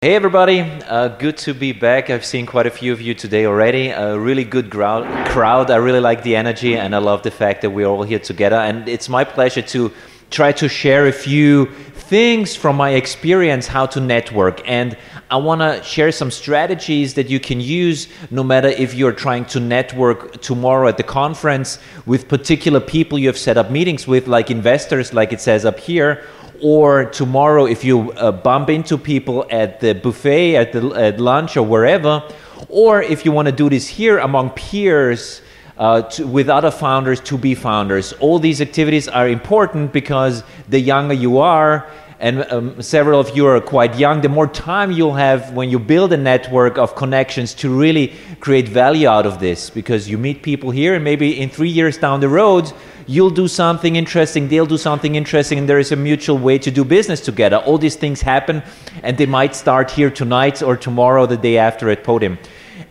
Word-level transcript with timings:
Hey 0.00 0.14
everybody, 0.14 0.60
uh, 0.60 1.08
good 1.08 1.36
to 1.38 1.52
be 1.52 1.72
back. 1.72 2.08
I've 2.08 2.24
seen 2.24 2.46
quite 2.46 2.68
a 2.68 2.70
few 2.70 2.92
of 2.92 3.00
you 3.00 3.14
today 3.14 3.46
already. 3.46 3.88
A 3.88 4.16
really 4.16 4.44
good 4.44 4.70
crowd. 4.70 5.26
crowd. 5.26 5.72
I 5.72 5.76
really 5.78 5.98
like 5.98 6.22
the 6.22 6.36
energy 6.36 6.76
and 6.76 6.94
I 6.94 6.98
love 6.98 7.24
the 7.24 7.32
fact 7.32 7.62
that 7.62 7.70
we're 7.70 7.88
all 7.88 8.04
here 8.04 8.20
together. 8.20 8.54
And 8.54 8.88
it's 8.88 9.08
my 9.08 9.24
pleasure 9.24 9.60
to 9.60 9.92
try 10.30 10.52
to 10.52 10.68
share 10.68 11.08
a 11.08 11.12
few 11.12 11.66
things 11.66 12.54
from 12.54 12.76
my 12.76 12.90
experience 12.90 13.66
how 13.66 13.86
to 13.86 13.98
network. 13.98 14.62
And 14.68 14.96
I 15.32 15.36
want 15.38 15.62
to 15.62 15.82
share 15.82 16.12
some 16.12 16.30
strategies 16.30 17.14
that 17.14 17.28
you 17.28 17.40
can 17.40 17.60
use 17.60 18.06
no 18.30 18.44
matter 18.44 18.68
if 18.68 18.94
you're 18.94 19.12
trying 19.12 19.46
to 19.46 19.58
network 19.58 20.40
tomorrow 20.40 20.86
at 20.86 20.96
the 20.96 21.02
conference 21.02 21.80
with 22.06 22.28
particular 22.28 22.78
people 22.78 23.18
you 23.18 23.26
have 23.26 23.36
set 23.36 23.56
up 23.56 23.72
meetings 23.72 24.06
with, 24.06 24.28
like 24.28 24.48
investors, 24.48 25.12
like 25.12 25.32
it 25.32 25.40
says 25.40 25.64
up 25.64 25.80
here 25.80 26.24
or 26.60 27.04
tomorrow 27.06 27.66
if 27.66 27.84
you 27.84 28.12
uh, 28.12 28.32
bump 28.32 28.70
into 28.70 28.98
people 28.98 29.46
at 29.50 29.80
the 29.80 29.94
buffet 29.94 30.56
at 30.56 30.72
the 30.72 30.90
at 30.94 31.20
lunch 31.20 31.56
or 31.56 31.62
wherever 31.62 32.22
or 32.68 33.02
if 33.02 33.24
you 33.24 33.32
want 33.32 33.46
to 33.46 33.52
do 33.52 33.68
this 33.68 33.86
here 33.86 34.18
among 34.18 34.50
peers 34.50 35.42
uh, 35.78 36.02
to, 36.02 36.26
with 36.26 36.48
other 36.48 36.70
founders 36.70 37.20
to 37.20 37.38
be 37.38 37.54
founders. 37.54 38.12
All 38.14 38.38
these 38.38 38.60
activities 38.60 39.08
are 39.08 39.28
important 39.28 39.92
because 39.92 40.42
the 40.68 40.80
younger 40.80 41.14
you 41.14 41.38
are 41.38 41.88
and 42.20 42.44
um, 42.50 42.82
several 42.82 43.20
of 43.20 43.36
you 43.36 43.46
are 43.46 43.60
quite 43.60 43.96
young, 43.96 44.20
the 44.22 44.28
more 44.28 44.48
time 44.48 44.90
you'll 44.90 45.14
have 45.14 45.52
when 45.52 45.70
you 45.70 45.78
build 45.78 46.12
a 46.12 46.16
network 46.16 46.76
of 46.76 46.96
connections 46.96 47.54
to 47.54 47.70
really 47.70 48.12
create 48.40 48.68
value 48.68 49.06
out 49.06 49.24
of 49.24 49.38
this 49.38 49.70
because 49.70 50.08
you 50.08 50.18
meet 50.18 50.42
people 50.42 50.72
here 50.72 50.94
and 50.94 51.04
maybe 51.04 51.40
in 51.40 51.48
three 51.48 51.68
years 51.68 51.96
down 51.96 52.18
the 52.18 52.28
road, 52.28 52.72
you'll 53.06 53.30
do 53.30 53.46
something 53.46 53.94
interesting, 53.94 54.48
they'll 54.48 54.66
do 54.66 54.76
something 54.76 55.14
interesting, 55.14 55.58
and 55.58 55.68
there 55.68 55.78
is 55.78 55.92
a 55.92 55.96
mutual 55.96 56.38
way 56.38 56.58
to 56.58 56.72
do 56.72 56.84
business 56.84 57.20
together. 57.20 57.58
All 57.58 57.78
these 57.78 57.94
things 57.94 58.20
happen 58.20 58.64
and 59.04 59.16
they 59.16 59.26
might 59.26 59.54
start 59.54 59.88
here 59.88 60.10
tonight 60.10 60.60
or 60.60 60.76
tomorrow, 60.76 61.24
the 61.24 61.36
day 61.36 61.56
after 61.56 61.88
at 61.88 62.02
Podium. 62.02 62.36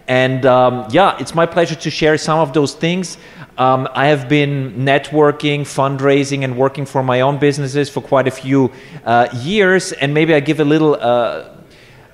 And 0.08 0.46
um, 0.46 0.88
yeah, 0.90 1.18
it's 1.20 1.36
my 1.36 1.46
pleasure 1.46 1.76
to 1.76 1.90
share 1.90 2.18
some 2.18 2.40
of 2.40 2.54
those 2.54 2.74
things. 2.74 3.18
Um, 3.58 3.88
I 3.94 4.08
have 4.08 4.30
been 4.30 4.74
networking, 4.86 5.62
fundraising, 5.62 6.44
and 6.44 6.58
working 6.58 6.86
for 6.86 7.02
my 7.02 7.22
own 7.22 7.40
businesses 7.40 7.90
for 7.90 8.02
quite 8.02 8.28
a 8.28 8.32
few 8.32 8.72
uh, 9.04 9.28
years. 9.34 9.94
And 9.94 10.14
maybe 10.14 10.36
I 10.36 10.40
give 10.40 10.60
a 10.60 10.66
little 10.66 10.96
uh, 10.96 11.57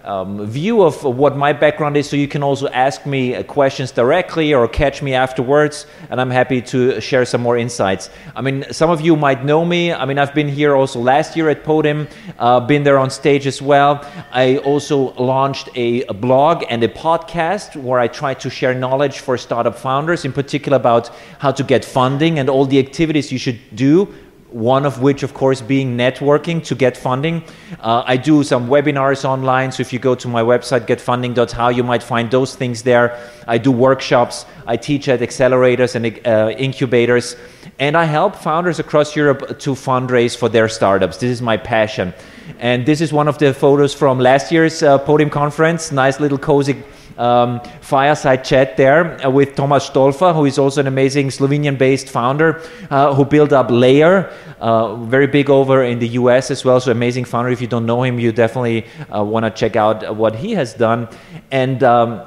um, 0.04 0.46
view 0.46 0.82
of 0.82 1.04
what 1.04 1.38
my 1.38 1.54
background 1.54 1.96
is 1.96 2.10
so 2.10 2.16
you 2.16 2.28
can 2.28 2.44
also 2.44 2.68
ask 2.70 3.06
me 3.06 3.36
uh, 3.36 3.44
questions 3.44 3.92
directly 3.92 4.54
or 4.54 4.68
catch 4.68 5.02
me 5.02 5.14
afterwards 5.14 5.86
and 6.10 6.20
i'm 6.20 6.30
happy 6.30 6.62
to 6.62 7.00
share 7.00 7.26
some 7.26 7.42
more 7.42 7.58
insights. 7.58 8.10
I 8.36 8.42
mean 8.42 8.66
some 8.72 8.90
of 8.90 9.02
you 9.02 9.16
might 9.16 9.46
know 9.46 9.64
me. 9.66 9.94
I 9.94 10.06
mean 10.06 10.18
i've 10.18 10.34
been 10.34 10.50
here 10.50 10.76
also 10.76 11.00
last 11.00 11.36
year 11.36 11.50
at 11.50 11.64
podium 11.64 12.08
uh, 12.40 12.60
been 12.60 12.84
there 12.84 12.98
on 12.98 13.10
stage 13.10 13.48
as 13.48 13.62
well. 13.62 14.06
I 14.32 14.58
also 14.58 15.14
launched 15.14 15.70
a, 15.76 16.04
a 16.06 16.14
blog 16.14 16.64
and 16.70 16.84
a 16.84 16.90
podcast 16.90 17.76
where 17.76 18.00
i 18.00 18.08
try 18.08 18.34
to 18.34 18.50
share 18.50 18.74
knowledge 18.74 19.20
for 19.20 19.38
startup 19.38 19.78
founders 19.78 20.26
in 20.26 20.34
particular 20.34 20.76
about 20.76 21.10
how 21.40 21.52
to 21.52 21.64
get 21.64 21.86
funding 21.86 22.40
and 22.40 22.50
all 22.50 22.66
the 22.66 22.80
activities 22.80 23.32
you 23.32 23.38
should 23.38 23.60
do 23.76 24.14
one 24.54 24.86
of 24.86 25.02
which, 25.02 25.24
of 25.24 25.34
course, 25.34 25.62
being 25.62 25.98
networking 25.98 26.64
to 26.64 26.76
get 26.76 26.96
funding. 26.96 27.44
Uh, 27.80 28.04
I 28.06 28.18
do 28.18 28.44
some 28.44 28.68
webinars 28.68 29.26
online, 29.26 29.72
so 29.72 29.82
if 29.82 29.92
you 29.92 29.98
go 29.98 30.14
to 30.14 30.28
my 30.28 30.44
website, 30.44 30.86
getfunding.how, 30.86 31.70
you 31.70 31.84
might 31.84 32.04
find 32.04 32.30
those 32.30 32.56
things 32.56 32.84
there. 32.84 33.18
I 33.48 33.58
do 33.58 33.72
workshops, 33.72 34.46
I 34.68 34.78
teach 34.78 35.10
at 35.10 35.22
accelerators 35.22 35.96
and 35.96 36.06
uh, 36.28 36.52
incubators, 36.56 37.36
and 37.80 37.98
I 37.98 38.06
help 38.06 38.36
founders 38.36 38.80
across 38.80 39.16
Europe 39.16 39.60
to 39.60 39.72
fundraise 39.72 40.38
for 40.38 40.50
their 40.50 40.70
startups. 40.70 41.18
This 41.18 41.32
is 41.32 41.42
my 41.42 41.58
passion. 41.58 42.14
And 42.60 42.86
this 42.86 43.02
is 43.02 43.12
one 43.12 43.28
of 43.28 43.40
the 43.40 43.54
photos 43.54 43.94
from 43.94 44.20
last 44.20 44.52
year's 44.52 44.84
uh, 44.84 45.00
podium 45.00 45.32
conference. 45.32 45.92
Nice 45.92 46.20
little 46.20 46.38
cozy 46.38 46.84
um, 47.18 47.62
fireside 47.82 48.44
chat 48.44 48.78
there 48.78 49.24
uh, 49.26 49.30
with 49.30 49.56
Thomas 49.56 49.90
Stolfa, 49.90 50.34
who 50.34 50.46
is 50.46 50.58
also 50.58 50.82
an 50.82 50.88
amazing 50.88 51.30
Slovenian 51.30 51.78
based 51.78 52.10
founder 52.10 52.62
uh, 52.90 53.14
who 53.14 53.26
built 53.26 53.54
up 53.54 53.70
Layer, 53.70 54.32
uh, 54.60 54.96
very 54.96 55.28
big 55.28 55.50
over 55.50 55.84
in 55.84 56.00
the 56.00 56.10
US 56.10 56.52
as 56.52 56.66
well. 56.66 56.80
So, 56.80 56.92
amazing 56.92 57.26
founder. 57.26 57.50
If 57.50 57.62
you 57.62 57.68
don't 57.68 57.86
know 57.86 58.04
him, 58.04 58.20
you 58.20 58.32
definitely 58.32 58.86
uh, 59.14 59.24
want 59.24 59.46
to 59.46 59.52
check 59.52 59.76
out 59.76 60.16
what 60.16 60.36
he 60.36 60.52
has 60.54 60.74
done. 60.74 61.08
And 61.52 61.84
um, 61.84 62.22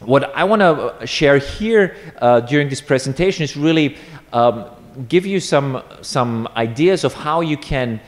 what 0.00 0.34
I 0.34 0.44
want 0.44 0.60
to 0.60 1.06
share 1.06 1.38
here 1.38 1.96
uh, 2.18 2.40
during 2.40 2.68
this 2.68 2.80
presentation 2.80 3.44
is 3.44 3.56
really 3.56 3.96
um, 4.32 4.66
give 5.08 5.26
you 5.26 5.40
some, 5.40 5.82
some 6.00 6.48
ideas 6.56 7.04
of 7.04 7.12
how 7.14 7.42
you 7.42 7.56
can 7.56 8.00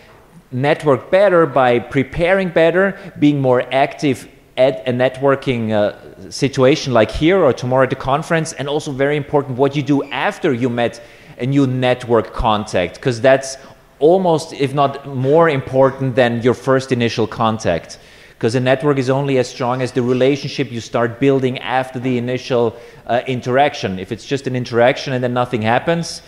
network 0.51 1.11
better 1.11 1.47
by 1.47 1.79
preparing 1.79 2.49
better, 2.49 2.99
being 3.19 3.41
more 3.41 3.63
active 3.73 4.29
at 4.57 4.87
a 4.87 4.93
networking 4.93 5.73
uh, 5.73 6.31
situation 6.31 6.93
like 6.93 7.11
here 7.11 7.39
or 7.39 7.53
tomorrow 7.53 7.85
at 7.85 7.91
the 7.91 7.97
conference, 7.97 8.53
and 8.53 8.69
also 8.69 8.93
very 8.93 9.17
important 9.17 9.57
what 9.57 9.75
you 9.75 9.83
do 9.83 10.03
after 10.11 10.53
you 10.53 10.69
met 10.69 11.03
a 11.39 11.47
new 11.47 11.67
network 11.67 12.33
contact, 12.33 12.97
because 12.97 13.21
that's 13.21 13.57
almost, 13.99 14.53
if 14.53 14.75
not 14.75 15.07
more 15.07 15.49
important 15.49 16.15
than 16.15 16.43
your 16.43 16.55
first 16.55 16.93
initial 16.93 17.27
contact. 17.27 17.99
Because 18.31 18.57
a 18.57 18.61
network 18.61 18.99
is 18.99 19.09
only 19.09 19.39
as 19.39 19.49
strong 19.49 19.83
as 19.83 19.93
the 19.93 20.03
relationship 20.03 20.73
you 20.73 20.81
start 20.81 21.21
building 21.21 21.59
after 21.61 22.01
the 22.01 22.19
initial 22.19 22.77
uh, 23.07 23.23
interaction. 23.29 24.01
If 24.01 24.11
it's 24.11 24.27
just 24.27 24.49
an 24.49 24.57
interaction 24.57 25.13
and 25.13 25.23
then 25.23 25.33
nothing 25.33 25.63
happens, 25.63 26.23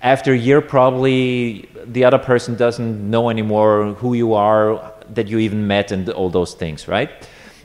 after 0.00 0.32
a 0.32 0.38
year, 0.38 0.60
probably 0.62 1.68
the 1.84 2.04
other 2.04 2.18
person 2.18 2.56
doesn't 2.56 3.10
know 3.10 3.28
anymore 3.28 3.92
who 3.94 4.14
you 4.14 4.32
are, 4.32 4.94
that 5.12 5.28
you 5.28 5.38
even 5.38 5.66
met, 5.66 5.92
and 5.92 6.08
all 6.08 6.30
those 6.30 6.54
things, 6.54 6.88
right? 6.88 7.10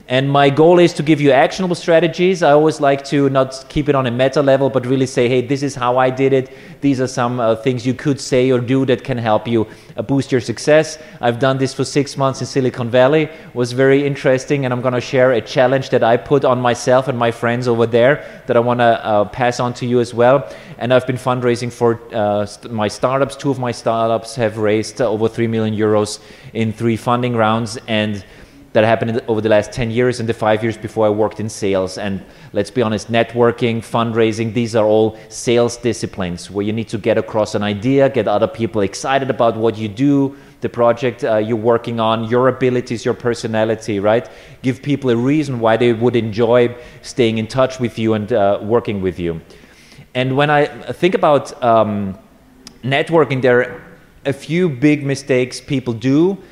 And 0.06 0.30
my 0.30 0.50
goal 0.50 0.80
is 0.80 0.92
to 0.94 1.02
give 1.02 1.18
you 1.18 1.30
actionable 1.30 1.74
strategies. 1.74 2.42
I 2.42 2.50
always 2.52 2.78
like 2.78 3.04
to 3.06 3.30
not 3.30 3.64
keep 3.70 3.88
it 3.88 3.94
on 3.94 4.06
a 4.06 4.10
meta 4.10 4.42
level, 4.42 4.68
but 4.68 4.84
really 4.84 5.06
say, 5.06 5.30
hey, 5.30 5.40
this 5.40 5.62
is 5.62 5.74
how 5.74 5.96
I 5.96 6.10
did 6.10 6.34
it. 6.34 6.54
These 6.82 7.00
are 7.00 7.06
some 7.06 7.40
uh, 7.40 7.56
things 7.56 7.86
you 7.86 7.94
could 7.94 8.20
say 8.20 8.50
or 8.50 8.60
do 8.60 8.84
that 8.84 9.02
can 9.02 9.16
help 9.16 9.48
you 9.48 9.66
uh, 9.96 10.02
boost 10.02 10.30
your 10.30 10.42
success. 10.42 10.98
I've 11.22 11.38
done 11.38 11.56
this 11.56 11.72
for 11.72 11.84
six 11.84 12.18
months 12.18 12.42
in 12.42 12.46
Silicon 12.46 12.90
Valley. 12.90 13.22
It 13.22 13.54
was 13.54 13.72
very 13.72 14.06
interesting, 14.06 14.66
and 14.66 14.74
I'm 14.74 14.82
going 14.82 14.92
to 14.92 15.00
share 15.00 15.32
a 15.32 15.40
challenge 15.40 15.88
that 15.88 16.04
I 16.04 16.18
put 16.18 16.44
on 16.44 16.60
myself 16.60 17.08
and 17.08 17.18
my 17.18 17.30
friends 17.30 17.66
over 17.66 17.86
there 17.86 18.42
that 18.46 18.58
I 18.58 18.60
want 18.60 18.80
to 18.80 19.02
uh, 19.06 19.24
pass 19.24 19.58
on 19.58 19.72
to 19.74 19.86
you 19.86 20.00
as 20.00 20.12
well. 20.12 20.46
And 20.76 20.92
I've 20.92 21.06
been 21.06 21.16
fundraising 21.16 21.72
for 21.72 21.98
uh, 22.12 22.44
st- 22.44 22.70
my 22.70 22.88
startups. 22.88 23.36
Two 23.36 23.50
of 23.50 23.58
my 23.58 23.72
startups 23.72 24.36
have 24.36 24.58
raised 24.58 25.00
over 25.00 25.30
three 25.30 25.46
million 25.46 25.74
euros 25.74 26.20
in 26.52 26.74
three 26.74 26.98
funding 26.98 27.34
rounds, 27.34 27.78
and 27.88 28.22
that 28.74 28.84
happened 28.84 29.22
over 29.28 29.40
the 29.40 29.48
last 29.48 29.70
10 29.70 29.92
years 29.92 30.18
and 30.18 30.28
the 30.28 30.34
five 30.34 30.60
years 30.60 30.76
before 30.76 31.06
I 31.06 31.08
worked 31.08 31.38
in 31.38 31.48
sales. 31.48 31.96
And 31.96 32.24
let's 32.52 32.72
be 32.72 32.82
honest, 32.82 33.10
networking, 33.10 33.78
fundraising, 33.78 34.52
these 34.52 34.74
are 34.74 34.84
all 34.84 35.16
sales 35.28 35.76
disciplines 35.76 36.50
where 36.50 36.66
you 36.66 36.72
need 36.72 36.88
to 36.88 36.98
get 36.98 37.16
across 37.16 37.54
an 37.54 37.62
idea, 37.62 38.10
get 38.10 38.26
other 38.26 38.48
people 38.48 38.82
excited 38.82 39.30
about 39.30 39.56
what 39.56 39.78
you 39.78 39.86
do, 39.86 40.36
the 40.60 40.68
project 40.68 41.22
uh, 41.22 41.36
you're 41.36 41.56
working 41.56 42.00
on, 42.00 42.24
your 42.24 42.48
abilities, 42.48 43.04
your 43.04 43.14
personality, 43.14 44.00
right? 44.00 44.28
Give 44.62 44.82
people 44.82 45.10
a 45.10 45.16
reason 45.16 45.60
why 45.60 45.76
they 45.76 45.92
would 45.92 46.16
enjoy 46.16 46.76
staying 47.02 47.38
in 47.38 47.46
touch 47.46 47.78
with 47.78 47.96
you 47.96 48.14
and 48.14 48.32
uh, 48.32 48.58
working 48.60 49.00
with 49.00 49.20
you. 49.20 49.40
And 50.16 50.36
when 50.36 50.50
I 50.50 50.66
think 50.66 51.14
about 51.14 51.62
um, 51.62 52.18
networking, 52.82 53.40
there 53.40 53.60
are 53.60 53.82
a 54.26 54.32
few 54.32 54.68
big 54.68 55.04
mistakes 55.04 55.60
people 55.60 55.92
do 55.92 56.42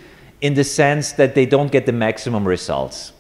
in 0.43 0.55
the 0.55 0.65
sense 0.65 1.13
that 1.13 1.35
they 1.35 1.47
don't 1.47 1.73
get 1.73 1.87
the 1.87 1.93
maximum 1.93 2.47
results. 2.47 3.13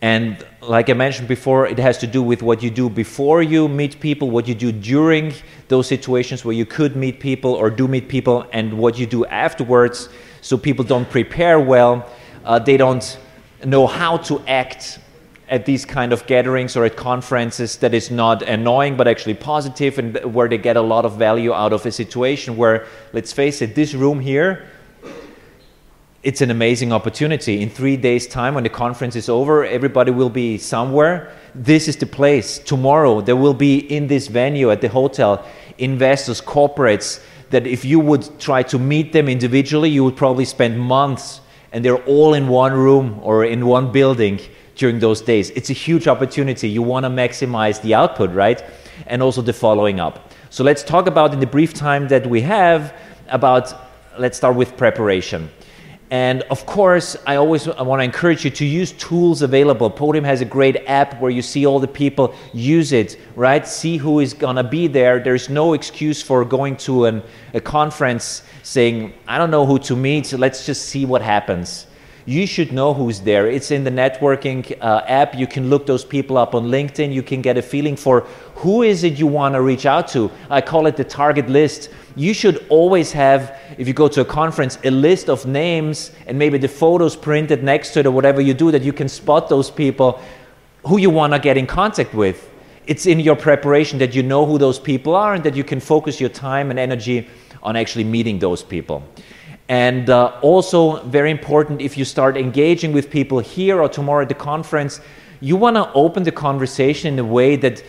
And 0.00 0.46
like 0.62 0.88
I 0.88 0.92
mentioned 0.92 1.26
before, 1.26 1.66
it 1.66 1.78
has 1.78 1.98
to 1.98 2.06
do 2.06 2.22
with 2.22 2.40
what 2.40 2.62
you 2.62 2.70
do 2.70 2.88
before 2.88 3.42
you 3.42 3.66
meet 3.68 3.98
people, 3.98 4.30
what 4.30 4.46
you 4.46 4.54
do 4.54 4.70
during 4.70 5.34
those 5.66 5.88
situations 5.88 6.44
where 6.44 6.54
you 6.54 6.64
could 6.64 6.94
meet 6.94 7.18
people 7.18 7.52
or 7.52 7.68
do 7.68 7.88
meet 7.88 8.08
people, 8.08 8.46
and 8.52 8.78
what 8.78 8.96
you 8.96 9.06
do 9.06 9.26
afterwards. 9.26 10.08
So 10.40 10.56
people 10.56 10.84
don't 10.84 11.10
prepare 11.10 11.58
well, 11.58 12.08
uh, 12.44 12.60
they 12.60 12.76
don't 12.76 13.18
know 13.64 13.88
how 13.88 14.18
to 14.18 14.40
act 14.46 15.00
at 15.48 15.66
these 15.66 15.84
kind 15.84 16.12
of 16.12 16.24
gatherings 16.26 16.76
or 16.76 16.84
at 16.84 16.94
conferences 16.94 17.76
that 17.78 17.92
is 17.92 18.08
not 18.10 18.42
annoying 18.42 18.96
but 18.96 19.08
actually 19.08 19.34
positive 19.34 19.98
and 19.98 20.16
where 20.32 20.46
they 20.46 20.58
get 20.58 20.76
a 20.76 20.80
lot 20.80 21.04
of 21.04 21.16
value 21.16 21.52
out 21.52 21.72
of 21.72 21.84
a 21.86 21.90
situation 21.90 22.56
where 22.56 22.86
let's 23.14 23.32
face 23.32 23.62
it 23.62 23.74
this 23.74 23.94
room 23.94 24.20
here 24.20 24.68
it's 26.22 26.40
an 26.40 26.50
amazing 26.50 26.92
opportunity. 26.92 27.62
In 27.62 27.70
three 27.70 27.96
days' 27.96 28.26
time, 28.26 28.54
when 28.54 28.64
the 28.64 28.70
conference 28.70 29.14
is 29.14 29.28
over, 29.28 29.64
everybody 29.64 30.10
will 30.10 30.30
be 30.30 30.58
somewhere. 30.58 31.32
This 31.54 31.86
is 31.86 31.96
the 31.96 32.06
place. 32.06 32.58
Tomorrow, 32.58 33.20
there 33.20 33.36
will 33.36 33.54
be 33.54 33.78
in 33.78 34.08
this 34.08 34.26
venue 34.26 34.70
at 34.70 34.80
the 34.80 34.88
hotel 34.88 35.46
investors, 35.78 36.40
corporates, 36.40 37.22
that 37.50 37.66
if 37.66 37.84
you 37.84 38.00
would 38.00 38.38
try 38.40 38.64
to 38.64 38.78
meet 38.78 39.12
them 39.12 39.28
individually, 39.28 39.88
you 39.88 40.02
would 40.02 40.16
probably 40.16 40.44
spend 40.44 40.78
months, 40.78 41.40
and 41.72 41.84
they're 41.84 42.04
all 42.04 42.34
in 42.34 42.48
one 42.48 42.72
room 42.72 43.20
or 43.22 43.44
in 43.44 43.64
one 43.64 43.92
building 43.92 44.40
during 44.74 44.98
those 44.98 45.20
days. 45.20 45.50
It's 45.50 45.70
a 45.70 45.74
huge 45.74 46.08
opportunity. 46.08 46.68
You 46.68 46.82
want 46.82 47.04
to 47.04 47.10
maximize 47.10 47.80
the 47.80 47.94
output, 47.94 48.30
right? 48.32 48.62
And 49.06 49.22
also 49.22 49.40
the 49.40 49.52
following 49.52 50.00
up. 50.00 50.32
So 50.50 50.64
let's 50.64 50.82
talk 50.82 51.06
about, 51.06 51.32
in 51.32 51.38
the 51.38 51.46
brief 51.46 51.74
time 51.74 52.08
that 52.08 52.26
we 52.26 52.40
have, 52.40 52.92
about 53.28 53.72
let's 54.18 54.36
start 54.36 54.56
with 54.56 54.76
preparation. 54.76 55.48
And 56.10 56.42
of 56.44 56.64
course, 56.64 57.16
I 57.26 57.36
always 57.36 57.68
I 57.68 57.82
want 57.82 58.00
to 58.00 58.04
encourage 58.04 58.42
you 58.42 58.50
to 58.52 58.64
use 58.64 58.92
tools 58.92 59.42
available. 59.42 59.90
Podium 59.90 60.24
has 60.24 60.40
a 60.40 60.46
great 60.46 60.76
app 60.86 61.20
where 61.20 61.30
you 61.30 61.42
see 61.42 61.66
all 61.66 61.78
the 61.78 61.88
people 61.88 62.34
use 62.54 62.92
it, 62.92 63.20
right? 63.36 63.66
See 63.66 63.98
who 63.98 64.20
is 64.20 64.32
going 64.32 64.56
to 64.56 64.64
be 64.64 64.86
there. 64.86 65.20
There's 65.20 65.50
no 65.50 65.74
excuse 65.74 66.22
for 66.22 66.46
going 66.46 66.78
to 66.78 67.04
an, 67.04 67.22
a 67.52 67.60
conference 67.60 68.42
saying, 68.62 69.12
I 69.26 69.36
don't 69.36 69.50
know 69.50 69.66
who 69.66 69.78
to 69.80 69.96
meet, 69.96 70.26
so 70.26 70.38
let's 70.38 70.64
just 70.64 70.86
see 70.86 71.04
what 71.04 71.20
happens. 71.20 71.87
You 72.28 72.46
should 72.46 72.72
know 72.72 72.92
who's 72.92 73.20
there. 73.20 73.46
It's 73.48 73.70
in 73.70 73.84
the 73.84 73.90
networking 73.90 74.76
uh, 74.82 75.02
app. 75.08 75.34
You 75.34 75.46
can 75.46 75.70
look 75.70 75.86
those 75.86 76.04
people 76.04 76.36
up 76.36 76.54
on 76.54 76.64
LinkedIn. 76.66 77.10
You 77.10 77.22
can 77.22 77.40
get 77.40 77.56
a 77.56 77.62
feeling 77.62 77.96
for 77.96 78.26
who 78.56 78.82
is 78.82 79.02
it 79.02 79.14
you 79.18 79.26
want 79.26 79.54
to 79.54 79.62
reach 79.62 79.86
out 79.86 80.08
to. 80.08 80.30
I 80.50 80.60
call 80.60 80.86
it 80.86 80.98
the 80.98 81.04
target 81.04 81.48
list 81.48 81.88
you 82.16 82.34
should 82.34 82.66
always 82.68 83.12
have, 83.12 83.58
if 83.78 83.88
you 83.88 83.94
go 83.94 84.08
to 84.08 84.20
a 84.20 84.26
conference, 84.26 84.76
a 84.84 84.90
list 84.90 85.30
of 85.30 85.46
names 85.46 86.10
and 86.26 86.38
maybe 86.38 86.58
the 86.58 86.68
photos 86.68 87.16
printed 87.16 87.64
next 87.64 87.92
to 87.92 88.00
it 88.00 88.06
or 88.06 88.10
whatever 88.10 88.42
you 88.42 88.52
do 88.52 88.70
that 88.72 88.82
you 88.82 88.92
can 88.92 89.08
spot 89.08 89.48
those 89.48 89.70
people 89.70 90.20
who 90.86 90.98
you 90.98 91.08
want 91.08 91.32
to 91.32 91.38
get 91.38 91.56
in 91.56 91.66
contact 91.66 92.12
with. 92.12 92.50
It's 92.86 93.06
in 93.06 93.20
your 93.20 93.36
preparation 93.36 93.98
that 94.00 94.14
you 94.14 94.22
know 94.22 94.44
who 94.44 94.58
those 94.58 94.78
people 94.78 95.14
are 95.14 95.32
and 95.32 95.42
that 95.44 95.56
you 95.56 95.64
can 95.64 95.80
focus 95.80 96.20
your 96.20 96.28
time 96.28 96.68
and 96.68 96.78
energy 96.78 97.26
on 97.62 97.74
actually 97.74 98.04
meeting 98.04 98.38
those 98.38 98.62
people. 98.62 99.02
And 99.68 100.08
uh, 100.08 100.38
also, 100.40 101.02
very 101.04 101.30
important, 101.30 101.82
if 101.82 101.98
you 101.98 102.04
start 102.04 102.36
engaging 102.36 102.92
with 102.92 103.10
people 103.10 103.38
here 103.38 103.82
or 103.82 103.88
tomorrow 103.88 104.22
at 104.22 104.28
the 104.28 104.34
conference, 104.34 105.00
you 105.40 105.56
want 105.56 105.76
to 105.76 105.92
open 105.92 106.22
the 106.22 106.32
conversation 106.32 107.12
in 107.12 107.18
a 107.18 107.24
way 107.24 107.56
that 107.56 107.84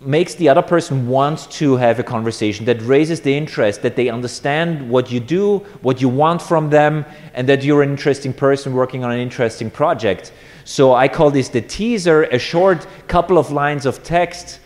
makes 0.00 0.34
the 0.34 0.48
other 0.48 0.62
person 0.62 1.06
want 1.06 1.50
to 1.50 1.76
have 1.76 1.98
a 1.98 2.02
conversation, 2.02 2.64
that 2.64 2.80
raises 2.82 3.20
the 3.20 3.36
interest, 3.36 3.82
that 3.82 3.96
they 3.96 4.08
understand 4.08 4.90
what 4.90 5.12
you 5.12 5.20
do, 5.20 5.58
what 5.82 6.00
you 6.00 6.08
want 6.08 6.40
from 6.40 6.70
them, 6.70 7.04
and 7.34 7.48
that 7.48 7.62
you're 7.62 7.82
an 7.82 7.90
interesting 7.90 8.32
person 8.32 8.72
working 8.72 9.04
on 9.04 9.12
an 9.12 9.20
interesting 9.20 9.70
project. 9.70 10.32
So 10.64 10.94
I 10.94 11.06
call 11.06 11.30
this 11.30 11.50
the 11.50 11.60
teaser, 11.60 12.24
a 12.24 12.38
short 12.38 12.86
couple 13.08 13.38
of 13.38 13.50
lines 13.50 13.84
of 13.86 14.02
text 14.02 14.58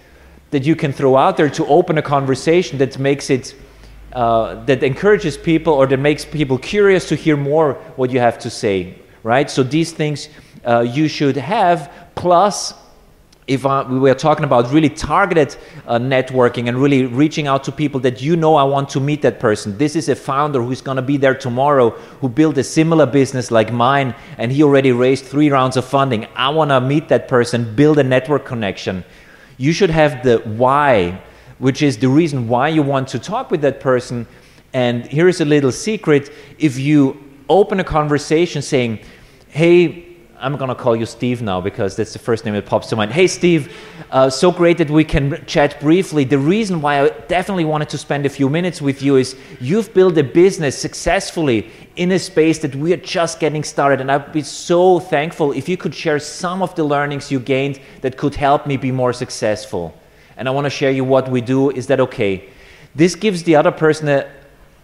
that 0.52 0.64
you 0.64 0.76
can 0.76 0.92
throw 0.92 1.16
out 1.16 1.36
there 1.36 1.50
to 1.50 1.66
open 1.66 1.98
a 1.98 2.02
conversation 2.02 2.78
that 2.78 2.98
makes 2.98 3.28
it. 3.28 3.54
Uh, 4.14 4.64
that 4.64 4.82
encourages 4.84 5.36
people 5.36 5.72
or 5.72 5.86
that 5.88 5.98
makes 5.98 6.24
people 6.24 6.56
curious 6.56 7.08
to 7.08 7.16
hear 7.16 7.36
more 7.36 7.74
what 7.96 8.10
you 8.10 8.20
have 8.20 8.38
to 8.38 8.48
say, 8.48 8.94
right? 9.24 9.50
So 9.50 9.64
these 9.64 9.90
things 9.90 10.28
uh, 10.64 10.80
you 10.80 11.08
should 11.08 11.36
have, 11.36 11.92
plus 12.14 12.74
if 13.46 13.66
I, 13.66 13.82
we 13.82 13.98
were 13.98 14.14
talking 14.14 14.44
about 14.44 14.72
really 14.72 14.88
targeted 14.88 15.56
uh, 15.86 15.98
networking 15.98 16.68
and 16.68 16.78
really 16.78 17.04
reaching 17.04 17.46
out 17.46 17.64
to 17.64 17.72
people 17.72 18.00
that 18.00 18.22
you 18.22 18.36
know 18.36 18.54
I 18.54 18.64
want 18.64 18.88
to 18.90 19.00
meet 19.00 19.20
that 19.22 19.38
person. 19.38 19.76
This 19.76 19.96
is 19.96 20.08
a 20.08 20.16
founder 20.16 20.62
who's 20.62 20.80
going 20.80 20.96
to 20.96 21.02
be 21.02 21.18
there 21.18 21.34
tomorrow 21.34 21.90
who 22.20 22.28
built 22.28 22.56
a 22.56 22.64
similar 22.64 23.04
business 23.04 23.50
like 23.50 23.72
mine 23.72 24.14
and 24.38 24.50
he 24.50 24.62
already 24.62 24.92
raised 24.92 25.26
three 25.26 25.50
rounds 25.50 25.76
of 25.76 25.84
funding. 25.84 26.26
I 26.34 26.48
want 26.50 26.70
to 26.70 26.80
meet 26.80 27.08
that 27.08 27.28
person, 27.28 27.74
build 27.74 27.98
a 27.98 28.04
network 28.04 28.46
connection. 28.46 29.04
You 29.58 29.72
should 29.72 29.90
have 29.90 30.22
the 30.22 30.38
why, 30.38 31.20
which 31.58 31.82
is 31.82 31.98
the 31.98 32.08
reason 32.08 32.48
why 32.48 32.68
you 32.68 32.82
want 32.82 33.08
to 33.08 33.18
talk 33.18 33.50
with 33.50 33.60
that 33.62 33.80
person. 33.80 34.26
And 34.72 35.06
here's 35.06 35.40
a 35.40 35.44
little 35.44 35.72
secret 35.72 36.32
if 36.58 36.78
you 36.78 37.22
open 37.48 37.80
a 37.80 37.84
conversation 37.84 38.62
saying, 38.62 39.00
hey, 39.48 40.14
I'm 40.44 40.56
going 40.56 40.68
to 40.68 40.74
call 40.74 40.94
you 40.94 41.06
Steve 41.06 41.40
now 41.40 41.60
because 41.60 41.96
that's 41.96 42.12
the 42.12 42.18
first 42.18 42.44
name 42.44 42.54
that 42.54 42.66
pops 42.66 42.88
to 42.88 42.96
mind. 42.96 43.12
Hey, 43.12 43.26
Steve, 43.26 43.74
uh, 44.10 44.28
so 44.28 44.52
great 44.52 44.76
that 44.78 44.90
we 44.90 45.02
can 45.02 45.42
chat 45.46 45.80
briefly. 45.80 46.24
The 46.24 46.38
reason 46.38 46.82
why 46.82 47.00
I 47.00 47.08
definitely 47.28 47.64
wanted 47.64 47.88
to 47.90 47.98
spend 47.98 48.26
a 48.26 48.28
few 48.28 48.50
minutes 48.50 48.82
with 48.82 49.00
you 49.00 49.16
is 49.16 49.36
you've 49.60 49.94
built 49.94 50.18
a 50.18 50.22
business 50.22 50.76
successfully 50.76 51.70
in 51.96 52.12
a 52.12 52.18
space 52.18 52.58
that 52.58 52.74
we 52.74 52.92
are 52.92 52.98
just 52.98 53.40
getting 53.40 53.64
started. 53.64 54.02
And 54.02 54.12
I'd 54.12 54.32
be 54.32 54.42
so 54.42 54.98
thankful 54.98 55.52
if 55.52 55.66
you 55.68 55.76
could 55.76 55.94
share 55.94 56.18
some 56.18 56.62
of 56.62 56.74
the 56.74 56.84
learnings 56.84 57.30
you 57.30 57.40
gained 57.40 57.80
that 58.02 58.18
could 58.18 58.34
help 58.34 58.66
me 58.66 58.76
be 58.76 58.90
more 58.90 59.12
successful. 59.12 59.94
And 60.36 60.48
I 60.48 60.50
want 60.50 60.64
to 60.64 60.70
share 60.70 60.90
you 60.90 61.04
what 61.04 61.30
we 61.30 61.40
do. 61.40 61.70
Is 61.70 61.86
that 61.88 62.00
okay? 62.00 62.48
This 62.94 63.14
gives 63.14 63.42
the 63.42 63.56
other 63.56 63.72
person 63.72 64.08
a, 64.08 64.30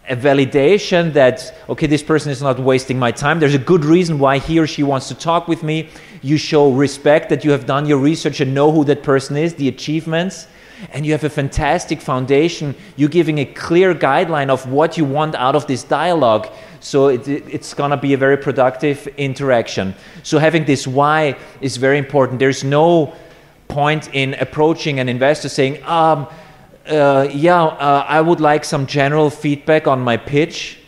a 0.09 0.17
validation 0.17 1.13
that, 1.13 1.55
okay, 1.69 1.87
this 1.87 2.03
person 2.03 2.33
is 2.33 2.43
not 2.43 2.59
wasting 2.59 2.99
my 2.99 3.13
time. 3.13 3.39
There's 3.39 3.55
a 3.55 3.59
good 3.59 3.85
reason 3.85 4.19
why 4.19 4.39
he 4.39 4.59
or 4.59 4.67
she 4.67 4.83
wants 4.83 5.09
to 5.09 5.15
talk 5.15 5.49
with 5.49 5.63
me. 5.63 5.89
You 6.23 6.37
show 6.37 6.71
respect 6.73 7.29
that 7.31 7.45
you 7.45 7.53
have 7.53 7.67
done 7.67 7.87
your 7.87 7.99
research 7.99 8.41
and 8.41 8.55
know 8.55 8.73
who 8.73 8.85
that 8.85 9.03
person 9.03 9.37
is, 9.37 9.55
the 9.55 9.69
achievements, 9.69 10.47
and 10.93 11.05
you 11.05 11.13
have 11.13 11.25
a 11.25 11.31
fantastic 11.31 12.01
foundation. 12.01 12.75
You're 12.97 13.09
giving 13.09 13.39
a 13.39 13.45
clear 13.45 13.95
guideline 13.95 14.49
of 14.49 14.71
what 14.71 14.97
you 14.97 15.05
want 15.05 15.35
out 15.35 15.55
of 15.55 15.67
this 15.67 15.85
dialogue. 15.85 16.49
So 16.81 17.09
it, 17.09 17.29
it's 17.29 17.75
going 17.75 17.91
to 17.91 17.97
be 17.97 18.15
a 18.15 18.17
very 18.17 18.37
productive 18.37 19.07
interaction. 19.17 19.95
So 20.23 20.39
having 20.39 20.65
this 20.65 20.87
why 20.87 21.37
is 21.61 21.77
very 21.77 21.99
important. 21.99 22.39
There's 22.39 22.65
no 22.65 23.15
point 23.71 24.13
in 24.13 24.35
approaching 24.35 25.01
an 25.01 25.09
investor 25.09 25.49
saying, 25.49 25.83
um, 25.85 26.27
uh, 26.87 27.29
yeah, 27.33 27.63
uh, 27.63 28.05
I 28.07 28.21
would 28.21 28.41
like 28.41 28.65
some 28.65 28.87
general 28.87 29.31
feedback 29.31 29.87
on 29.87 30.01
my 30.01 30.17
pitch. 30.17 30.79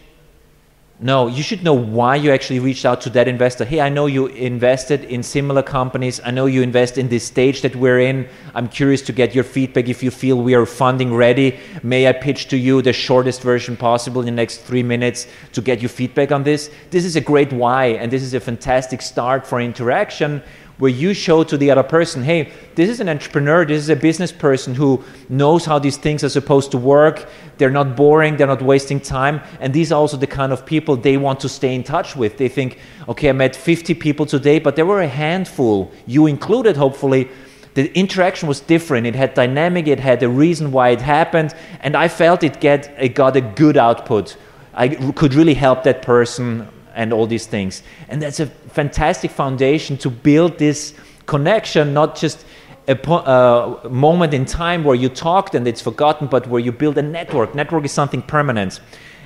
No, 1.05 1.27
you 1.27 1.43
should 1.43 1.65
know 1.65 1.75
why 1.75 2.15
you 2.15 2.31
actually 2.31 2.61
reached 2.61 2.85
out 2.85 3.01
to 3.01 3.11
that 3.11 3.27
investor. 3.27 3.65
Hey, 3.65 3.81
I 3.81 3.89
know 3.89 4.07
you 4.07 4.27
invested 4.27 5.03
in 5.07 5.25
similar 5.25 5.61
companies. 5.61 6.21
I 6.25 6.31
know 6.31 6.47
you 6.47 6.63
invest 6.63 6.97
in 6.97 7.09
this 7.09 7.25
stage 7.25 7.61
that 7.63 7.75
we're 7.75 7.99
in. 7.99 8.29
I'm 8.55 8.69
curious 8.69 9.03
to 9.03 9.13
get 9.13 9.35
your 9.35 9.43
feedback. 9.43 9.89
If 9.89 10.05
you 10.05 10.13
feel 10.13 10.41
we 10.41 10.55
are 10.55 10.65
funding 10.65 11.13
ready, 11.13 11.59
may 11.83 12.07
I 12.07 12.13
pitch 12.13 12.47
to 12.49 12.57
you 12.57 12.83
the 12.83 12.93
shortest 12.93 13.43
version 13.43 13.77
possible 13.77 14.21
in 14.21 14.27
the 14.27 14.33
next 14.33 14.59
three 14.59 14.85
minutes 14.85 15.27
to 15.55 15.61
get 15.61 15.83
your 15.83 15.89
feedback 15.89 16.31
on 16.31 16.45
this? 16.45 16.71
This 16.91 17.05
is 17.05 17.17
a 17.17 17.21
great 17.21 17.53
why, 17.53 17.87
and 17.87 18.09
this 18.09 18.23
is 18.23 18.35
a 18.35 18.41
fantastic 18.41 19.03
start 19.03 19.45
for 19.45 19.61
interaction 19.61 20.41
where 20.83 20.91
you 20.91 21.15
show 21.15 21.45
to 21.45 21.57
the 21.57 21.71
other 21.71 21.85
person, 21.85 22.25
hey, 22.25 22.51
this 22.75 22.91
is 22.91 22.99
an 22.99 23.09
entrepreneur, 23.09 23.65
this 23.65 23.79
is 23.79 23.89
a 23.89 23.95
business 23.95 24.33
person 24.33 24.75
who 24.75 25.01
knows 25.29 25.65
how 25.65 25.79
these 25.79 25.97
things 25.97 26.25
are 26.25 26.29
supposed 26.29 26.73
to 26.73 26.77
work. 26.77 27.29
They're 27.57 27.71
not 27.71 27.95
boring, 27.95 28.37
they're 28.37 28.49
not 28.49 28.63
wasting 28.63 28.99
time. 28.99 29.41
And 29.61 29.73
these 29.73 29.93
are 29.93 30.01
also 30.01 30.17
the 30.17 30.27
kind 30.27 30.53
of 30.53 30.67
people 30.67 30.97
they 30.97 31.17
want 31.17 31.39
to 31.39 31.49
stay 31.49 31.73
in 31.77 31.85
touch 31.85 32.17
with. 32.17 32.37
They 32.37 32.49
think, 32.49 32.81
okay, 33.09 33.29
I 33.29 33.33
met 33.33 33.55
50 33.55 33.95
people 33.95 34.27
today, 34.27 34.59
but 34.59 34.75
there 34.75 34.85
were 34.85 35.03
a 35.03 35.07
handful, 35.07 35.93
you 36.05 36.27
included, 36.27 36.77
hopefully. 36.77 37.29
The 37.75 37.97
interaction 37.97 38.49
was 38.49 38.59
different. 38.59 39.07
It 39.07 39.15
had 39.15 39.35
dynamic, 39.35 39.87
it 39.87 40.01
had 40.01 40.21
a 40.25 40.29
reason 40.29 40.73
why 40.73 40.89
it 40.89 41.01
happened, 41.01 41.55
and 41.79 41.97
I 41.97 42.09
felt 42.09 42.43
it, 42.43 42.61
get, 42.61 42.93
it 42.99 43.11
got 43.11 43.37
a 43.37 43.41
good 43.41 43.77
output. 43.77 44.37
I 44.75 44.89
could 44.89 45.35
really 45.35 45.55
help 45.55 45.85
that 45.85 46.03
person 46.03 46.67
and 46.95 47.13
all 47.13 47.27
these 47.27 47.47
things. 47.47 47.83
And 48.09 48.21
that's 48.23 48.41
a 48.41 48.47
fantastic 48.47 49.31
foundation 49.31 49.97
to 49.99 50.11
build 50.11 50.59
this 50.59 50.95
connection, 51.27 51.95
not 51.95 52.17
just 52.17 52.45
a 52.89 53.11
uh, 53.11 53.89
moment 53.89 54.35
in 54.35 54.45
time 54.45 54.83
where 54.85 54.97
you 54.97 55.09
talked 55.09 55.55
and 55.55 55.67
it's 55.69 55.81
forgotten, 55.81 56.27
but 56.27 56.47
where 56.49 56.61
you 56.61 56.73
build 56.73 56.99
a 56.99 57.03
network. 57.03 57.55
Network 57.55 57.85
is 57.85 57.93
something 57.93 58.23
permanent. 58.23 58.81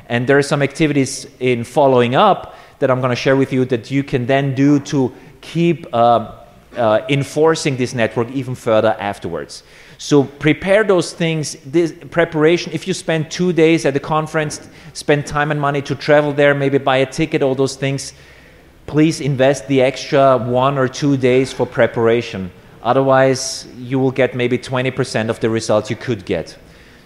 And 0.09 0.27
there 0.27 0.39
are 0.39 0.43
some 0.43 0.63
activities 0.63 1.27
in 1.41 1.65
following 1.65 2.15
up 2.15 2.55
that 2.79 2.91
I'm 2.91 3.01
going 3.01 3.11
to 3.11 3.17
share 3.17 3.37
with 3.37 3.53
you 3.53 3.65
that 3.67 3.91
you 3.91 4.05
can 4.05 4.27
then 4.27 4.55
do 4.55 4.79
to 4.81 5.13
keep 5.41 5.87
uh, 5.93 6.33
uh, 6.77 7.01
enforcing 7.09 7.77
this 7.77 7.95
network 7.95 8.31
even 8.31 8.55
further 8.55 8.95
afterwards. 9.01 9.63
So 9.99 10.25
prepare 10.25 10.85
those 10.85 11.13
things. 11.13 11.57
This 11.65 11.95
preparation. 12.11 12.73
If 12.73 12.87
you 12.87 12.95
spend 12.95 13.31
two 13.31 13.53
days 13.53 13.87
at 13.87 13.95
the 13.95 14.01
conference, 14.01 14.69
spend 14.93 15.27
time 15.27 15.51
and 15.51 15.61
money 15.61 15.83
to 15.83 15.95
travel 15.95 16.33
there, 16.33 16.55
maybe 16.55 16.79
buy 16.79 16.99
a 16.99 17.07
ticket, 17.07 17.43
all 17.43 17.55
those 17.55 17.77
things. 17.77 18.13
Please 18.87 19.21
invest 19.21 19.67
the 19.69 19.83
extra 19.83 20.37
one 20.37 20.79
or 20.79 20.87
two 20.87 21.17
days 21.17 21.53
for 21.53 21.67
preparation. 21.67 22.51
Otherwise, 22.83 23.67
you 23.77 23.99
will 23.99 24.13
get 24.13 24.37
maybe 24.37 24.57
20% 24.57 25.29
of 25.29 25.41
the 25.41 25.51
results 25.51 25.91
you 25.91 25.97
could 25.97 26.25
get. 26.25 26.57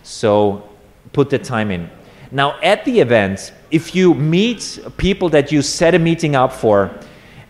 So 0.02 0.68
put 1.12 1.30
the 1.30 1.38
time 1.38 1.70
in. 1.70 1.88
Now, 2.32 2.60
at 2.60 2.84
the 2.84 3.00
event, 3.00 3.52
if 3.70 3.94
you 3.94 4.14
meet 4.14 4.78
people 4.98 5.28
that 5.30 5.50
you 5.50 5.62
set 5.62 5.94
a 5.94 5.98
meeting 5.98 6.36
up 6.36 6.52
for, 6.52 6.90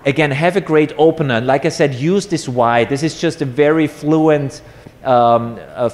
again, 0.06 0.30
have 0.30 0.56
a 0.56 0.60
great 0.60 0.92
opener. 0.96 1.40
Like 1.40 1.66
I 1.66 1.68
said, 1.70 1.94
use 1.94 2.26
this 2.26 2.48
why. 2.48 2.84
This 2.84 3.02
is 3.02 3.20
just 3.20 3.42
a 3.42 3.44
very 3.44 3.86
fluent 3.86 4.62
um, 5.04 5.58
a 5.58 5.92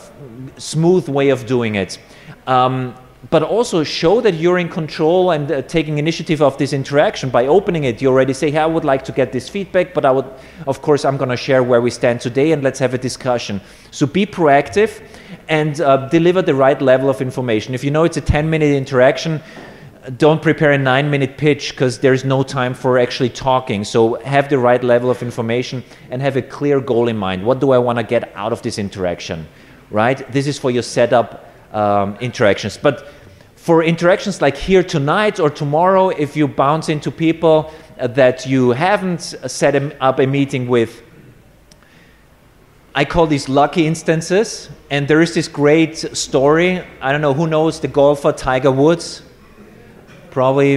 smooth 0.57 1.09
way 1.09 1.31
of 1.31 1.47
doing 1.47 1.75
it. 1.75 1.99
Um, 2.47 2.95
but 3.31 3.43
also 3.43 3.83
show 3.83 4.21
that 4.21 4.35
you're 4.35 4.59
in 4.59 4.69
control 4.69 5.33
and 5.33 5.51
uh, 5.51 5.63
taking 5.63 5.99
initiative 5.99 6.41
of 6.41 6.57
this 6.59 6.73
interaction 6.73 7.31
by 7.31 7.47
opening 7.47 7.85
it. 7.85 8.01
You 8.01 8.09
already 8.09 8.33
say, 8.33 8.51
hey, 8.51 8.59
I 8.59 8.67
would 8.67 8.85
like 8.85 9.05
to 9.05 9.13
get 9.13 9.33
this 9.33 9.49
feedback, 9.49 9.95
but 9.95 10.05
I 10.05 10.11
would, 10.11 10.27
of 10.67 10.81
course, 10.81 11.05
I'm 11.05 11.17
going 11.17 11.31
to 11.31 11.37
share 11.37 11.63
where 11.63 11.81
we 11.81 11.91
stand 11.91 12.21
today 12.21 12.53
and 12.53 12.63
let's 12.63 12.79
have 12.79 12.95
a 12.95 12.99
discussion. 12.99 13.61
So 13.91 14.07
be 14.07 14.27
proactive 14.27 15.03
and 15.49 15.81
uh, 15.81 16.09
deliver 16.09 16.43
the 16.43 16.55
right 16.55 16.81
level 16.81 17.11
of 17.11 17.21
information. 17.21 17.75
If 17.75 17.83
you 17.83 17.91
know 17.91 18.05
it's 18.05 18.17
a 18.17 18.21
10 18.21 18.49
minute 18.49 18.73
interaction, 18.75 19.43
don't 20.17 20.41
prepare 20.41 20.73
a 20.73 20.79
nine 20.79 21.11
minute 21.11 21.37
pitch 21.37 21.73
because 21.73 21.99
there's 21.99 22.25
no 22.25 22.43
time 22.43 22.75
for 22.75 22.99
actually 22.99 23.31
talking. 23.31 23.85
So 23.85 24.15
have 24.23 24.49
the 24.49 24.59
right 24.59 24.83
level 24.83 25.11
of 25.11 25.23
information 25.23 25.83
and 26.11 26.23
have 26.23 26.37
a 26.37 26.43
clear 26.43 26.81
goal 26.81 27.09
in 27.09 27.17
mind. 27.17 27.45
What 27.45 27.61
do 27.61 27.73
I 27.73 27.79
want 27.79 27.99
to 27.99 28.05
get 28.05 28.33
out 28.37 28.53
of 28.53 28.63
this 28.63 28.79
interaction? 28.79 29.47
Right? 29.91 30.31
This 30.31 30.47
is 30.47 30.59
for 30.59 30.71
your 30.71 30.83
setup 30.83 31.51
um, 31.73 32.17
interactions. 32.21 32.77
But 32.77 33.09
for 33.57 33.83
interactions 33.83 34.41
like 34.41 34.57
here 34.57 34.83
tonight 34.83 35.41
or 35.41 35.51
tomorrow, 35.51 36.11
if 36.11 36.37
you 36.37 36.47
bounce 36.47 36.89
into 36.89 37.11
people 37.11 37.73
uh, 37.99 38.07
that 38.09 38.47
you 38.47 38.71
haven't 38.71 39.21
set 39.21 39.75
up 40.01 40.21
a 40.21 40.27
meeting 40.27 40.69
with, 40.69 41.03
I 42.95 43.05
call 43.05 43.27
these 43.27 43.49
lucky 43.49 43.87
instances. 43.87 44.71
And 44.89 45.09
there 45.09 45.21
is 45.21 45.35
this 45.35 45.49
great 45.49 45.99
story. 46.17 46.83
I 47.01 47.13
don't 47.13 47.21
know 47.21 47.35
who 47.35 47.47
knows 47.47 47.81
the 47.81 47.89
golfer 47.89 48.33
Tiger 48.33 48.71
Woods. 48.71 49.23
Probably 50.37 50.76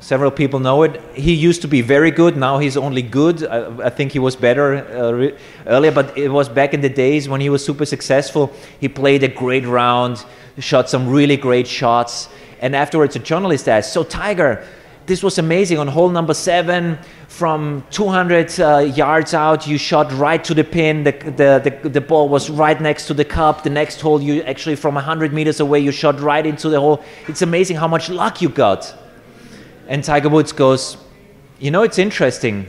several 0.00 0.32
people 0.32 0.58
know 0.58 0.82
it. 0.82 1.00
He 1.14 1.32
used 1.32 1.62
to 1.62 1.68
be 1.68 1.82
very 1.82 2.10
good. 2.10 2.36
Now 2.36 2.58
he's 2.58 2.76
only 2.76 3.00
good. 3.00 3.46
I, 3.46 3.86
I 3.86 3.90
think 3.90 4.10
he 4.10 4.18
was 4.18 4.34
better 4.34 4.74
uh, 4.74 5.30
earlier, 5.68 5.92
but 5.92 6.18
it 6.18 6.30
was 6.30 6.48
back 6.48 6.74
in 6.74 6.80
the 6.80 6.88
days 6.88 7.28
when 7.28 7.40
he 7.40 7.48
was 7.48 7.64
super 7.64 7.84
successful. 7.84 8.52
He 8.80 8.88
played 8.88 9.22
a 9.22 9.28
great 9.28 9.64
round, 9.64 10.24
shot 10.58 10.90
some 10.90 11.08
really 11.08 11.36
great 11.36 11.68
shots, 11.68 12.28
and 12.58 12.74
afterwards 12.74 13.14
a 13.14 13.20
journalist 13.20 13.68
asked, 13.68 13.92
"So 13.92 14.02
Tiger, 14.02 14.66
this 15.06 15.22
was 15.22 15.38
amazing. 15.38 15.78
On 15.78 15.86
hole 15.86 16.08
number 16.08 16.34
seven 16.34 16.98
from 17.28 17.84
200 17.90 18.60
uh, 18.60 18.78
yards 18.78 19.34
out 19.34 19.66
you 19.66 19.78
shot 19.78 20.12
right 20.12 20.42
to 20.42 20.54
the 20.54 20.64
pin. 20.64 21.04
The, 21.04 21.12
the, 21.12 21.80
the, 21.82 21.88
the, 21.88 22.00
ball 22.00 22.28
was 22.28 22.50
right 22.50 22.80
next 22.80 23.06
to 23.06 23.14
the 23.14 23.24
cup. 23.24 23.62
The 23.62 23.70
next 23.70 24.00
hole 24.00 24.20
you 24.20 24.42
actually 24.42 24.76
from 24.76 24.94
100 24.94 25.32
meters 25.32 25.60
away 25.60 25.80
you 25.80 25.92
shot 25.92 26.20
right 26.20 26.44
into 26.44 26.68
the 26.68 26.80
hole. 26.80 27.04
It's 27.28 27.42
amazing 27.42 27.76
how 27.76 27.88
much 27.88 28.08
luck 28.08 28.42
you 28.42 28.48
got. 28.48 28.94
And 29.88 30.02
Tiger 30.02 30.28
Woods 30.28 30.52
goes, 30.52 30.96
You 31.60 31.70
know, 31.70 31.82
it's 31.82 31.98
interesting. 31.98 32.66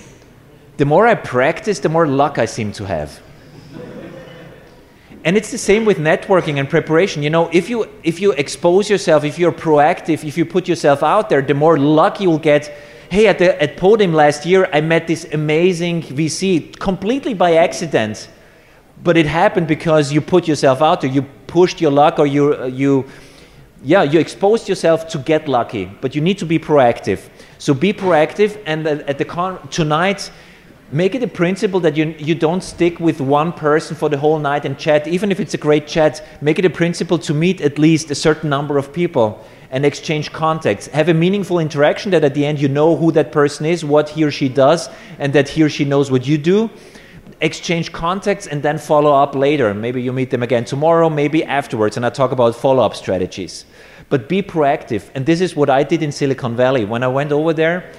The 0.77 0.86
more 0.86 1.08
I 1.08 1.15
practice, 1.15 1.79
the 1.79 1.89
more 1.89 2.08
luck 2.08 2.38
I 2.38 2.46
seem 2.46 2.72
to 2.74 2.86
have. 2.86 3.20
And 5.24 5.36
it's 5.36 5.52
the 5.52 5.58
same 5.58 5.84
with 5.86 5.98
networking 5.98 6.60
and 6.60 6.70
preparation. 6.70 7.24
You 7.24 7.30
know, 7.30 7.50
if 7.52 7.70
you, 7.70 7.90
if 8.04 8.20
you 8.22 8.32
expose 8.34 8.90
yourself, 8.90 9.24
if 9.24 9.38
you're 9.38 9.52
proactive, 9.52 10.24
if 10.24 10.38
you 10.38 10.46
put 10.46 10.68
yourself 10.68 11.04
out 11.04 11.30
there, 11.30 11.42
the 11.42 11.54
more 11.54 11.78
luck 11.78 12.22
you'll 12.22 12.40
get. 12.40 12.74
Hey, 13.10 13.28
at, 13.28 13.40
the, 13.40 13.62
at 13.62 13.78
Podium 13.78 14.14
last 14.14 14.46
year, 14.46 14.70
I 14.72 14.82
met 14.82 15.08
this 15.08 15.26
amazing 15.34 16.04
VC 16.04 16.78
completely 16.80 17.34
by 17.34 17.56
accident. 17.56 18.30
But 19.04 19.18
it 19.18 19.26
happened 19.26 19.68
because 19.68 20.12
you 20.12 20.22
put 20.22 20.48
yourself 20.48 20.82
out 20.82 21.02
there. 21.02 21.10
You 21.10 21.24
pushed 21.48 21.82
your 21.82 21.92
luck 21.92 22.20
or 22.20 22.26
you, 22.26 22.66
you 22.66 23.06
yeah, 23.84 24.04
you 24.04 24.20
exposed 24.20 24.68
yourself 24.68 25.08
to 25.10 25.20
get 25.20 25.48
lucky, 25.48 25.86
but 26.02 26.16
you 26.16 26.22
need 26.22 26.38
to 26.40 26.46
be 26.46 26.58
proactive. 26.58 27.30
So 27.60 27.74
be 27.74 27.94
proactive, 27.94 28.62
and 28.66 28.88
at 28.88 29.18
the 29.18 29.26
con- 29.26 29.66
tonight, 29.70 30.32
make 30.91 31.15
it 31.15 31.24
a 31.24 31.27
principle 31.27 31.79
that 31.82 31.98
you, 31.98 32.15
you 32.17 32.36
don't 32.36 32.62
stick 32.63 33.00
with 33.00 33.20
one 33.20 33.51
person 33.51 33.96
for 33.96 34.10
the 34.10 34.17
whole 34.17 34.39
night 34.39 34.65
and 34.65 34.77
chat. 34.77 35.08
Even 35.08 35.32
if 35.32 35.39
it's 35.39 35.53
a 35.53 35.58
great 35.58 35.88
chat, 35.88 36.24
make 36.41 36.60
it 36.60 36.65
a 36.65 36.70
principle 36.70 37.17
to 37.20 37.34
meet 37.34 37.62
at 37.62 37.77
least 37.77 38.12
a 38.12 38.15
certain 38.15 38.50
number 38.50 38.77
of 38.77 38.94
people 38.94 39.46
and 39.70 39.86
exchange 39.86 40.32
contacts. 40.32 40.88
Have 40.88 41.10
a 41.10 41.13
meaningful 41.13 41.60
interaction 41.60 42.12
that 42.12 42.24
at 42.24 42.34
the 42.34 42.46
end 42.46 42.62
you 42.62 42.70
know 42.70 42.96
who 42.96 43.12
that 43.12 43.32
person 43.32 43.65
is, 43.65 43.84
what 43.84 44.10
he 44.10 44.24
or 44.24 44.32
she 44.32 44.48
does, 44.48 44.89
and 45.20 45.34
that 45.34 45.50
he 45.50 45.63
or 45.63 45.70
she 45.70 45.84
knows 45.84 46.10
what 46.10 46.25
you 46.25 46.38
do 46.38 46.70
exchange 47.41 47.91
contacts 47.91 48.48
and 48.48 48.63
then 48.63 48.77
follow 48.77 49.13
up 49.13 49.36
later. 49.36 49.74
Maybe 49.74 50.01
you 50.01 50.12
meet 50.12 50.32
them 50.32 50.44
again 50.44 50.65
tomorrow, 50.65 51.10
maybe 51.10 51.44
afterwards, 51.44 51.98
and 51.98 52.06
I 52.06 52.10
talk 52.10 52.32
about 52.32 52.56
follow 52.56 52.84
up 52.84 52.96
strategies. 52.96 53.65
But 54.10 54.29
be 54.29 54.41
proactive. 54.41 55.10
And 55.13 55.25
this 55.25 55.41
is 55.41 55.56
what 55.56 55.70
I 55.70 55.84
did 55.84 56.01
in 56.01 56.12
Silicon 56.12 56.56
Valley. 56.56 56.86
When 56.86 57.03
I 57.03 57.08
went 57.08 57.32
over 57.32 57.53
there, 57.53 57.91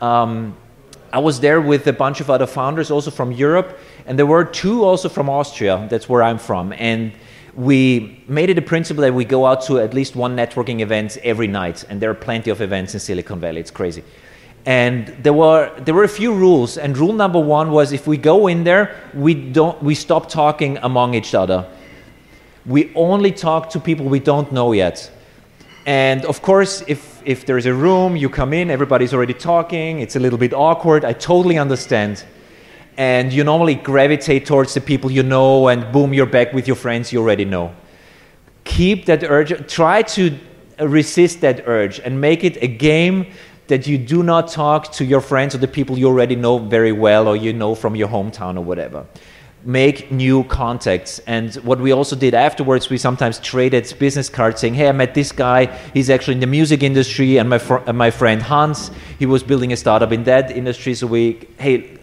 um, 0.00 0.56
I 1.12 1.18
was 1.18 1.40
there 1.40 1.60
with 1.60 1.86
a 1.86 1.92
bunch 1.92 2.20
of 2.20 2.30
other 2.30 2.46
founders, 2.46 2.90
also 2.90 3.10
from 3.10 3.32
Europe, 3.32 3.78
and 4.06 4.18
there 4.18 4.26
were 4.26 4.44
two 4.44 4.84
also 4.84 5.08
from 5.08 5.28
Austria. 5.28 5.86
That's 5.90 6.08
where 6.08 6.22
I'm 6.22 6.38
from. 6.38 6.72
And 6.72 7.12
we 7.54 8.22
made 8.28 8.50
it 8.50 8.58
a 8.58 8.62
principle 8.62 9.02
that 9.02 9.14
we 9.14 9.24
go 9.24 9.46
out 9.46 9.62
to 9.62 9.78
at 9.78 9.94
least 9.94 10.14
one 10.14 10.36
networking 10.36 10.80
event 10.80 11.16
every 11.22 11.46
night. 11.46 11.84
And 11.88 12.00
there 12.00 12.10
are 12.10 12.14
plenty 12.14 12.50
of 12.50 12.60
events 12.60 12.94
in 12.94 13.00
Silicon 13.00 13.40
Valley. 13.40 13.60
It's 13.60 13.70
crazy. 13.70 14.04
And 14.66 15.06
there 15.22 15.32
were 15.32 15.72
there 15.78 15.94
were 15.94 16.04
a 16.04 16.08
few 16.08 16.34
rules, 16.34 16.76
and 16.76 16.98
rule 16.98 17.12
number 17.12 17.38
one 17.38 17.70
was 17.70 17.92
if 17.92 18.06
we 18.06 18.16
go 18.16 18.48
in 18.48 18.64
there, 18.64 18.96
we 19.14 19.32
don't 19.32 19.80
we 19.80 19.94
stop 19.94 20.28
talking 20.28 20.76
among 20.82 21.14
each 21.14 21.34
other. 21.34 21.66
We 22.66 22.92
only 22.96 23.30
talk 23.30 23.70
to 23.70 23.80
people 23.80 24.06
we 24.06 24.18
don't 24.18 24.50
know 24.50 24.72
yet. 24.72 25.10
And 25.86 26.24
of 26.24 26.42
course, 26.42 26.82
if 26.88 27.22
if 27.24 27.46
there's 27.46 27.66
a 27.66 27.72
room, 27.74 28.16
you 28.16 28.28
come 28.28 28.52
in, 28.52 28.70
everybody's 28.70 29.14
already 29.14 29.34
talking, 29.34 30.00
it's 30.00 30.16
a 30.16 30.20
little 30.20 30.38
bit 30.38 30.52
awkward. 30.52 31.04
I 31.04 31.12
totally 31.12 31.58
understand. 31.58 32.24
And 32.96 33.32
you 33.32 33.44
normally 33.44 33.74
gravitate 33.74 34.46
towards 34.46 34.74
the 34.74 34.80
people 34.80 35.10
you 35.10 35.22
know, 35.22 35.68
and 35.68 35.92
boom, 35.92 36.12
you're 36.14 36.26
back 36.26 36.52
with 36.52 36.66
your 36.66 36.76
friends 36.76 37.12
you 37.12 37.20
already 37.20 37.44
know. 37.44 37.74
Keep 38.64 39.06
that 39.06 39.22
urge. 39.24 39.52
Try 39.72 40.02
to 40.02 40.38
resist 40.80 41.40
that 41.42 41.62
urge 41.66 42.00
and 42.00 42.20
make 42.20 42.42
it 42.42 42.62
a 42.62 42.68
game 42.68 43.26
that 43.68 43.86
you 43.86 43.98
do 43.98 44.22
not 44.22 44.48
talk 44.48 44.92
to 44.92 45.04
your 45.04 45.20
friends 45.20 45.54
or 45.54 45.58
the 45.58 45.68
people 45.68 45.98
you 45.98 46.06
already 46.06 46.36
know 46.36 46.58
very 46.58 46.92
well 46.92 47.28
or 47.28 47.36
you 47.36 47.52
know 47.52 47.74
from 47.74 47.94
your 47.96 48.08
hometown 48.08 48.56
or 48.56 48.62
whatever. 48.62 49.06
Make 49.66 50.12
new 50.12 50.44
contacts. 50.44 51.18
And 51.26 51.52
what 51.56 51.80
we 51.80 51.90
also 51.90 52.14
did 52.14 52.34
afterwards, 52.34 52.88
we 52.88 52.98
sometimes 52.98 53.40
traded 53.40 53.92
business 53.98 54.28
cards 54.28 54.60
saying, 54.60 54.74
Hey, 54.74 54.88
I 54.88 54.92
met 54.92 55.12
this 55.12 55.32
guy. 55.32 55.66
He's 55.92 56.08
actually 56.08 56.34
in 56.34 56.40
the 56.40 56.46
music 56.46 56.84
industry. 56.84 57.38
And 57.38 57.50
my, 57.50 57.58
fr- 57.58 57.92
my 57.92 58.12
friend 58.12 58.40
Hans, 58.40 58.92
he 59.18 59.26
was 59.26 59.42
building 59.42 59.72
a 59.72 59.76
startup 59.76 60.12
in 60.12 60.22
that 60.22 60.52
industry. 60.52 60.94
So 60.94 61.08
we, 61.08 61.48
hey, 61.58 61.98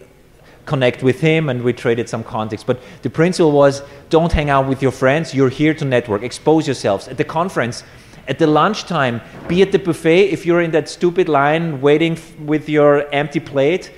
connect 0.66 1.02
with 1.02 1.20
him 1.20 1.48
and 1.48 1.62
we 1.62 1.72
traded 1.72 2.06
some 2.06 2.22
contacts. 2.22 2.64
But 2.64 2.80
the 3.00 3.08
principle 3.08 3.52
was 3.52 3.82
don't 4.10 4.30
hang 4.30 4.50
out 4.50 4.68
with 4.68 4.82
your 4.82 4.92
friends. 4.92 5.34
You're 5.34 5.48
here 5.48 5.72
to 5.74 5.84
network, 5.86 6.22
expose 6.22 6.66
yourselves. 6.66 7.08
At 7.08 7.16
the 7.16 7.24
conference, 7.24 7.82
at 8.28 8.38
the 8.38 8.46
lunchtime, 8.46 9.20
be 9.48 9.62
at 9.62 9.72
the 9.72 9.78
buffet, 9.78 10.30
if 10.30 10.46
you're 10.46 10.62
in 10.62 10.70
that 10.72 10.88
stupid 10.88 11.28
line 11.28 11.80
waiting 11.80 12.18
with 12.44 12.68
your 12.68 13.08
empty 13.12 13.40
plate, 13.40 13.90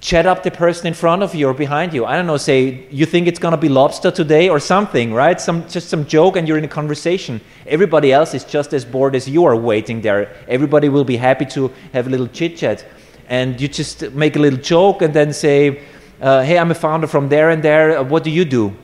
chat 0.00 0.26
up 0.26 0.42
the 0.42 0.50
person 0.50 0.86
in 0.86 0.94
front 0.94 1.22
of 1.22 1.34
you 1.34 1.48
or 1.48 1.54
behind 1.54 1.92
you. 1.92 2.04
I 2.04 2.16
don't 2.16 2.26
know, 2.26 2.36
say, 2.36 2.86
you 2.90 3.06
think 3.06 3.26
it's 3.26 3.38
gonna 3.38 3.56
be 3.56 3.68
lobster 3.68 4.10
today 4.10 4.48
or 4.48 4.60
something, 4.60 5.12
right? 5.12 5.40
Some, 5.40 5.68
just 5.68 5.88
some 5.88 6.06
joke 6.06 6.36
and 6.36 6.46
you're 6.46 6.58
in 6.58 6.64
a 6.64 6.68
conversation. 6.68 7.40
Everybody 7.66 8.12
else 8.12 8.34
is 8.34 8.44
just 8.44 8.72
as 8.72 8.84
bored 8.84 9.14
as 9.16 9.28
you 9.28 9.44
are 9.44 9.56
waiting 9.56 10.00
there. 10.00 10.34
Everybody 10.48 10.88
will 10.88 11.04
be 11.04 11.16
happy 11.16 11.46
to 11.46 11.72
have 11.92 12.06
a 12.06 12.10
little 12.10 12.28
chit 12.28 12.56
chat. 12.56 12.84
And 13.28 13.60
you 13.60 13.68
just 13.68 14.12
make 14.12 14.36
a 14.36 14.38
little 14.38 14.60
joke 14.60 15.02
and 15.02 15.12
then 15.12 15.32
say, 15.32 15.82
uh, 16.20 16.42
hey, 16.42 16.58
I'm 16.58 16.70
a 16.70 16.74
founder 16.74 17.06
from 17.06 17.28
there 17.28 17.50
and 17.50 17.62
there. 17.62 18.02
What 18.02 18.22
do 18.22 18.30
you 18.30 18.44
do? 18.44 18.76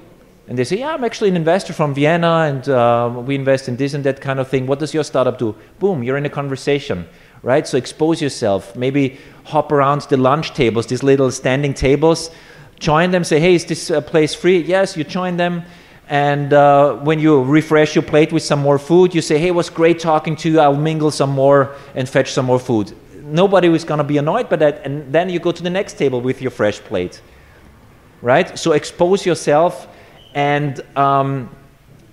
and 0.48 0.58
they 0.58 0.64
say, 0.64 0.80
Yeah, 0.80 0.92
I'm 0.92 1.04
actually 1.04 1.30
an 1.30 1.36
investor 1.36 1.72
from 1.72 1.94
Vienna 1.94 2.46
and 2.48 2.68
uh, 2.68 3.10
we 3.24 3.34
invest 3.34 3.68
in 3.68 3.76
this 3.76 3.94
and 3.94 4.04
that 4.04 4.20
kind 4.20 4.40
of 4.40 4.48
thing. 4.48 4.66
What 4.66 4.80
does 4.80 4.92
your 4.92 5.04
startup 5.04 5.38
do? 5.38 5.54
Boom, 5.78 6.02
you're 6.02 6.16
in 6.16 6.26
a 6.26 6.30
conversation, 6.30 7.08
right? 7.42 7.66
So 7.66 7.76
expose 7.76 8.22
yourself. 8.22 8.76
Maybe 8.76 9.18
hop 9.44 9.72
around 9.72 10.02
the 10.02 10.16
lunch 10.16 10.54
tables, 10.54 10.86
these 10.86 11.02
little 11.02 11.30
standing 11.30 11.74
tables, 11.74 12.30
join 12.78 13.10
them, 13.10 13.24
say, 13.24 13.40
Hey, 13.40 13.54
is 13.54 13.64
this 13.64 13.90
uh, 13.90 14.00
place 14.00 14.34
free? 14.34 14.58
Yes, 14.58 14.96
you 14.96 15.04
join 15.04 15.36
them. 15.36 15.64
And 16.08 16.52
uh, 16.52 16.96
when 16.96 17.18
you 17.18 17.42
refresh 17.42 17.94
your 17.94 18.02
plate 18.02 18.32
with 18.32 18.42
some 18.42 18.60
more 18.60 18.78
food, 18.78 19.14
you 19.14 19.22
say, 19.22 19.38
Hey, 19.38 19.48
it 19.48 19.54
was 19.54 19.70
great 19.70 19.98
talking 19.98 20.36
to 20.36 20.50
you. 20.50 20.60
I'll 20.60 20.76
mingle 20.76 21.10
some 21.10 21.30
more 21.30 21.74
and 21.94 22.08
fetch 22.08 22.32
some 22.32 22.46
more 22.46 22.58
food. 22.58 22.94
Nobody 23.24 23.68
is 23.68 23.84
going 23.84 23.98
to 23.98 24.04
be 24.04 24.18
annoyed 24.18 24.48
by 24.48 24.56
that. 24.56 24.84
And 24.84 25.12
then 25.12 25.30
you 25.30 25.38
go 25.38 25.52
to 25.52 25.62
the 25.62 25.70
next 25.70 25.94
table 25.94 26.20
with 26.20 26.42
your 26.42 26.50
fresh 26.50 26.80
plate, 26.80 27.22
right? 28.20 28.58
So 28.58 28.72
expose 28.72 29.24
yourself 29.24 29.88
and 30.34 30.80
um, 30.96 31.48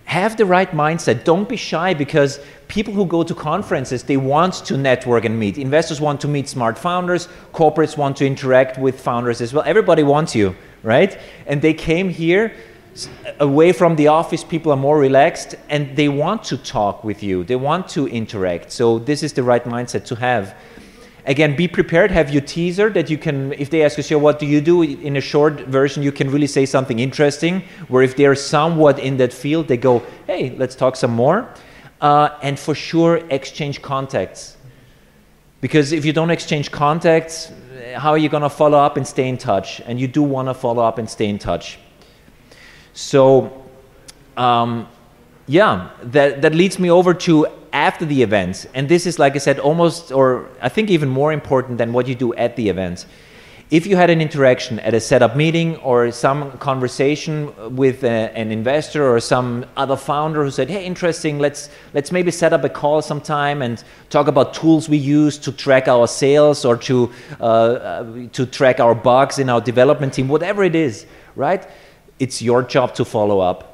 have 0.06 0.38
the 0.38 0.46
right 0.46 0.72
mindset. 0.72 1.24
Don't 1.24 1.50
be 1.50 1.56
shy 1.56 1.94
because 1.94 2.40
people 2.70 2.94
who 2.94 3.06
go 3.06 3.24
to 3.24 3.36
conferences, 3.36 4.04
they 4.04 4.16
want 4.16 4.54
to 4.54 4.78
network 4.78 5.26
and 5.26 5.38
meet. 5.38 5.58
Investors 5.58 6.00
want 6.00 6.22
to 6.22 6.28
meet 6.28 6.48
smart 6.48 6.78
founders, 6.78 7.28
corporates 7.52 7.98
want 7.98 8.16
to 8.18 8.26
interact 8.26 8.78
with 8.78 9.02
founders 9.02 9.42
as 9.42 9.54
well. 9.54 9.64
Everybody 9.66 10.04
wants 10.04 10.36
you, 10.36 10.56
right? 10.84 11.18
And 11.48 11.62
they 11.62 11.74
came 11.74 12.10
here 12.10 12.54
away 13.40 13.72
from 13.72 13.96
the 13.96 14.08
office, 14.08 14.44
people 14.44 14.72
are 14.72 14.78
more 14.78 15.00
relaxed 15.00 15.56
and 15.70 15.96
they 15.96 16.10
want 16.10 16.44
to 16.44 16.58
talk 16.58 17.04
with 17.04 17.24
you, 17.24 17.44
they 17.44 17.56
want 17.56 17.90
to 17.90 18.08
interact. 18.08 18.72
So, 18.72 19.00
this 19.00 19.24
is 19.24 19.34
the 19.34 19.44
right 19.44 19.64
mindset 19.64 20.06
to 20.06 20.16
have 20.16 20.56
again 21.26 21.54
be 21.54 21.68
prepared 21.68 22.12
have 22.12 22.30
your 22.30 22.42
teaser 22.42 22.90
that 22.90 23.10
you 23.10 23.18
can 23.18 23.52
if 23.54 23.70
they 23.70 23.84
ask 23.84 23.98
you 23.98 24.04
so 24.04 24.18
what 24.18 24.40
do 24.40 24.46
you 24.46 24.62
do 24.62 24.82
in 24.82 25.18
a 25.18 25.22
short 25.22 25.60
version 25.68 26.02
you 26.02 26.14
can 26.14 26.32
really 26.32 26.48
say 26.48 26.66
something 26.66 27.00
interesting 27.00 27.62
where 27.90 28.02
if 28.02 28.16
they're 28.16 28.36
somewhat 28.36 28.98
in 29.00 29.18
that 29.18 29.34
field 29.34 29.68
they 29.68 29.76
go 29.76 30.02
hey 30.28 30.56
let's 30.58 30.76
talk 30.76 30.96
some 30.96 31.12
more 31.12 31.54
uh, 32.02 32.30
and 32.42 32.60
for 32.60 32.76
sure 32.76 33.18
exchange 33.30 33.82
contacts. 33.82 34.58
Because 35.62 35.92
if 35.92 36.06
you 36.06 36.14
don't 36.14 36.32
exchange 36.32 36.72
contacts 36.72 37.52
how 37.96 38.12
are 38.12 38.18
you 38.18 38.30
going 38.30 38.44
to 38.44 38.50
follow 38.50 38.78
up 38.78 38.98
and 38.98 39.08
stay 39.08 39.28
in 39.28 39.38
touch? 39.38 39.82
And 39.82 40.00
you 40.00 40.08
do 40.08 40.22
want 40.22 40.48
to 40.48 40.54
follow 40.54 40.84
up 40.84 40.98
and 40.98 41.10
stay 41.10 41.28
in 41.28 41.40
touch. 41.40 41.80
So 42.94 43.66
um, 44.38 44.88
yeah 45.48 45.90
that, 46.04 46.42
that 46.42 46.56
leads 46.56 46.80
me 46.80 46.92
over 46.92 47.14
to 47.14 47.48
after 47.72 48.04
the 48.04 48.24
event, 48.24 48.66
and 48.74 48.90
this 48.90 49.06
is, 49.06 49.20
like 49.20 49.36
I 49.36 49.38
said, 49.38 49.60
almost, 49.60 50.12
or 50.12 50.50
I 50.60 50.70
think 50.70 50.90
even 50.90 51.08
more 51.08 51.32
important 51.32 51.78
than 51.78 51.94
what 51.94 52.08
you 52.08 52.16
do 52.16 52.34
at 52.34 52.56
the 52.56 52.68
event, 52.68 53.06
if 53.72 53.86
you 53.86 53.96
had 53.96 54.10
an 54.10 54.20
interaction 54.20 54.80
at 54.80 54.96
a 54.96 55.00
setup 55.00 55.36
meeting 55.36 55.76
or 55.78 56.12
some 56.12 56.52
conversation 56.58 57.54
with 57.76 58.04
a, 58.04 58.36
an 58.36 58.52
investor 58.52 59.08
or 59.08 59.20
some 59.20 59.64
other 59.78 59.96
founder 59.96 60.44
who 60.44 60.50
said, 60.50 60.70
"Hey, 60.70 60.86
interesting, 60.86 61.38
let's 61.38 61.70
let's 61.94 62.12
maybe 62.12 62.32
set 62.32 62.52
up 62.52 62.64
a 62.64 62.70
call 62.70 63.04
sometime 63.04 63.62
and 63.62 63.84
talk 64.10 64.28
about 64.28 64.56
tools 64.56 64.90
we 64.90 64.98
use 64.98 65.38
to 65.38 65.52
track 65.52 65.88
our 65.88 66.08
sales 66.08 66.66
or 66.66 66.78
to 66.78 67.12
uh, 67.40 67.44
uh, 67.44 68.28
to 68.34 68.48
track 68.48 68.80
our 68.80 68.96
bugs 68.96 69.38
in 69.38 69.50
our 69.50 69.62
development 69.62 70.14
team, 70.14 70.28
whatever 70.28 70.64
it 70.64 70.76
is, 70.76 71.06
right? 71.36 71.68
It's 72.18 72.42
your 72.42 72.64
job 72.64 72.96
to 72.96 73.06
follow 73.06 73.40
up." 73.40 73.66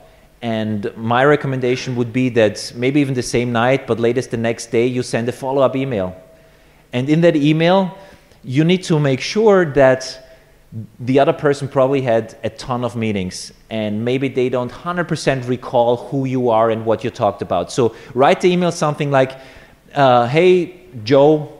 And 0.41 0.91
my 0.97 1.23
recommendation 1.23 1.95
would 1.95 2.11
be 2.11 2.29
that 2.29 2.73
maybe 2.75 2.99
even 2.99 3.13
the 3.13 3.23
same 3.23 3.53
night, 3.53 3.87
but 3.87 3.99
latest 3.99 4.29
the 4.29 4.37
next 4.37 4.67
day, 4.67 4.85
you 4.85 5.01
send 5.03 5.29
a 5.29 5.31
follow 5.31 5.61
up 5.61 5.75
email. 5.75 6.21
And 6.91 7.09
in 7.09 7.21
that 7.21 7.35
email, 7.35 7.97
you 8.45 8.63
need 8.63 8.83
to 8.83 8.99
make 8.99 9.19
sure 9.19 9.65
that 9.65 10.21
the 10.99 11.19
other 11.19 11.33
person 11.33 11.67
probably 11.67 12.01
had 12.01 12.37
a 12.43 12.49
ton 12.49 12.83
of 12.83 12.95
meetings 12.95 13.53
and 13.69 14.03
maybe 14.03 14.27
they 14.27 14.49
don't 14.49 14.71
100% 14.71 15.47
recall 15.47 15.97
who 15.97 16.25
you 16.25 16.49
are 16.49 16.69
and 16.69 16.85
what 16.85 17.03
you 17.03 17.09
talked 17.09 17.41
about. 17.41 17.71
So 17.71 17.95
write 18.13 18.41
the 18.41 18.51
email 18.51 18.71
something 18.71 19.09
like, 19.09 19.39
uh, 19.93 20.27
Hey, 20.27 20.81
Joe, 21.03 21.51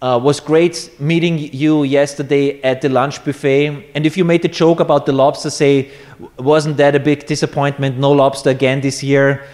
uh, 0.00 0.20
was 0.22 0.38
great 0.38 0.90
meeting 0.98 1.38
you 1.38 1.82
yesterday 1.82 2.62
at 2.62 2.80
the 2.80 2.88
lunch 2.88 3.24
buffet. 3.24 3.90
And 3.94 4.06
if 4.06 4.16
you 4.16 4.24
made 4.24 4.42
the 4.42 4.48
joke 4.48 4.80
about 4.80 5.06
the 5.06 5.12
lobster, 5.12 5.50
say, 5.50 5.90
wasn't 6.38 6.76
that 6.76 6.94
a 6.94 7.00
big 7.00 7.26
disappointment? 7.26 7.98
No 7.98 8.12
lobster 8.12 8.50
again 8.50 8.80
this 8.80 9.02
year 9.02 9.44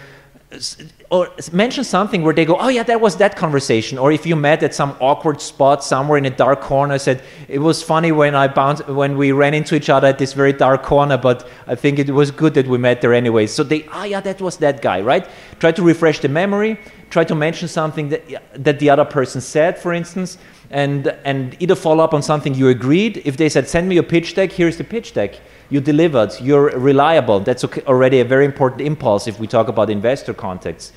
or 1.11 1.29
mention 1.51 1.83
something 1.83 2.23
where 2.23 2.33
they 2.33 2.45
go, 2.45 2.55
oh 2.57 2.69
yeah, 2.69 2.83
that 2.83 3.01
was 3.01 3.17
that 3.17 3.35
conversation. 3.35 3.97
Or 3.97 4.13
if 4.13 4.25
you 4.25 4.37
met 4.37 4.63
at 4.63 4.73
some 4.73 4.95
awkward 5.01 5.41
spot 5.41 5.83
somewhere 5.83 6.17
in 6.17 6.25
a 6.25 6.29
dark 6.29 6.61
corner, 6.61 6.97
said 6.97 7.21
it 7.49 7.59
was 7.59 7.83
funny 7.83 8.13
when 8.13 8.33
I 8.33 8.47
bounced 8.47 8.87
when 8.87 9.17
we 9.17 9.33
ran 9.33 9.53
into 9.53 9.75
each 9.75 9.89
other 9.89 10.07
at 10.07 10.17
this 10.17 10.31
very 10.31 10.53
dark 10.53 10.83
corner, 10.83 11.17
but 11.17 11.45
I 11.67 11.75
think 11.75 11.99
it 11.99 12.09
was 12.09 12.31
good 12.31 12.53
that 12.53 12.65
we 12.65 12.77
met 12.77 13.01
there 13.01 13.13
anyway. 13.13 13.47
So 13.47 13.61
they, 13.61 13.85
oh 13.91 14.05
yeah, 14.05 14.21
that 14.21 14.39
was 14.39 14.55
that 14.57 14.81
guy, 14.81 15.01
right? 15.01 15.27
Try 15.59 15.73
to 15.73 15.83
refresh 15.83 16.19
the 16.19 16.29
memory. 16.29 16.79
Try 17.09 17.25
to 17.25 17.35
mention 17.35 17.67
something 17.67 18.07
that 18.07 18.63
that 18.63 18.79
the 18.79 18.89
other 18.89 19.03
person 19.03 19.41
said, 19.41 19.77
for 19.77 19.91
instance, 19.91 20.37
and 20.69 21.07
and 21.25 21.57
either 21.59 21.75
follow 21.75 22.05
up 22.05 22.13
on 22.13 22.21
something 22.21 22.55
you 22.55 22.69
agreed. 22.69 23.21
If 23.25 23.35
they 23.35 23.49
said, 23.49 23.67
send 23.67 23.89
me 23.89 23.95
your 23.95 24.05
pitch 24.05 24.33
deck, 24.33 24.53
here's 24.53 24.77
the 24.77 24.85
pitch 24.85 25.13
deck 25.13 25.41
you 25.71 25.79
delivered, 25.79 26.39
you're 26.41 26.77
reliable. 26.77 27.39
That's 27.39 27.63
already 27.63 28.19
a 28.19 28.25
very 28.25 28.45
important 28.45 28.81
impulse 28.81 29.25
if 29.25 29.39
we 29.39 29.47
talk 29.47 29.69
about 29.69 29.89
investor 29.89 30.33
contacts. 30.33 30.91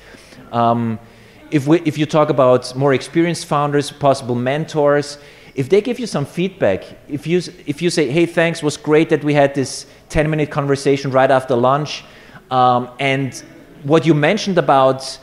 Um, 0.51 0.99
if, 1.49 1.65
we, 1.65 1.79
if 1.85 1.97
you 1.97 2.05
talk 2.05 2.29
about 2.29 2.75
more 2.75 2.93
experienced 2.93 3.45
founders, 3.45 3.89
possible 3.89 4.35
mentors, 4.35 5.17
if 5.55 5.69
they 5.69 5.79
give 5.79 5.97
you 5.97 6.05
some 6.05 6.25
feedback, 6.25 6.83
if 7.07 7.25
you, 7.25 7.41
if 7.65 7.81
you 7.81 7.89
say, 7.89 8.09
hey, 8.09 8.25
thanks, 8.25 8.61
was 8.61 8.75
great 8.75 9.09
that 9.09 9.23
we 9.23 9.33
had 9.33 9.55
this 9.55 9.85
10 10.09 10.29
minute 10.29 10.51
conversation 10.51 11.09
right 11.09 11.31
after 11.31 11.55
lunch, 11.55 12.03
um, 12.51 12.89
and 12.99 13.43
what 13.83 14.05
you 14.05 14.13
mentioned 14.13 14.57
about 14.57 15.17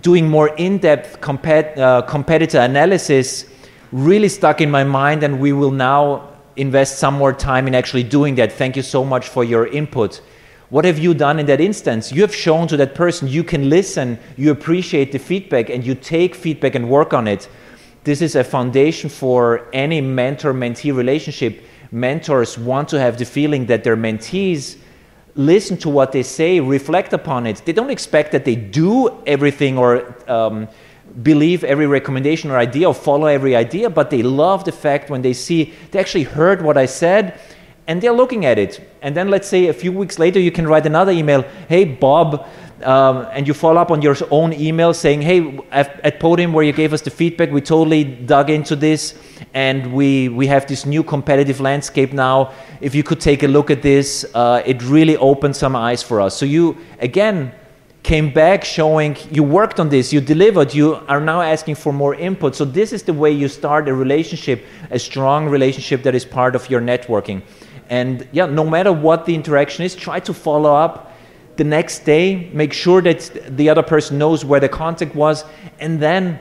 doing 0.00 0.26
more 0.26 0.48
in 0.56 0.78
depth 0.78 1.20
compet, 1.20 1.76
uh, 1.76 2.00
competitor 2.02 2.60
analysis 2.60 3.44
really 3.92 4.30
stuck 4.30 4.62
in 4.62 4.70
my 4.70 4.82
mind, 4.82 5.22
and 5.22 5.38
we 5.38 5.52
will 5.52 5.70
now 5.70 6.31
invest 6.56 6.98
some 6.98 7.14
more 7.14 7.32
time 7.32 7.66
in 7.66 7.74
actually 7.74 8.02
doing 8.02 8.34
that. 8.36 8.52
Thank 8.52 8.76
you 8.76 8.82
so 8.82 9.04
much 9.04 9.28
for 9.28 9.44
your 9.44 9.66
input. 9.66 10.20
What 10.70 10.84
have 10.84 10.98
you 10.98 11.12
done 11.12 11.38
in 11.38 11.46
that 11.46 11.60
instance? 11.60 12.12
You 12.12 12.22
have 12.22 12.34
shown 12.34 12.66
to 12.68 12.76
that 12.78 12.94
person 12.94 13.28
you 13.28 13.44
can 13.44 13.68
listen, 13.68 14.18
you 14.36 14.50
appreciate 14.50 15.12
the 15.12 15.18
feedback, 15.18 15.68
and 15.68 15.84
you 15.84 15.94
take 15.94 16.34
feedback 16.34 16.74
and 16.74 16.88
work 16.88 17.12
on 17.12 17.28
it. 17.28 17.48
This 18.04 18.22
is 18.22 18.34
a 18.36 18.42
foundation 18.42 19.10
for 19.10 19.68
any 19.72 20.00
mentor 20.00 20.54
mentee 20.54 20.96
relationship. 20.96 21.62
Mentors 21.90 22.56
want 22.56 22.88
to 22.88 22.98
have 22.98 23.18
the 23.18 23.24
feeling 23.24 23.66
that 23.66 23.84
their 23.84 23.96
mentees 23.96 24.78
listen 25.34 25.76
to 25.78 25.88
what 25.88 26.12
they 26.12 26.22
say, 26.22 26.60
reflect 26.60 27.12
upon 27.12 27.46
it. 27.46 27.62
They 27.64 27.72
don't 27.72 27.90
expect 27.90 28.32
that 28.32 28.44
they 28.44 28.54
do 28.54 29.22
everything 29.26 29.78
or 29.78 30.14
um, 30.30 30.68
believe 31.22 31.64
every 31.64 31.86
recommendation 31.86 32.50
or 32.50 32.58
idea 32.58 32.88
or 32.88 32.94
follow 32.94 33.26
every 33.26 33.54
idea, 33.54 33.90
but 33.90 34.10
they 34.10 34.22
love 34.22 34.64
the 34.64 34.72
fact 34.72 35.10
when 35.10 35.22
they 35.22 35.32
see 35.32 35.74
they 35.90 35.98
actually 35.98 36.24
heard 36.24 36.62
what 36.62 36.76
I 36.76 36.86
said 36.86 37.38
and 37.86 38.00
they're 38.00 38.12
looking 38.12 38.44
at 38.44 38.58
it. 38.58 38.80
And 39.02 39.16
then 39.16 39.28
let's 39.28 39.48
say 39.48 39.66
a 39.66 39.72
few 39.72 39.92
weeks 39.92 40.18
later, 40.18 40.38
you 40.38 40.52
can 40.52 40.66
write 40.66 40.86
another 40.86 41.12
email 41.12 41.42
Hey, 41.68 41.84
Bob, 41.84 42.46
um, 42.82 43.26
and 43.32 43.46
you 43.46 43.54
follow 43.54 43.80
up 43.80 43.90
on 43.90 44.02
your 44.02 44.16
own 44.30 44.52
email 44.52 44.94
saying, 44.94 45.22
Hey, 45.22 45.58
at, 45.70 46.20
Podium, 46.20 46.52
where 46.52 46.64
you 46.64 46.72
gave 46.72 46.92
us 46.92 47.00
the 47.00 47.10
feedback, 47.10 47.50
we 47.50 47.60
totally 47.60 48.04
dug 48.04 48.50
into 48.50 48.76
this 48.76 49.14
and 49.54 49.92
we, 49.92 50.28
we 50.28 50.46
have 50.46 50.66
this 50.66 50.86
new 50.86 51.02
competitive 51.02 51.60
landscape 51.60 52.12
now. 52.12 52.52
If 52.80 52.94
you 52.94 53.02
could 53.02 53.20
take 53.20 53.42
a 53.42 53.48
look 53.48 53.70
at 53.70 53.82
this, 53.82 54.24
uh, 54.34 54.62
it 54.64 54.82
really 54.82 55.16
opened 55.16 55.56
some 55.56 55.76
eyes 55.76 56.02
for 56.02 56.20
us. 56.20 56.36
So 56.36 56.46
you, 56.46 56.78
again, 57.00 57.52
came 58.02 58.32
back 58.32 58.64
showing 58.64 59.16
you 59.30 59.42
worked 59.42 59.78
on 59.78 59.88
this, 59.88 60.12
you 60.12 60.20
delivered, 60.20 60.74
you 60.74 60.96
are 61.08 61.20
now 61.20 61.40
asking 61.40 61.76
for 61.76 61.92
more 61.92 62.14
input. 62.14 62.56
So, 62.56 62.64
this 62.64 62.92
is 62.92 63.02
the 63.04 63.12
way 63.12 63.30
you 63.30 63.48
start 63.48 63.88
a 63.88 63.94
relationship, 63.94 64.64
a 64.90 64.98
strong 64.98 65.48
relationship 65.48 66.02
that 66.02 66.14
is 66.14 66.24
part 66.24 66.56
of 66.56 66.68
your 66.68 66.80
networking. 66.80 67.42
And 67.88 68.26
yeah, 68.32 68.46
no 68.46 68.64
matter 68.64 68.92
what 68.92 69.26
the 69.26 69.34
interaction 69.34 69.84
is, 69.84 69.94
try 69.94 70.18
to 70.20 70.34
follow 70.34 70.74
up 70.74 71.12
the 71.56 71.64
next 71.64 72.00
day, 72.00 72.50
make 72.52 72.72
sure 72.72 73.02
that 73.02 73.56
the 73.56 73.68
other 73.68 73.82
person 73.82 74.18
knows 74.18 74.44
where 74.44 74.60
the 74.60 74.68
contact 74.68 75.14
was, 75.14 75.44
and 75.78 76.00
then 76.00 76.40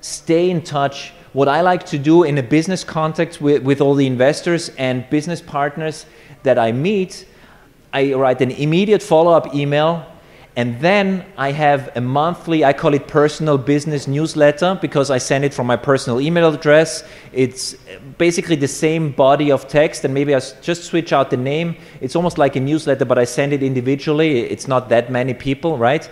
stay 0.00 0.50
in 0.50 0.62
touch. 0.62 1.12
What 1.32 1.46
I 1.46 1.60
like 1.60 1.84
to 1.86 1.98
do 1.98 2.24
in 2.24 2.38
a 2.38 2.42
business 2.42 2.82
context 2.82 3.40
with, 3.40 3.62
with 3.62 3.80
all 3.80 3.94
the 3.94 4.06
investors 4.06 4.70
and 4.78 5.08
business 5.10 5.42
partners 5.42 6.06
that 6.42 6.58
I 6.58 6.72
meet, 6.72 7.26
I 7.92 8.14
write 8.14 8.40
an 8.40 8.50
immediate 8.50 9.02
follow 9.02 9.32
up 9.32 9.54
email 9.54 10.06
and 10.58 10.80
then 10.80 11.24
I 11.36 11.52
have 11.52 11.88
a 11.94 12.00
monthly, 12.00 12.64
I 12.64 12.72
call 12.72 12.92
it 12.92 13.06
personal 13.06 13.56
business 13.56 14.08
newsletter 14.08 14.76
because 14.82 15.08
I 15.08 15.18
send 15.18 15.44
it 15.44 15.54
from 15.54 15.68
my 15.68 15.76
personal 15.76 16.20
email 16.20 16.52
address. 16.52 17.04
It's 17.32 17.76
basically 18.18 18.56
the 18.56 18.66
same 18.66 19.12
body 19.12 19.52
of 19.52 19.68
text, 19.68 20.04
and 20.04 20.12
maybe 20.12 20.34
I 20.34 20.40
just 20.60 20.82
switch 20.82 21.12
out 21.12 21.30
the 21.30 21.36
name. 21.36 21.76
It's 22.00 22.16
almost 22.16 22.38
like 22.38 22.56
a 22.56 22.60
newsletter, 22.60 23.04
but 23.04 23.18
I 23.18 23.24
send 23.24 23.52
it 23.52 23.62
individually. 23.62 24.40
It's 24.40 24.66
not 24.66 24.88
that 24.88 25.12
many 25.12 25.32
people, 25.32 25.78
right? 25.78 26.10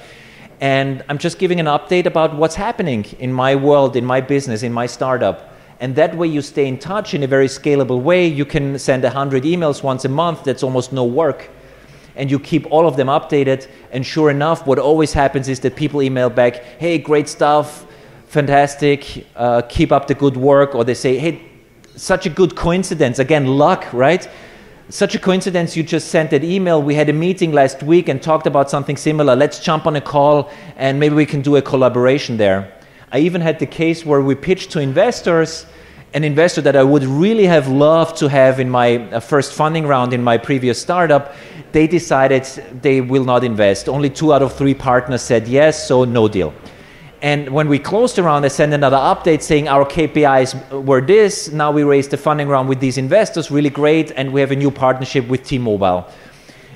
And 0.61 1.03
I'm 1.09 1.19
just 1.19 1.41
giving 1.41 1.59
an 1.59 1.67
update 1.67 2.07
about 2.07 2.37
what's 2.37 2.55
happening 2.55 3.05
in 3.19 3.33
my 3.33 3.57
world, 3.57 3.97
in 3.97 4.05
my 4.05 4.21
business, 4.21 4.63
in 4.63 4.73
my 4.73 4.87
startup. 4.87 5.51
And 5.81 5.97
that 5.97 6.17
way 6.17 6.29
you 6.29 6.41
stay 6.41 6.69
in 6.69 6.79
touch 6.79 7.15
in 7.15 7.25
a 7.25 7.27
very 7.27 7.49
scalable 7.49 8.01
way. 8.01 8.29
You 8.29 8.45
can 8.45 8.79
send 8.79 9.03
100 9.03 9.43
emails 9.43 9.83
once 9.83 10.05
a 10.05 10.09
month, 10.09 10.45
that's 10.45 10.63
almost 10.63 10.93
no 10.93 11.03
work 11.03 11.51
and 12.17 12.31
you 12.31 12.39
keep 12.39 12.67
all 12.71 12.89
of 12.89 12.97
them 12.97 13.09
updated. 13.09 13.69
And 13.93 14.05
sure 14.05 14.31
enough, 14.31 14.67
what 14.67 14.79
always 14.79 15.13
happens 15.13 15.49
is 15.49 15.61
that 15.61 15.77
people 15.77 16.03
email 16.03 16.31
back, 16.31 16.65
hey, 16.79 16.99
great 16.99 17.29
stuff, 17.29 17.87
fantastic, 18.27 19.27
uh, 19.37 19.63
keep 19.69 19.93
up 19.93 20.07
the 20.07 20.15
good 20.15 20.37
work. 20.37 20.75
Or 20.75 20.85
they 20.85 20.95
say, 20.95 21.19
hey, 21.19 21.43
such 21.95 22.27
a 22.27 22.31
good 22.31 22.57
coincidence. 22.57 23.19
Again, 23.19 23.47
luck, 23.47 23.87
right? 23.93 24.29
Such 24.89 25.17
a 25.17 25.19
coincidence, 25.19 25.77
you 25.77 25.83
just 25.83 26.09
sent 26.09 26.31
that 26.31 26.45
email. 26.45 26.81
We 26.81 26.95
had 26.95 27.09
a 27.09 27.13
meeting 27.13 27.53
last 27.53 27.83
week 27.83 28.09
and 28.09 28.23
talked 28.23 28.47
about 28.47 28.71
something 28.71 28.97
similar. 28.97 29.35
Let's 29.35 29.59
jump 29.59 29.85
on 29.85 29.97
a 29.97 30.01
call 30.01 30.51
and 30.77 31.01
maybe 31.01 31.17
we 31.17 31.27
can 31.27 31.43
do 31.43 31.57
a 31.57 31.63
collaboration 31.63 32.37
there. 32.37 32.73
I 33.11 33.19
even 33.19 33.41
had 33.41 33.59
the 33.59 33.67
case 33.67 34.07
where 34.07 34.21
we 34.21 34.37
pitched 34.37 34.71
to 34.73 34.81
investors 34.81 35.67
an 36.17 36.25
investor 36.25 36.63
that 36.63 36.75
I 36.75 36.83
would 36.83 37.05
really 37.05 37.45
have 37.45 37.69
loved 37.69 38.17
to 38.21 38.29
have 38.29 38.59
in 38.59 38.71
my 38.71 38.97
uh, 38.97 39.21
first 39.21 39.53
funding 39.53 39.87
round 39.87 40.15
in 40.15 40.25
my 40.25 40.39
previous 40.39 40.81
startup, 40.81 41.35
they 41.73 41.87
decided 41.87 42.45
they 42.81 43.03
will 43.03 43.25
not 43.25 43.45
invest. 43.45 43.87
Only 43.87 44.09
two 44.09 44.33
out 44.33 44.41
of 44.41 44.55
three 44.55 44.73
partners 44.73 45.21
said 45.21 45.47
yes, 45.47 45.87
so 45.87 46.05
no 46.05 46.27
deal. 46.27 46.55
And 47.21 47.51
when 47.51 47.69
we 47.69 47.79
closed 47.79 48.17
the 48.17 48.23
round, 48.23 48.47
I 48.47 48.49
sent 48.49 48.73
another 48.73 48.97
update 48.97 49.43
saying 49.43 49.69
our 49.69 49.85
KPIs 49.85 50.85
were 50.87 51.03
this. 51.03 51.51
Now 51.53 51.71
we 51.71 51.83
raised 51.83 52.13
the 52.13 52.17
funding 52.17 52.49
round 52.49 52.67
with 52.67 52.81
these 52.81 52.97
investors, 52.97 53.51
really 53.51 53.69
great, 53.69 54.11
and 54.13 54.33
we 54.33 54.41
have 54.41 54.53
a 54.53 54.57
new 54.57 54.71
partnership 54.71 55.29
with 55.29 55.45
T 55.45 55.59
Mobile. 55.59 56.09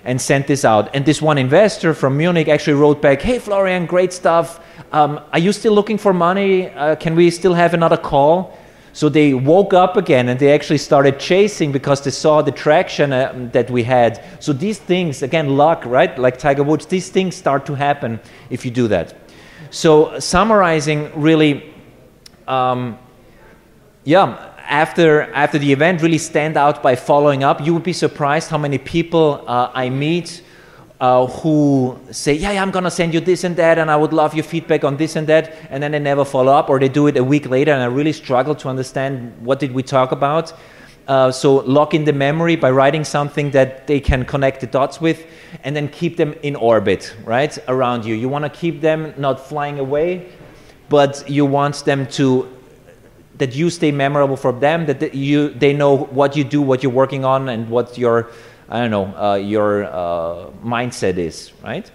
And 0.05 0.21
sent 0.21 0.49
this 0.49 0.67
out. 0.67 0.95
And 0.95 1.07
this 1.07 1.23
one 1.23 1.39
investor 1.39 1.95
from 1.95 2.19
Munich 2.19 2.49
actually 2.49 2.75
wrote 2.75 3.01
back, 3.01 3.23
Hey, 3.23 3.39
Florian, 3.39 3.87
great 3.87 4.13
stuff. 4.13 4.61
Um, 4.93 5.19
are 5.33 5.39
you 5.39 5.53
still 5.53 5.73
looking 5.73 5.97
for 5.97 6.13
money? 6.13 6.69
Uh, 6.69 6.95
can 6.97 7.15
we 7.15 7.31
still 7.31 7.55
have 7.55 7.73
another 7.73 7.97
call? 7.97 8.59
So 9.01 9.09
they 9.09 9.33
woke 9.33 9.73
up 9.73 9.97
again 9.97 10.29
and 10.29 10.39
they 10.39 10.53
actually 10.53 10.77
started 10.77 11.19
chasing 11.19 11.73
because 11.73 12.03
they 12.03 12.11
saw 12.11 12.43
the 12.43 12.53
traction 12.53 13.15
uh, 13.15 13.49
that 13.51 13.71
we 13.71 13.83
had. 13.83 14.23
So 14.41 14.53
these 14.53 14.79
things, 14.79 15.23
again, 15.23 15.57
luck, 15.57 15.87
right? 15.87 16.19
Like 16.19 16.39
Tiger 16.39 16.63
Woods, 16.63 16.85
these 16.85 17.09
things 17.09 17.35
start 17.35 17.65
to 17.65 17.75
happen 17.75 18.21
if 18.51 18.63
you 18.63 18.71
do 18.71 18.89
that. 18.89 19.15
So 19.71 20.19
summarizing, 20.19 21.11
really, 21.19 21.73
um, 22.47 22.99
yeah, 24.05 24.53
after 24.69 25.33
after 25.33 25.57
the 25.59 25.73
event, 25.73 26.03
really 26.03 26.19
stand 26.19 26.59
out 26.59 26.83
by 26.83 26.95
following 26.95 27.43
up. 27.43 27.65
You 27.65 27.73
would 27.73 27.83
be 27.83 27.95
surprised 27.95 28.51
how 28.51 28.59
many 28.59 28.77
people 28.77 29.43
uh, 29.47 29.71
I 29.73 29.89
meet 29.89 30.43
uh, 31.01 31.27
who 31.27 31.99
say, 32.11 32.35
yeah, 32.35 32.53
yeah, 32.53 32.63
I'm 32.63 32.71
going 32.71 32.85
to 32.85 32.91
send 32.91 33.15
you 33.15 33.21
this 33.21 33.45
and 33.45 33.57
that, 33.57 33.79
and 33.79 33.91
I 33.91 33.97
would 33.97 34.13
love 34.13 34.35
your 34.35 34.45
feedback 34.45 34.85
on 34.85 34.99
this 34.99 35.17
and 35.17 35.27
that, 35.29 35.55
and 35.71 35.83
then 35.83 35.93
they 35.93 35.99
never 35.99 36.25
follow 36.25 36.53
up, 36.53 36.69
or 36.69 36.79
they 36.79 36.91
do 36.91 37.07
it 37.07 37.17
a 37.17 37.25
week 37.25 37.49
later, 37.49 37.73
and 37.73 37.83
I 37.83 37.87
really 37.87 38.13
struggle 38.13 38.55
to 38.57 38.69
understand 38.69 39.33
what 39.41 39.59
did 39.59 39.73
we 39.73 39.83
talk 39.83 40.13
about. 40.13 40.53
Uh, 41.09 41.33
so 41.33 41.57
lock 41.57 41.95
in 41.95 42.05
the 42.05 42.13
memory 42.13 42.55
by 42.55 42.71
writing 42.71 43.03
something 43.03 43.51
that 43.51 43.87
they 43.87 43.99
can 43.99 44.25
connect 44.25 44.61
the 44.61 44.67
dots 44.67 45.01
with, 45.01 45.27
and 45.65 45.75
then 45.75 45.89
keep 45.89 46.19
them 46.19 46.35
in 46.43 46.55
orbit, 46.55 47.17
right, 47.25 47.59
around 47.67 48.05
you. 48.05 48.15
You 48.15 48.29
want 48.29 48.45
to 48.45 48.51
keep 48.51 48.83
them 48.83 49.15
not 49.17 49.41
flying 49.41 49.79
away, 49.79 50.29
but 50.91 51.29
you 51.29 51.47
want 51.47 51.85
them 51.85 52.07
to 52.09 52.47
that 53.39 53.55
you 53.55 53.71
stay 53.71 53.91
memorable 53.91 54.37
for 54.37 54.53
them, 54.53 54.85
that 54.85 55.15
you 55.15 55.49
they 55.49 55.73
know 55.73 55.97
what 55.97 56.37
you 56.37 56.45
do, 56.45 56.61
what 56.61 56.83
you're 56.83 56.93
working 56.93 57.25
on, 57.25 57.49
and 57.49 57.71
what 57.71 57.97
your 57.97 58.31
I 58.71 58.81
don't 58.81 58.91
know 58.93 59.07
uh, 59.17 59.35
your 59.35 59.85
uh, 59.85 60.51
mindset 60.65 61.19
is, 61.19 61.53
right? 61.63 61.91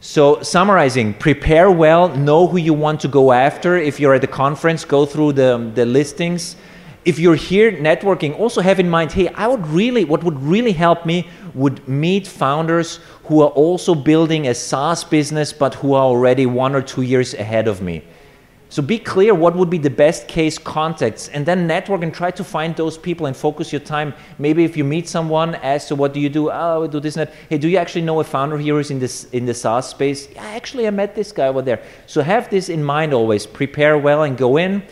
So 0.00 0.40
summarizing, 0.42 1.12
prepare 1.14 1.70
well, 1.70 2.08
know 2.08 2.46
who 2.46 2.56
you 2.56 2.72
want 2.72 3.00
to 3.00 3.08
go 3.08 3.32
after. 3.32 3.76
If 3.76 4.00
you're 4.00 4.14
at 4.14 4.22
the 4.22 4.26
conference, 4.26 4.84
go 4.84 5.04
through 5.04 5.32
the 5.32 5.70
the 5.74 5.84
listings. 5.84 6.56
If 7.04 7.18
you're 7.18 7.36
here 7.36 7.70
networking, 7.70 8.36
also 8.36 8.60
have 8.62 8.80
in 8.80 8.88
mind, 8.88 9.12
hey, 9.12 9.28
I 9.28 9.46
would 9.46 9.64
really, 9.68 10.04
what 10.04 10.24
would 10.24 10.42
really 10.42 10.72
help 10.72 11.06
me 11.06 11.28
would 11.54 11.86
meet 11.86 12.26
founders 12.26 12.98
who 13.24 13.42
are 13.42 13.50
also 13.50 13.94
building 13.94 14.48
a 14.48 14.54
SaaS 14.54 15.04
business, 15.04 15.52
but 15.52 15.74
who 15.74 15.94
are 15.94 16.02
already 16.02 16.46
one 16.46 16.74
or 16.74 16.82
two 16.82 17.02
years 17.02 17.34
ahead 17.34 17.68
of 17.68 17.80
me 17.80 18.02
so 18.68 18.82
be 18.82 18.98
clear 18.98 19.32
what 19.32 19.54
would 19.54 19.70
be 19.70 19.78
the 19.78 19.90
best 19.90 20.26
case 20.26 20.58
contacts 20.58 21.28
and 21.28 21.46
then 21.46 21.68
network 21.68 22.02
and 22.02 22.12
try 22.12 22.32
to 22.32 22.42
find 22.42 22.74
those 22.74 22.98
people 22.98 23.26
and 23.26 23.36
focus 23.36 23.72
your 23.72 23.80
time. 23.80 24.12
Maybe 24.38 24.64
if 24.64 24.76
you 24.76 24.82
meet 24.82 25.08
someone, 25.08 25.54
ask, 25.56 25.88
so 25.88 25.94
what 25.94 26.12
do 26.12 26.18
you 26.18 26.28
do? 26.28 26.50
Oh, 26.50 26.82
I 26.82 26.86
do 26.88 26.98
this 26.98 27.16
and 27.16 27.28
that. 27.28 27.34
Hey, 27.48 27.58
do 27.58 27.68
you 27.68 27.76
actually 27.76 28.02
know 28.02 28.18
a 28.18 28.24
founder 28.24 28.58
here 28.58 28.74
who's 28.74 28.90
in, 28.90 28.98
this, 28.98 29.24
in 29.30 29.46
the 29.46 29.54
SaaS 29.54 29.88
space? 29.88 30.28
Yeah, 30.34 30.44
actually, 30.46 30.88
I 30.88 30.90
met 30.90 31.14
this 31.14 31.30
guy 31.30 31.46
over 31.46 31.62
there. 31.62 31.80
So 32.06 32.22
have 32.22 32.50
this 32.50 32.68
in 32.68 32.82
mind 32.82 33.14
always. 33.14 33.46
Prepare 33.46 33.98
well 33.98 34.24
and 34.24 34.36
go 34.36 34.56
in. 34.56 34.82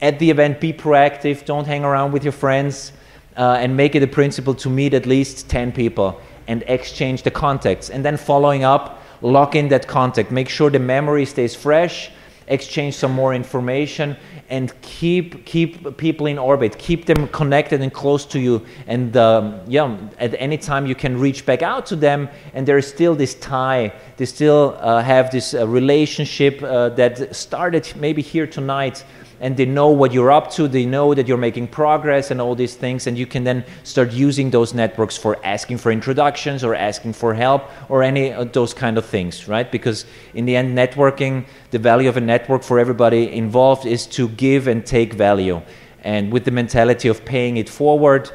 At 0.00 0.18
the 0.18 0.30
event, 0.30 0.58
be 0.58 0.72
proactive. 0.72 1.44
Don't 1.44 1.66
hang 1.66 1.84
around 1.84 2.12
with 2.12 2.24
your 2.24 2.32
friends 2.32 2.92
uh, 3.36 3.58
and 3.60 3.76
make 3.76 3.94
it 3.94 4.02
a 4.02 4.06
principle 4.06 4.54
to 4.54 4.70
meet 4.70 4.94
at 4.94 5.04
least 5.04 5.50
10 5.50 5.72
people 5.72 6.18
and 6.48 6.64
exchange 6.66 7.22
the 7.22 7.30
contacts. 7.30 7.90
And 7.90 8.02
then 8.02 8.16
following 8.16 8.64
up, 8.64 9.02
lock 9.20 9.54
in 9.54 9.68
that 9.68 9.86
contact. 9.86 10.30
Make 10.30 10.48
sure 10.48 10.70
the 10.70 10.78
memory 10.78 11.26
stays 11.26 11.54
fresh 11.54 12.10
exchange 12.50 12.94
some 12.94 13.12
more 13.12 13.34
information 13.34 14.16
and 14.50 14.72
keep 14.82 15.46
keep 15.46 15.96
people 15.96 16.26
in 16.26 16.38
orbit. 16.38 16.76
Keep 16.78 17.06
them 17.06 17.28
connected 17.28 17.80
and 17.80 17.92
close 17.92 18.26
to 18.26 18.38
you. 18.38 18.66
And 18.86 19.16
um, 19.16 19.60
yeah 19.66 19.96
at 20.18 20.34
any 20.38 20.58
time 20.58 20.86
you 20.86 20.94
can 20.94 21.18
reach 21.18 21.46
back 21.46 21.62
out 21.62 21.86
to 21.86 21.96
them. 21.96 22.28
And 22.52 22.66
there 22.66 22.76
is 22.76 22.86
still 22.86 23.14
this 23.14 23.34
tie. 23.34 23.92
They 24.16 24.26
still 24.26 24.76
uh, 24.80 25.02
have 25.02 25.30
this 25.30 25.54
uh, 25.54 25.66
relationship 25.66 26.62
uh, 26.62 26.90
that 26.90 27.34
started 27.34 27.90
maybe 27.96 28.22
here 28.22 28.46
tonight 28.46 29.04
and 29.40 29.56
they 29.56 29.64
know 29.64 29.88
what 29.88 30.12
you're 30.12 30.30
up 30.30 30.50
to 30.50 30.68
they 30.68 30.84
know 30.84 31.14
that 31.14 31.26
you're 31.26 31.38
making 31.38 31.66
progress 31.66 32.30
and 32.30 32.40
all 32.40 32.54
these 32.54 32.74
things 32.74 33.06
and 33.06 33.18
you 33.18 33.26
can 33.26 33.42
then 33.42 33.64
start 33.82 34.12
using 34.12 34.50
those 34.50 34.74
networks 34.74 35.16
for 35.16 35.38
asking 35.44 35.78
for 35.78 35.90
introductions 35.90 36.62
or 36.62 36.74
asking 36.74 37.12
for 37.12 37.34
help 37.34 37.62
or 37.88 38.02
any 38.02 38.32
of 38.32 38.52
those 38.52 38.72
kind 38.74 38.98
of 38.98 39.04
things 39.04 39.48
right? 39.48 39.72
Because 39.72 40.04
in 40.34 40.44
the 40.44 40.56
end 40.56 40.76
networking 40.76 41.44
the 41.70 41.78
value 41.78 42.08
of 42.08 42.16
a 42.16 42.20
network 42.20 42.62
for 42.62 42.78
everybody 42.78 43.32
involved 43.32 43.86
is 43.86 44.06
to 44.06 44.28
give 44.28 44.66
and 44.68 44.84
take 44.84 45.14
value. 45.14 45.60
And 46.02 46.32
with 46.32 46.44
the 46.44 46.50
mentality 46.50 47.08
of 47.08 47.24
paying 47.24 47.56
it 47.56 47.68
forward 47.68 48.30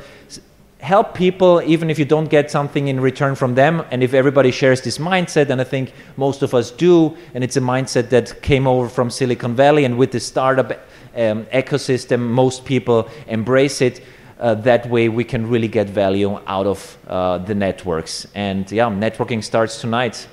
help 0.86 1.16
people 1.16 1.64
even 1.64 1.90
if 1.90 1.98
you 1.98 2.06
don't 2.06 2.30
get 2.30 2.52
something 2.52 2.90
in 2.90 3.00
return 3.00 3.34
from 3.34 3.56
them. 3.56 3.84
And 3.90 4.04
if 4.04 4.14
everybody 4.14 4.52
shares 4.52 4.82
this 4.82 5.00
mindset 5.00 5.50
and 5.50 5.60
i 5.60 5.64
think 5.64 5.94
most 6.16 6.44
of 6.44 6.54
us 6.54 6.70
do 6.70 7.18
and 7.34 7.44
it's 7.44 7.58
a 7.58 7.62
mindset 7.62 8.10
that 8.10 8.42
came 8.42 8.68
over 8.68 8.88
from 8.88 9.10
silicon 9.10 9.56
valley 9.56 9.86
and 9.86 9.98
with 9.98 10.12
the 10.12 10.20
startup 10.20 10.70
um, 11.16 11.46
ecosystem, 11.46 12.20
most 12.20 12.66
people 12.66 13.10
embrace 13.28 13.82
it. 13.82 14.02
Uh, 14.40 14.54
that 14.56 14.90
way, 14.90 15.08
we 15.08 15.24
can 15.24 15.50
really 15.50 15.68
get 15.68 15.90
value 15.90 16.40
out 16.46 16.68
of 16.68 16.98
uh, 17.08 17.38
the 17.38 17.56
networks. 17.56 18.28
And 18.36 18.70
yeah, 18.72 18.90
networking 18.90 19.44
starts 19.44 19.80
tonight. 19.80 20.28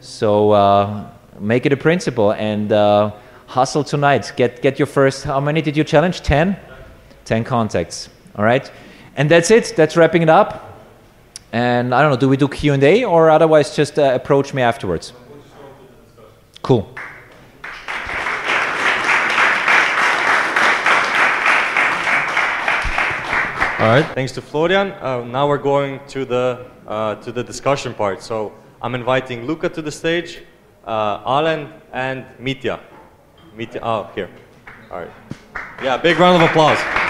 So 0.00 0.52
uh, 0.52 1.10
make 1.40 1.66
it 1.66 1.72
a 1.72 1.76
principle 1.76 2.32
and 2.32 2.72
uh, 2.72 3.12
hustle 3.46 3.82
tonight. 3.82 4.32
Get, 4.36 4.62
get 4.62 4.78
your 4.78 4.86
first, 4.86 5.24
how 5.24 5.40
many 5.40 5.60
did 5.60 5.76
you 5.76 5.84
challenge? 5.84 6.22
10? 6.22 6.56
10 7.24 7.44
contacts. 7.44 8.08
All 8.36 8.44
right. 8.44 8.70
And 9.16 9.28
that's 9.28 9.50
it. 9.50 9.74
That's 9.76 9.96
wrapping 9.96 10.22
it 10.22 10.30
up. 10.30 10.64
And 11.52 11.94
I 11.94 12.02
don't 12.02 12.10
know, 12.10 12.16
do 12.16 12.28
we 12.28 12.36
do 12.36 12.46
Q&A 12.46 13.04
or 13.04 13.30
otherwise 13.30 13.74
just 13.74 13.98
uh, 13.98 14.12
approach 14.14 14.52
me 14.54 14.62
afterwards? 14.62 15.12
Cool. 16.62 16.88
All 23.78 23.86
right, 23.86 24.04
thanks 24.12 24.32
to 24.32 24.42
Florian. 24.42 24.90
Uh, 24.90 25.22
now 25.22 25.46
we're 25.46 25.56
going 25.56 26.00
to 26.08 26.24
the, 26.24 26.66
uh, 26.84 27.14
to 27.22 27.30
the 27.30 27.44
discussion 27.44 27.94
part. 27.94 28.20
So 28.20 28.52
I'm 28.82 28.96
inviting 28.96 29.46
Luca 29.46 29.68
to 29.68 29.80
the 29.80 29.92
stage, 29.92 30.42
uh, 30.84 31.22
Alan, 31.24 31.72
and 31.92 32.26
Mitya. 32.40 32.80
Mitya, 33.54 33.80
oh, 33.84 34.10
here. 34.16 34.30
All 34.90 34.98
right. 34.98 35.10
Yeah, 35.80 35.96
big 35.96 36.18
round 36.18 36.42
of 36.42 36.50
applause. 36.50 37.07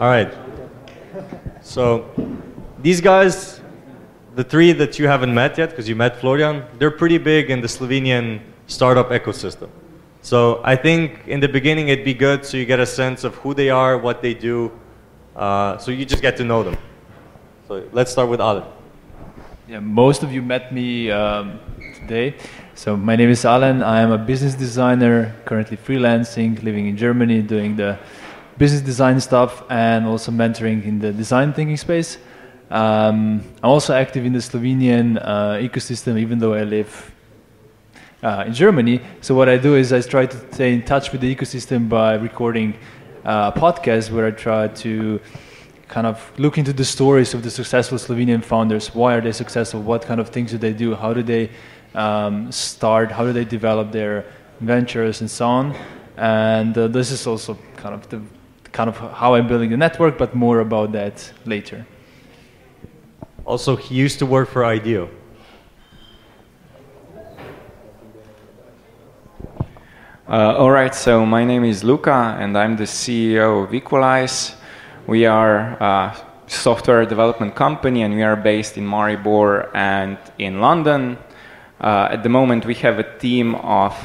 All 0.00 0.08
right. 0.08 0.32
So 1.60 2.08
these 2.78 3.02
guys, 3.02 3.60
the 4.34 4.42
three 4.42 4.72
that 4.72 4.98
you 4.98 5.06
haven't 5.06 5.34
met 5.34 5.58
yet, 5.58 5.68
because 5.68 5.90
you 5.90 5.94
met 5.94 6.18
Florian, 6.18 6.64
they're 6.78 6.90
pretty 6.90 7.18
big 7.18 7.50
in 7.50 7.60
the 7.60 7.66
Slovenian 7.68 8.40
startup 8.66 9.10
ecosystem. 9.10 9.68
So 10.22 10.62
I 10.64 10.74
think 10.74 11.28
in 11.28 11.40
the 11.40 11.48
beginning 11.48 11.88
it'd 11.88 12.02
be 12.02 12.14
good 12.14 12.46
so 12.46 12.56
you 12.56 12.64
get 12.64 12.80
a 12.80 12.86
sense 12.86 13.24
of 13.24 13.34
who 13.34 13.52
they 13.52 13.68
are, 13.68 13.98
what 13.98 14.22
they 14.22 14.32
do, 14.32 14.72
uh, 15.36 15.76
so 15.76 15.90
you 15.90 16.06
just 16.06 16.22
get 16.22 16.34
to 16.38 16.44
know 16.44 16.62
them. 16.62 16.78
So 17.68 17.86
let's 17.92 18.10
start 18.10 18.30
with 18.30 18.40
Alan. 18.40 18.64
Yeah, 19.68 19.80
most 19.80 20.22
of 20.22 20.32
you 20.32 20.40
met 20.40 20.72
me 20.72 21.10
um, 21.10 21.60
today. 21.94 22.36
So 22.74 22.96
my 22.96 23.16
name 23.16 23.28
is 23.28 23.44
Alan. 23.44 23.82
I 23.82 24.00
am 24.00 24.12
a 24.12 24.18
business 24.18 24.54
designer, 24.54 25.34
currently 25.44 25.76
freelancing, 25.76 26.62
living 26.62 26.86
in 26.86 26.96
Germany, 26.96 27.42
doing 27.42 27.76
the 27.76 27.98
business 28.60 28.82
design 28.82 29.18
stuff 29.18 29.64
and 29.70 30.04
also 30.04 30.30
mentoring 30.30 30.84
in 30.84 30.98
the 30.98 31.10
design 31.14 31.50
thinking 31.54 31.78
space. 31.78 32.18
Um, 32.70 33.42
I'm 33.62 33.70
also 33.70 33.94
active 33.94 34.26
in 34.26 34.34
the 34.34 34.40
Slovenian 34.40 35.16
uh, 35.16 35.66
ecosystem, 35.66 36.18
even 36.18 36.38
though 36.38 36.52
I 36.52 36.64
live 36.64 37.10
uh, 38.22 38.44
in 38.46 38.52
Germany. 38.52 39.00
So 39.22 39.34
what 39.34 39.48
I 39.48 39.56
do 39.56 39.76
is 39.76 39.94
I 39.94 40.02
try 40.02 40.26
to 40.26 40.36
stay 40.52 40.74
in 40.74 40.82
touch 40.82 41.10
with 41.10 41.22
the 41.22 41.34
ecosystem 41.34 41.88
by 41.88 42.16
recording 42.16 42.74
uh, 43.24 43.50
a 43.54 43.58
podcast 43.58 44.10
where 44.10 44.26
I 44.26 44.30
try 44.30 44.68
to 44.68 45.18
kind 45.88 46.06
of 46.06 46.30
look 46.38 46.58
into 46.58 46.74
the 46.74 46.84
stories 46.84 47.32
of 47.32 47.42
the 47.42 47.50
successful 47.50 47.96
Slovenian 47.96 48.44
founders. 48.44 48.94
Why 48.94 49.14
are 49.14 49.22
they 49.22 49.32
successful? 49.32 49.80
What 49.80 50.02
kind 50.02 50.20
of 50.20 50.28
things 50.28 50.50
do 50.50 50.58
they 50.58 50.74
do? 50.74 50.94
How 50.94 51.14
do 51.14 51.22
they 51.22 51.48
um, 51.94 52.52
start? 52.52 53.10
How 53.10 53.24
do 53.24 53.32
they 53.32 53.46
develop 53.46 53.90
their 53.90 54.26
ventures 54.60 55.22
and 55.22 55.30
so 55.30 55.46
on? 55.46 55.74
And 56.18 56.76
uh, 56.76 56.88
this 56.88 57.10
is 57.10 57.26
also 57.26 57.56
kind 57.78 57.94
of 57.94 58.06
the 58.10 58.20
kind 58.72 58.88
of 58.88 58.96
how 58.96 59.34
I'm 59.34 59.46
building 59.46 59.70
the 59.70 59.76
network, 59.76 60.18
but 60.18 60.34
more 60.34 60.60
about 60.60 60.92
that 60.92 61.32
later. 61.44 61.86
Also, 63.44 63.76
he 63.76 63.94
used 63.94 64.18
to 64.20 64.26
work 64.26 64.48
for 64.48 64.64
IDEO. 64.64 65.08
Uh, 70.28 70.54
all 70.56 70.70
right, 70.70 70.94
so 70.94 71.26
my 71.26 71.44
name 71.44 71.64
is 71.64 71.82
Luca, 71.82 72.36
and 72.38 72.56
I'm 72.56 72.76
the 72.76 72.84
CEO 72.84 73.64
of 73.64 73.70
Equaleyes. 73.70 74.54
We 75.08 75.26
are 75.26 75.76
a 75.80 76.16
software 76.46 77.04
development 77.04 77.56
company, 77.56 78.02
and 78.02 78.14
we 78.14 78.22
are 78.22 78.36
based 78.36 78.78
in 78.78 78.86
Maribor 78.86 79.68
and 79.74 80.18
in 80.38 80.60
London. 80.60 81.18
Uh, 81.80 82.08
at 82.12 82.22
the 82.22 82.28
moment, 82.28 82.64
we 82.64 82.74
have 82.74 83.00
a 83.00 83.18
team 83.18 83.56
of 83.56 83.96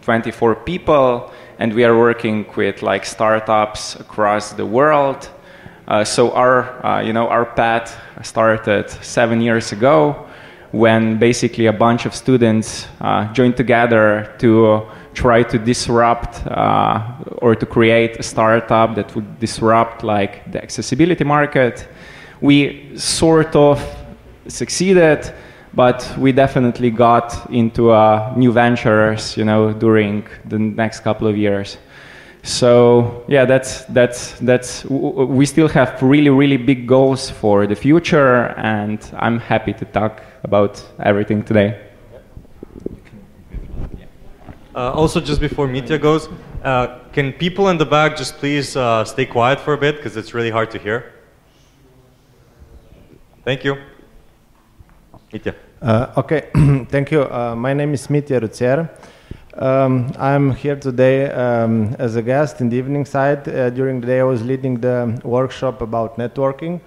24 0.00 0.54
people 0.54 1.30
and 1.58 1.72
we 1.72 1.84
are 1.84 1.96
working 1.96 2.46
with 2.56 2.82
like 2.82 3.04
startups 3.06 3.96
across 3.96 4.52
the 4.52 4.66
world. 4.66 5.30
Uh, 5.88 6.04
so 6.04 6.32
our, 6.32 6.84
uh, 6.84 7.00
you 7.00 7.12
know, 7.12 7.28
our 7.28 7.44
path 7.44 7.96
started 8.22 8.90
seven 9.02 9.40
years 9.40 9.72
ago 9.72 10.26
when 10.72 11.18
basically 11.18 11.66
a 11.66 11.72
bunch 11.72 12.06
of 12.06 12.14
students 12.14 12.86
uh, 13.00 13.32
joined 13.32 13.56
together 13.56 14.34
to 14.38 14.82
try 15.14 15.42
to 15.42 15.58
disrupt 15.58 16.46
uh, 16.46 17.02
or 17.38 17.54
to 17.54 17.64
create 17.64 18.18
a 18.18 18.22
startup 18.22 18.94
that 18.94 19.14
would 19.14 19.38
disrupt 19.38 20.02
like 20.04 20.50
the 20.52 20.62
accessibility 20.62 21.24
market. 21.24 21.88
We 22.40 22.98
sort 22.98 23.56
of 23.56 23.80
succeeded, 24.48 25.32
but 25.76 26.10
we 26.18 26.32
definitely 26.32 26.90
got 26.90 27.48
into 27.50 27.90
uh, 27.90 28.32
new 28.34 28.50
ventures, 28.50 29.36
you 29.36 29.44
know, 29.44 29.74
during 29.74 30.26
the 30.46 30.58
next 30.58 31.00
couple 31.00 31.28
of 31.28 31.36
years. 31.36 31.76
So 32.42 33.24
yeah, 33.28 33.44
that's 33.44 33.84
that's 33.84 34.38
that's. 34.38 34.84
We 34.86 35.44
still 35.46 35.68
have 35.68 36.00
really 36.00 36.30
really 36.30 36.56
big 36.56 36.86
goals 36.86 37.28
for 37.28 37.66
the 37.66 37.74
future, 37.74 38.54
and 38.56 38.98
I'm 39.18 39.38
happy 39.38 39.72
to 39.74 39.84
talk 39.84 40.22
about 40.44 40.82
everything 41.00 41.42
today. 41.42 41.78
Uh, 44.74 44.92
also, 44.92 45.20
just 45.20 45.40
before 45.40 45.66
Mitya 45.66 45.98
goes, 45.98 46.28
uh, 46.62 46.98
can 47.12 47.32
people 47.32 47.68
in 47.68 47.78
the 47.78 47.86
back 47.86 48.16
just 48.16 48.36
please 48.36 48.76
uh, 48.76 49.04
stay 49.04 49.26
quiet 49.26 49.58
for 49.58 49.72
a 49.72 49.78
bit 49.78 49.96
because 49.96 50.16
it's 50.16 50.32
really 50.32 50.50
hard 50.50 50.70
to 50.70 50.78
hear? 50.78 51.12
Thank 53.44 53.64
you. 53.64 53.76
Mitya. 55.32 55.54
Uh, 55.86 56.12
okay, 56.16 56.48
thank 56.90 57.12
you. 57.12 57.22
Uh, 57.22 57.54
my 57.54 57.72
name 57.72 57.94
is 57.94 58.10
Mitya 58.10 58.40
Ruzzier. 58.40 58.90
Um, 59.54 60.10
I'm 60.18 60.50
here 60.50 60.74
today 60.74 61.30
um, 61.30 61.94
as 62.00 62.16
a 62.16 62.22
guest 62.22 62.60
in 62.60 62.68
the 62.68 62.76
evening 62.76 63.04
side. 63.04 63.46
Uh, 63.46 63.70
during 63.70 64.00
the 64.00 64.08
day, 64.08 64.18
I 64.18 64.24
was 64.24 64.42
leading 64.42 64.80
the 64.80 65.20
workshop 65.22 65.82
about 65.82 66.18
networking. 66.18 66.80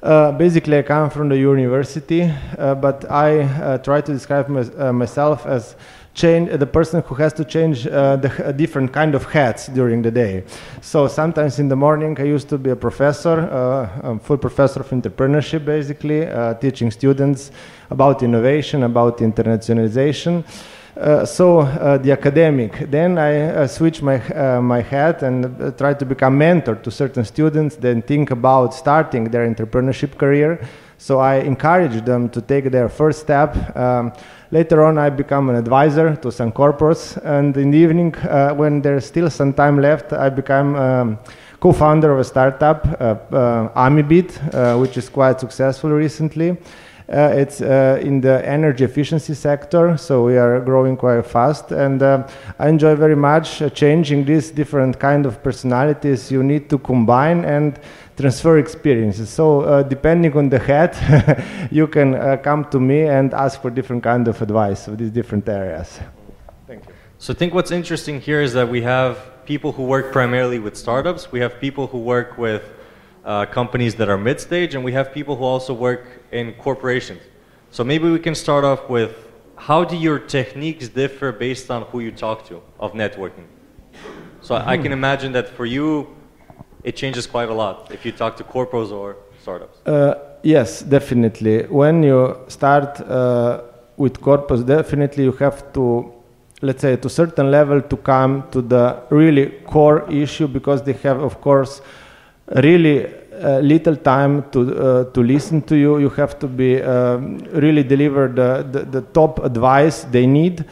Uh, 0.00 0.30
basically, 0.30 0.78
I 0.78 0.82
come 0.82 1.10
from 1.10 1.28
the 1.28 1.36
university, 1.36 2.22
uh, 2.56 2.76
but 2.76 3.10
I 3.10 3.40
uh, 3.40 3.78
try 3.78 4.00
to 4.00 4.12
describe 4.12 4.48
my, 4.48 4.92
myself 4.92 5.44
as 5.44 5.74
change 6.16 6.50
the 6.58 6.66
person 6.66 7.02
who 7.02 7.14
has 7.14 7.32
to 7.34 7.44
change 7.44 7.86
uh, 7.86 8.16
the 8.16 8.52
different 8.56 8.90
kind 8.92 9.14
of 9.14 9.24
hats 9.26 9.68
during 9.68 10.00
the 10.02 10.10
day. 10.10 10.44
So 10.80 11.08
sometimes 11.08 11.58
in 11.58 11.68
the 11.68 11.76
morning 11.76 12.18
I 12.18 12.24
used 12.24 12.48
to 12.48 12.58
be 12.58 12.70
a 12.70 12.76
professor, 12.76 13.38
uh, 13.38 14.14
a 14.14 14.18
full 14.18 14.38
professor 14.38 14.80
of 14.80 14.88
entrepreneurship, 14.88 15.64
basically 15.64 16.26
uh, 16.26 16.54
teaching 16.54 16.90
students 16.90 17.50
about 17.90 18.22
innovation, 18.22 18.82
about 18.82 19.18
internationalization. 19.18 20.42
Uh, 20.96 21.26
so 21.26 21.60
uh, 21.60 21.98
the 21.98 22.10
academic. 22.10 22.90
Then 22.90 23.18
I 23.18 23.48
uh, 23.48 23.66
switch 23.66 24.00
my 24.00 24.16
uh, 24.32 24.62
my 24.62 24.80
hat 24.80 25.22
and 25.22 25.44
uh, 25.44 25.70
try 25.72 25.92
to 25.92 26.06
become 26.06 26.38
mentor 26.38 26.76
to 26.76 26.90
certain 26.90 27.24
students. 27.24 27.76
Then 27.76 28.00
think 28.00 28.30
about 28.30 28.72
starting 28.72 29.24
their 29.24 29.46
entrepreneurship 29.46 30.16
career. 30.16 30.66
So 30.96 31.18
I 31.20 31.36
encourage 31.40 32.02
them 32.06 32.30
to 32.30 32.40
take 32.40 32.70
their 32.70 32.88
first 32.88 33.20
step. 33.20 33.76
Um, 33.76 34.12
Later 34.52 34.84
on, 34.84 34.96
I 34.96 35.10
become 35.10 35.50
an 35.50 35.56
advisor 35.56 36.14
to 36.14 36.30
some 36.30 36.52
corporates, 36.52 37.16
and 37.24 37.56
in 37.56 37.72
the 37.72 37.78
evening, 37.78 38.12
when 38.56 38.80
there's 38.80 39.04
still 39.04 39.28
some 39.28 39.52
time 39.52 39.80
left, 39.80 40.12
I 40.12 40.28
become 40.28 40.76
um, 40.76 41.18
co-founder 41.58 42.12
of 42.12 42.20
a 42.20 42.24
startup, 42.24 42.86
uh, 43.00 43.68
Amibit, 43.74 44.38
which 44.78 44.96
is 44.96 45.08
quite 45.08 45.40
successful 45.40 45.90
recently. 45.90 46.56
Uh, 47.08 47.32
it's 47.36 47.60
uh, 47.60 48.00
in 48.02 48.20
the 48.20 48.44
energy 48.44 48.82
efficiency 48.82 49.32
sector, 49.32 49.96
so 49.96 50.24
we 50.24 50.36
are 50.36 50.58
growing 50.58 50.96
quite 50.96 51.24
fast, 51.24 51.70
and 51.70 52.02
uh, 52.02 52.26
I 52.58 52.68
enjoy 52.68 52.96
very 52.96 53.14
much 53.14 53.62
changing 53.74 54.24
these 54.24 54.50
different 54.50 54.98
kind 54.98 55.24
of 55.24 55.40
personalities 55.40 56.32
you 56.32 56.42
need 56.42 56.68
to 56.70 56.78
combine 56.78 57.44
and 57.44 57.78
transfer 58.16 58.58
experiences. 58.58 59.30
So 59.30 59.60
uh, 59.60 59.82
depending 59.84 60.36
on 60.36 60.48
the 60.48 60.58
head, 60.58 60.96
you 61.70 61.86
can 61.86 62.16
uh, 62.16 62.38
come 62.38 62.64
to 62.70 62.80
me 62.80 63.02
and 63.02 63.32
ask 63.34 63.62
for 63.62 63.70
different 63.70 64.02
kind 64.02 64.26
of 64.26 64.42
advice 64.42 64.88
of 64.88 64.98
these 64.98 65.10
different 65.10 65.48
areas. 65.48 66.00
Thank 66.66 66.86
you. 66.86 66.92
So 67.18 67.32
I 67.32 67.36
think 67.36 67.54
what's 67.54 67.70
interesting 67.70 68.20
here 68.20 68.40
is 68.40 68.52
that 68.54 68.68
we 68.68 68.82
have 68.82 69.44
people 69.44 69.70
who 69.70 69.84
work 69.84 70.10
primarily 70.10 70.58
with 70.58 70.76
startups. 70.76 71.30
We 71.30 71.38
have 71.38 71.60
people 71.60 71.86
who 71.86 71.98
work 71.98 72.36
with 72.36 72.64
uh, 73.26 73.44
companies 73.44 73.94
that 73.96 74.08
are 74.08 74.16
mid-stage, 74.16 74.74
and 74.74 74.84
we 74.84 74.92
have 74.92 75.12
people 75.12 75.34
who 75.36 75.44
also 75.44 75.74
work 75.74 76.22
in 76.32 76.54
corporations. 76.54 77.20
So 77.70 77.82
maybe 77.84 78.08
we 78.08 78.20
can 78.20 78.34
start 78.34 78.64
off 78.64 78.88
with 78.88 79.12
how 79.56 79.84
do 79.84 79.96
your 79.96 80.18
techniques 80.18 80.88
differ 80.88 81.32
based 81.32 81.70
on 81.70 81.82
who 81.90 82.00
you 82.00 82.12
talk 82.12 82.46
to 82.48 82.62
of 82.78 82.92
networking? 82.92 83.46
So 84.40 84.54
mm-hmm. 84.54 84.68
I 84.68 84.78
can 84.78 84.92
imagine 84.92 85.32
that 85.32 85.48
for 85.48 85.66
you, 85.66 86.14
it 86.84 86.94
changes 86.94 87.26
quite 87.26 87.48
a 87.48 87.54
lot 87.54 87.90
if 87.90 88.06
you 88.06 88.12
talk 88.12 88.36
to 88.36 88.44
corporates 88.44 88.92
or 88.92 89.16
startups. 89.42 89.84
Uh, 89.86 90.14
yes, 90.42 90.82
definitely. 90.82 91.64
When 91.64 92.04
you 92.04 92.38
start 92.46 93.00
uh, 93.00 93.62
with 93.96 94.20
corporates, 94.20 94.64
definitely 94.64 95.24
you 95.24 95.32
have 95.32 95.72
to, 95.72 96.12
let's 96.62 96.82
say, 96.82 96.94
to 96.96 97.06
a 97.08 97.10
certain 97.10 97.50
level 97.50 97.82
to 97.82 97.96
come 97.96 98.44
to 98.52 98.62
the 98.62 99.02
really 99.10 99.46
core 99.66 100.08
issue 100.08 100.46
because 100.46 100.82
they 100.82 100.92
have, 100.92 101.20
of 101.20 101.40
course, 101.40 101.80
really 102.48 103.06
uh, 103.32 103.58
little 103.60 103.96
time 103.96 104.48
to 104.50 104.60
uh, 104.60 105.04
to 105.12 105.22
listen 105.22 105.62
to 105.62 105.76
you. 105.76 105.98
You 105.98 106.10
have 106.10 106.38
to 106.38 106.46
be 106.46 106.82
um, 106.82 107.38
really 107.52 107.82
deliver 107.82 108.28
the, 108.28 108.66
the, 108.70 108.84
the 108.84 109.02
top 109.02 109.44
advice 109.44 110.04
they 110.04 110.26
need, 110.26 110.64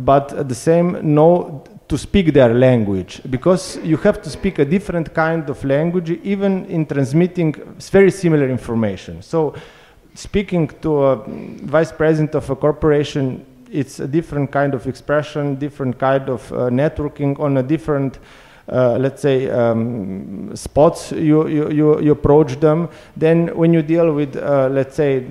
but 0.00 0.32
at 0.32 0.48
the 0.48 0.54
same 0.54 1.14
know 1.14 1.64
to 1.90 1.98
speak 1.98 2.32
their 2.32 2.54
language 2.54 3.20
because 3.30 3.76
you 3.82 3.96
have 3.96 4.22
to 4.22 4.30
speak 4.30 4.60
a 4.60 4.64
different 4.64 5.12
kind 5.12 5.50
of 5.50 5.64
language 5.64 6.10
even 6.22 6.64
in 6.66 6.86
transmitting 6.86 7.52
very 7.90 8.12
similar 8.12 8.48
information 8.48 9.20
so 9.20 9.52
speaking 10.14 10.68
to 10.80 11.02
a 11.02 11.24
vice 11.64 11.90
president 11.90 12.32
of 12.36 12.48
a 12.48 12.54
corporation 12.54 13.44
it's 13.72 13.98
a 13.98 14.06
different 14.06 14.52
kind 14.52 14.72
of 14.72 14.86
expression 14.86 15.56
different 15.56 15.98
kind 15.98 16.28
of 16.28 16.52
uh, 16.52 16.70
networking 16.70 17.36
on 17.40 17.56
a 17.56 17.62
different 17.62 18.20
uh, 18.70 18.96
let's 19.00 19.20
say, 19.20 19.50
um, 19.50 20.54
spots 20.54 21.10
you, 21.10 21.48
you, 21.48 22.00
you, 22.00 22.12
approach 22.12 22.60
them. 22.60 22.88
Then 23.16 23.48
when 23.56 23.74
you 23.74 23.82
deal 23.82 24.12
with, 24.12 24.36
uh, 24.36 24.68
let's 24.70 24.94
say, 24.94 25.26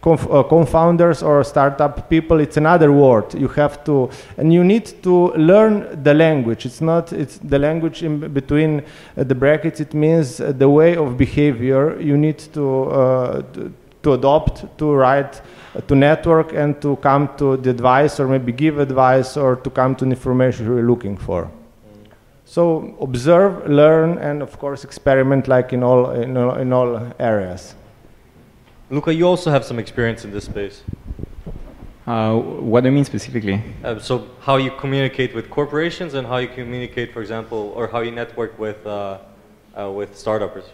conf- 0.00 0.28
uh, 0.28 0.42
co-founders 0.42 1.22
or 1.22 1.44
startup 1.44 2.10
people, 2.10 2.40
it's 2.40 2.56
another 2.56 2.90
word. 2.90 3.34
You 3.34 3.48
have 3.48 3.84
to, 3.84 4.10
and 4.36 4.52
you 4.52 4.64
need 4.64 5.00
to 5.04 5.28
learn 5.34 6.02
the 6.02 6.12
language. 6.12 6.66
It's 6.66 6.80
not, 6.80 7.12
it's 7.12 7.38
the 7.38 7.58
language 7.58 8.02
in 8.02 8.32
between 8.32 8.82
uh, 9.16 9.22
the 9.22 9.34
brackets. 9.34 9.78
It 9.78 9.94
means 9.94 10.40
uh, 10.40 10.50
the 10.50 10.68
way 10.68 10.96
of 10.96 11.16
behavior 11.16 12.00
you 12.00 12.16
need 12.16 12.38
to, 12.54 13.44
to, 13.52 13.72
to 14.02 14.12
adopt, 14.12 14.78
to 14.78 14.92
write, 14.92 15.40
to 15.86 15.94
network 15.94 16.52
and 16.52 16.80
to 16.82 16.96
come 16.96 17.28
to 17.36 17.56
the 17.58 17.70
advice 17.70 18.18
or 18.18 18.26
maybe 18.26 18.50
give 18.50 18.78
advice 18.78 19.36
or 19.36 19.56
to 19.56 19.70
come 19.70 19.94
to 19.94 20.04
the 20.04 20.10
information 20.10 20.66
you're 20.66 20.82
looking 20.82 21.16
for. 21.16 21.48
So 22.48 22.96
observe, 23.00 23.68
learn, 23.68 24.18
and 24.18 24.40
of 24.40 24.56
course 24.58 24.84
experiment 24.84 25.48
like 25.48 25.72
in 25.72 25.82
all, 25.82 26.12
in 26.12 26.36
all, 26.36 26.54
in 26.54 26.72
all 26.72 27.12
areas. 27.18 27.74
Luca, 28.88 29.12
you 29.12 29.26
also 29.26 29.50
have 29.50 29.64
some 29.64 29.80
experience 29.80 30.24
in 30.24 30.30
this 30.30 30.44
space. 30.44 30.82
Uh, 32.06 32.36
what 32.36 32.84
do 32.84 32.88
you 32.88 32.94
mean 32.94 33.04
specifically? 33.04 33.60
Uh, 33.82 33.98
so 33.98 34.28
how 34.40 34.56
you 34.56 34.70
communicate 34.70 35.34
with 35.34 35.50
corporations 35.50 36.14
and 36.14 36.24
how 36.24 36.36
you 36.36 36.46
communicate, 36.46 37.12
for 37.12 37.20
example, 37.20 37.72
or 37.74 37.88
how 37.88 37.98
you 37.98 38.12
network 38.12 38.56
with, 38.60 38.86
uh, 38.86 39.18
uh 39.76 39.90
with 39.90 40.16
startups. 40.16 40.70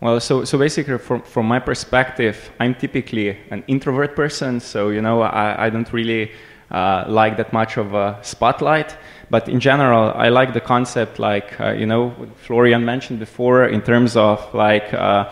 Well, 0.00 0.20
so, 0.20 0.44
so 0.44 0.56
basically, 0.56 0.98
from, 0.98 1.22
from 1.22 1.46
my 1.46 1.58
perspective, 1.58 2.52
I'm 2.60 2.76
typically 2.76 3.36
an 3.50 3.64
introvert 3.66 4.14
person, 4.14 4.60
so 4.60 4.90
you 4.90 5.02
know 5.02 5.22
I, 5.22 5.66
I 5.66 5.70
don't 5.70 5.92
really 5.92 6.30
uh, 6.72 7.04
like 7.06 7.36
that 7.36 7.52
much 7.52 7.76
of 7.76 7.94
a 7.94 8.18
spotlight. 8.22 8.96
But 9.30 9.48
in 9.48 9.60
general, 9.60 10.12
I 10.16 10.28
like 10.30 10.52
the 10.52 10.60
concept, 10.60 11.18
like 11.18 11.60
uh, 11.60 11.72
you 11.72 11.86
know, 11.86 12.12
Florian 12.36 12.84
mentioned 12.84 13.20
before, 13.20 13.66
in 13.66 13.82
terms 13.82 14.16
of 14.16 14.52
like 14.54 14.92
uh, 14.92 15.30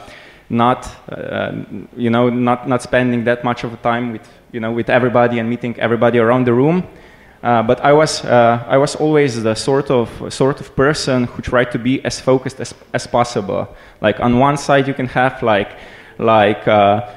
not, 0.48 0.88
uh, 1.10 1.52
you 1.96 2.10
know, 2.10 2.28
not 2.30 2.68
not 2.68 2.82
spending 2.82 3.24
that 3.24 3.42
much 3.44 3.64
of 3.64 3.80
time 3.82 4.12
with 4.12 4.28
you 4.52 4.60
know 4.60 4.72
with 4.72 4.88
everybody 4.88 5.38
and 5.38 5.48
meeting 5.48 5.78
everybody 5.78 6.18
around 6.18 6.46
the 6.46 6.52
room. 6.52 6.86
Uh, 7.42 7.62
but 7.62 7.80
I 7.80 7.92
was 7.92 8.24
uh, 8.24 8.62
I 8.68 8.76
was 8.76 8.94
always 8.96 9.42
the 9.42 9.54
sort 9.54 9.90
of 9.90 10.32
sort 10.32 10.60
of 10.60 10.76
person 10.76 11.24
who 11.24 11.42
tried 11.42 11.72
to 11.72 11.78
be 11.78 12.04
as 12.04 12.20
focused 12.20 12.60
as 12.60 12.74
as 12.92 13.06
possible. 13.06 13.66
Like 14.00 14.20
on 14.20 14.38
one 14.38 14.56
side, 14.56 14.86
you 14.86 14.94
can 14.94 15.06
have 15.06 15.42
like 15.42 15.70
like 16.18 16.68
uh, 16.68 16.70
uh, 16.70 17.10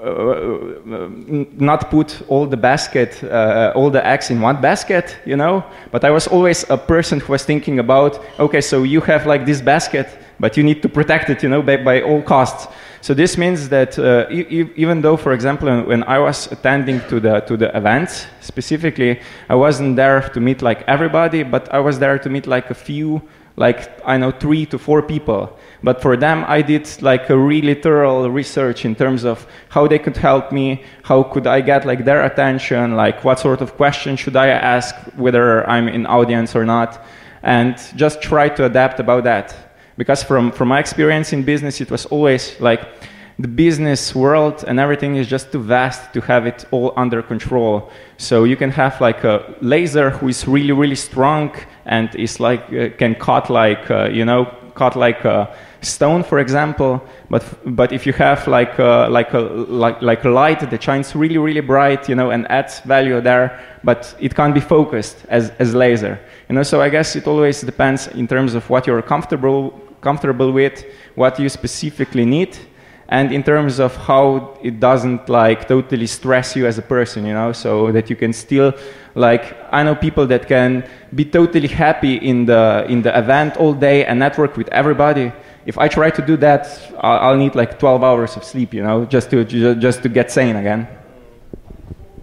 not 0.00 1.90
put 1.90 2.22
all 2.28 2.46
the 2.46 2.56
basket, 2.56 3.22
uh, 3.24 3.72
all 3.74 3.90
the 3.90 4.04
eggs 4.06 4.30
in 4.30 4.40
one 4.40 4.60
basket, 4.60 5.16
you 5.24 5.36
know. 5.36 5.64
But 5.90 6.04
I 6.04 6.10
was 6.10 6.26
always 6.28 6.68
a 6.70 6.76
person 6.76 7.20
who 7.20 7.32
was 7.32 7.44
thinking 7.44 7.78
about, 7.78 8.20
okay, 8.38 8.60
so 8.60 8.84
you 8.84 9.00
have 9.02 9.26
like 9.26 9.44
this 9.44 9.60
basket, 9.60 10.06
but 10.38 10.56
you 10.56 10.62
need 10.62 10.82
to 10.82 10.88
protect 10.88 11.30
it, 11.30 11.42
you 11.42 11.48
know, 11.48 11.62
by, 11.62 11.78
by 11.78 12.02
all 12.02 12.22
costs. 12.22 12.68
So 13.00 13.14
this 13.14 13.36
means 13.36 13.68
that 13.68 13.98
uh, 13.98 14.26
e- 14.30 14.70
even 14.76 15.02
though, 15.02 15.16
for 15.16 15.32
example, 15.32 15.68
when 15.82 16.02
I 16.04 16.18
was 16.18 16.50
attending 16.50 17.00
to 17.08 17.20
the 17.20 17.40
to 17.40 17.56
the 17.56 17.76
events 17.76 18.26
specifically, 18.40 19.20
I 19.48 19.54
wasn't 19.54 19.96
there 19.96 20.20
to 20.20 20.40
meet 20.40 20.62
like 20.62 20.82
everybody, 20.88 21.42
but 21.44 21.72
I 21.72 21.78
was 21.78 21.98
there 21.98 22.18
to 22.18 22.28
meet 22.28 22.46
like 22.46 22.70
a 22.70 22.74
few 22.74 23.22
like 23.58 23.90
I 24.06 24.16
know 24.16 24.30
three 24.30 24.64
to 24.66 24.78
four 24.78 25.02
people. 25.02 25.58
But 25.82 26.00
for 26.00 26.16
them, 26.16 26.44
I 26.48 26.62
did 26.62 26.88
like 27.02 27.28
a 27.30 27.36
really 27.36 27.74
thorough 27.74 28.28
research 28.28 28.84
in 28.84 28.94
terms 28.94 29.24
of 29.24 29.46
how 29.68 29.86
they 29.86 29.98
could 29.98 30.16
help 30.16 30.50
me, 30.52 30.82
how 31.02 31.22
could 31.24 31.46
I 31.46 31.60
get 31.60 31.84
like 31.84 32.04
their 32.04 32.24
attention, 32.24 32.96
like 32.96 33.24
what 33.24 33.38
sort 33.38 33.60
of 33.60 33.76
question 33.76 34.16
should 34.16 34.36
I 34.36 34.48
ask, 34.48 34.94
whether 35.16 35.68
I'm 35.68 35.88
in 35.88 36.06
audience 36.06 36.56
or 36.56 36.64
not, 36.64 37.04
and 37.42 37.76
just 37.96 38.22
try 38.22 38.48
to 38.48 38.64
adapt 38.64 39.00
about 39.00 39.24
that. 39.24 39.54
Because 39.96 40.22
from, 40.22 40.52
from 40.52 40.68
my 40.68 40.78
experience 40.78 41.32
in 41.32 41.42
business, 41.42 41.80
it 41.80 41.90
was 41.90 42.06
always 42.06 42.58
like 42.60 42.80
the 43.38 43.48
business 43.48 44.14
world 44.14 44.64
and 44.66 44.80
everything 44.80 45.14
is 45.14 45.28
just 45.28 45.52
too 45.52 45.62
vast 45.62 46.12
to 46.12 46.20
have 46.20 46.44
it 46.46 46.64
all 46.72 46.92
under 46.96 47.22
control. 47.22 47.88
So 48.16 48.42
you 48.44 48.56
can 48.56 48.70
have 48.72 49.00
like 49.00 49.22
a 49.22 49.54
laser 49.60 50.10
who 50.10 50.28
is 50.28 50.48
really, 50.48 50.72
really 50.72 50.96
strong 50.96 51.54
and 51.84 52.12
is 52.16 52.40
like 52.40 52.64
uh, 52.72 52.88
can 52.98 53.14
cut 53.14 53.48
like 53.48 53.90
uh, 53.90 54.08
you 54.10 54.24
know 54.24 54.46
cut 54.74 54.96
like 54.96 55.24
a 55.24 55.54
stone, 55.82 56.24
for 56.24 56.40
example. 56.40 57.00
But 57.30 57.44
but 57.64 57.92
if 57.92 58.06
you 58.06 58.12
have 58.14 58.48
like 58.48 58.76
a, 58.80 59.06
like 59.08 59.32
a 59.32 59.38
like 59.38 60.02
like 60.02 60.24
a 60.24 60.30
light 60.30 60.68
that 60.68 60.82
shines 60.82 61.14
really, 61.14 61.38
really 61.38 61.60
bright, 61.60 62.08
you 62.08 62.16
know, 62.16 62.30
and 62.30 62.44
adds 62.50 62.80
value 62.80 63.20
there, 63.20 63.60
but 63.84 64.16
it 64.18 64.34
can't 64.34 64.54
be 64.54 64.60
focused 64.60 65.24
as 65.28 65.50
as 65.60 65.74
laser. 65.74 66.18
You 66.48 66.56
know, 66.56 66.64
so 66.64 66.80
I 66.80 66.88
guess 66.88 67.14
it 67.14 67.28
always 67.28 67.60
depends 67.60 68.08
in 68.08 68.26
terms 68.26 68.54
of 68.54 68.68
what 68.68 68.86
you're 68.86 69.02
comfortable 69.02 69.70
comfortable 70.00 70.52
with, 70.52 70.84
what 71.14 71.38
you 71.38 71.48
specifically 71.48 72.24
need 72.24 72.56
and 73.08 73.32
in 73.32 73.42
terms 73.42 73.78
of 73.78 73.96
how 73.96 74.56
it 74.62 74.80
doesn't 74.80 75.28
like 75.28 75.66
totally 75.66 76.06
stress 76.06 76.54
you 76.54 76.66
as 76.66 76.76
a 76.76 76.82
person 76.82 77.24
you 77.26 77.32
know 77.32 77.52
so 77.52 77.90
that 77.90 78.10
you 78.10 78.16
can 78.16 78.32
still 78.32 78.72
like 79.14 79.56
i 79.72 79.82
know 79.82 79.94
people 79.94 80.26
that 80.26 80.46
can 80.46 80.84
be 81.14 81.24
totally 81.24 81.68
happy 81.68 82.16
in 82.16 82.44
the 82.44 82.84
in 82.88 83.02
the 83.02 83.18
event 83.18 83.56
all 83.56 83.72
day 83.72 84.04
and 84.04 84.18
network 84.18 84.56
with 84.56 84.68
everybody. 84.68 85.32
If 85.66 85.76
i 85.78 85.88
try 85.88 86.10
to 86.10 86.22
do 86.22 86.36
that 86.38 86.62
i'll, 87.00 87.18
I'll 87.30 87.36
need 87.36 87.54
like 87.54 87.78
12 87.78 88.02
hours 88.02 88.36
of 88.36 88.44
sleep 88.44 88.72
you 88.72 88.82
know 88.82 89.04
just 89.04 89.30
to 89.30 89.44
just 89.44 90.02
to 90.02 90.08
get 90.08 90.30
sane 90.30 90.56
again. 90.56 90.86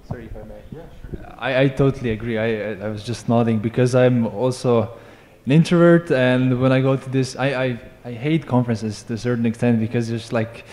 Sorry 0.08 0.26
if 0.26 0.36
i 0.36 0.44
may. 0.44 0.62
Yeah, 0.72 0.82
sure. 1.02 1.36
I, 1.38 1.62
I 1.62 1.68
totally 1.68 2.12
agree. 2.12 2.38
I, 2.38 2.74
I 2.86 2.90
was 2.90 3.04
just 3.04 3.28
nodding 3.30 3.60
because 3.60 3.94
i'm 3.96 4.26
also 4.28 4.90
an 5.46 5.52
introvert 5.52 6.12
and 6.12 6.60
when 6.60 6.72
i 6.72 6.82
go 6.82 6.96
to 6.96 7.10
this 7.10 7.36
i, 7.36 7.48
I 7.66 7.80
I 8.06 8.12
hate 8.12 8.46
conferences 8.46 9.02
to 9.02 9.16
a 9.16 9.18
certain 9.18 9.48
extent 9.48 9.80
because 9.80 10.10
there's 10.10 10.32
like 10.32 10.64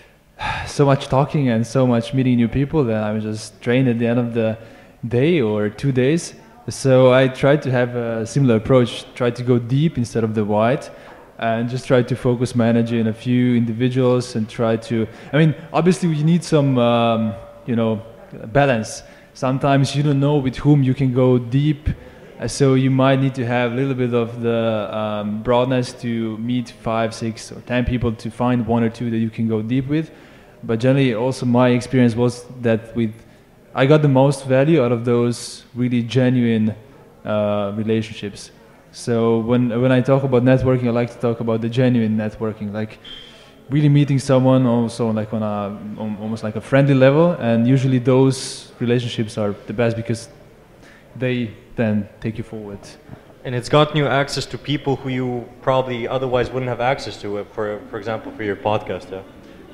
so 0.66 0.84
much 0.84 1.06
talking 1.06 1.48
and 1.48 1.64
so 1.64 1.86
much 1.86 2.12
meeting 2.12 2.34
new 2.34 2.48
people 2.48 2.82
that 2.84 3.04
I'm 3.04 3.20
just 3.20 3.60
drained 3.60 3.86
at 3.86 4.00
the 4.00 4.08
end 4.08 4.18
of 4.18 4.34
the 4.34 4.58
day 5.06 5.40
or 5.40 5.68
two 5.68 5.92
days. 5.92 6.34
So 6.68 7.12
I 7.12 7.28
try 7.28 7.56
to 7.56 7.70
have 7.70 7.94
a 7.94 8.26
similar 8.26 8.56
approach, 8.56 9.04
try 9.14 9.30
to 9.30 9.44
go 9.44 9.60
deep 9.60 9.96
instead 9.96 10.24
of 10.24 10.34
the 10.34 10.44
wide 10.44 10.88
and 11.38 11.70
just 11.70 11.86
try 11.86 12.02
to 12.02 12.16
focus 12.16 12.56
my 12.56 12.66
energy 12.66 12.98
in 12.98 13.06
a 13.06 13.14
few 13.14 13.54
individuals 13.54 14.34
and 14.34 14.48
try 14.48 14.76
to 14.76 15.06
I 15.32 15.38
mean 15.38 15.54
obviously 15.72 16.08
you 16.08 16.24
need 16.24 16.42
some 16.42 16.78
um, 16.78 17.32
you 17.64 17.76
know 17.76 18.02
balance. 18.46 19.04
Sometimes 19.34 19.94
you 19.94 20.02
don't 20.02 20.18
know 20.18 20.36
with 20.38 20.56
whom 20.56 20.82
you 20.82 20.94
can 20.94 21.14
go 21.14 21.38
deep 21.38 21.90
so 22.46 22.74
you 22.74 22.90
might 22.90 23.20
need 23.20 23.34
to 23.34 23.46
have 23.46 23.72
a 23.72 23.74
little 23.74 23.94
bit 23.94 24.14
of 24.14 24.40
the 24.40 24.88
um, 24.96 25.42
broadness 25.42 25.92
to 25.94 26.38
meet 26.38 26.70
five, 26.70 27.14
six, 27.14 27.52
or 27.52 27.60
ten 27.62 27.84
people 27.84 28.12
to 28.12 28.30
find 28.30 28.66
one 28.66 28.82
or 28.82 28.90
two 28.90 29.10
that 29.10 29.18
you 29.18 29.30
can 29.30 29.48
go 29.48 29.62
deep 29.62 29.86
with. 29.88 30.10
But 30.62 30.80
generally, 30.80 31.14
also 31.14 31.46
my 31.46 31.70
experience 31.70 32.14
was 32.14 32.44
that 32.60 32.94
with 32.94 33.12
I 33.74 33.86
got 33.86 34.02
the 34.02 34.08
most 34.08 34.44
value 34.44 34.82
out 34.82 34.92
of 34.92 35.04
those 35.04 35.64
really 35.74 36.02
genuine 36.02 36.74
uh, 37.24 37.72
relationships. 37.74 38.50
So 38.92 39.38
when 39.38 39.80
when 39.80 39.90
I 39.90 40.00
talk 40.00 40.22
about 40.22 40.42
networking, 40.42 40.86
I 40.86 40.90
like 40.90 41.10
to 41.10 41.18
talk 41.18 41.40
about 41.40 41.60
the 41.62 41.68
genuine 41.68 42.16
networking, 42.16 42.72
like 42.72 42.98
really 43.70 43.88
meeting 43.88 44.18
someone 44.18 44.66
also 44.66 45.10
like 45.10 45.32
on 45.32 45.42
a 45.42 46.00
on 46.00 46.18
almost 46.20 46.42
like 46.42 46.56
a 46.56 46.60
friendly 46.60 46.94
level. 46.94 47.32
And 47.32 47.66
usually 47.66 47.98
those 47.98 48.72
relationships 48.78 49.38
are 49.38 49.54
the 49.66 49.72
best 49.72 49.96
because 49.96 50.28
they 51.16 51.50
then 51.76 52.08
take 52.20 52.38
you 52.38 52.44
forward. 52.44 52.80
And 53.44 53.54
it's 53.54 53.68
gotten 53.68 53.96
you 53.96 54.06
access 54.06 54.46
to 54.46 54.58
people 54.58 54.96
who 54.96 55.08
you 55.08 55.48
probably 55.62 56.06
otherwise 56.06 56.50
wouldn't 56.50 56.68
have 56.68 56.80
access 56.80 57.20
to, 57.22 57.38
uh, 57.38 57.44
for, 57.44 57.80
for 57.90 57.98
example, 57.98 58.30
for 58.32 58.44
your 58.44 58.56
podcast. 58.56 59.10
Yeah? 59.10 59.22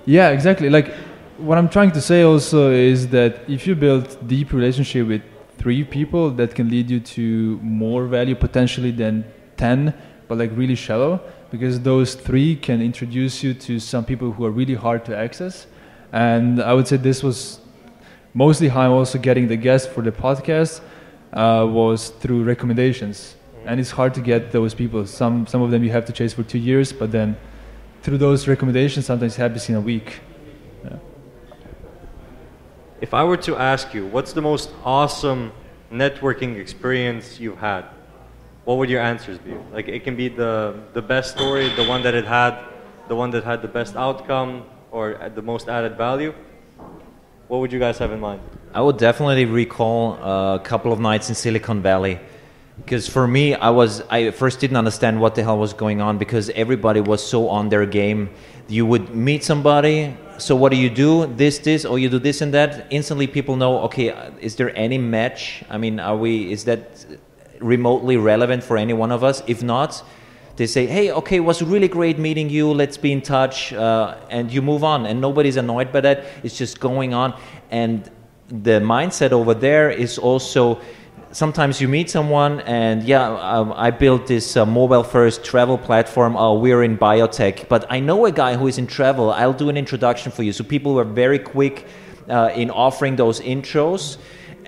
yeah, 0.07 0.31
exactly. 0.31 0.71
Like 0.71 0.95
what 1.37 1.59
I'm 1.59 1.69
trying 1.69 1.93
to 1.93 2.01
say 2.01 2.23
also 2.23 2.71
is 2.71 3.09
that 3.09 3.49
if 3.49 3.67
you 3.67 3.75
build 3.75 4.27
deep 4.27 4.53
relationship 4.53 5.07
with 5.07 5.23
three 5.59 5.85
people, 5.85 6.31
that 6.31 6.55
can 6.55 6.71
lead 6.71 6.89
you 6.89 7.01
to 7.01 7.59
more 7.63 8.07
value 8.07 8.35
potentially 8.35 8.91
than 8.91 9.25
10, 9.59 9.93
but 10.29 10.39
like 10.39 10.51
really 10.55 10.75
shallow, 10.75 11.21
because 11.51 11.81
those 11.81 12.15
three 12.15 12.57
can 12.57 12.81
introduce 12.81 13.43
you 13.43 13.53
to 13.55 13.79
some 13.79 14.05
people 14.05 14.33
who 14.33 14.45
are 14.45 14.51
really 14.51 14.75
hard 14.75 15.05
to 15.05 15.17
access. 15.17 15.67
And 16.13 16.63
I 16.63 16.73
would 16.73 16.89
say 16.89 16.97
this 16.97 17.23
was 17.23 17.61
mostly 18.33 18.69
how 18.69 18.81
I'm 18.81 18.93
also 18.93 19.19
getting 19.19 19.49
the 19.49 19.57
guests 19.57 19.87
for 19.87 20.03
the 20.03 20.13
podcast 20.13 20.81
uh, 21.39 21.65
was 21.65 22.09
through 22.21 22.43
recommendations. 22.43 23.37
And 23.65 23.79
it's 23.79 23.93
hard 23.93 24.13
to 24.15 24.21
get 24.21 24.51
those 24.51 24.75
people. 24.75 25.07
Some, 25.07 25.47
some 25.47 25.63
of 25.63 25.71
them 25.71 25.85
you 25.85 25.91
have 25.91 26.05
to 26.07 26.13
chase 26.13 26.33
for 26.35 26.43
two 26.43 26.59
years, 26.59 26.93
but 26.93 27.13
then 27.13 27.37
through 28.03 28.19
those 28.19 28.49
recommendations, 28.49 29.07
sometimes 29.07 29.35
it 29.37 29.41
happens 29.41 29.69
in 29.69 29.77
a 29.77 29.81
week. 29.81 30.21
Yeah. 30.85 30.97
If 33.01 33.15
I 33.15 33.23
were 33.23 33.37
to 33.37 33.57
ask 33.57 33.95
you, 33.95 34.07
what's 34.07 34.33
the 34.33 34.43
most 34.43 34.71
awesome 34.85 35.53
networking 35.93 36.59
experience 36.59 37.39
you've 37.39 37.59
had? 37.59 37.85
What 38.65 38.79
would 38.79 38.91
your 38.91 39.01
answers 39.01 39.39
be? 39.39 39.55
Like 39.73 39.87
it 39.87 40.03
can 40.03 40.17
be 40.17 40.29
the, 40.29 40.81
the 40.93 41.03
best 41.03 41.37
story, 41.37 41.69
the 41.77 41.87
one 41.87 42.03
that 42.03 42.15
it 42.15 42.25
had, 42.25 42.59
the 43.07 43.15
one 43.15 43.31
that 43.31 43.45
had 43.45 43.63
the 43.63 43.69
best 43.69 43.95
outcome, 43.95 44.65
or 44.91 45.31
the 45.35 45.43
most 45.43 45.69
added 45.69 45.97
value. 45.97 46.35
What 47.47 47.59
would 47.61 47.73
you 47.73 47.79
guys 47.79 47.99
have 47.99 48.11
in 48.11 48.21
mind? 48.21 48.41
I 48.75 48.83
would 48.83 48.99
definitely 48.99 49.47
recall 49.47 50.15
a 50.15 50.59
couple 50.59 50.93
of 50.93 51.01
nights 51.01 51.29
in 51.29 51.35
Silicon 51.35 51.81
Valley 51.81 52.21
because 52.77 53.09
for 53.09 53.27
me 53.27 53.55
i 53.55 53.69
was 53.69 54.03
i 54.09 54.31
first 54.31 54.61
didn't 54.61 54.77
understand 54.77 55.21
what 55.21 55.35
the 55.35 55.43
hell 55.43 55.59
was 55.59 55.73
going 55.73 56.01
on 56.01 56.17
because 56.17 56.49
everybody 56.51 57.01
was 57.01 57.25
so 57.25 57.49
on 57.49 57.69
their 57.69 57.87
game. 57.87 58.31
You 58.69 58.87
would 58.87 59.15
meet 59.15 59.43
somebody 59.43 60.17
so 60.37 60.55
what 60.55 60.71
do 60.71 60.79
you 60.79 60.91
do? 60.91 61.27
This 61.27 61.59
this 61.59 61.85
or 61.85 61.99
you 61.99 62.09
do 62.09 62.21
this 62.21 62.41
and 62.43 62.55
that. 62.55 62.87
Instantly 62.91 63.27
people 63.27 63.57
know 63.57 63.81
okay 63.81 64.31
is 64.41 64.57
there 64.57 64.77
any 64.77 64.99
match? 64.99 65.65
I 65.69 65.79
mean 65.79 65.99
are 65.99 66.17
we 66.17 66.53
is 66.53 66.65
that 66.65 67.05
remotely 67.61 68.17
relevant 68.17 68.63
for 68.63 68.77
any 68.77 68.93
one 68.93 69.11
of 69.11 69.25
us? 69.25 69.43
If 69.47 69.63
not 69.63 70.03
they 70.57 70.67
say 70.67 70.87
hey 70.87 71.11
okay 71.13 71.37
it 71.37 71.47
was 71.51 71.63
really 71.63 71.89
great 71.89 72.19
meeting 72.19 72.51
you. 72.51 72.71
Let's 72.73 72.97
be 72.97 73.13
in 73.13 73.23
touch 73.23 73.73
uh, 73.73 74.19
and 74.31 74.53
you 74.53 74.63
move 74.63 74.85
on. 74.85 75.07
And 75.07 75.21
nobody's 75.21 75.57
annoyed 75.57 75.91
by 75.91 76.03
that. 76.03 76.25
It's 76.43 76.57
just 76.57 76.79
going 76.79 77.15
on. 77.15 77.35
And 77.71 78.11
the 78.49 78.81
mindset 78.81 79.33
over 79.33 79.55
there 79.55 79.91
is 79.91 80.19
also 80.19 80.81
sometimes 81.33 81.81
you 81.81 81.89
meet 81.89 82.09
someone 82.09 82.61
and 82.61 83.03
yeah 83.03 83.29
um, 83.41 83.73
i 83.77 83.91
built 83.91 84.27
this 84.27 84.57
uh, 84.57 84.65
mobile 84.65 85.03
first 85.03 85.45
travel 85.45 85.77
platform. 85.77 86.35
Oh 86.37 86.59
we're 86.59 86.83
in 86.83 86.97
biotech 86.97 87.69
but 87.69 87.85
i 87.91 88.01
know 88.01 88.25
a 88.25 88.33
guy 88.33 88.57
who 88.57 88.67
is 88.67 88.79
in 88.79 88.87
travel. 88.87 89.31
I'll 89.31 89.53
do 89.53 89.69
an 89.69 89.77
introduction 89.77 90.33
for 90.33 90.43
you. 90.43 90.53
So 90.53 90.65
people 90.65 90.95
were 90.95 91.05
very 91.05 91.39
quick 91.39 91.87
uh, 92.29 92.51
in 92.55 92.71
offering 92.71 93.17
those 93.17 93.41
intros 93.41 94.17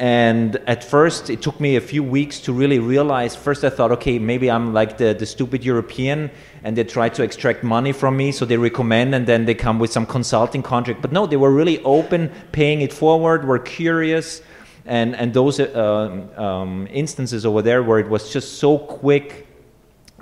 and 0.01 0.57
at 0.67 0.83
first 0.83 1.31
it 1.31 1.41
took 1.43 1.61
me 1.61 1.77
a 1.77 1.81
few 1.81 2.03
weeks 2.03 2.41
to 2.41 2.53
really 2.53 2.79
realize 2.79 3.37
first 3.37 3.65
i 3.65 3.71
thought 3.71 3.93
okay 3.93 4.19
maybe 4.19 4.51
i'm 4.51 4.73
like 4.73 4.97
the, 4.99 5.13
the 5.15 5.27
stupid 5.27 5.63
european 5.63 6.31
and 6.63 6.77
they 6.77 6.85
try 6.85 7.09
to 7.09 7.23
extract 7.23 7.63
money 7.63 7.93
from 7.93 8.17
me 8.17 8.33
so 8.33 8.45
they 8.45 8.57
recommend 8.57 9.15
and 9.15 9.27
then 9.27 9.45
they 9.45 9.55
come 9.55 9.79
with 9.79 9.93
some 9.93 10.07
consulting 10.07 10.63
contract. 10.63 11.01
But 11.03 11.13
no 11.13 11.27
they 11.27 11.37
were 11.37 11.53
really 11.53 11.83
open 11.85 12.31
paying 12.53 12.81
it 12.81 12.93
forward 12.93 13.45
were 13.45 13.59
curious. 13.59 14.43
And 14.87 15.15
and 15.15 15.33
those 15.33 15.61
uh, 15.61 16.27
um, 16.37 16.89
instances 16.91 17.47
over 17.47 17.63
there 17.63 17.83
where 17.83 17.99
it 17.99 18.09
was 18.09 18.33
just 18.33 18.59
so 18.59 18.79
quick 18.79 19.47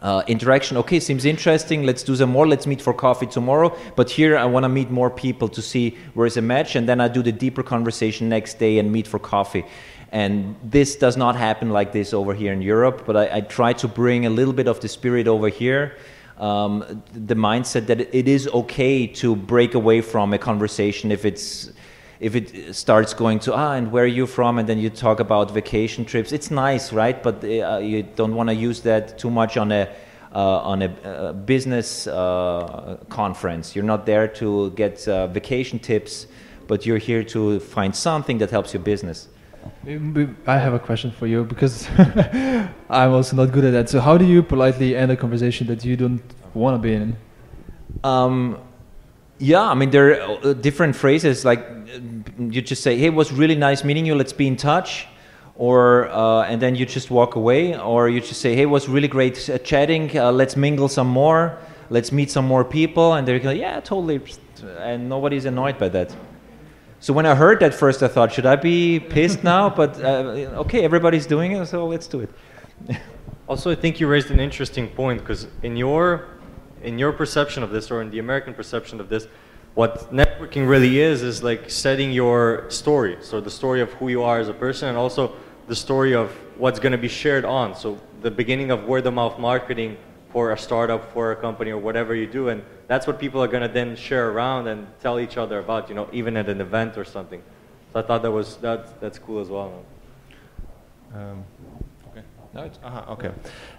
uh, 0.00 0.22
interaction. 0.26 0.76
Okay, 0.76 1.00
seems 1.00 1.24
interesting. 1.24 1.84
Let's 1.84 2.02
do 2.02 2.14
some 2.16 2.30
more. 2.30 2.46
Let's 2.46 2.66
meet 2.66 2.80
for 2.80 2.94
coffee 2.94 3.26
tomorrow. 3.26 3.76
But 3.96 4.10
here 4.10 4.36
I 4.36 4.44
want 4.44 4.64
to 4.64 4.68
meet 4.68 4.90
more 4.90 5.10
people 5.10 5.48
to 5.48 5.62
see 5.62 5.96
where 6.14 6.26
is 6.26 6.36
a 6.36 6.42
match, 6.42 6.76
and 6.76 6.88
then 6.88 7.00
I 7.00 7.08
do 7.08 7.22
the 7.22 7.32
deeper 7.32 7.62
conversation 7.62 8.28
next 8.28 8.58
day 8.58 8.78
and 8.78 8.92
meet 8.92 9.06
for 9.06 9.18
coffee. 9.18 9.64
And 10.10 10.56
this 10.62 10.96
does 10.96 11.16
not 11.16 11.36
happen 11.36 11.70
like 11.70 11.92
this 11.92 12.14
over 12.14 12.32
here 12.32 12.52
in 12.52 12.62
Europe. 12.62 13.04
But 13.06 13.16
I, 13.16 13.36
I 13.36 13.40
try 13.42 13.72
to 13.74 13.88
bring 13.88 14.26
a 14.26 14.30
little 14.30 14.54
bit 14.54 14.68
of 14.68 14.80
the 14.80 14.88
spirit 14.88 15.28
over 15.28 15.48
here. 15.48 15.96
Um, 16.38 17.02
the 17.12 17.34
mindset 17.34 17.86
that 17.88 18.00
it 18.00 18.28
is 18.28 18.46
okay 18.48 19.08
to 19.08 19.34
break 19.34 19.74
away 19.74 20.00
from 20.00 20.32
a 20.32 20.38
conversation 20.38 21.10
if 21.10 21.24
it's 21.24 21.72
if 22.20 22.34
it 22.34 22.74
starts 22.74 23.14
going 23.14 23.38
to 23.40 23.54
ah 23.54 23.72
and 23.72 23.92
where 23.92 24.04
are 24.04 24.14
you 24.20 24.26
from? 24.26 24.58
And 24.58 24.68
then 24.68 24.78
you 24.78 24.90
talk 24.90 25.20
about 25.20 25.50
vacation 25.50 26.04
trips. 26.04 26.32
It's 26.32 26.50
nice 26.50 26.92
right? 26.92 27.22
But 27.22 27.44
uh, 27.44 27.78
you 27.78 28.02
don't 28.02 28.34
want 28.34 28.48
to 28.48 28.54
use 28.54 28.80
that 28.82 29.18
too 29.18 29.30
much 29.30 29.56
on 29.56 29.72
a 29.72 29.88
uh, 30.34 30.72
on 30.72 30.82
a 30.82 30.86
uh, 30.86 31.32
business 31.32 32.06
uh, 32.06 32.98
conference. 33.08 33.74
You're 33.74 33.90
not 33.94 34.04
there 34.04 34.28
to 34.28 34.70
get 34.72 35.08
uh, 35.08 35.26
vacation 35.28 35.78
tips 35.78 36.26
but 36.68 36.86
you're 36.86 36.98
here 36.98 37.24
to 37.24 37.58
find 37.58 37.96
something 37.96 38.38
that 38.38 38.50
helps 38.50 38.72
your 38.72 38.82
business. 38.82 39.28
I 40.46 40.58
have 40.58 40.74
a 40.74 40.78
question 40.78 41.10
for 41.10 41.26
you 41.26 41.44
because 41.44 41.88
I'm 42.90 43.12
also 43.12 43.34
not 43.34 43.50
good 43.52 43.64
at 43.64 43.72
that. 43.72 43.88
So, 43.88 44.00
how 44.00 44.16
do 44.16 44.24
you 44.24 44.42
politely 44.42 44.94
end 44.94 45.10
a 45.10 45.16
conversation 45.16 45.66
that 45.66 45.84
you 45.84 45.96
don't 45.96 46.22
want 46.54 46.74
to 46.76 46.78
be 46.78 46.94
in? 46.94 47.16
Um, 48.04 48.58
yeah, 49.38 49.62
I 49.62 49.74
mean, 49.74 49.90
there 49.90 50.20
are 50.20 50.38
uh, 50.46 50.52
different 50.52 50.96
phrases. 50.96 51.44
Like 51.44 51.64
you 52.38 52.60
just 52.60 52.82
say, 52.82 52.96
"Hey, 52.96 53.06
it 53.06 53.14
was 53.14 53.32
really 53.32 53.54
nice 53.54 53.84
meeting 53.84 54.04
you. 54.06 54.14
Let's 54.14 54.32
be 54.32 54.46
in 54.46 54.56
touch," 54.56 55.06
or 55.54 56.08
uh, 56.08 56.42
and 56.42 56.60
then 56.60 56.74
you 56.74 56.84
just 56.86 57.10
walk 57.10 57.36
away, 57.36 57.78
or 57.78 58.08
you 58.08 58.20
just 58.20 58.40
say, 58.40 58.54
"Hey, 58.54 58.62
it 58.62 58.70
was 58.70 58.88
really 58.88 59.08
great 59.08 59.48
uh, 59.48 59.58
chatting. 59.58 60.16
Uh, 60.16 60.32
let's 60.32 60.56
mingle 60.56 60.88
some 60.88 61.08
more. 61.08 61.58
Let's 61.90 62.10
meet 62.10 62.30
some 62.30 62.46
more 62.46 62.64
people." 62.64 63.14
And 63.14 63.26
they're 63.26 63.40
like, 63.40 63.58
"Yeah, 63.58 63.80
totally," 63.80 64.20
and 64.80 65.08
nobody's 65.08 65.44
annoyed 65.44 65.78
by 65.78 65.88
that. 65.90 66.14
So 67.00 67.12
when 67.12 67.26
I 67.26 67.36
heard 67.36 67.60
that 67.60 67.74
first, 67.74 68.02
I 68.02 68.08
thought, 68.08 68.32
should 68.32 68.46
I 68.46 68.56
be 68.56 68.98
pissed 68.98 69.44
now? 69.44 69.70
But 69.80 70.02
uh, 70.02 70.62
okay, 70.64 70.82
everybody's 70.82 71.26
doing 71.26 71.52
it, 71.52 71.66
so 71.66 71.86
let's 71.86 72.08
do 72.08 72.20
it. 72.20 72.30
also, 73.48 73.70
I 73.70 73.76
think 73.76 74.00
you 74.00 74.08
raised 74.08 74.32
an 74.32 74.40
interesting 74.40 74.88
point 74.88 75.20
because 75.20 75.46
in 75.62 75.76
your 75.76 76.26
in 76.82 76.98
your 76.98 77.12
perception 77.12 77.62
of 77.62 77.70
this, 77.70 77.90
or 77.90 78.02
in 78.02 78.10
the 78.10 78.18
American 78.18 78.54
perception 78.54 79.00
of 79.00 79.08
this, 79.08 79.26
what 79.74 80.12
networking 80.12 80.68
really 80.68 80.98
is 81.00 81.22
is 81.22 81.42
like 81.42 81.70
setting 81.70 82.10
your 82.10 82.68
story. 82.68 83.16
So 83.20 83.40
the 83.40 83.50
story 83.50 83.80
of 83.80 83.92
who 83.94 84.08
you 84.08 84.22
are 84.22 84.40
as 84.40 84.48
a 84.48 84.54
person, 84.54 84.88
and 84.88 84.98
also 84.98 85.34
the 85.66 85.76
story 85.76 86.14
of 86.14 86.30
what's 86.56 86.80
going 86.80 86.92
to 86.92 86.98
be 86.98 87.08
shared 87.08 87.44
on. 87.44 87.76
So 87.76 87.98
the 88.22 88.30
beginning 88.30 88.70
of 88.70 88.84
word 88.84 89.06
of 89.06 89.14
mouth 89.14 89.38
marketing 89.38 89.96
for 90.30 90.52
a 90.52 90.58
startup, 90.58 91.12
for 91.12 91.32
a 91.32 91.36
company, 91.36 91.70
or 91.70 91.78
whatever 91.78 92.14
you 92.14 92.26
do, 92.26 92.48
and 92.48 92.62
that's 92.86 93.06
what 93.06 93.18
people 93.18 93.42
are 93.42 93.48
going 93.48 93.62
to 93.62 93.68
then 93.68 93.96
share 93.96 94.30
around 94.30 94.66
and 94.66 94.86
tell 95.00 95.20
each 95.20 95.36
other 95.36 95.58
about, 95.58 95.88
you 95.88 95.94
know, 95.94 96.08
even 96.12 96.36
at 96.36 96.48
an 96.48 96.60
event 96.60 96.98
or 96.98 97.04
something. 97.04 97.42
So 97.92 98.00
I 98.00 98.02
thought 98.02 98.22
that 98.22 98.32
was 98.32 98.56
that 98.56 99.00
that's 99.00 99.18
cool 99.18 99.40
as 99.40 99.48
well. 99.48 99.84
Um. 101.14 101.44
No, 102.54 102.62
it's, 102.62 102.78
uh-huh, 102.82 103.12
okay. 103.12 103.30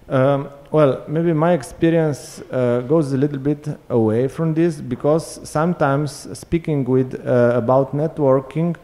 Um, 0.07 0.49
well, 0.71 1.03
maybe 1.07 1.33
my 1.33 1.53
experience 1.53 2.41
uh, 2.51 2.81
goes 2.81 3.11
a 3.13 3.17
little 3.17 3.39
bit 3.39 3.67
away 3.89 4.27
from 4.27 4.53
this 4.53 4.79
because 4.79 5.39
sometimes 5.49 6.27
speaking 6.37 6.83
with 6.85 7.15
uh, 7.25 7.53
about 7.55 7.95
networking, 7.95 8.75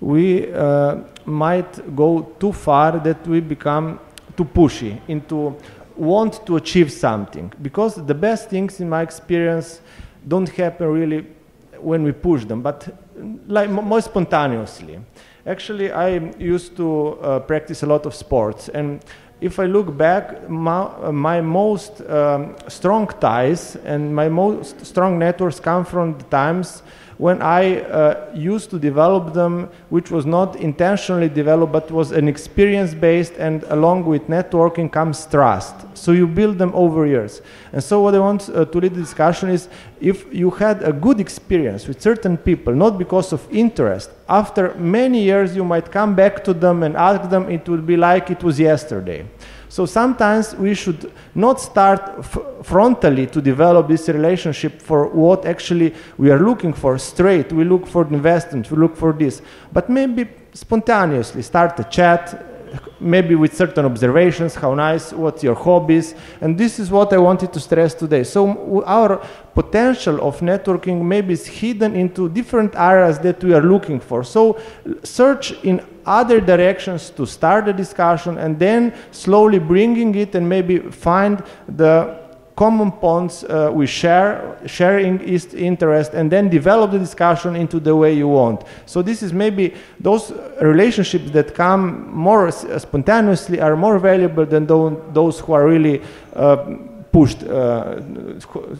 we 0.00 0.52
uh, 0.52 0.96
might 1.26 1.94
go 1.94 2.22
too 2.38 2.52
far 2.52 2.98
that 3.00 3.26
we 3.26 3.40
become 3.40 4.00
too 4.36 4.44
pushy 4.44 5.00
into 5.08 5.56
want 5.96 6.44
to 6.46 6.56
achieve 6.56 6.90
something 6.90 7.52
because 7.62 7.94
the 8.06 8.14
best 8.14 8.50
things 8.50 8.80
in 8.80 8.88
my 8.88 9.02
experience 9.02 9.80
don't 10.26 10.48
happen 10.48 10.88
really 10.88 11.24
when 11.78 12.02
we 12.02 12.12
push 12.12 12.44
them 12.44 12.60
but 12.60 12.88
like 13.46 13.70
more 13.70 14.00
spontaneously 14.00 14.98
actually 15.46 15.92
i 15.92 16.16
used 16.38 16.76
to 16.76 17.18
uh, 17.20 17.38
practice 17.38 17.84
a 17.84 17.86
lot 17.86 18.06
of 18.06 18.14
sports 18.14 18.68
and 18.70 19.04
if 19.44 19.58
i 19.58 19.66
look 19.66 19.94
back 19.96 20.48
my, 20.48 21.10
my 21.10 21.40
most 21.40 22.00
um, 22.08 22.56
strong 22.68 23.06
ties 23.20 23.76
and 23.84 24.14
my 24.14 24.28
most 24.28 24.86
strong 24.86 25.18
networks 25.18 25.60
come 25.60 25.84
from 25.84 26.16
the 26.16 26.24
times 26.24 26.82
when 27.18 27.40
I 27.42 27.80
uh, 27.80 28.30
used 28.34 28.70
to 28.70 28.78
develop 28.78 29.34
them, 29.34 29.68
which 29.88 30.10
was 30.10 30.26
not 30.26 30.56
intentionally 30.56 31.28
developed, 31.28 31.72
but 31.72 31.90
was 31.90 32.10
an 32.10 32.28
experience 32.28 32.92
based, 32.94 33.34
and 33.34 33.62
along 33.64 34.04
with 34.04 34.26
networking 34.26 34.90
comes 34.90 35.26
trust. 35.26 35.74
So 35.94 36.12
you 36.12 36.26
build 36.26 36.58
them 36.58 36.72
over 36.74 37.06
years. 37.06 37.40
And 37.72 37.82
so, 37.82 38.00
what 38.00 38.14
I 38.14 38.18
want 38.18 38.48
uh, 38.48 38.64
to 38.64 38.78
lead 38.78 38.94
the 38.94 39.00
discussion 39.00 39.48
is 39.48 39.68
if 40.00 40.32
you 40.32 40.50
had 40.50 40.82
a 40.82 40.92
good 40.92 41.20
experience 41.20 41.86
with 41.86 42.02
certain 42.02 42.36
people, 42.36 42.74
not 42.74 42.98
because 42.98 43.32
of 43.32 43.46
interest, 43.52 44.10
after 44.28 44.74
many 44.74 45.22
years 45.22 45.54
you 45.54 45.64
might 45.64 45.90
come 45.90 46.14
back 46.14 46.42
to 46.44 46.52
them 46.52 46.82
and 46.82 46.96
ask 46.96 47.30
them, 47.30 47.48
it 47.50 47.68
would 47.68 47.86
be 47.86 47.96
like 47.96 48.30
it 48.30 48.42
was 48.42 48.58
yesterday. 48.58 49.24
So 49.74 49.86
sometimes 49.86 50.54
we 50.54 50.72
should 50.72 51.10
not 51.34 51.60
start 51.60 52.22
frontally 52.62 53.28
to 53.32 53.42
develop 53.42 53.88
this 53.88 54.08
relationship 54.08 54.80
for 54.80 55.08
what 55.08 55.46
actually 55.46 55.92
we 56.16 56.30
are 56.30 56.38
looking 56.38 56.72
for 56.72 56.96
straight. 56.96 57.52
We 57.52 57.64
look 57.64 57.88
for 57.88 58.06
investment, 58.06 58.70
we 58.70 58.76
look 58.76 58.96
for 58.96 59.12
this. 59.12 59.42
But 59.72 59.90
maybe 59.90 60.28
spontaneously 60.52 61.42
start 61.42 61.80
a 61.80 61.84
chat, 61.90 62.40
maybe 63.00 63.34
with 63.34 63.56
certain 63.56 63.84
observations 63.84 64.54
how 64.54 64.74
nice 64.74 65.12
what's 65.12 65.42
your 65.44 65.54
hobbies 65.54 66.14
and 66.40 66.58
this 66.58 66.80
is 66.80 66.90
what 66.90 67.12
i 67.12 67.18
wanted 67.18 67.52
to 67.52 67.60
stress 67.60 67.94
today 67.94 68.24
so 68.24 68.82
our 68.84 69.18
potential 69.54 70.20
of 70.26 70.40
networking 70.40 71.00
maybe 71.00 71.34
is 71.34 71.46
hidden 71.46 71.94
into 71.94 72.28
different 72.28 72.74
areas 72.74 73.16
that 73.20 73.42
we 73.44 73.54
are 73.54 73.62
looking 73.62 74.00
for 74.00 74.24
so 74.24 74.58
search 75.04 75.52
in 75.62 75.80
other 76.06 76.40
directions 76.40 77.10
to 77.10 77.26
start 77.26 77.66
the 77.66 77.72
discussion 77.72 78.38
and 78.38 78.58
then 78.58 78.92
slowly 79.10 79.58
bringing 79.58 80.14
it 80.14 80.34
and 80.34 80.48
maybe 80.48 80.78
find 80.78 81.42
the 81.68 82.24
common 82.56 82.92
points 82.92 83.42
uh, 83.44 83.70
we 83.72 83.86
share, 83.86 84.58
sharing 84.66 85.20
is 85.20 85.52
interest, 85.54 86.14
and 86.14 86.30
then 86.30 86.48
develop 86.48 86.92
the 86.92 86.98
discussion 86.98 87.56
into 87.56 87.80
the 87.80 87.94
way 87.94 88.14
you 88.14 88.28
want. 88.28 88.62
So 88.86 89.02
this 89.02 89.22
is 89.22 89.32
maybe 89.32 89.74
those 89.98 90.32
relationships 90.60 91.30
that 91.32 91.54
come 91.54 92.14
more 92.14 92.50
spontaneously 92.52 93.60
are 93.60 93.76
more 93.76 93.98
valuable 93.98 94.46
than 94.46 94.66
those 94.66 95.40
who 95.40 95.52
are 95.52 95.66
really 95.66 96.00
uh, 96.34 96.76
pushed. 97.10 97.42
Uh, 97.42 98.00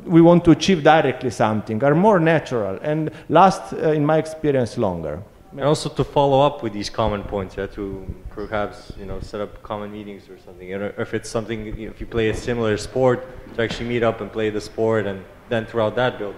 we 0.04 0.20
want 0.20 0.44
to 0.44 0.52
achieve 0.52 0.82
directly 0.82 1.30
something 1.30 1.82
are 1.82 1.94
more 1.94 2.20
natural 2.20 2.78
and 2.82 3.10
last, 3.28 3.72
uh, 3.72 3.90
in 3.90 4.04
my 4.04 4.18
experience, 4.18 4.78
longer. 4.78 5.20
And 5.56 5.62
also 5.62 5.88
to 5.88 6.02
follow 6.02 6.40
up 6.40 6.64
with 6.64 6.72
these 6.72 6.90
common 6.90 7.22
points, 7.22 7.56
yeah, 7.56 7.66
to 7.68 8.12
perhaps 8.30 8.92
you 8.98 9.06
know 9.06 9.20
set 9.20 9.40
up 9.40 9.62
common 9.62 9.92
meetings 9.92 10.28
or 10.28 10.36
something. 10.38 10.68
You 10.68 10.78
know, 10.78 10.92
if 10.98 11.14
it's 11.14 11.30
something, 11.30 11.78
if 11.78 12.00
you 12.00 12.06
play 12.06 12.30
a 12.30 12.34
similar 12.34 12.76
sport, 12.76 13.24
to 13.54 13.62
actually 13.62 13.88
meet 13.88 14.02
up 14.02 14.20
and 14.20 14.32
play 14.32 14.50
the 14.50 14.60
sport, 14.60 15.06
and 15.06 15.24
then 15.48 15.64
throughout 15.64 15.94
that 15.94 16.18
build. 16.18 16.34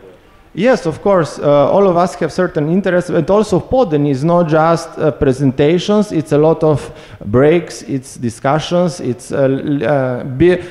Yes, 0.59 0.87
of 0.87 1.03
course. 1.03 1.39
Uh, 1.39 1.71
all 1.71 1.87
of 1.87 1.99
us 1.99 2.15
have 2.15 2.33
certain 2.33 2.71
interests, 2.71 3.11
and 3.11 3.29
also 3.29 3.61
PODIM 3.61 4.09
is 4.09 4.25
not 4.25 4.49
just 4.49 4.89
uh, 4.99 5.11
presentations. 5.11 6.13
It's 6.13 6.33
a 6.33 6.39
lot 6.39 6.65
of 6.65 6.81
breaks. 7.27 7.83
It's 7.83 8.17
discussions. 8.17 8.99
It's 9.01 9.33
uh, 9.33 10.25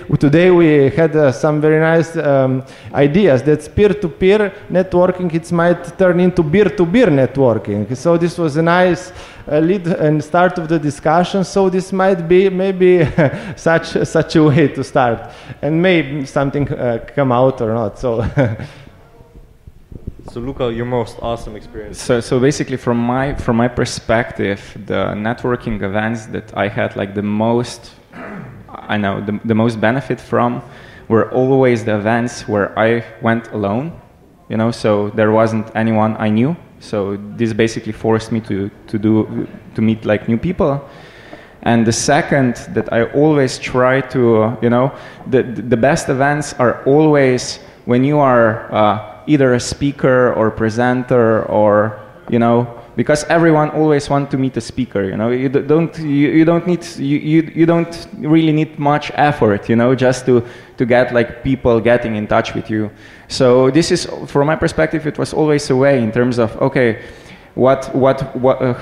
uh 0.09 0.17
today 0.17 0.49
we 0.49 0.89
had 0.89 1.15
uh, 1.15 1.31
some 1.31 1.61
very 1.61 1.79
nice 1.79 2.17
um, 2.17 2.63
ideas 2.95 3.43
that 3.43 3.75
peer-to-peer 3.75 4.51
networking 4.71 5.31
it 5.31 5.51
might 5.51 5.99
turn 5.99 6.19
into 6.19 6.41
beer-to-beer 6.41 7.11
networking. 7.11 7.95
So 7.95 8.17
this 8.17 8.39
was 8.39 8.57
a 8.57 8.63
nice 8.63 9.13
uh, 9.47 9.59
lead 9.59 9.85
and 9.85 10.23
start 10.23 10.57
of 10.57 10.67
the 10.67 10.79
discussion. 10.79 11.43
So 11.43 11.69
this 11.69 11.93
might 11.93 12.27
be 12.27 12.49
maybe 12.49 13.07
such 13.55 14.03
such 14.07 14.35
a 14.35 14.43
way 14.43 14.67
to 14.69 14.83
start, 14.83 15.29
and 15.61 15.79
maybe 15.79 16.25
something 16.25 16.65
come 17.15 17.31
out 17.31 17.61
or 17.61 17.71
not. 17.71 17.99
So. 17.99 18.25
So 20.31 20.39
Luca, 20.39 20.73
your 20.73 20.85
most 20.85 21.17
awesome 21.21 21.55
experience. 21.55 22.01
So, 22.01 22.19
so 22.19 22.39
basically, 22.39 22.77
from 22.77 22.97
my 22.97 23.35
from 23.35 23.57
my 23.57 23.67
perspective, 23.67 24.59
the 24.85 25.13
networking 25.13 25.81
events 25.81 26.25
that 26.27 26.51
I 26.57 26.67
had 26.67 26.95
like 26.95 27.13
the 27.13 27.21
most, 27.21 27.91
I 28.69 28.97
know 28.97 29.21
the, 29.23 29.39
the 29.45 29.53
most 29.53 29.79
benefit 29.79 30.19
from, 30.19 30.63
were 31.09 31.31
always 31.31 31.85
the 31.85 31.95
events 31.95 32.47
where 32.47 32.77
I 32.77 33.03
went 33.21 33.51
alone. 33.51 33.91
You 34.49 34.57
know, 34.57 34.71
so 34.71 35.09
there 35.11 35.31
wasn't 35.31 35.67
anyone 35.75 36.15
I 36.17 36.29
knew. 36.29 36.55
So 36.79 37.17
this 37.37 37.53
basically 37.53 37.93
forced 37.93 38.31
me 38.31 38.41
to 38.41 38.69
to 38.87 38.97
do 38.97 39.47
to 39.75 39.81
meet 39.81 40.05
like 40.05 40.27
new 40.27 40.37
people. 40.37 40.89
And 41.61 41.85
the 41.85 41.93
second 41.93 42.55
that 42.73 42.91
I 42.91 43.03
always 43.13 43.59
try 43.59 44.01
to, 44.01 44.57
you 44.61 44.69
know, 44.69 44.91
the 45.29 45.43
the 45.43 45.77
best 45.77 46.09
events 46.09 46.53
are 46.57 46.83
always 46.85 47.59
when 47.85 48.03
you 48.03 48.17
are. 48.17 48.73
Uh, 48.73 49.14
either 49.27 49.53
a 49.53 49.59
speaker 49.59 50.33
or 50.33 50.51
presenter 50.51 51.43
or 51.45 51.99
you 52.29 52.39
know 52.39 52.67
because 52.95 53.25
everyone 53.25 53.69
always 53.71 54.09
want 54.09 54.31
to 54.31 54.37
meet 54.37 54.55
a 54.57 54.61
speaker 54.61 55.03
you 55.03 55.17
know. 55.17 55.29
You 55.29 55.49
don't 55.49 55.97
you, 55.99 56.29
you 56.31 56.45
don't 56.45 56.65
need 56.65 56.85
you, 56.97 57.17
you, 57.17 57.51
you 57.53 57.65
don't 57.65 58.07
really 58.17 58.53
need 58.53 58.79
much 58.79 59.11
effort 59.15 59.69
you 59.69 59.75
know 59.75 59.95
just 59.95 60.25
to 60.25 60.43
to 60.77 60.85
get 60.85 61.13
like 61.13 61.43
people 61.43 61.79
getting 61.79 62.15
in 62.15 62.27
touch 62.27 62.53
with 62.53 62.69
you. 62.69 62.89
So 63.27 63.69
this 63.71 63.91
is 63.91 64.07
from 64.27 64.47
my 64.47 64.55
perspective 64.55 65.05
it 65.07 65.17
was 65.17 65.33
always 65.33 65.69
a 65.69 65.75
way 65.75 66.01
in 66.01 66.11
terms 66.11 66.39
of 66.39 66.55
okay 66.61 67.01
what 67.55 67.93
what 67.95 68.35
what 68.35 68.61
uh, 68.61 68.73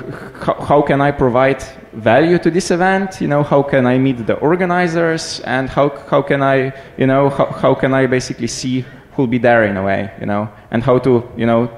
how, 0.42 0.54
how 0.62 0.82
can 0.82 1.00
i 1.00 1.12
provide 1.12 1.64
value 1.94 2.40
to 2.40 2.50
this 2.50 2.72
event? 2.72 3.22
You 3.22 3.28
know 3.28 3.44
how 3.44 3.62
can 3.62 3.86
i 3.86 3.98
meet 3.98 4.26
the 4.26 4.36
organizers? 4.36 5.40
And 5.42 5.70
how 5.70 5.90
how 6.10 6.22
can 6.22 6.42
i 6.42 6.74
you 6.98 7.08
know 7.08 7.30
how, 7.30 7.46
how 7.46 7.76
can 7.76 7.94
i 7.94 8.08
basically 8.08 8.48
see 8.48 8.84
who'll 9.16 9.28
be 9.28 9.38
there 9.38 9.64
in 9.64 9.78
a 9.78 9.84
way, 9.84 10.12
you 10.20 10.26
know, 10.26 10.50
and 10.72 10.84
how 10.84 11.00
to, 11.00 11.24
you 11.38 11.46
know, 11.46 11.70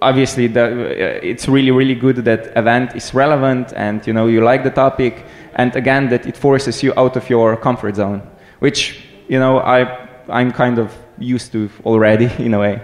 obviously 0.00 0.46
the, 0.46 0.64
uh, 0.64 1.20
it's 1.22 1.48
really, 1.48 1.70
really 1.70 1.94
good 1.94 2.16
that 2.16 2.56
event 2.56 2.94
is 2.94 3.14
relevant 3.14 3.72
and, 3.74 4.06
you 4.06 4.12
know, 4.12 4.26
you 4.26 4.42
like 4.42 4.64
the 4.64 4.70
topic, 4.70 5.24
and 5.54 5.74
again, 5.76 6.08
that 6.08 6.26
it 6.26 6.36
forces 6.36 6.82
you 6.82 6.92
out 6.96 7.16
of 7.16 7.28
your 7.30 7.56
comfort 7.56 7.96
zone, 7.96 8.22
which, 8.58 9.04
you 9.28 9.38
know, 9.38 9.58
I, 9.58 10.08
I'm 10.28 10.52
kind 10.52 10.78
of 10.78 10.92
used 11.18 11.52
to 11.52 11.70
already 11.84 12.30
in 12.38 12.54
a 12.54 12.58
way. 12.58 12.82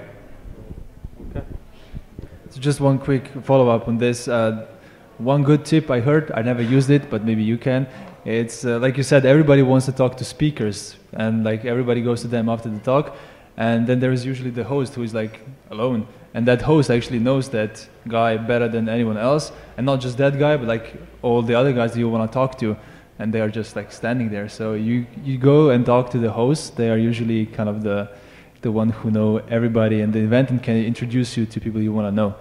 okay. 1.31 1.47
So 2.51 2.61
just 2.61 2.81
one 2.81 2.99
quick 2.99 3.29
follow-up 3.43 3.89
on 3.89 3.99
this. 3.99 4.29
Uh, 4.29 4.67
one 5.19 5.43
good 5.43 5.65
tip 5.65 5.91
I 5.91 6.01
heard, 6.01 6.33
I 6.35 6.43
never 6.43 6.63
used 6.63 6.91
it, 6.91 7.11
but 7.11 7.25
maybe 7.25 7.43
you 7.43 7.59
can. 7.59 7.87
It's 8.25 8.65
uh, 8.65 8.79
like 8.79 8.97
you 8.97 9.03
said, 9.03 9.27
everybody 9.27 9.63
wants 9.63 9.87
to 9.87 9.93
talk 9.93 10.17
to 10.17 10.25
speakers, 10.25 10.97
and 11.13 11.45
like 11.45 11.65
everybody 11.65 12.03
goes 12.03 12.23
to 12.23 12.29
them 12.29 12.49
after 12.49 12.69
the 12.69 12.79
talk, 12.79 13.17
and 13.57 13.87
then 13.87 14.01
there 14.01 14.13
is 14.13 14.25
usually 14.25 14.51
the 14.51 14.65
host 14.65 14.95
who 14.95 15.03
is 15.03 15.13
like 15.15 15.41
alone, 15.71 16.07
and 16.35 16.47
that 16.47 16.63
host 16.63 16.91
actually 16.91 17.19
knows 17.19 17.49
that 17.51 17.87
guy 18.09 18.37
better 18.37 18.69
than 18.69 18.89
anyone 18.89 19.19
else, 19.19 19.53
and 19.77 19.87
not 19.87 20.01
just 20.01 20.17
that 20.19 20.39
guy, 20.39 20.57
but 20.57 20.67
like 20.69 20.95
all 21.23 21.43
the 21.43 21.55
other 21.55 21.73
guys 21.73 21.93
that 21.93 21.99
you 21.99 22.09
want 22.09 22.31
to 22.31 22.33
talk 22.35 22.59
to, 22.59 22.77
and 23.19 23.33
they 23.33 23.41
are 23.41 23.51
just 23.51 23.77
like 23.77 23.93
standing 23.93 24.31
there. 24.31 24.49
So 24.49 24.75
you 24.75 25.07
you 25.25 25.39
go 25.39 25.71
and 25.71 25.85
talk 25.85 26.11
to 26.11 26.19
the 26.19 26.31
host. 26.31 26.77
They 26.77 26.91
are 26.91 26.99
usually 26.99 27.47
kind 27.47 27.69
of 27.69 27.83
the 27.83 28.09
the 28.63 28.71
one 28.71 28.91
who 28.91 29.11
know 29.11 29.39
everybody 29.51 30.01
in 30.01 30.13
the 30.13 30.21
event 30.21 30.51
and 30.51 30.63
can 30.63 30.77
introduce 30.77 31.37
you 31.37 31.45
to 31.47 31.61
people 31.61 31.81
you 31.83 31.93
want 31.93 32.07
to 32.07 32.13
know. 32.13 32.35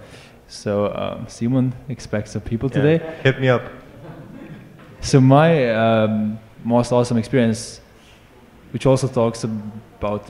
So 0.48 0.92
um, 0.94 1.26
Simon 1.28 1.72
expects 1.88 2.34
of 2.36 2.44
people 2.44 2.68
Yeah. 2.70 2.82
today. 2.82 3.14
Hit 3.24 3.40
me 3.40 3.48
up. 3.48 3.62
So 5.00 5.20
my 5.20 5.70
um, 5.74 6.38
most 6.64 6.92
awesome 6.92 7.16
experience, 7.18 7.80
which 8.72 8.86
also 8.86 9.08
talks 9.08 9.42
about 9.44 9.62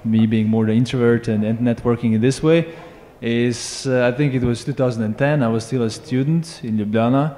me 0.04 0.26
being 0.26 0.48
more 0.48 0.66
the 0.66 0.72
introvert 0.72 1.28
and, 1.28 1.44
and 1.44 1.58
networking 1.58 2.14
in 2.14 2.20
this 2.20 2.42
way, 2.42 2.74
is 3.20 3.86
uh, 3.86 4.10
I 4.12 4.16
think 4.16 4.34
it 4.34 4.42
was 4.42 4.64
2010. 4.64 5.42
I 5.42 5.48
was 5.48 5.64
still 5.64 5.82
a 5.82 5.90
student 5.90 6.60
in 6.64 6.76
Ljubljana, 6.76 7.36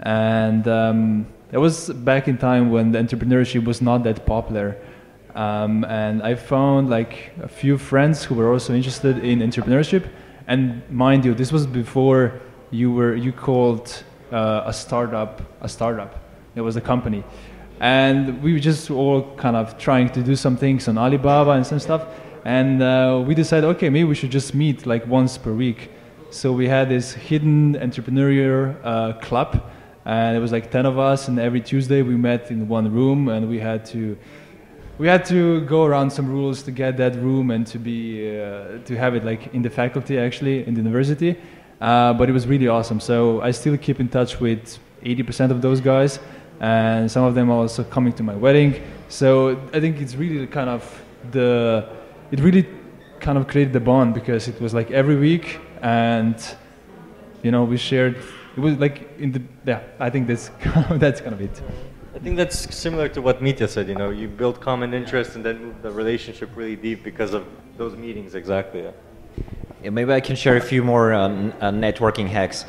and 0.00 0.68
um, 0.68 1.26
was 1.52 1.88
back 1.88 2.28
in 2.28 2.38
time 2.38 2.70
when 2.70 2.92
the 2.92 2.98
entrepreneurship 2.98 3.64
was 3.64 3.80
not 3.80 4.04
that 4.04 4.26
popular. 4.26 4.76
Um, 5.34 5.84
and 5.84 6.22
I 6.22 6.34
found 6.34 6.90
like 6.90 7.32
a 7.42 7.48
few 7.48 7.78
friends 7.78 8.24
who 8.24 8.34
were 8.34 8.52
also 8.52 8.74
interested 8.74 9.24
in 9.24 9.40
entrepreneurship. 9.40 10.08
And 10.46 10.82
mind 10.90 11.24
you, 11.24 11.34
this 11.34 11.52
was 11.52 11.66
before 11.66 12.40
you 12.70 12.92
were 12.92 13.14
you 13.14 13.32
called 13.32 14.02
uh, 14.30 14.62
a 14.66 14.72
startup 14.72 15.42
a 15.60 15.68
startup. 15.68 16.18
It 16.54 16.60
was 16.60 16.76
a 16.76 16.80
company, 16.80 17.24
and 17.82 18.40
we 18.40 18.52
were 18.52 18.60
just 18.60 18.92
all 18.92 19.34
kind 19.34 19.56
of 19.56 19.76
trying 19.76 20.08
to 20.10 20.22
do 20.22 20.36
some 20.36 20.56
things 20.56 20.86
on 20.86 20.96
Alibaba 20.96 21.50
and 21.50 21.66
some 21.66 21.80
stuff. 21.80 22.06
And 22.44 22.80
uh, 22.80 23.24
we 23.26 23.34
decided, 23.34 23.66
okay, 23.70 23.90
maybe 23.90 24.04
we 24.04 24.14
should 24.14 24.30
just 24.30 24.54
meet 24.54 24.86
like 24.86 25.04
once 25.08 25.36
per 25.36 25.52
week. 25.52 25.90
So 26.30 26.52
we 26.52 26.68
had 26.68 26.88
this 26.88 27.12
hidden 27.12 27.76
entrepreneur 27.76 28.76
uh, 28.84 29.14
club, 29.14 29.68
and 30.04 30.36
it 30.36 30.40
was 30.40 30.52
like 30.52 30.70
ten 30.70 30.86
of 30.86 30.96
us. 30.96 31.26
And 31.26 31.40
every 31.40 31.60
Tuesday 31.60 32.02
we 32.02 32.16
met 32.16 32.52
in 32.52 32.68
one 32.68 32.90
room, 32.90 33.28
and 33.28 33.48
we 33.48 33.58
had 33.58 33.84
to 33.86 34.16
we 34.98 35.08
had 35.08 35.24
to 35.26 35.62
go 35.62 35.84
around 35.84 36.10
some 36.10 36.28
rules 36.28 36.62
to 36.62 36.70
get 36.70 36.96
that 36.98 37.16
room 37.16 37.50
and 37.50 37.66
to 37.66 37.78
be 37.78 38.30
uh, 38.30 38.78
to 38.84 38.96
have 38.96 39.16
it 39.16 39.24
like 39.24 39.52
in 39.54 39.62
the 39.62 39.70
faculty 39.70 40.18
actually 40.18 40.64
in 40.68 40.74
the 40.74 40.80
university. 40.80 41.36
Uh, 41.80 42.12
but 42.12 42.28
it 42.28 42.32
was 42.32 42.46
really 42.46 42.68
awesome. 42.68 43.00
So 43.00 43.40
I 43.40 43.50
still 43.50 43.76
keep 43.76 43.98
in 43.98 44.08
touch 44.08 44.38
with 44.38 44.78
80% 45.02 45.50
of 45.50 45.60
those 45.60 45.80
guys, 45.80 46.20
and 46.62 47.10
some 47.10 47.24
of 47.24 47.34
them 47.34 47.50
are 47.50 47.58
also 47.58 47.84
coming 47.84 48.12
to 48.14 48.22
my 48.22 48.34
wedding. 48.34 48.80
So 49.08 49.60
I 49.74 49.80
think 49.80 50.00
it's 50.00 50.14
really 50.14 50.46
kind 50.46 50.70
of 50.70 50.82
the 51.32 51.86
it 52.30 52.40
really 52.40 52.66
kind 53.20 53.36
of 53.36 53.46
created 53.46 53.72
the 53.72 53.80
bond 53.80 54.14
because 54.14 54.48
it 54.48 54.58
was 54.60 54.72
like 54.72 54.90
every 54.90 55.16
week 55.16 55.60
and 55.82 56.36
you 57.42 57.50
know 57.50 57.62
we 57.64 57.76
shared 57.76 58.16
it 58.56 58.60
was 58.60 58.76
like 58.78 59.08
in 59.18 59.30
the 59.30 59.40
yeah 59.64 59.80
i 60.00 60.10
think 60.10 60.26
that's 60.26 60.50
that's 61.02 61.20
kind 61.20 61.32
of 61.32 61.40
it 61.40 61.62
I 62.14 62.18
think 62.18 62.36
that's 62.36 62.74
similar 62.74 63.08
to 63.08 63.22
what 63.22 63.40
Mitya 63.40 63.66
said. 63.68 63.88
You 63.88 63.94
know, 63.94 64.10
you 64.10 64.28
build 64.28 64.60
common 64.60 64.92
interests 64.92 65.34
and 65.34 65.42
then 65.42 65.64
move 65.64 65.80
the 65.80 65.90
relationship 65.90 66.50
really 66.54 66.76
deep 66.76 67.02
because 67.02 67.32
of 67.32 67.46
those 67.78 67.96
meetings. 67.96 68.34
Exactly. 68.34 68.82
Yeah. 68.82 68.90
Yeah, 69.82 69.90
maybe 69.90 70.12
I 70.12 70.20
can 70.20 70.36
share 70.36 70.56
a 70.58 70.60
few 70.60 70.84
more 70.84 71.14
uh, 71.14 71.28
n- 71.28 71.54
uh, 71.60 71.70
networking 71.70 72.28
hacks. 72.28 72.66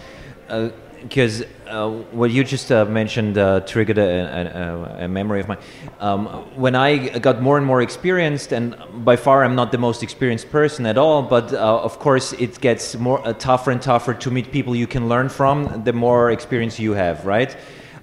Because 1.03 1.43
uh, 1.67 1.89
what 2.11 2.31
you 2.31 2.43
just 2.43 2.71
uh, 2.71 2.85
mentioned 2.85 3.37
uh, 3.37 3.59
triggered 3.61 3.97
a, 3.97 4.97
a, 4.99 5.05
a 5.05 5.07
memory 5.07 5.41
of 5.41 5.47
mine. 5.49 5.57
Um, 5.99 6.27
when 6.55 6.75
I 6.75 7.19
got 7.19 7.41
more 7.41 7.57
and 7.57 7.65
more 7.65 7.81
experienced, 7.81 8.53
and 8.53 8.75
by 9.03 9.17
far 9.17 9.43
I'm 9.43 9.55
not 9.55 9.71
the 9.71 9.77
most 9.77 10.01
experienced 10.01 10.49
person 10.49 10.85
at 10.85 10.97
all, 10.97 11.21
but 11.21 11.53
uh, 11.53 11.57
of 11.57 11.99
course 11.99 12.33
it 12.33 12.59
gets 12.61 12.95
more 12.95 13.19
uh, 13.27 13.33
tougher 13.33 13.71
and 13.71 13.81
tougher 13.81 14.13
to 14.13 14.31
meet 14.31 14.51
people 14.51 14.75
you 14.75 14.87
can 14.87 15.09
learn 15.09 15.29
from 15.29 15.83
the 15.83 15.93
more 15.93 16.31
experience 16.31 16.79
you 16.79 16.93
have, 16.93 17.25
right? 17.25 17.55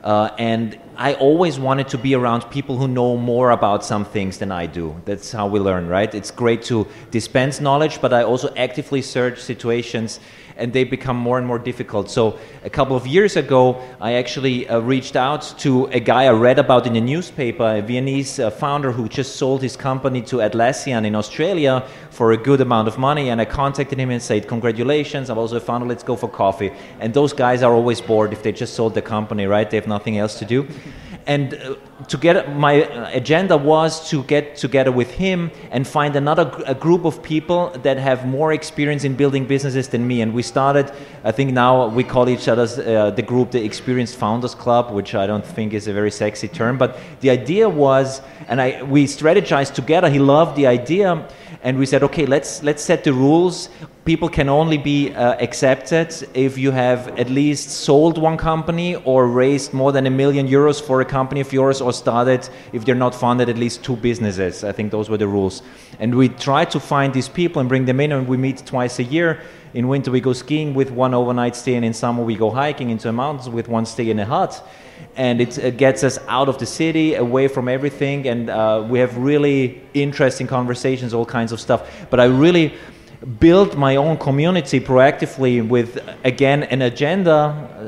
Uh, 0.02 0.30
and 0.38 0.78
I 0.96 1.14
always 1.14 1.58
wanted 1.58 1.88
to 1.88 1.98
be 1.98 2.14
around 2.14 2.50
people 2.50 2.78
who 2.78 2.88
know 2.88 3.16
more 3.16 3.50
about 3.50 3.84
some 3.84 4.04
things 4.04 4.38
than 4.38 4.50
I 4.50 4.66
do. 4.66 5.00
That's 5.04 5.30
how 5.30 5.46
we 5.46 5.60
learn, 5.60 5.88
right? 5.88 6.14
It's 6.14 6.30
great 6.30 6.62
to 6.64 6.86
dispense 7.10 7.60
knowledge, 7.60 8.00
but 8.00 8.12
I 8.12 8.22
also 8.22 8.52
actively 8.56 9.02
search 9.02 9.38
situations 9.40 10.20
and 10.60 10.72
they 10.72 10.84
become 10.84 11.16
more 11.16 11.38
and 11.38 11.46
more 11.46 11.58
difficult. 11.58 12.10
So, 12.10 12.38
a 12.64 12.70
couple 12.70 12.94
of 12.94 13.06
years 13.06 13.36
ago, 13.36 13.82
I 14.00 14.12
actually 14.14 14.68
uh, 14.68 14.78
reached 14.80 15.16
out 15.16 15.42
to 15.58 15.86
a 15.86 16.00
guy 16.00 16.24
I 16.24 16.30
read 16.32 16.58
about 16.58 16.86
in 16.86 16.92
the 16.92 17.00
newspaper, 17.00 17.64
a 17.64 17.80
Viennese 17.80 18.38
uh, 18.38 18.50
founder 18.50 18.92
who 18.92 19.08
just 19.08 19.36
sold 19.36 19.62
his 19.62 19.76
company 19.76 20.20
to 20.22 20.36
Atlassian 20.36 21.06
in 21.06 21.14
Australia 21.14 21.82
for 22.10 22.32
a 22.32 22.36
good 22.36 22.60
amount 22.60 22.88
of 22.88 22.98
money. 22.98 23.30
And 23.30 23.40
I 23.40 23.46
contacted 23.46 23.98
him 23.98 24.10
and 24.10 24.22
said, 24.22 24.46
Congratulations, 24.46 25.30
I'm 25.30 25.38
also 25.38 25.56
a 25.56 25.60
founder, 25.60 25.86
let's 25.86 26.04
go 26.04 26.16
for 26.16 26.28
coffee. 26.28 26.70
And 27.00 27.14
those 27.14 27.32
guys 27.32 27.62
are 27.62 27.72
always 27.72 28.00
bored 28.00 28.32
if 28.32 28.42
they 28.42 28.52
just 28.52 28.74
sold 28.74 28.94
the 28.94 29.02
company, 29.02 29.46
right? 29.46 29.68
They 29.68 29.78
have 29.78 29.88
nothing 29.88 30.18
else 30.18 30.38
to 30.40 30.44
do. 30.44 30.68
And 31.26 31.54
uh, 31.54 31.74
to 32.08 32.16
get 32.16 32.56
my 32.56 32.72
agenda 33.12 33.56
was 33.56 34.08
to 34.10 34.22
get 34.24 34.56
together 34.56 34.90
with 34.90 35.10
him 35.10 35.50
and 35.70 35.86
find 35.86 36.16
another 36.16 36.46
gr- 36.46 36.72
group 36.74 37.04
of 37.04 37.22
people 37.22 37.70
that 37.82 37.98
have 37.98 38.26
more 38.26 38.52
experience 38.52 39.04
in 39.04 39.14
building 39.14 39.46
businesses 39.46 39.88
than 39.88 40.06
me. 40.06 40.22
And 40.22 40.32
we 40.32 40.42
started, 40.42 40.92
I 41.24 41.32
think 41.32 41.52
now 41.52 41.88
we 41.88 42.04
call 42.04 42.28
each 42.28 42.48
other 42.48 42.62
uh, 42.62 43.10
the 43.10 43.22
group 43.22 43.50
the 43.50 43.64
Experienced 43.64 44.16
Founders 44.16 44.54
Club, 44.54 44.92
which 44.92 45.14
I 45.14 45.26
don't 45.26 45.44
think 45.44 45.74
is 45.74 45.88
a 45.88 45.92
very 45.92 46.10
sexy 46.10 46.48
term. 46.48 46.78
But 46.78 46.98
the 47.20 47.30
idea 47.30 47.68
was, 47.68 48.22
and 48.48 48.60
I 48.60 48.82
we 48.82 49.04
strategized 49.04 49.74
together. 49.74 50.08
He 50.08 50.18
loved 50.18 50.56
the 50.56 50.66
idea, 50.66 51.26
and 51.62 51.78
we 51.78 51.84
said, 51.84 52.02
okay, 52.02 52.24
let's 52.24 52.62
let's 52.62 52.82
set 52.82 53.04
the 53.04 53.12
rules. 53.12 53.68
People 54.06 54.28
can 54.30 54.48
only 54.48 54.78
be 54.78 55.12
uh, 55.12 55.34
accepted 55.34 56.08
if 56.32 56.56
you 56.56 56.70
have 56.70 57.08
at 57.18 57.28
least 57.28 57.70
sold 57.70 58.16
one 58.16 58.38
company 58.38 58.96
or 59.04 59.26
raised 59.26 59.74
more 59.74 59.92
than 59.92 60.06
a 60.06 60.10
million 60.10 60.48
euros 60.48 60.80
for 60.80 61.02
a 61.02 61.04
company 61.04 61.40
of 61.40 61.52
yours 61.52 61.82
or 61.82 61.92
started, 61.92 62.48
if 62.72 62.84
they're 62.84 62.94
not 62.94 63.14
funded, 63.14 63.48
at 63.50 63.58
least 63.58 63.84
two 63.84 63.96
businesses. 63.96 64.64
I 64.64 64.72
think 64.72 64.90
those 64.90 65.10
were 65.10 65.18
the 65.18 65.28
rules. 65.28 65.62
And 65.98 66.14
we 66.14 66.30
try 66.30 66.64
to 66.64 66.80
find 66.80 67.12
these 67.12 67.28
people 67.28 67.60
and 67.60 67.68
bring 67.68 67.84
them 67.84 68.00
in, 68.00 68.12
and 68.12 68.26
we 68.26 68.38
meet 68.38 68.64
twice 68.64 68.98
a 68.98 69.04
year. 69.04 69.42
In 69.74 69.86
winter, 69.86 70.10
we 70.10 70.20
go 70.20 70.32
skiing 70.32 70.74
with 70.74 70.90
one 70.90 71.12
overnight 71.14 71.54
stay, 71.54 71.74
and 71.74 71.84
in 71.84 71.92
summer, 71.92 72.24
we 72.24 72.36
go 72.36 72.50
hiking 72.50 72.88
into 72.88 73.04
the 73.08 73.12
mountains 73.12 73.50
with 73.50 73.68
one 73.68 73.84
stay 73.84 74.10
in 74.10 74.18
a 74.18 74.24
hut. 74.24 74.66
And 75.16 75.40
it 75.40 75.58
uh, 75.58 75.70
gets 75.70 76.04
us 76.04 76.18
out 76.28 76.48
of 76.48 76.58
the 76.58 76.66
city, 76.66 77.14
away 77.14 77.48
from 77.48 77.68
everything, 77.68 78.28
and 78.28 78.48
uh, 78.48 78.84
we 78.88 78.98
have 78.98 79.16
really 79.16 79.82
interesting 79.94 80.46
conversations, 80.46 81.12
all 81.12 81.26
kinds 81.26 81.52
of 81.52 81.60
stuff. 81.60 81.90
But 82.10 82.20
I 82.20 82.24
really 82.24 82.74
build 83.38 83.76
my 83.76 83.96
own 83.96 84.16
community 84.16 84.80
proactively 84.80 85.66
with 85.66 85.98
again 86.24 86.62
an 86.64 86.82
agenda 86.82 87.34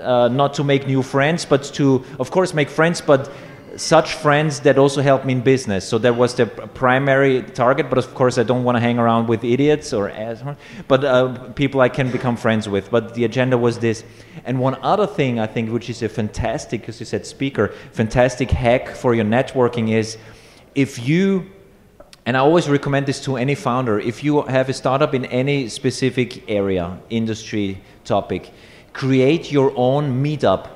uh, 0.04 0.28
not 0.28 0.52
to 0.52 0.62
make 0.62 0.86
new 0.86 1.02
friends 1.02 1.46
but 1.46 1.62
to 1.62 2.04
of 2.20 2.30
course 2.30 2.52
make 2.52 2.68
friends 2.68 3.00
but 3.00 3.32
such 3.76 4.14
friends 4.14 4.60
that 4.60 4.78
also 4.78 5.00
help 5.00 5.24
me 5.24 5.32
in 5.32 5.40
business 5.40 5.88
so 5.88 5.98
that 5.98 6.14
was 6.16 6.34
the 6.34 6.46
primary 6.46 7.42
target 7.42 7.88
but 7.88 7.98
of 7.98 8.14
course 8.14 8.36
i 8.38 8.42
don't 8.42 8.64
want 8.64 8.76
to 8.76 8.80
hang 8.80 8.98
around 8.98 9.26
with 9.26 9.44
idiots 9.44 9.92
or 9.92 10.10
ass 10.10 10.42
but 10.88 11.04
uh, 11.04 11.32
people 11.54 11.80
i 11.80 11.88
can 11.88 12.10
become 12.10 12.36
friends 12.36 12.68
with 12.68 12.90
but 12.90 13.14
the 13.14 13.24
agenda 13.24 13.56
was 13.56 13.78
this 13.78 14.04
and 14.44 14.58
one 14.58 14.76
other 14.82 15.06
thing 15.06 15.38
i 15.38 15.46
think 15.46 15.70
which 15.70 15.88
is 15.88 16.02
a 16.02 16.08
fantastic 16.08 16.80
because 16.80 17.00
you 17.00 17.06
said 17.06 17.24
speaker 17.24 17.68
fantastic 17.92 18.50
hack 18.50 18.88
for 18.88 19.14
your 19.14 19.24
networking 19.24 19.90
is 19.90 20.18
if 20.74 20.98
you 21.06 21.50
and 22.24 22.36
I 22.36 22.40
always 22.40 22.68
recommend 22.68 23.06
this 23.06 23.20
to 23.24 23.36
any 23.36 23.54
founder. 23.54 23.98
If 23.98 24.22
you 24.22 24.42
have 24.42 24.68
a 24.68 24.72
startup 24.72 25.14
in 25.14 25.24
any 25.26 25.68
specific 25.68 26.48
area, 26.48 26.98
industry, 27.10 27.82
topic, 28.04 28.52
create 28.92 29.50
your 29.50 29.72
own 29.76 30.22
meetup. 30.22 30.68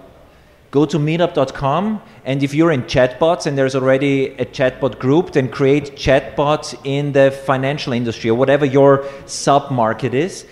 Go 0.73 0.85
to 0.85 0.99
meetup.com, 0.99 2.03
and 2.25 2.43
if 2.43 2.53
you're 2.53 2.73
in 2.73 2.83
chatbots 2.83 3.47
and 3.47 3.57
there's 3.57 3.77
already 3.77 4.31
a 4.31 4.45
chatbot 4.45 4.99
group, 4.99 5.33
then 5.33 5.49
create 5.49 5.97
chatbots 5.97 6.77
in 6.85 7.13
the 7.13 7.31
financial 7.31 7.93
industry 7.93 8.31
or 8.31 8.35
whatever 8.35 8.67
your 8.67 9.05
sub 9.27 9.71
market 9.71 10.13
is. 10.13 10.45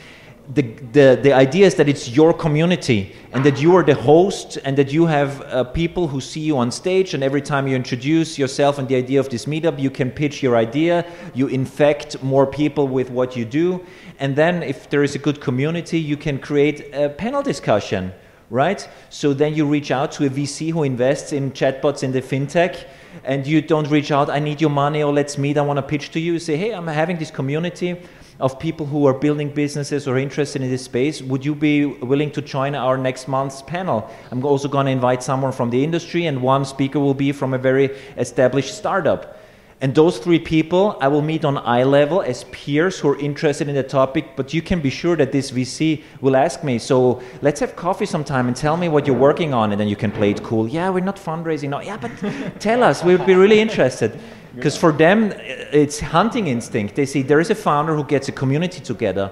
The, 0.52 0.62
the, 0.92 1.18
the 1.20 1.32
idea 1.32 1.66
is 1.66 1.74
that 1.76 1.88
it's 1.88 2.10
your 2.10 2.32
community 2.32 3.16
and 3.32 3.42
that 3.44 3.60
you 3.60 3.74
are 3.76 3.82
the 3.82 3.94
host 3.94 4.58
and 4.64 4.76
that 4.76 4.92
you 4.92 5.06
have 5.06 5.40
uh, 5.40 5.64
people 5.64 6.06
who 6.06 6.20
see 6.20 6.40
you 6.40 6.58
on 6.58 6.70
stage 6.70 7.14
and 7.14 7.24
every 7.24 7.40
time 7.40 7.66
you 7.66 7.74
introduce 7.74 8.38
yourself 8.38 8.78
and 8.78 8.86
the 8.86 8.94
idea 8.94 9.18
of 9.18 9.30
this 9.30 9.46
meetup 9.46 9.80
you 9.80 9.90
can 9.90 10.10
pitch 10.10 10.42
your 10.42 10.56
idea. 10.56 11.10
You 11.32 11.46
infect 11.46 12.22
more 12.22 12.46
people 12.46 12.86
with 12.86 13.10
what 13.10 13.36
you 13.36 13.46
do. 13.46 13.84
And 14.18 14.36
then 14.36 14.62
if 14.62 14.90
there 14.90 15.02
is 15.02 15.14
a 15.14 15.18
good 15.18 15.40
community 15.40 15.98
you 15.98 16.18
can 16.18 16.38
create 16.38 16.94
a 16.94 17.08
panel 17.08 17.42
discussion 17.42 18.12
right? 18.54 18.88
So 19.10 19.34
then 19.34 19.52
you 19.54 19.66
reach 19.66 19.90
out 19.90 20.12
to 20.12 20.26
a 20.26 20.30
VC 20.30 20.70
who 20.70 20.84
invests 20.84 21.32
in 21.32 21.50
chatbots 21.50 22.04
in 22.04 22.12
the 22.12 22.22
fintech, 22.22 22.86
and 23.24 23.44
you 23.44 23.60
don't 23.60 23.90
reach 23.90 24.12
out, 24.12 24.30
I 24.30 24.38
need 24.38 24.60
your 24.60 24.70
money, 24.70 25.02
or 25.02 25.12
let's 25.12 25.36
meet, 25.36 25.58
I 25.58 25.62
want 25.62 25.78
to 25.78 25.82
pitch 25.82 26.12
to 26.12 26.20
you. 26.20 26.34
you 26.34 26.38
say, 26.38 26.56
hey, 26.56 26.72
I'm 26.72 26.86
having 26.86 27.18
this 27.18 27.32
community 27.32 28.00
of 28.38 28.60
people 28.60 28.86
who 28.86 29.06
are 29.06 29.14
building 29.14 29.50
businesses 29.50 30.06
or 30.06 30.18
interested 30.18 30.62
in 30.62 30.70
this 30.70 30.84
space. 30.84 31.20
Would 31.20 31.44
you 31.44 31.56
be 31.56 31.84
willing 31.86 32.30
to 32.30 32.42
join 32.42 32.76
our 32.76 32.96
next 32.96 33.26
month's 33.26 33.60
panel? 33.60 34.08
I'm 34.30 34.44
also 34.44 34.68
going 34.68 34.86
to 34.86 34.92
invite 34.92 35.24
someone 35.24 35.50
from 35.50 35.70
the 35.70 35.82
industry, 35.82 36.26
and 36.26 36.40
one 36.40 36.64
speaker 36.64 37.00
will 37.00 37.14
be 37.14 37.32
from 37.32 37.54
a 37.54 37.58
very 37.58 37.86
established 38.16 38.76
startup. 38.78 39.36
And 39.80 39.94
those 39.94 40.18
three 40.18 40.38
people 40.38 40.96
I 41.00 41.08
will 41.08 41.20
meet 41.20 41.44
on 41.44 41.58
eye 41.58 41.82
level 41.82 42.22
as 42.22 42.44
peers 42.44 42.98
who 42.98 43.08
are 43.08 43.18
interested 43.18 43.68
in 43.68 43.74
the 43.74 43.82
topic, 43.82 44.36
but 44.36 44.54
you 44.54 44.62
can 44.62 44.80
be 44.80 44.90
sure 44.90 45.16
that 45.16 45.32
this 45.32 45.50
VC 45.50 46.02
will 46.20 46.36
ask 46.36 46.64
me, 46.64 46.78
so 46.78 47.22
let's 47.42 47.60
have 47.60 47.76
coffee 47.76 48.06
sometime 48.06 48.46
and 48.46 48.56
tell 48.56 48.76
me 48.76 48.88
what 48.88 49.06
you're 49.06 49.16
working 49.16 49.52
on, 49.52 49.72
and 49.72 49.80
then 49.80 49.88
you 49.88 49.96
can 49.96 50.10
play 50.10 50.30
it 50.30 50.42
cool. 50.42 50.68
Yeah, 50.68 50.90
we're 50.90 51.04
not 51.04 51.16
fundraising. 51.16 51.70
No, 51.70 51.80
yeah, 51.80 51.96
but 51.96 52.12
tell 52.60 52.82
us, 52.82 53.04
we 53.04 53.16
would 53.16 53.26
be 53.26 53.34
really 53.34 53.60
interested. 53.60 54.18
Because 54.54 54.76
for 54.76 54.92
them, 54.92 55.32
uh, 55.32 55.34
it's 55.72 55.98
hunting 55.98 56.46
instinct. 56.46 56.94
They 56.94 57.06
see 57.06 57.22
there 57.22 57.40
is 57.40 57.50
a 57.50 57.54
founder 57.54 57.94
who 57.94 58.04
gets 58.04 58.28
a 58.28 58.32
community 58.32 58.80
together, 58.80 59.30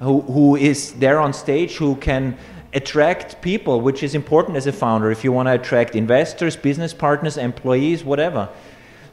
who, 0.00 0.22
who 0.22 0.56
is 0.56 0.94
there 0.94 1.20
on 1.20 1.32
stage, 1.32 1.76
who 1.76 1.96
can 1.96 2.36
attract 2.72 3.42
people, 3.42 3.80
which 3.80 4.02
is 4.02 4.14
important 4.14 4.56
as 4.56 4.66
a 4.66 4.72
founder 4.72 5.10
if 5.10 5.24
you 5.24 5.32
want 5.32 5.46
to 5.46 5.52
attract 5.52 5.94
investors, 5.94 6.56
business 6.56 6.94
partners, 6.94 7.36
employees, 7.36 8.02
whatever. 8.02 8.48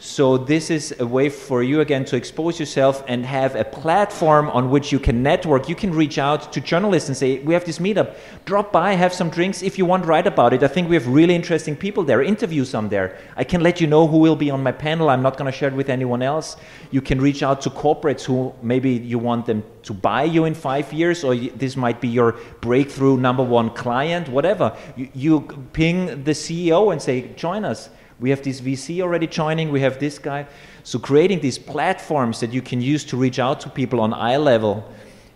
So 0.01 0.37
this 0.37 0.69
is 0.69 0.95
a 0.97 1.05
way 1.05 1.27
for 1.27 1.61
you 1.61 1.81
again 1.81 2.05
to 2.05 2.15
expose 2.15 2.57
yourself 2.57 3.03
and 3.09 3.25
have 3.25 3.57
a 3.57 3.65
platform 3.65 4.49
on 4.51 4.69
which 4.69 4.93
you 4.93 4.99
can 4.99 5.21
network. 5.21 5.67
You 5.67 5.75
can 5.75 5.93
reach 5.93 6.17
out 6.17 6.53
to 6.53 6.61
journalists 6.61 7.09
and 7.09 7.17
say, 7.17 7.39
"We 7.39 7.53
have 7.53 7.65
this 7.65 7.79
meetup. 7.79 8.15
Drop 8.45 8.71
by, 8.71 8.93
have 8.93 9.13
some 9.13 9.29
drinks. 9.29 9.61
If 9.61 9.77
you 9.77 9.85
want, 9.85 10.05
write 10.05 10.25
about 10.25 10.53
it. 10.53 10.63
I 10.63 10.69
think 10.69 10.87
we 10.87 10.95
have 10.95 11.05
really 11.05 11.35
interesting 11.35 11.75
people 11.75 12.05
there. 12.05 12.21
Interview 12.21 12.63
some 12.63 12.87
there. 12.87 13.17
I 13.35 13.43
can 13.43 13.61
let 13.61 13.81
you 13.81 13.87
know 13.87 14.07
who 14.07 14.19
will 14.19 14.37
be 14.37 14.49
on 14.49 14.63
my 14.63 14.71
panel. 14.71 15.09
I'm 15.09 15.21
not 15.21 15.35
going 15.35 15.51
to 15.51 15.57
share 15.57 15.67
it 15.67 15.75
with 15.75 15.89
anyone 15.89 16.21
else. 16.21 16.55
You 16.91 17.01
can 17.01 17.19
reach 17.19 17.43
out 17.43 17.59
to 17.63 17.69
corporates 17.69 18.23
who 18.23 18.53
maybe 18.61 18.91
you 18.91 19.19
want 19.19 19.47
them 19.47 19.63
to 19.83 19.93
buy 19.93 20.23
you 20.23 20.45
in 20.45 20.53
five 20.53 20.93
years, 20.93 21.25
or 21.25 21.35
this 21.35 21.75
might 21.75 21.99
be 21.99 22.07
your 22.07 22.37
breakthrough 22.61 23.17
number 23.17 23.43
one 23.43 23.69
client. 23.71 24.29
Whatever. 24.29 24.77
You, 24.95 25.09
you 25.13 25.41
ping 25.73 26.23
the 26.23 26.33
CEO 26.33 26.93
and 26.93 27.01
say, 27.01 27.33
"Join 27.35 27.65
us." 27.65 27.89
We 28.19 28.29
have 28.31 28.43
this 28.43 28.59
VC 28.59 29.01
already 29.01 29.27
joining, 29.27 29.71
we 29.71 29.81
have 29.81 29.99
this 29.99 30.19
guy. 30.19 30.45
So 30.83 30.99
creating 30.99 31.39
these 31.39 31.57
platforms 31.57 32.39
that 32.41 32.51
you 32.51 32.61
can 32.61 32.81
use 32.81 33.05
to 33.05 33.17
reach 33.17 33.39
out 33.39 33.61
to 33.61 33.69
people 33.69 34.01
on 34.01 34.13
eye 34.13 34.37
level 34.37 34.83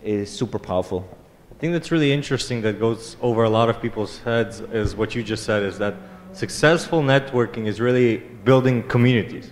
is 0.04 0.30
super 0.30 0.60
powerful. 0.60 1.08
I 1.52 1.56
think 1.60 1.72
that's 1.72 1.92
really 1.92 2.12
interesting 2.12 2.62
that 2.64 2.80
goes 2.80 3.16
over 3.22 3.44
a 3.44 3.50
lot 3.50 3.70
of 3.70 3.82
people's 3.82 4.20
heads 4.20 4.60
is 4.60 4.98
what 4.98 5.16
you 5.16 5.24
just 5.24 5.46
said 5.46 5.64
is 5.64 5.78
that 5.78 5.96
successful 6.34 7.02
networking 7.02 7.68
is 7.68 7.80
really 7.80 8.18
building 8.18 8.84
communities. 8.90 9.52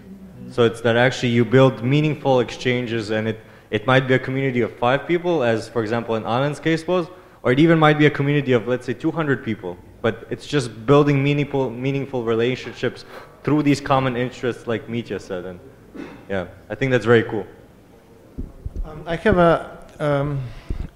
So 0.50 0.64
it's 0.64 0.82
that 0.82 0.98
actually 0.98 1.30
you 1.30 1.46
build 1.46 1.84
meaningful 1.84 2.42
exchanges 2.42 3.12
and 3.12 3.30
it, 3.30 3.40
it 3.70 3.88
might 3.88 4.10
be 4.10 4.16
a 4.16 4.20
community 4.20 4.60
of 4.60 4.76
five 4.78 5.08
people, 5.08 5.44
as 5.44 5.70
for 5.70 5.82
example 5.82 6.16
in 6.16 6.26
Alan's 6.26 6.60
case 6.60 6.86
was, 6.86 7.08
or 7.44 7.54
it 7.54 7.60
even 7.60 7.80
might 7.80 7.98
be 7.98 8.08
a 8.08 8.10
community 8.10 8.52
of 8.52 8.68
let's 8.68 8.86
say 8.86 8.94
200 8.94 9.46
people 9.46 9.78
but 10.02 10.28
it's 10.30 10.48
just 10.48 10.86
building 10.86 11.24
meaningful 11.24 11.70
meaningful 11.70 12.24
relationships 12.24 13.06
through 13.44 13.64
these 13.64 13.82
common 13.82 14.16
interests 14.16 14.68
like 14.68 14.90
Mitya 14.90 15.20
said 15.20 15.46
and 15.46 15.60
yeah 16.30 16.48
I 16.70 16.76
think 16.76 16.92
that's 16.92 17.06
very 17.06 17.24
cool 17.24 17.46
um, 18.86 19.04
I 19.06 19.16
have 19.16 19.38
a 19.38 19.78
um, 20.00 20.42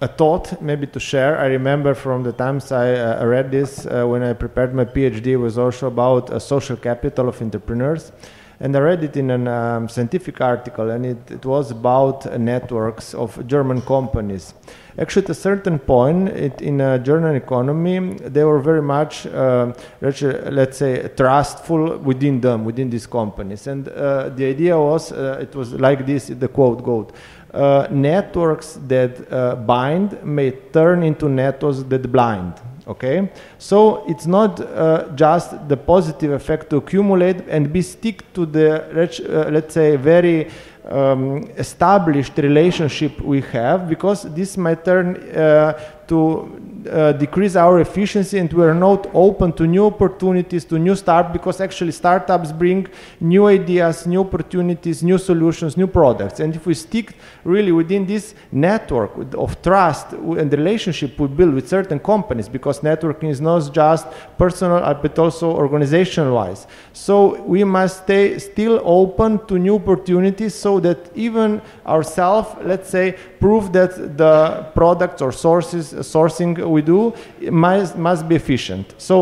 a 0.00 0.08
thought 0.08 0.60
maybe 0.60 0.86
to 0.88 1.00
share. 1.00 1.38
I 1.38 1.46
remember 1.46 1.94
from 1.94 2.22
the 2.22 2.32
times 2.32 2.70
I 2.70 2.94
uh, 2.94 3.24
read 3.24 3.50
this 3.50 3.86
uh, 3.86 4.04
when 4.04 4.22
I 4.22 4.32
prepared 4.34 4.74
my 4.74 4.84
PhD 4.84 5.28
it 5.28 5.36
was 5.36 5.56
also 5.56 5.86
about 5.86 6.30
a 6.30 6.40
social 6.40 6.76
capital 6.76 7.28
of 7.28 7.40
entrepreneurs 7.40 8.12
and 8.60 8.74
I 8.74 8.80
read 8.80 9.04
it 9.04 9.16
in 9.16 9.30
a 9.30 9.52
um, 9.52 9.88
scientific 9.88 10.40
article, 10.40 10.90
and 10.90 11.04
it, 11.04 11.30
it 11.30 11.44
was 11.44 11.70
about 11.70 12.26
uh, 12.26 12.38
networks 12.38 13.12
of 13.12 13.46
German 13.46 13.82
companies. 13.82 14.54
Actually, 14.98 15.24
at 15.24 15.30
a 15.30 15.34
certain 15.34 15.78
point 15.78 16.28
it, 16.28 16.62
in 16.62 16.80
a 16.80 16.98
German 16.98 17.36
economy, 17.36 18.14
they 18.14 18.44
were 18.44 18.60
very 18.60 18.80
much, 18.80 19.26
uh, 19.26 19.72
let's 20.00 20.78
say, 20.78 21.08
trustful 21.16 21.98
within 21.98 22.40
them, 22.40 22.64
within 22.64 22.88
these 22.88 23.06
companies. 23.06 23.66
And 23.66 23.88
uh, 23.88 24.30
the 24.30 24.46
idea 24.46 24.78
was, 24.78 25.12
uh, 25.12 25.38
it 25.40 25.54
was 25.54 25.74
like 25.74 26.06
this, 26.06 26.28
the 26.28 26.48
quote 26.48 26.82
goes, 26.82 27.10
uh, 27.52 27.86
networks 27.90 28.78
that 28.86 29.32
uh, 29.32 29.54
bind 29.56 30.22
may 30.22 30.50
turn 30.50 31.02
into 31.02 31.28
networks 31.28 31.82
that 31.82 32.10
blind 32.10 32.54
okay 32.86 33.28
so 33.58 34.04
it's 34.06 34.26
not 34.26 34.60
uh, 34.60 35.08
just 35.14 35.68
the 35.68 35.76
positive 35.76 36.32
effect 36.32 36.70
to 36.70 36.76
accumulate 36.76 37.48
and 37.48 37.72
be 37.72 37.82
stick 37.82 38.30
to 38.32 38.46
the 38.46 38.84
uh, 38.84 39.50
let's 39.50 39.74
say 39.74 39.96
very 39.96 40.50
um, 40.90 41.48
established 41.56 42.36
relationship 42.38 43.20
we 43.20 43.40
have 43.40 43.88
because 43.88 44.22
this 44.34 44.56
might 44.56 44.84
turn 44.84 45.16
uh, 45.36 45.72
to 46.06 46.65
uh, 46.86 47.12
decrease 47.12 47.56
our 47.56 47.80
efficiency 47.80 48.38
and 48.38 48.52
we 48.52 48.64
are 48.64 48.74
not 48.74 49.06
open 49.14 49.52
to 49.52 49.66
new 49.66 49.86
opportunities 49.86 50.64
to 50.64 50.78
new 50.78 50.94
start 50.94 51.32
because 51.32 51.60
actually 51.60 51.92
startups 51.92 52.52
bring 52.52 52.86
new 53.20 53.46
ideas 53.46 54.06
new 54.06 54.20
opportunities 54.20 55.02
new 55.02 55.18
solutions 55.18 55.76
new 55.76 55.86
products. 55.86 56.40
And 56.40 56.54
if 56.54 56.66
we 56.66 56.74
stick 56.74 57.14
really 57.44 57.72
within 57.72 58.06
this 58.06 58.34
network 58.52 59.12
of 59.34 59.60
trust 59.62 60.12
and 60.12 60.52
relationship 60.52 61.18
we 61.18 61.28
build 61.28 61.54
with 61.54 61.68
certain 61.68 61.98
companies 61.98 62.48
because 62.48 62.80
networking 62.80 63.30
is 63.30 63.40
not 63.40 63.72
just 63.72 64.06
personal 64.38 64.78
uh, 64.78 64.94
but 64.94 65.18
also 65.18 65.52
organizational 65.52 66.34
wise 66.34 66.66
so 66.92 67.42
we 67.42 67.64
must 67.64 68.04
stay 68.04 68.38
still 68.38 68.80
open 68.84 69.44
to 69.46 69.58
new 69.58 69.76
opportunities 69.76 70.54
so 70.54 70.80
that 70.80 70.98
even 71.14 71.60
ourselves 71.86 72.48
let's 72.62 72.88
say 72.88 73.16
prove 73.40 73.72
that 73.72 74.16
the 74.16 74.66
products 74.74 75.22
or 75.22 75.32
sources 75.32 75.92
sourcing 75.92 76.58
we 76.76 76.82
do 76.82 77.00
must, 77.66 77.96
must 78.08 78.22
be 78.30 78.34
efficient. 78.42 78.86
So 78.98 79.14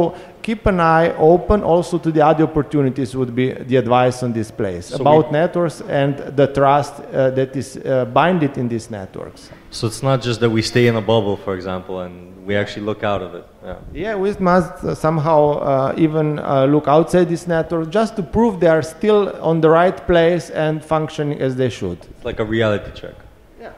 keep 0.46 0.66
an 0.66 0.78
eye 0.78 1.08
open 1.32 1.62
also 1.62 1.94
to 1.98 2.10
the 2.16 2.22
other 2.30 2.44
opportunities 2.50 3.16
would 3.18 3.34
be 3.34 3.46
the 3.70 3.76
advice 3.84 4.22
on 4.26 4.30
this 4.38 4.50
place 4.60 4.86
so 4.86 4.96
about 4.96 5.32
networks 5.32 5.80
and 6.02 6.12
the 6.40 6.46
trust 6.58 6.94
uh, 7.00 7.30
that 7.38 7.50
is 7.56 7.68
uh, 7.76 8.04
binded 8.20 8.52
in 8.58 8.68
these 8.68 8.86
networks. 8.90 9.50
So 9.70 9.86
it's 9.86 10.02
not 10.02 10.18
just 10.26 10.38
that 10.40 10.50
we 10.50 10.62
stay 10.62 10.86
in 10.86 10.96
a 10.96 11.00
bubble, 11.12 11.36
for 11.46 11.54
example, 11.54 11.94
and 12.04 12.14
we 12.46 12.52
actually 12.62 12.84
look 12.90 13.02
out 13.02 13.22
of 13.26 13.34
it. 13.34 13.44
Yeah, 13.64 13.76
yeah 14.04 14.14
we 14.24 14.30
must 14.52 14.72
uh, 14.84 14.94
somehow 14.94 15.40
uh, 15.52 15.94
even 16.06 16.26
uh, 16.38 16.66
look 16.74 16.86
outside 16.96 17.26
this 17.34 17.46
network 17.46 17.88
just 17.90 18.14
to 18.16 18.22
prove 18.22 18.60
they 18.60 18.72
are 18.78 18.82
still 18.96 19.20
on 19.50 19.60
the 19.64 19.70
right 19.70 19.98
place 20.06 20.50
and 20.50 20.84
functioning 20.84 21.40
as 21.40 21.56
they 21.56 21.70
should. 21.70 21.98
It's 22.16 22.24
like 22.30 22.40
a 22.40 22.48
reality 22.56 22.90
check. 23.00 23.16
Yeah. 23.60 23.72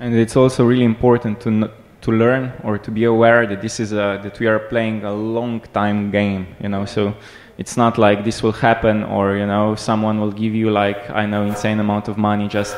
and 0.00 0.14
it's 0.24 0.36
also 0.36 0.60
really 0.64 0.88
important 0.94 1.40
to 1.44 1.70
to 2.00 2.12
learn 2.12 2.52
or 2.64 2.78
to 2.78 2.90
be 2.90 3.04
aware 3.04 3.46
that 3.46 3.60
this 3.60 3.78
is 3.80 3.92
a, 3.92 4.20
that 4.22 4.38
we 4.40 4.46
are 4.46 4.58
playing 4.58 5.04
a 5.04 5.12
long 5.12 5.60
time 5.72 6.10
game 6.10 6.46
you 6.60 6.68
know? 6.68 6.84
So 6.84 7.14
it's 7.58 7.76
not 7.76 7.98
like 7.98 8.24
this 8.24 8.42
will 8.42 8.52
happen 8.52 9.04
or 9.04 9.36
you 9.36 9.46
know 9.46 9.74
someone 9.74 10.18
will 10.18 10.32
give 10.32 10.54
you 10.54 10.70
like 10.70 11.10
i 11.10 11.26
know 11.26 11.44
insane 11.44 11.78
amount 11.78 12.08
of 12.08 12.16
money 12.16 12.48
just 12.48 12.74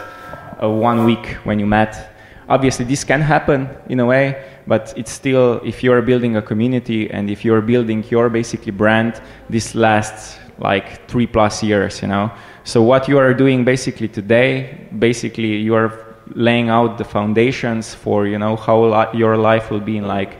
a 0.58 0.68
one 0.68 1.04
week 1.04 1.26
when 1.44 1.58
you 1.58 1.66
met. 1.66 2.10
Obviously 2.48 2.84
this 2.84 3.04
can 3.04 3.20
happen 3.20 3.68
in 3.88 4.00
a 4.00 4.06
way 4.06 4.44
but 4.66 4.92
it's 4.96 5.10
still 5.10 5.60
if 5.64 5.82
you're 5.82 6.02
building 6.02 6.36
a 6.36 6.42
community 6.42 7.10
and 7.10 7.30
if 7.30 7.44
you're 7.44 7.60
building 7.60 8.04
your 8.10 8.28
basically 8.28 8.72
brand 8.72 9.20
this 9.48 9.74
lasts 9.74 10.38
like 10.58 11.08
three 11.08 11.26
plus 11.26 11.62
years 11.62 12.02
you 12.02 12.08
know? 12.08 12.30
So 12.64 12.82
what 12.82 13.08
you 13.08 13.18
are 13.18 13.34
doing 13.34 13.64
basically 13.64 14.08
today 14.08 14.88
basically 14.98 15.56
you 15.56 15.74
are 15.74 16.11
laying 16.34 16.68
out 16.68 16.98
the 16.98 17.04
foundations 17.04 17.94
for 17.94 18.26
you 18.26 18.38
know 18.38 18.56
how 18.56 18.84
li- 18.84 19.18
your 19.18 19.36
life 19.36 19.70
will 19.70 19.80
be 19.80 19.96
in 19.96 20.06
like 20.06 20.38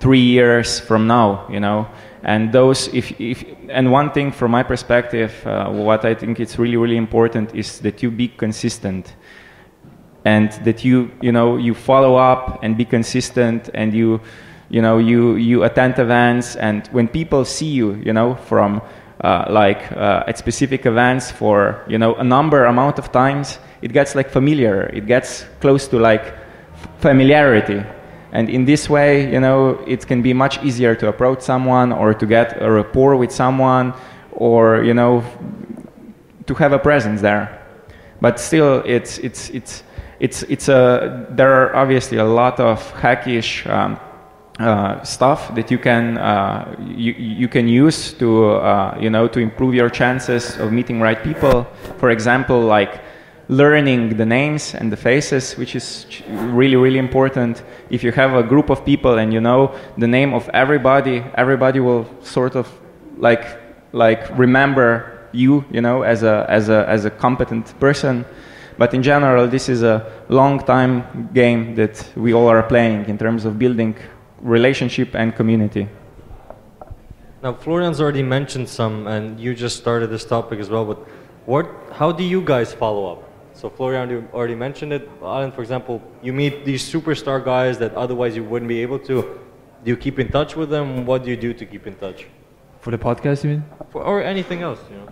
three 0.00 0.20
years 0.20 0.80
from 0.80 1.06
now 1.06 1.46
you 1.50 1.60
know? 1.60 1.86
And 2.24 2.52
those 2.52 2.88
if, 2.94 3.20
if 3.20 3.44
and 3.68 3.90
one 3.90 4.12
thing 4.12 4.30
from 4.30 4.52
my 4.52 4.62
perspective 4.62 5.44
uh, 5.44 5.68
what 5.70 6.04
i 6.04 6.14
think 6.14 6.38
is 6.38 6.56
really 6.58 6.76
really 6.76 6.96
important 6.96 7.54
is 7.54 7.80
that 7.80 8.02
you 8.02 8.10
be 8.10 8.28
consistent. 8.28 9.14
And 10.24 10.52
that 10.64 10.84
you 10.84 11.10
you 11.20 11.32
know 11.32 11.56
you 11.56 11.74
follow 11.74 12.14
up 12.14 12.60
and 12.62 12.76
be 12.76 12.84
consistent 12.84 13.70
and 13.74 13.92
you 13.92 14.20
you 14.68 14.80
know 14.80 14.98
you 14.98 15.34
you 15.34 15.64
attend 15.64 15.98
events. 15.98 16.54
And 16.54 16.86
when 16.92 17.08
people 17.08 17.44
see 17.44 17.66
you 17.66 17.94
you 17.94 18.12
know 18.12 18.36
from 18.36 18.82
uh, 19.22 19.46
like 19.50 19.90
uh, 19.92 20.24
at 20.26 20.38
specific 20.38 20.86
events 20.86 21.30
for 21.30 21.84
you 21.88 21.98
know 21.98 22.14
a 22.14 22.24
number 22.24 22.64
amount 22.66 22.98
of 22.98 23.10
times 23.10 23.58
it 23.82 23.92
gets 23.92 24.14
like 24.14 24.30
familiar. 24.30 24.84
It 24.94 25.06
gets 25.06 25.44
close 25.60 25.88
to 25.88 25.98
like 25.98 26.34
familiarity. 26.98 27.82
And 28.32 28.48
in 28.48 28.64
this 28.64 28.88
way 28.88 29.30
you 29.30 29.40
know 29.40 29.78
it 29.86 30.06
can 30.06 30.22
be 30.22 30.32
much 30.32 30.62
easier 30.64 30.94
to 30.94 31.08
approach 31.08 31.42
someone 31.42 31.92
or 31.92 32.14
to 32.14 32.26
get 32.26 32.62
a 32.62 32.70
rapport 32.70 33.16
with 33.16 33.30
someone 33.30 33.92
or 34.32 34.82
you 34.82 34.94
know 34.94 35.22
to 36.46 36.54
have 36.54 36.72
a 36.72 36.78
presence 36.78 37.20
there. 37.20 37.58
But 38.20 38.38
still 38.40 38.82
it's 38.86 39.18
it's 39.18 39.50
it's 39.50 39.82
it's 40.20 40.42
it's 40.44 40.68
a 40.68 41.26
there 41.30 41.52
are 41.52 41.76
obviously 41.76 42.18
a 42.18 42.24
lot 42.24 42.60
of 42.60 42.78
hackish 42.92 43.66
um, 43.66 43.98
uh, 44.60 45.02
stuff 45.02 45.52
that 45.54 45.70
you 45.70 45.78
can 45.78 46.18
uh, 46.18 46.76
you, 46.78 47.12
you 47.14 47.48
can 47.48 47.66
use 47.66 48.12
to 48.14 48.50
uh, 48.50 48.96
you 49.00 49.10
know 49.10 49.26
to 49.26 49.40
improve 49.40 49.74
your 49.74 49.90
chances 49.90 50.56
of 50.58 50.72
meeting 50.72 51.00
right 51.00 51.22
people. 51.22 51.66
For 51.98 52.10
example, 52.10 52.60
like 52.60 53.00
learning 53.48 54.16
the 54.16 54.26
names 54.26 54.74
and 54.74 54.90
the 54.90 54.96
faces, 54.96 55.56
which 55.56 55.74
is 55.74 56.06
really 56.28 56.76
really 56.76 56.98
important. 56.98 57.62
If 57.90 58.02
you 58.04 58.12
have 58.12 58.34
a 58.34 58.42
group 58.42 58.70
of 58.70 58.84
people 58.84 59.18
and 59.18 59.32
you 59.32 59.40
know 59.40 59.74
the 59.98 60.06
name 60.06 60.34
of 60.34 60.48
everybody, 60.54 61.24
everybody 61.34 61.80
will 61.80 62.06
sort 62.22 62.56
of 62.56 62.68
like 63.18 63.44
like 63.92 64.36
remember 64.38 65.28
you 65.32 65.64
you 65.70 65.80
know 65.80 66.02
as 66.02 66.22
a 66.22 66.46
as 66.48 66.68
a 66.68 66.88
as 66.88 67.04
a 67.04 67.10
competent 67.10 67.78
person. 67.80 68.24
But 68.78 68.94
in 68.94 69.02
general, 69.02 69.48
this 69.48 69.68
is 69.68 69.82
a 69.82 70.10
long 70.28 70.58
time 70.58 71.30
game 71.34 71.74
that 71.74 72.08
we 72.16 72.32
all 72.32 72.48
are 72.48 72.62
playing 72.62 73.04
in 73.06 73.18
terms 73.18 73.44
of 73.44 73.58
building 73.58 73.94
relationship 74.40 75.14
and 75.14 75.34
community. 75.34 75.88
Now, 77.42 77.52
Florian's 77.54 78.00
already 78.00 78.22
mentioned 78.22 78.68
some, 78.68 79.06
and 79.06 79.38
you 79.38 79.54
just 79.54 79.76
started 79.76 80.10
this 80.10 80.24
topic 80.24 80.60
as 80.60 80.70
well. 80.70 80.84
But 80.84 80.98
what, 81.44 81.68
how 81.92 82.12
do 82.12 82.22
you 82.22 82.40
guys 82.40 82.72
follow 82.72 83.12
up? 83.12 83.31
So 83.62 83.70
Florian 83.70 84.10
you 84.10 84.28
already 84.34 84.56
mentioned 84.56 84.92
it. 84.92 85.08
Alan, 85.22 85.52
for 85.52 85.62
example, 85.62 86.02
you 86.20 86.32
meet 86.32 86.64
these 86.64 86.82
superstar 86.82 87.44
guys 87.44 87.78
that 87.78 87.94
otherwise 87.94 88.34
you 88.34 88.42
wouldn't 88.42 88.68
be 88.68 88.82
able 88.82 88.98
to. 89.10 89.38
Do 89.84 89.88
you 89.92 89.96
keep 89.96 90.18
in 90.18 90.32
touch 90.32 90.56
with 90.56 90.68
them? 90.68 91.06
What 91.06 91.22
do 91.22 91.30
you 91.30 91.36
do 91.36 91.54
to 91.54 91.64
keep 91.64 91.86
in 91.86 91.94
touch? 91.94 92.26
For 92.80 92.90
the 92.90 92.98
podcast, 92.98 93.44
you 93.44 93.50
mean? 93.50 93.64
For, 93.90 94.02
or 94.02 94.20
anything 94.20 94.62
else, 94.62 94.80
you 94.90 94.96
know. 94.96 95.06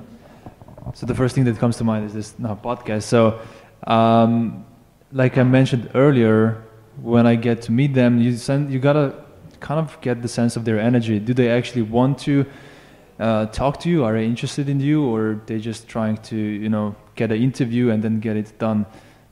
So 0.95 1.07
the 1.07 1.15
first 1.15 1.37
thing 1.37 1.45
that 1.45 1.59
comes 1.59 1.77
to 1.77 1.85
mind 1.85 2.07
is 2.07 2.13
this 2.13 2.37
no, 2.41 2.59
podcast. 2.61 3.05
So, 3.05 3.39
um, 3.87 4.67
like 5.13 5.39
I 5.39 5.45
mentioned 5.45 5.89
earlier, 5.95 6.61
when 7.01 7.29
I 7.29 7.37
get 7.37 7.63
to 7.63 7.71
meet 7.71 7.95
them, 7.95 8.21
you 8.21 8.37
send, 8.37 8.73
you 8.73 8.81
gotta 8.81 9.15
kind 9.61 9.79
of 9.79 9.97
get 10.01 10.23
the 10.23 10.29
sense 10.29 10.57
of 10.57 10.65
their 10.65 10.81
energy. 10.81 11.21
Do 11.21 11.35
they 11.35 11.51
actually 11.51 11.83
want 11.83 12.19
to 12.27 12.45
uh, 13.21 13.47
talk 13.47 13.79
to 13.83 13.89
you? 13.89 14.03
Are 14.03 14.15
they 14.15 14.27
interested 14.27 14.69
in 14.69 14.81
you, 14.81 15.05
or 15.05 15.41
they 15.47 15.61
just 15.61 15.87
trying 15.87 16.17
to 16.31 16.37
you 16.37 16.69
know 16.69 16.97
get 17.21 17.31
an 17.37 17.43
interview 17.51 17.91
and 17.93 18.03
then 18.05 18.21
get 18.21 18.37
it 18.43 18.49
done? 18.59 18.87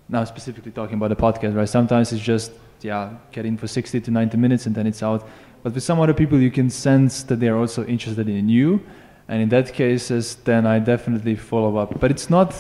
Now 0.09 0.25
specifically 0.25 0.73
talking 0.81 0.97
about 1.01 1.11
the 1.15 1.21
podcast, 1.27 1.55
right? 1.57 1.69
Sometimes 1.79 2.13
it's 2.13 2.27
just 2.35 2.53
yeah, 2.83 3.05
get 3.33 3.45
in 3.45 3.57
for 3.57 3.67
60 3.67 4.01
to 4.01 4.11
90 4.11 4.37
minutes 4.37 4.67
and 4.67 4.75
then 4.75 4.87
it's 4.87 5.03
out. 5.03 5.27
But 5.63 5.75
with 5.75 5.83
some 5.83 5.99
other 6.01 6.15
people, 6.15 6.39
you 6.39 6.51
can 6.51 6.71
sense 6.71 7.25
that 7.25 7.41
they 7.41 7.49
are 7.49 7.59
also 7.59 7.85
interested 7.85 8.29
in 8.29 8.49
you, 8.49 8.81
and 9.27 9.43
in 9.43 9.49
that 9.49 9.73
cases, 9.73 10.37
then 10.45 10.67
I 10.67 10.79
definitely 10.79 11.37
follow 11.37 11.77
up. 11.77 11.99
But 12.01 12.11
it's 12.11 12.31
not 12.31 12.51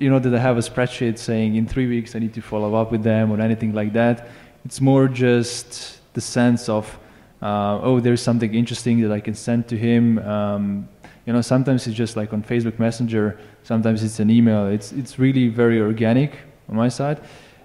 you 0.00 0.10
know 0.10 0.18
that 0.18 0.34
I 0.34 0.38
have 0.38 0.58
a 0.58 0.60
spreadsheet 0.60 1.16
saying 1.18 1.54
in 1.54 1.66
three 1.66 1.86
weeks 1.86 2.16
I 2.16 2.18
need 2.18 2.34
to 2.34 2.42
follow 2.42 2.74
up 2.74 2.90
with 2.90 3.02
them 3.02 3.30
or 3.32 3.40
anything 3.40 3.72
like 3.72 3.92
that. 3.92 4.28
It's 4.64 4.80
more 4.80 5.06
just 5.08 6.00
the 6.14 6.20
sense 6.20 6.68
of 6.68 6.98
uh, 7.40 7.78
oh, 7.82 8.00
there's 8.00 8.22
something 8.22 8.54
interesting 8.54 9.00
that 9.02 9.12
I 9.12 9.20
can 9.20 9.34
send 9.34 9.68
to 9.68 9.76
him. 9.76 10.18
Um, 10.18 10.88
you 11.26 11.32
know, 11.32 11.42
sometimes 11.42 11.86
it's 11.86 11.96
just 11.96 12.16
like 12.16 12.32
on 12.32 12.42
Facebook 12.42 12.78
Messenger. 12.78 13.38
Sometimes 13.66 14.04
it's 14.04 14.20
an 14.20 14.30
email. 14.30 14.68
It's 14.68 14.92
it's 14.92 15.18
really 15.18 15.48
very 15.48 15.80
organic 15.80 16.38
on 16.68 16.76
my 16.76 16.88
side. 16.88 17.18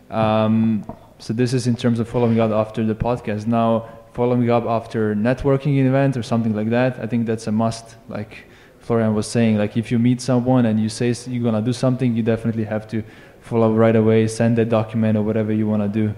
Um, 0.10 0.84
so 1.20 1.32
this 1.32 1.54
is 1.54 1.68
in 1.68 1.76
terms 1.76 2.00
of 2.00 2.10
following 2.10 2.40
up 2.40 2.50
after 2.50 2.84
the 2.84 2.96
podcast. 2.96 3.46
Now, 3.46 3.88
following 4.14 4.50
up 4.50 4.66
after 4.66 5.14
networking 5.14 5.78
event 5.78 6.18
or 6.18 6.24
something 6.24 6.56
like 6.56 6.72
that, 6.72 6.98
I 7.00 7.06
think 7.06 7.28
that's 7.28 7.46
a 7.46 7.52
must. 7.52 7.98
Like 8.10 8.46
Florian 8.80 9.14
was 9.14 9.28
saying, 9.28 9.60
like 9.60 9.78
if 9.78 9.92
you 9.92 10.00
meet 10.00 10.22
someone 10.22 10.66
and 10.66 10.80
you 10.80 10.90
say 10.90 11.14
you're 11.28 11.44
gonna 11.44 11.62
do 11.62 11.72
something, 11.72 12.16
you 12.16 12.24
definitely 12.24 12.64
have 12.64 12.88
to 12.88 13.04
follow 13.42 13.72
right 13.72 13.96
away, 13.96 14.28
send 14.28 14.58
that 14.58 14.70
document 14.70 15.16
or 15.20 15.22
whatever 15.22 15.54
you 15.54 15.68
wanna 15.68 15.88
do. 15.88 16.16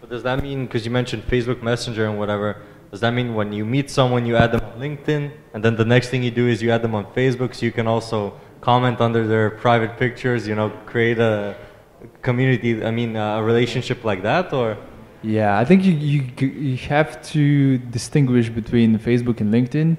But 0.00 0.10
does 0.10 0.22
that 0.22 0.40
mean, 0.40 0.66
because 0.66 0.84
you 0.84 0.92
mentioned 0.92 1.26
Facebook 1.26 1.60
Messenger 1.60 2.06
and 2.06 2.20
whatever, 2.20 2.62
does 2.92 3.00
that 3.00 3.10
mean 3.10 3.34
when 3.34 3.52
you 3.52 3.64
meet 3.64 3.90
someone, 3.90 4.24
you 4.24 4.36
add 4.36 4.52
them 4.52 4.60
on 4.60 4.78
LinkedIn, 4.78 5.32
and 5.52 5.64
then 5.64 5.74
the 5.74 5.84
next 5.84 6.10
thing 6.10 6.22
you 6.22 6.30
do 6.30 6.46
is 6.46 6.62
you 6.62 6.70
add 6.70 6.82
them 6.82 6.94
on 6.94 7.06
Facebook, 7.06 7.52
so 7.52 7.66
you 7.66 7.72
can 7.72 7.88
also 7.88 8.34
comment 8.64 8.98
under 9.00 9.26
their 9.26 9.50
private 9.50 9.98
pictures, 9.98 10.48
you 10.48 10.54
know, 10.54 10.70
create 10.86 11.18
a 11.18 11.54
community, 12.22 12.82
I 12.82 12.90
mean, 12.90 13.14
a 13.14 13.42
relationship 13.42 14.04
like 14.04 14.22
that, 14.22 14.52
or? 14.52 14.78
Yeah, 15.22 15.58
I 15.58 15.64
think 15.64 15.84
you, 15.84 15.92
you, 15.92 16.22
you 16.48 16.76
have 16.88 17.22
to 17.32 17.78
distinguish 17.78 18.48
between 18.48 18.98
Facebook 18.98 19.40
and 19.42 19.52
LinkedIn. 19.52 19.96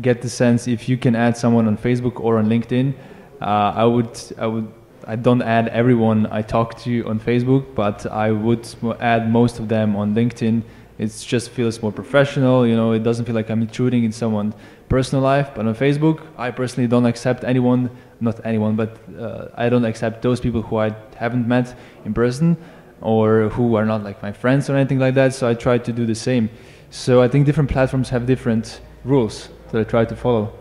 Get 0.00 0.22
the 0.22 0.28
sense 0.28 0.66
if 0.66 0.88
you 0.88 0.96
can 0.96 1.14
add 1.14 1.36
someone 1.36 1.66
on 1.68 1.76
Facebook 1.76 2.20
or 2.20 2.38
on 2.38 2.46
LinkedIn. 2.48 2.94
Uh, 3.40 3.82
I 3.82 3.84
would 3.84 4.16
I 4.38 4.46
would 4.46 4.68
I 5.06 5.16
don't 5.16 5.42
add 5.42 5.68
everyone 5.68 6.26
I 6.38 6.42
talk 6.42 6.78
to 6.84 6.90
on 7.10 7.18
Facebook, 7.20 7.64
but 7.74 8.06
I 8.06 8.30
would 8.30 8.64
add 9.00 9.30
most 9.30 9.58
of 9.58 9.68
them 9.68 9.96
on 9.96 10.14
LinkedIn. 10.14 10.62
It 11.02 11.10
just 11.34 11.50
feels 11.50 11.82
more 11.82 11.92
professional. 11.92 12.66
You 12.66 12.76
know, 12.76 12.92
it 12.92 13.02
doesn't 13.02 13.24
feel 13.24 13.34
like 13.34 13.50
I'm 13.50 13.62
intruding 13.62 14.04
in 14.04 14.12
someone's 14.12 14.54
personal 14.88 15.22
life. 15.22 15.50
But 15.54 15.66
on 15.66 15.74
Facebook, 15.74 16.18
I 16.38 16.50
personally 16.52 16.88
don't 16.88 17.06
accept 17.06 17.42
anyone, 17.42 17.90
not 18.20 18.36
anyone, 18.44 18.76
but 18.76 18.90
uh, 19.18 19.48
I 19.54 19.68
don't 19.68 19.84
accept 19.84 20.22
those 20.22 20.38
people 20.40 20.62
who 20.62 20.76
I 20.76 20.94
haven't 21.16 21.48
met 21.48 21.74
in 22.04 22.14
person 22.14 22.56
or 23.00 23.48
who 23.48 23.74
are 23.74 23.84
not 23.84 24.04
like 24.04 24.22
my 24.22 24.32
friends 24.32 24.70
or 24.70 24.76
anything 24.76 25.00
like 25.00 25.14
that. 25.14 25.34
So 25.34 25.48
I 25.48 25.54
try 25.54 25.78
to 25.78 25.92
do 25.92 26.06
the 26.06 26.14
same. 26.14 26.48
So 26.90 27.20
I 27.20 27.28
think 27.28 27.46
different 27.46 27.70
platforms 27.70 28.08
have 28.10 28.24
different 28.26 28.80
rules 29.04 29.48
that 29.70 29.80
I 29.80 29.84
try 29.84 30.04
to 30.04 30.14
follow. 30.14 30.52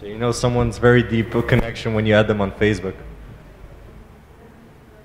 So 0.00 0.06
you 0.06 0.18
know 0.18 0.32
someone's 0.32 0.78
very 0.78 1.02
deep 1.02 1.30
connection 1.46 1.94
when 1.94 2.04
you 2.04 2.14
add 2.14 2.26
them 2.26 2.40
on 2.40 2.50
Facebook. 2.52 2.96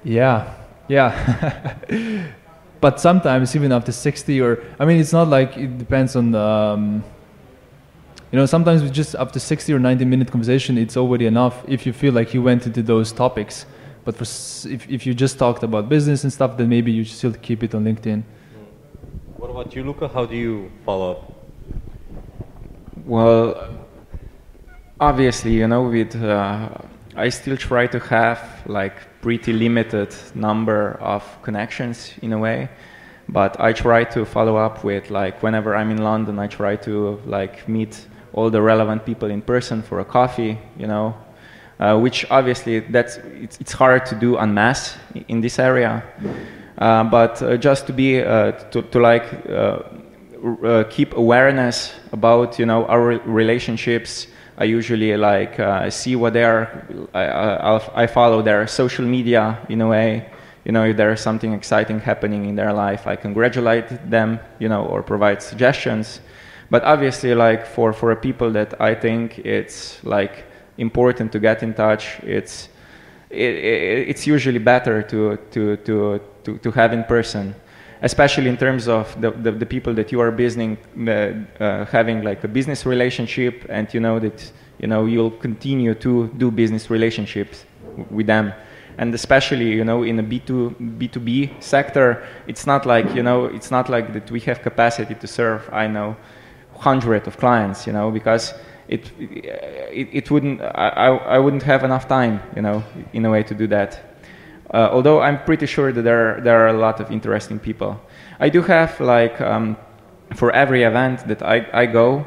Yeah, 0.04 0.54
yeah. 0.88 2.34
but 2.84 3.00
sometimes 3.00 3.56
even 3.56 3.72
after 3.72 3.94
60 3.94 4.42
or 4.42 4.62
I 4.78 4.84
mean, 4.84 5.00
it's 5.00 5.14
not 5.14 5.30
like 5.30 5.56
it 5.56 5.78
depends 5.78 6.18
on 6.18 6.32
the. 6.32 6.42
Um, 6.42 7.02
you 8.30 8.38
know, 8.38 8.46
sometimes 8.46 8.82
with 8.84 8.92
just 8.92 9.16
after 9.16 9.40
60 9.40 9.72
or 9.72 9.80
90 9.80 10.04
minute 10.04 10.30
conversation, 10.30 10.78
it's 10.78 10.98
already 10.98 11.26
enough 11.26 11.64
if 11.66 11.86
you 11.86 11.94
feel 11.94 12.12
like 12.12 12.34
you 12.34 12.42
went 12.42 12.66
into 12.66 12.84
those 12.84 13.14
topics. 13.14 13.66
But 14.04 14.18
for, 14.18 14.26
if, 14.68 14.90
if 14.90 15.06
you 15.06 15.14
just 15.14 15.40
talked 15.40 15.64
about 15.64 15.88
business 15.88 16.26
and 16.26 16.34
stuff, 16.34 16.58
then 16.58 16.68
maybe 16.68 16.92
you 16.92 17.06
still 17.06 17.32
keep 17.32 17.64
it 17.64 17.74
on 17.74 17.86
LinkedIn. 17.86 18.22
What 19.38 19.50
about 19.50 19.74
you, 19.74 19.86
Luca? 19.86 20.10
How 20.10 20.26
do 20.26 20.36
you 20.36 20.70
follow 20.86 21.12
up? 21.12 21.22
Well, 23.06 23.78
obviously, 25.00 25.54
you 25.54 25.68
know, 25.70 25.84
with 25.84 26.22
uh, 26.22 26.68
I 27.16 27.30
still 27.30 27.56
try 27.56 27.88
to 27.88 28.00
have 28.00 28.42
like 28.66 28.98
pretty 29.24 29.54
limited 29.54 30.14
number 30.36 31.00
of 31.00 31.24
connections 31.42 32.14
in 32.22 32.34
a 32.34 32.38
way, 32.38 32.68
but 33.30 33.58
I 33.60 33.72
try 33.72 34.04
to 34.04 34.26
follow 34.26 34.58
up 34.58 34.84
with 34.84 35.10
like 35.10 35.42
whenever 35.42 35.76
I'm 35.76 35.90
in 35.90 36.04
London, 36.04 36.38
I 36.40 36.48
try 36.48 36.76
to 36.76 37.22
like 37.26 37.68
meet 37.70 38.06
all 38.34 38.50
the 38.50 38.62
relevant 38.62 39.06
people 39.06 39.32
in 39.32 39.42
person 39.42 39.82
for 39.82 40.02
a 40.02 40.06
coffee, 40.06 40.60
you 40.78 40.88
know, 40.88 41.16
uh, 41.80 41.98
which 41.98 42.26
obviously 42.30 42.82
that's 42.82 43.18
it's, 43.42 43.62
it's 43.62 43.72
hard 43.72 44.06
to 44.08 44.16
do 44.16 44.38
en 44.38 44.54
masse 44.54 44.98
in 45.30 45.40
this 45.40 45.58
area, 45.58 46.04
uh, 46.78 47.06
but 47.06 47.42
uh, 47.42 47.56
just 47.56 47.88
to 47.88 47.94
be 47.94 48.22
uh, 48.22 48.52
to, 48.72 48.82
to 48.82 49.00
like 49.00 49.26
uh, 49.48 49.80
uh, 50.66 50.84
keep 50.90 51.16
awareness 51.16 51.94
about 52.12 52.60
you 52.60 52.66
know 52.66 52.86
our 52.88 53.20
relationships 53.26 54.28
I 54.58 54.66
usually 54.66 55.16
like 55.18 55.60
uh, 55.60 55.90
see 55.90 56.16
what 56.16 56.34
they 56.34 56.44
are. 56.44 56.86
I, 57.14 58.04
I, 58.04 58.08
follow 58.08 58.42
their 58.42 58.68
social 58.68 59.06
media 59.06 59.58
in 59.70 59.82
a 59.82 59.88
way. 59.88 60.30
You 60.64 60.72
know, 60.72 60.86
if 60.86 60.96
there 60.96 61.12
is 61.12 61.22
something 61.22 61.54
exciting 61.54 62.00
happening 62.00 62.46
in 62.46 62.56
their 62.56 62.72
life, 62.72 63.08
I 63.08 63.16
congratulate 63.16 64.10
them. 64.10 64.40
You 64.60 64.70
know, 64.70 64.86
or 64.86 65.02
provide 65.02 65.42
suggestions. 65.42 66.22
But 66.70 66.84
obviously, 66.84 67.34
like 67.34 67.66
for 67.66 67.94
for 67.94 68.16
people 68.16 68.52
that 68.52 68.80
I 68.80 68.94
think 68.94 69.40
it's 69.40 70.04
like 70.04 70.46
important 70.78 71.32
to 71.32 71.40
get 71.40 71.64
in 71.64 71.74
touch, 71.74 72.20
it's 72.22 72.70
it, 73.30 73.56
it, 73.56 74.10
it's 74.10 74.28
usually 74.28 74.60
better 74.60 75.02
to 75.02 75.38
to 75.52 75.78
to 75.78 76.22
to, 76.44 76.58
to 76.60 76.72
have 76.72 76.94
in 76.94 77.04
person 77.06 77.56
especially 78.04 78.50
in 78.50 78.58
terms 78.58 78.88
of 78.88 79.20
the, 79.22 79.32
the, 79.32 79.52
the 79.52 79.66
people 79.66 79.94
that 79.94 80.12
you 80.12 80.20
are 80.20 80.30
business, 80.30 80.78
uh, 81.08 81.34
uh, 81.60 81.86
having 81.86 82.22
like 82.22 82.44
a 82.44 82.48
business 82.48 82.86
relationship 82.86 83.66
and 83.70 83.92
you 83.94 84.00
know 84.00 84.20
that 84.20 84.52
you 84.80 84.88
know 84.88 85.06
you'll 85.06 85.32
continue 85.32 85.96
to 85.96 86.28
do 86.38 86.52
business 86.52 86.90
relationships 86.90 87.66
with 88.12 88.28
them. 88.28 88.54
And 88.98 89.16
especially 89.16 89.72
you 89.72 89.86
know 89.86 90.04
in 90.04 90.20
a 90.20 90.24
b2 90.24 91.00
b2b 91.00 91.64
sector 91.64 92.24
it's 92.46 92.68
not 92.68 92.86
like 92.86 93.16
you 93.16 93.24
know 93.24 93.46
it's 93.46 93.72
not 93.72 93.90
like 93.90 94.14
that 94.14 94.30
we 94.30 94.40
have 94.42 94.62
capacity 94.62 95.16
to 95.16 95.26
serve 95.26 95.68
i 95.74 95.88
know 95.88 96.16
hundreds 96.76 97.26
of 97.28 97.36
clients 97.38 97.88
you 97.88 97.94
know 97.94 98.12
because 98.12 98.54
it 98.88 99.12
it, 99.18 100.10
it 100.14 100.30
wouldn't 100.30 100.62
I, 100.62 101.08
I 101.08 101.40
wouldn't 101.40 101.64
have 101.64 101.84
enough 101.84 102.08
time 102.08 102.40
you 102.56 102.62
know 102.62 102.84
in 103.14 103.26
a 103.26 103.32
way 103.32 103.42
to 103.42 103.56
do 103.56 103.66
that 103.68 104.13
uh, 104.74 104.90
although 104.92 105.22
I'm 105.22 105.44
pretty 105.44 105.66
sure 105.66 105.92
that 105.92 106.02
there, 106.02 106.42
there 106.42 106.60
are 106.66 106.68
a 106.68 106.80
lot 106.80 107.00
of 107.00 107.12
interesting 107.12 107.60
people. 107.60 108.00
I 108.40 108.50
do 108.50 108.62
have 108.64 109.00
like 109.00 109.40
um, 109.40 109.78
for 110.36 110.52
every 110.52 110.84
event 110.84 111.28
that 111.28 111.42
I, 111.42 111.68
I 111.74 111.86
go, 111.86 112.26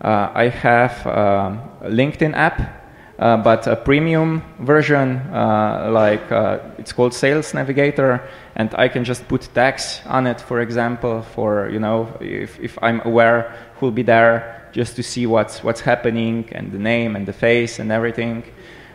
uh, 0.00 0.30
I 0.32 0.48
have 0.48 1.06
um, 1.06 1.60
a 1.82 1.90
LinkedIn 1.90 2.34
app 2.34 2.78
uh, 3.18 3.36
but 3.36 3.66
a 3.66 3.74
premium 3.74 4.42
version, 4.60 5.16
uh, 5.32 5.90
like 5.90 6.30
uh, 6.30 6.60
it's 6.78 6.92
called 6.92 7.12
Sales 7.12 7.52
Navigator, 7.52 8.22
and 8.54 8.72
I 8.76 8.86
can 8.88 9.02
just 9.04 9.26
put 9.26 9.48
tags 9.54 10.00
on 10.06 10.26
it, 10.26 10.40
for 10.40 10.60
example, 10.60 11.22
for 11.22 11.68
you 11.68 11.80
know 11.80 12.16
if, 12.20 12.60
if 12.60 12.78
I'm 12.80 13.00
aware 13.04 13.52
who'll 13.76 13.90
be 13.90 14.04
there, 14.04 14.70
just 14.72 14.94
to 14.96 15.02
see 15.02 15.26
what's 15.26 15.64
what's 15.64 15.80
happening 15.80 16.48
and 16.52 16.70
the 16.70 16.78
name 16.78 17.16
and 17.16 17.26
the 17.26 17.32
face 17.32 17.80
and 17.80 17.90
everything. 17.90 18.44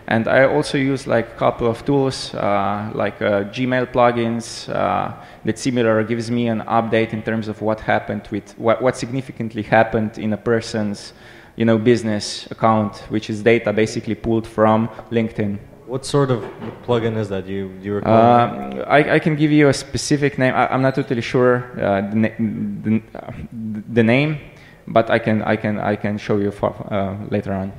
And 0.08 0.28
I 0.28 0.46
also 0.46 0.78
use 0.78 1.08
like 1.08 1.28
a 1.30 1.36
couple 1.36 1.68
of 1.68 1.86
tools, 1.86 2.34
uh, 2.36 2.92
like 2.94 3.22
uh, 3.22 3.46
Gmail 3.46 3.92
plugins 3.92 4.68
uh, 4.70 5.14
that 5.46 5.58
similar 5.58 6.04
gives 6.04 6.30
me 6.30 6.48
an 6.48 6.62
update 6.62 7.14
in 7.14 7.22
terms 7.22 7.48
of 7.48 7.62
what 7.62 7.80
happened 7.80 8.28
with 8.30 8.58
what, 8.58 8.82
what 8.82 8.98
significantly 8.98 9.64
happened 9.64 10.18
in 10.18 10.34
a 10.34 10.38
person's, 10.38 11.14
you 11.56 11.64
know, 11.64 11.78
business 11.78 12.50
account, 12.52 12.98
which 13.10 13.30
is 13.30 13.42
data 13.44 13.72
basically 13.72 14.16
pulled 14.16 14.46
from 14.46 14.90
LinkedIn. 15.10 15.58
What 15.88 16.06
sort 16.06 16.32
of 16.32 16.44
plugin 16.86 17.18
is 17.18 17.30
that 17.30 17.46
you 17.46 17.72
you 17.82 17.96
recall? 17.96 18.14
Uh, 18.14 18.84
I, 18.88 19.16
I 19.16 19.20
can 19.20 19.36
give 19.36 19.52
you 19.52 19.70
a 19.70 19.74
specific 19.74 20.38
name. 20.38 20.54
I, 20.54 20.74
am 20.74 20.82
not 20.82 20.96
totally 20.96 21.22
sure 21.22 21.80
uh, 21.80 22.02
the, 22.10 22.16
na- 22.16 22.38
the, 22.40 23.02
uh, 23.16 23.32
the, 23.94 24.04
name, 24.04 24.40
but 24.88 25.10
I 25.10 25.20
can 25.20 25.44
I 25.44 25.56
can 25.56 25.80
I 25.80 25.96
can 25.96 26.18
show 26.18 26.38
you 26.38 26.52
for, 26.52 26.72
uh, 26.92 27.16
later 27.30 27.54
on. 27.54 27.74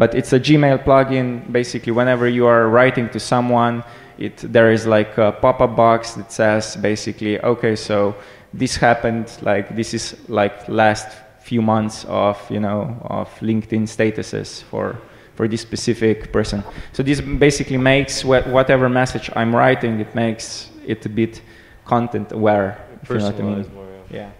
But 0.00 0.14
it's 0.14 0.32
a 0.32 0.40
Gmail 0.40 0.82
plugin. 0.82 1.52
Basically, 1.52 1.92
whenever 1.92 2.26
you 2.26 2.46
are 2.46 2.70
writing 2.70 3.10
to 3.10 3.20
someone, 3.20 3.84
it, 4.16 4.38
there 4.38 4.72
is 4.72 4.86
like 4.86 5.18
a 5.18 5.32
pop-up 5.32 5.76
box 5.76 6.14
that 6.14 6.32
says 6.32 6.74
basically, 6.76 7.38
okay, 7.42 7.76
so 7.76 8.14
this 8.54 8.76
happened. 8.76 9.26
Like 9.42 9.76
this 9.76 9.92
is 9.92 10.16
like 10.26 10.66
last 10.70 11.08
few 11.40 11.60
months 11.60 12.06
of 12.08 12.38
you 12.50 12.60
know 12.60 12.96
of 13.10 13.28
LinkedIn 13.40 13.84
statuses 13.96 14.62
for 14.62 14.96
for 15.34 15.46
this 15.46 15.60
specific 15.60 16.32
person. 16.32 16.64
So 16.94 17.02
this 17.02 17.20
basically 17.20 17.76
makes 17.76 18.22
wh- 18.22 18.46
whatever 18.56 18.88
message 18.88 19.28
I'm 19.36 19.54
writing, 19.54 20.00
it 20.00 20.14
makes 20.14 20.70
it 20.86 21.04
a 21.04 21.10
bit 21.10 21.42
content 21.84 22.32
aware. 22.32 22.80
If 23.02 23.10
you 23.10 23.18
know 23.18 23.26
what 23.26 23.34
I 23.34 23.42
mean. 23.42 23.74
More, 23.74 23.86
yeah. 24.10 24.30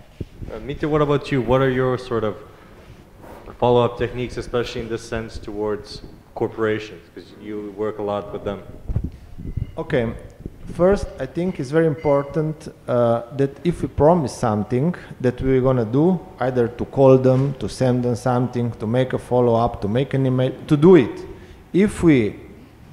yeah. 0.49 0.57
Uh, 0.57 0.61
Mitya, 0.61 0.89
what 0.89 1.03
about 1.03 1.31
you? 1.31 1.43
What 1.43 1.61
are 1.61 1.71
your 1.71 1.99
sort 1.99 2.25
of 2.25 2.37
follow-up 3.61 3.99
techniques, 3.99 4.39
especially 4.39 4.81
in 4.81 4.89
this 4.89 5.03
sense 5.03 5.37
towards 5.37 6.01
corporations, 6.35 7.03
because 7.15 7.31
you 7.43 7.75
work 7.77 7.99
a 7.99 8.03
lot 8.03 8.33
with 8.33 8.43
them. 8.43 8.63
Okay, 9.77 10.15
first 10.75 11.07
I 11.19 11.27
think 11.27 11.61
it's 11.61 11.71
very 11.71 11.87
important 11.87 12.57
uh, 12.89 13.23
that 13.37 13.51
if 13.63 13.83
we 13.83 13.89
promise 13.89 14.35
something 14.35 14.95
that 15.21 15.43
we're 15.43 15.61
gonna 15.61 15.85
do, 15.85 16.19
either 16.41 16.69
to 16.69 16.85
call 16.87 17.19
them, 17.19 17.53
to 17.55 17.69
send 17.69 18.03
them 18.03 18.17
something, 18.17 18.73
to 18.73 18.87
make 18.87 19.13
a 19.13 19.19
follow-up, 19.19 19.83
to 19.83 19.89
make 19.89 20.15
an 20.15 20.25
email, 20.25 20.53
to 20.67 20.77
do 20.77 20.97
it. 20.97 21.27
If 21.75 22.03
we 22.03 22.41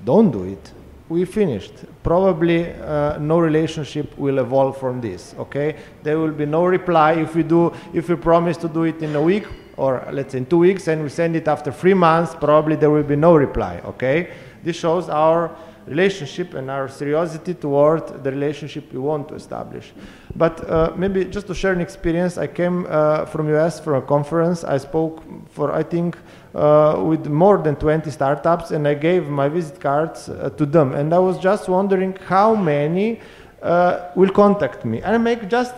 don't 0.03 0.31
do 0.31 0.43
it, 0.43 0.73
we 1.07 1.23
finished. 1.23 1.73
Probably 2.03 2.73
uh, 2.73 3.17
no 3.19 3.39
relationship 3.39 4.17
will 4.17 4.39
evolve 4.39 4.77
from 4.77 4.99
this. 4.99 5.33
Okay, 5.39 5.77
there 6.03 6.19
will 6.19 6.33
be 6.33 6.45
no 6.45 6.65
reply 6.65 7.13
if 7.13 7.35
we 7.35 7.43
do. 7.43 7.71
If 7.93 8.09
we 8.09 8.15
promise 8.15 8.57
to 8.57 8.67
do 8.67 8.83
it 8.83 9.01
in 9.01 9.15
a 9.15 9.21
week, 9.21 9.45
or 9.77 10.07
let's 10.11 10.31
say 10.31 10.39
in 10.39 10.45
two 10.45 10.57
weeks 10.57 10.87
and 10.87 11.03
we 11.03 11.09
send 11.09 11.35
it 11.35 11.47
after 11.47 11.71
three 11.71 11.93
months, 11.93 12.35
probably 12.35 12.75
there 12.75 12.89
will 12.89 13.03
be 13.03 13.15
no 13.15 13.35
reply, 13.35 13.79
okay? 13.85 14.31
This 14.63 14.75
shows 14.75 15.07
our 15.07 15.55
relationship 15.85 16.53
and 16.53 16.69
our 16.69 16.87
seriosity 16.87 17.57
toward 17.57 18.23
the 18.23 18.31
relationship 18.31 18.91
we 18.91 18.99
want 18.99 19.29
to 19.29 19.35
establish. 19.35 19.93
But 20.35 20.69
uh, 20.69 20.91
maybe 20.95 21.25
just 21.25 21.47
to 21.47 21.55
share 21.55 21.71
an 21.71 21.79
experience, 21.79 22.37
I 22.37 22.47
came 22.47 22.85
uh, 22.89 23.25
from 23.25 23.53
US 23.55 23.79
for 23.79 23.95
a 23.95 24.01
conference. 24.01 24.63
I 24.63 24.77
spoke 24.77 25.23
for, 25.49 25.71
I 25.71 25.83
think, 25.83 26.17
uh, 26.53 27.01
with 27.05 27.27
more 27.27 27.57
than 27.59 27.75
20 27.75 28.11
startups 28.11 28.71
and 28.71 28.87
I 28.87 28.95
gave 28.95 29.29
my 29.29 29.47
visit 29.47 29.79
cards 29.79 30.27
uh, 30.27 30.49
to 30.57 30.65
them. 30.65 30.93
And 30.93 31.13
I 31.13 31.19
was 31.19 31.39
just 31.39 31.69
wondering 31.69 32.17
how 32.27 32.53
many 32.53 33.21
uh, 33.61 34.09
will 34.15 34.31
contact 34.31 34.83
me. 34.85 35.01
And 35.01 35.15
I 35.15 35.17
make 35.17 35.47
just 35.47 35.75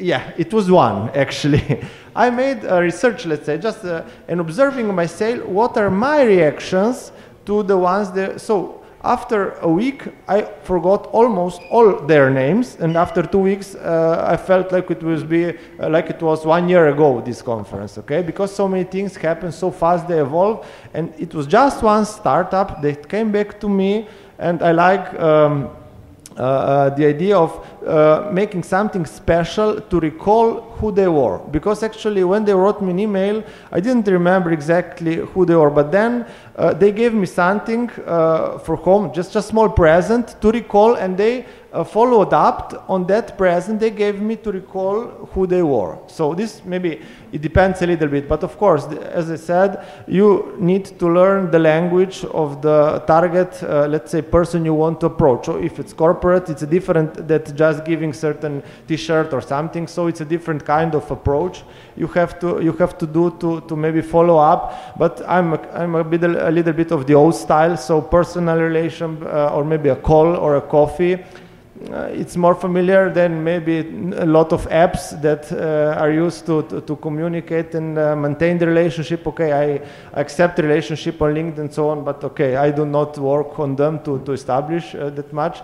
yeah, 0.00 0.32
it 0.36 0.52
was 0.52 0.70
one 0.70 1.10
actually. 1.10 1.82
I 2.16 2.30
made 2.30 2.64
a 2.64 2.80
research, 2.80 3.24
let's 3.26 3.46
say, 3.46 3.58
just 3.58 3.84
uh, 3.84 4.04
and 4.26 4.40
observing 4.40 4.92
my 4.94 5.06
sale, 5.06 5.46
what 5.46 5.76
are 5.76 5.90
my 5.90 6.22
reactions 6.22 7.12
to 7.46 7.62
the 7.62 7.76
ones 7.76 8.10
that. 8.12 8.40
So 8.40 8.82
after 9.02 9.52
a 9.60 9.68
week, 9.68 10.08
I 10.28 10.42
forgot 10.62 11.06
almost 11.06 11.62
all 11.70 12.00
their 12.06 12.28
names, 12.30 12.76
and 12.80 12.96
after 12.96 13.22
two 13.22 13.38
weeks, 13.38 13.74
uh, 13.74 14.24
I 14.28 14.36
felt 14.36 14.72
like 14.72 14.90
it 14.90 15.02
was 15.02 15.24
be 15.24 15.56
uh, 15.78 15.88
like 15.88 16.10
it 16.10 16.20
was 16.20 16.44
one 16.44 16.68
year 16.68 16.88
ago 16.88 17.20
this 17.20 17.42
conference. 17.42 17.96
Okay, 17.98 18.22
because 18.22 18.54
so 18.54 18.68
many 18.68 18.84
things 18.84 19.16
happen 19.16 19.52
so 19.52 19.70
fast, 19.70 20.06
they 20.08 20.20
evolve, 20.20 20.66
and 20.92 21.14
it 21.18 21.34
was 21.34 21.46
just 21.46 21.82
one 21.82 22.04
startup 22.04 22.82
that 22.82 23.08
came 23.08 23.32
back 23.32 23.58
to 23.60 23.68
me, 23.68 24.06
and 24.38 24.62
I 24.62 24.72
like. 24.72 25.18
Um, 25.18 25.70
uh, 26.36 26.42
uh, 26.42 26.90
the 26.90 27.04
idea 27.04 27.36
of 27.36 27.66
uh, 27.84 28.30
making 28.32 28.62
something 28.62 29.04
special 29.04 29.80
to 29.80 29.98
recall 29.98 30.60
who 30.78 30.92
they 30.92 31.08
were. 31.08 31.38
Because 31.50 31.82
actually, 31.82 32.22
when 32.22 32.44
they 32.44 32.54
wrote 32.54 32.80
me 32.80 32.92
an 32.92 32.98
email, 33.00 33.42
I 33.72 33.80
didn't 33.80 34.06
remember 34.06 34.52
exactly 34.52 35.16
who 35.16 35.44
they 35.44 35.56
were. 35.56 35.70
But 35.70 35.90
then 35.90 36.26
uh, 36.56 36.72
they 36.72 36.92
gave 36.92 37.14
me 37.14 37.26
something 37.26 37.90
uh, 38.06 38.58
for 38.58 38.76
home, 38.76 39.12
just 39.12 39.34
a 39.34 39.42
small 39.42 39.68
present 39.68 40.40
to 40.40 40.52
recall, 40.52 40.94
and 40.94 41.16
they 41.16 41.46
uh, 41.72 41.84
followed 41.84 42.32
up 42.32 42.84
on 42.88 43.06
that 43.06 43.38
present 43.38 43.78
they 43.80 43.90
gave 43.90 44.20
me 44.20 44.36
to 44.36 44.50
recall 44.50 45.04
who 45.32 45.46
they 45.46 45.62
were. 45.62 45.98
So 46.06 46.34
this 46.34 46.62
maybe 46.64 47.00
it 47.32 47.42
depends 47.42 47.80
a 47.82 47.86
little 47.86 48.08
bit, 48.08 48.28
but 48.28 48.42
of 48.42 48.58
course, 48.58 48.86
as 48.86 49.30
I 49.30 49.36
said, 49.36 49.84
you 50.08 50.56
need 50.58 50.84
to 50.98 51.06
learn 51.06 51.50
the 51.50 51.60
language 51.60 52.24
of 52.24 52.60
the 52.60 53.04
target, 53.06 53.62
uh, 53.62 53.86
let's 53.86 54.10
say, 54.10 54.22
person 54.22 54.64
you 54.64 54.74
want 54.74 55.00
to 55.00 55.06
approach. 55.06 55.46
So 55.46 55.56
if 55.56 55.78
it's 55.78 55.92
corporate, 55.92 56.48
it's 56.48 56.62
a 56.62 56.66
different 56.66 57.28
that 57.28 57.54
just 57.54 57.84
giving 57.84 58.12
certain 58.12 58.62
T-shirt 58.88 59.32
or 59.32 59.40
something. 59.40 59.86
So 59.86 60.08
it's 60.08 60.20
a 60.20 60.24
different 60.24 60.64
kind 60.64 60.94
of 60.94 61.08
approach 61.10 61.62
you 61.96 62.06
have 62.08 62.38
to 62.40 62.60
you 62.62 62.72
have 62.72 62.96
to 62.98 63.06
do 63.06 63.30
to, 63.38 63.60
to 63.68 63.76
maybe 63.76 64.02
follow 64.02 64.38
up. 64.38 64.98
But 64.98 65.22
I'm 65.28 65.52
a, 65.52 65.60
I'm 65.72 65.94
a 65.94 66.04
bit 66.04 66.24
a 66.24 66.50
little 66.50 66.72
bit 66.72 66.90
of 66.92 67.06
the 67.06 67.14
old 67.14 67.34
style, 67.34 67.76
so 67.76 68.00
personal 68.00 68.58
relation 68.58 69.22
uh, 69.22 69.54
or 69.54 69.64
maybe 69.64 69.90
a 69.90 69.96
call 69.96 70.36
or 70.36 70.56
a 70.56 70.60
coffee 70.60 71.18
it's 71.82 72.36
more 72.36 72.54
familiar 72.54 73.10
than 73.10 73.42
maybe 73.42 73.78
a 74.16 74.26
lot 74.26 74.52
of 74.52 74.68
apps 74.68 75.20
that 75.22 75.50
uh, 75.52 75.98
are 75.98 76.10
used 76.10 76.44
to, 76.46 76.62
to, 76.64 76.80
to 76.80 76.96
communicate 76.96 77.74
and 77.74 77.98
uh, 77.98 78.14
maintain 78.16 78.58
the 78.58 78.66
relationship. 78.66 79.26
Okay, 79.26 79.52
I 79.52 80.20
accept 80.20 80.58
relationship 80.58 81.20
on 81.22 81.34
LinkedIn 81.34 81.58
and 81.58 81.72
so 81.72 81.88
on, 81.88 82.04
but 82.04 82.22
okay, 82.24 82.56
I 82.56 82.70
do 82.70 82.84
not 82.84 83.16
work 83.18 83.58
on 83.58 83.76
them 83.76 84.02
to, 84.04 84.18
to 84.24 84.32
establish 84.32 84.94
uh, 84.94 85.10
that 85.10 85.32
much. 85.32 85.62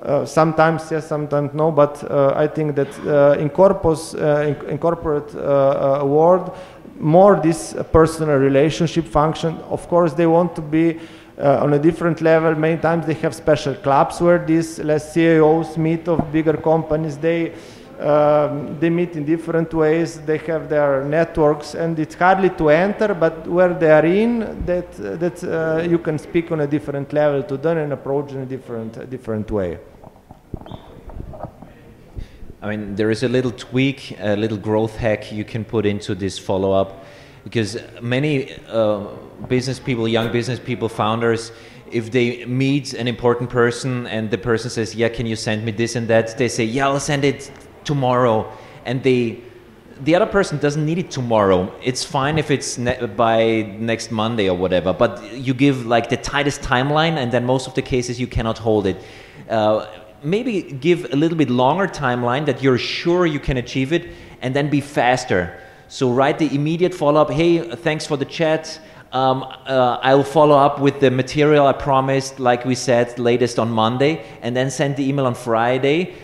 Uh, 0.00 0.24
sometimes 0.24 0.88
yes, 0.92 1.08
sometimes 1.08 1.52
no, 1.52 1.72
but 1.72 2.08
uh, 2.08 2.32
I 2.36 2.46
think 2.46 2.76
that 2.76 3.38
in 3.40 3.50
corpus, 3.50 4.14
in, 4.14 4.54
in, 4.68 4.78
corporate 4.78 5.34
world, 5.34 6.56
more 7.00 7.40
this 7.40 7.74
personal 7.92 8.36
relationship 8.36 9.06
function. 9.06 9.56
Of 9.68 9.88
course, 9.88 10.12
they 10.12 10.26
want 10.26 10.54
to 10.54 10.62
be 10.62 11.00
uh, 11.38 11.60
on 11.62 11.72
a 11.74 11.78
different 11.78 12.20
level. 12.20 12.54
Many 12.54 12.80
times 12.80 13.06
they 13.06 13.14
have 13.14 13.34
special 13.34 13.74
clubs 13.74 14.20
where 14.20 14.44
these 14.44 14.78
less 14.80 15.12
CEOs 15.12 15.78
meet 15.78 16.08
of 16.08 16.32
bigger 16.32 16.56
companies. 16.56 17.16
They 17.16 17.54
um, 18.00 18.78
they 18.78 18.90
meet 18.90 19.16
in 19.16 19.24
different 19.24 19.74
ways. 19.74 20.20
They 20.20 20.38
have 20.38 20.68
their 20.68 21.04
networks, 21.04 21.74
and 21.74 21.98
it's 21.98 22.14
hardly 22.14 22.50
to 22.50 22.70
enter. 22.70 23.12
But 23.12 23.46
where 23.46 23.74
they 23.74 23.90
are 23.90 24.06
in, 24.06 24.64
that 24.66 24.92
that 24.92 25.42
uh, 25.44 25.82
you 25.82 25.98
can 25.98 26.18
speak 26.18 26.52
on 26.52 26.60
a 26.60 26.66
different 26.66 27.12
level 27.12 27.42
to 27.42 27.56
them 27.56 27.78
and 27.78 27.92
approach 27.92 28.32
in 28.32 28.42
a 28.42 28.46
different 28.46 29.10
different 29.10 29.50
way. 29.50 29.78
I 32.60 32.68
mean, 32.70 32.96
there 32.96 33.10
is 33.10 33.22
a 33.22 33.28
little 33.28 33.52
tweak, 33.52 34.16
a 34.18 34.34
little 34.34 34.58
growth 34.58 34.96
hack 34.96 35.30
you 35.30 35.44
can 35.44 35.64
put 35.64 35.86
into 35.86 36.16
this 36.16 36.38
follow 36.38 36.72
up 36.72 37.04
because 37.44 37.78
many 38.00 38.54
uh, 38.68 39.06
business 39.48 39.78
people, 39.78 40.08
young 40.08 40.32
business 40.32 40.58
people, 40.58 40.88
founders, 40.88 41.52
if 41.90 42.10
they 42.10 42.44
meet 42.44 42.92
an 42.94 43.08
important 43.08 43.48
person 43.50 44.06
and 44.06 44.30
the 44.30 44.38
person 44.38 44.70
says, 44.70 44.94
"Yeah, 44.94 45.08
can 45.08 45.26
you 45.26 45.36
send 45.36 45.64
me 45.64 45.72
this 45.72 45.96
and 45.96 46.08
that?" 46.08 46.36
They 46.36 46.48
say, 46.48 46.64
"Yeah, 46.64 46.88
I'll 46.88 47.00
send 47.00 47.24
it 47.24 47.50
tomorrow," 47.84 48.50
and 48.84 49.02
they 49.02 49.40
the 50.00 50.14
other 50.14 50.26
person 50.26 50.58
doesn't 50.58 50.84
need 50.84 50.98
it 50.98 51.10
tomorrow. 51.10 51.72
It's 51.82 52.04
fine 52.04 52.38
if 52.38 52.50
it's 52.50 52.78
ne- 52.78 53.06
by 53.06 53.62
next 53.78 54.12
Monday 54.12 54.48
or 54.48 54.56
whatever, 54.56 54.92
but 54.92 55.32
you 55.32 55.54
give 55.54 55.86
like 55.86 56.08
the 56.08 56.16
tightest 56.16 56.60
timeline, 56.60 57.16
and 57.16 57.32
then 57.32 57.44
most 57.44 57.66
of 57.66 57.74
the 57.74 57.82
cases 57.82 58.20
you 58.20 58.26
cannot 58.26 58.58
hold 58.58 58.86
it. 58.86 58.96
Uh, 59.48 59.86
maybe 60.22 60.62
give 60.62 61.12
a 61.12 61.16
little 61.16 61.38
bit 61.38 61.50
longer 61.50 61.86
timeline 61.86 62.46
that 62.46 62.62
you're 62.62 62.78
sure 62.78 63.26
you 63.26 63.40
can 63.40 63.56
achieve 63.56 63.92
it, 63.92 64.10
and 64.42 64.54
then 64.54 64.68
be 64.70 64.80
faster 64.80 65.58
so 65.88 66.10
write 66.12 66.38
the 66.38 66.54
immediate 66.54 66.94
follow 66.94 67.20
up. 67.20 67.30
Hey, 67.30 67.58
thanks 67.76 68.06
for 68.06 68.16
the 68.16 68.24
chat. 68.24 68.80
Um, 69.10 69.42
uh, 69.42 69.98
I'll 70.02 70.22
follow 70.22 70.56
up 70.56 70.80
with 70.80 71.00
the 71.00 71.10
material 71.10 71.66
I 71.66 71.72
promised, 71.72 72.38
like 72.38 72.66
we 72.66 72.74
said, 72.74 73.18
latest 73.18 73.58
on 73.58 73.70
Monday, 73.70 74.22
and 74.42 74.54
then 74.54 74.70
send 74.70 74.96
the 74.96 75.08
email 75.08 75.26
on 75.26 75.34
Friday. 75.34 76.14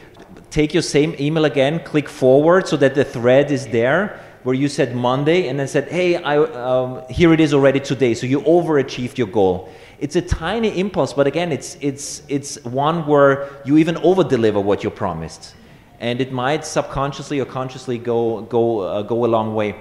Take 0.50 0.74
your 0.74 0.82
same 0.82 1.16
email 1.18 1.46
again, 1.46 1.82
click 1.82 2.08
forward 2.08 2.68
so 2.68 2.76
that 2.76 2.94
the 2.94 3.04
thread 3.04 3.50
is 3.50 3.66
there. 3.68 4.20
where 4.44 4.54
you 4.54 4.68
said 4.68 4.94
Monday 4.94 5.48
and 5.48 5.58
then 5.58 5.66
said, 5.66 5.88
hey, 5.88 6.16
I, 6.16 6.36
um, 6.36 7.02
here 7.08 7.32
it 7.32 7.40
is 7.40 7.54
already 7.54 7.80
today. 7.80 8.12
So 8.12 8.26
you 8.26 8.42
overachieved 8.42 9.16
your 9.16 9.26
goal. 9.26 9.70
It's 9.98 10.16
a 10.16 10.22
tiny 10.22 10.78
impulse, 10.78 11.14
but 11.14 11.26
again, 11.26 11.50
it's, 11.50 11.78
it's, 11.80 12.22
it's 12.28 12.62
one 12.64 13.06
where 13.06 13.48
you 13.64 13.78
even 13.78 13.96
over 13.98 14.22
deliver 14.22 14.60
what 14.60 14.84
you 14.84 14.90
promised. 14.90 15.54
And 16.00 16.20
it 16.20 16.32
might 16.32 16.64
subconsciously 16.64 17.40
or 17.40 17.44
consciously 17.44 17.98
go, 17.98 18.42
go, 18.42 18.80
uh, 18.80 19.02
go 19.02 19.24
a 19.24 19.28
long 19.28 19.54
way. 19.54 19.76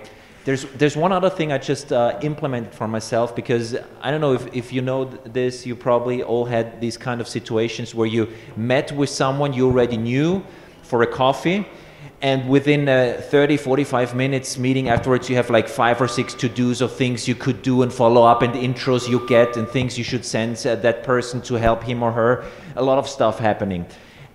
There's, 0.46 0.66
there's 0.74 0.98
one 0.98 1.14
other 1.14 1.30
thing 1.30 1.54
I 1.54 1.58
just 1.58 1.94
uh, 1.94 2.20
implemented 2.22 2.76
for 2.76 2.88
myself 2.88 3.34
because 3.34 3.78
I 4.02 4.12
don't 4.12 4.20
know 4.20 4.34
if, 4.34 4.54
if 4.54 4.74
you 4.74 4.82
know 4.82 5.06
this, 5.06 5.66
you 5.66 5.76
probably 5.76 6.22
all 6.22 6.44
had 6.44 6.82
these 6.82 6.98
kind 6.98 7.22
of 7.22 7.28
situations 7.30 7.96
where 7.96 8.08
you 8.08 8.28
met 8.58 8.92
with 8.92 9.10
someone 9.10 9.54
you 9.54 9.68
already 9.68 9.96
knew 9.96 10.44
for 10.82 11.02
a 11.02 11.08
coffee 11.08 11.66
and 12.22 12.48
within 12.50 12.88
uh, 12.88 13.22
30 13.30 13.58
45 13.58 14.16
minutes 14.16 14.58
meeting 14.58 14.90
afterwards 14.90 15.30
you 15.30 15.36
have 15.36 15.50
like 15.50 15.68
five 15.68 16.02
or 16.02 16.08
six 16.08 16.34
to 16.34 16.50
do's 16.50 16.82
of 16.82 16.92
things 16.92 17.28
you 17.28 17.36
could 17.36 17.62
do 17.62 17.82
and 17.82 17.94
follow 17.94 18.24
up 18.24 18.42
and 18.42 18.54
intros 18.54 19.10
you 19.10 19.26
get 19.28 19.58
and 19.58 19.68
things 19.68 19.98
you 19.98 20.04
should 20.04 20.26
send 20.26 20.56
uh, 20.66 20.76
that 20.76 21.04
person 21.04 21.42
to 21.42 21.56
help 21.56 21.84
him 21.84 22.02
or 22.02 22.12
her 22.12 22.46
a 22.76 22.84
lot 22.84 22.98
of 22.98 23.08
stuff 23.08 23.40
happening 23.40 23.86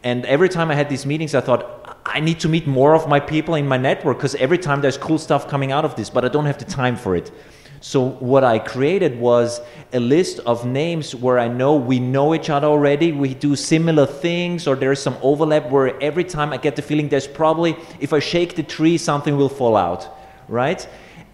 and 0.02 0.24
every 0.26 0.48
time 0.48 0.70
i 0.70 0.74
had 0.74 0.88
these 0.88 1.04
meetings 1.04 1.34
i 1.34 1.40
thought 1.40 2.00
i 2.06 2.20
need 2.20 2.38
to 2.40 2.48
meet 2.48 2.66
more 2.66 2.94
of 2.94 3.08
my 3.08 3.20
people 3.20 3.54
in 3.54 3.66
my 3.66 3.76
network 3.76 4.16
because 4.16 4.34
every 4.36 4.58
time 4.58 4.80
there's 4.80 4.98
cool 4.98 5.18
stuff 5.18 5.48
coming 5.48 5.72
out 5.72 5.84
of 5.84 5.94
this 5.96 6.10
but 6.10 6.24
i 6.24 6.28
don't 6.28 6.46
have 6.46 6.58
the 6.58 6.64
time 6.64 6.96
for 6.96 7.16
it 7.16 7.30
so 7.80 8.08
what 8.08 8.42
I 8.42 8.58
created 8.58 9.20
was 9.20 9.60
a 9.92 10.00
list 10.00 10.40
of 10.40 10.66
names 10.66 11.14
where 11.14 11.38
I 11.38 11.48
know 11.48 11.76
we 11.76 12.00
know 12.00 12.34
each 12.34 12.50
other 12.50 12.66
already, 12.66 13.12
we 13.12 13.34
do 13.34 13.54
similar 13.54 14.04
things, 14.06 14.66
or 14.66 14.74
there's 14.74 15.00
some 15.00 15.16
overlap 15.22 15.70
where 15.70 16.00
every 16.02 16.24
time 16.24 16.52
I 16.52 16.56
get 16.56 16.74
the 16.74 16.82
feeling 16.82 17.08
there's 17.08 17.28
probably, 17.28 17.76
if 18.00 18.12
I 18.12 18.18
shake 18.18 18.56
the 18.56 18.64
tree, 18.64 18.98
something 18.98 19.36
will 19.36 19.48
fall 19.48 19.76
out, 19.76 20.08
right? 20.48 20.86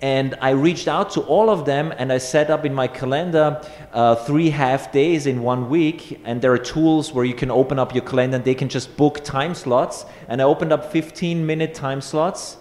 And 0.04 0.34
I 0.42 0.50
reached 0.50 0.86
out 0.86 1.08
to 1.12 1.22
all 1.22 1.48
of 1.48 1.64
them 1.64 1.90
and 1.96 2.12
I 2.12 2.18
set 2.18 2.50
up 2.50 2.66
in 2.66 2.74
my 2.74 2.86
calendar 2.86 3.58
uh, 3.90 4.14
three 4.16 4.50
half 4.50 4.92
days 4.92 5.26
in 5.26 5.40
one 5.40 5.70
week. 5.70 6.20
And 6.26 6.42
there 6.42 6.52
are 6.52 6.58
tools 6.58 7.14
where 7.14 7.24
you 7.24 7.32
can 7.32 7.50
open 7.50 7.78
up 7.78 7.94
your 7.94 8.04
calendar 8.04 8.36
and 8.36 8.44
they 8.44 8.54
can 8.54 8.68
just 8.68 8.98
book 8.98 9.24
time 9.24 9.54
slots. 9.54 10.04
And 10.28 10.42
I 10.42 10.44
opened 10.44 10.74
up 10.74 10.92
15 10.92 11.46
minute 11.46 11.72
time 11.72 12.02
slots 12.02 12.58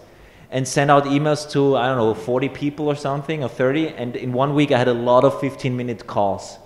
and 0.51 0.65
sent 0.65 0.89
out 0.89 1.03
emails 1.03 1.51
to 1.51 1.75
I 1.75 1.87
don't 1.87 1.97
know 1.97 2.13
40 2.13 2.47
people 2.47 2.87
or 2.87 2.95
something 2.95 3.43
or 3.43 3.49
30 3.49 3.89
and 3.89 4.15
in 4.15 4.31
one 4.31 4.55
week 4.55 4.71
I 4.71 4.77
had 4.77 4.87
a 4.87 4.93
lot 4.93 5.25
of 5.25 5.37
15 5.41 5.75
minute 5.75 6.07
calls 6.07 6.59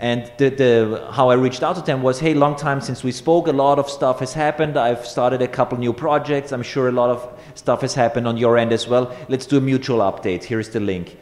and 0.00 0.30
the, 0.38 0.48
the 0.50 1.08
how 1.12 1.28
I 1.30 1.34
reached 1.34 1.62
out 1.62 1.76
to 1.76 1.82
them 1.82 2.02
was 2.02 2.18
hey 2.18 2.34
long 2.34 2.56
time 2.56 2.80
since 2.80 3.04
we 3.04 3.12
spoke 3.12 3.46
a 3.46 3.52
lot 3.52 3.78
of 3.78 3.88
stuff 3.88 4.20
has 4.20 4.32
happened 4.32 4.76
I've 4.76 5.06
started 5.06 5.40
a 5.40 5.48
couple 5.48 5.78
new 5.78 5.92
projects 5.92 6.52
I'm 6.52 6.62
sure 6.62 6.88
a 6.88 6.92
lot 6.92 7.10
of 7.10 7.40
stuff 7.54 7.82
has 7.82 7.94
happened 7.94 8.26
on 8.26 8.36
your 8.36 8.58
end 8.58 8.72
as 8.72 8.88
well 8.88 9.14
let's 9.28 9.46
do 9.46 9.56
a 9.56 9.60
mutual 9.60 9.98
update 9.98 10.42
here's 10.44 10.70
the 10.70 10.80
link 10.80 11.16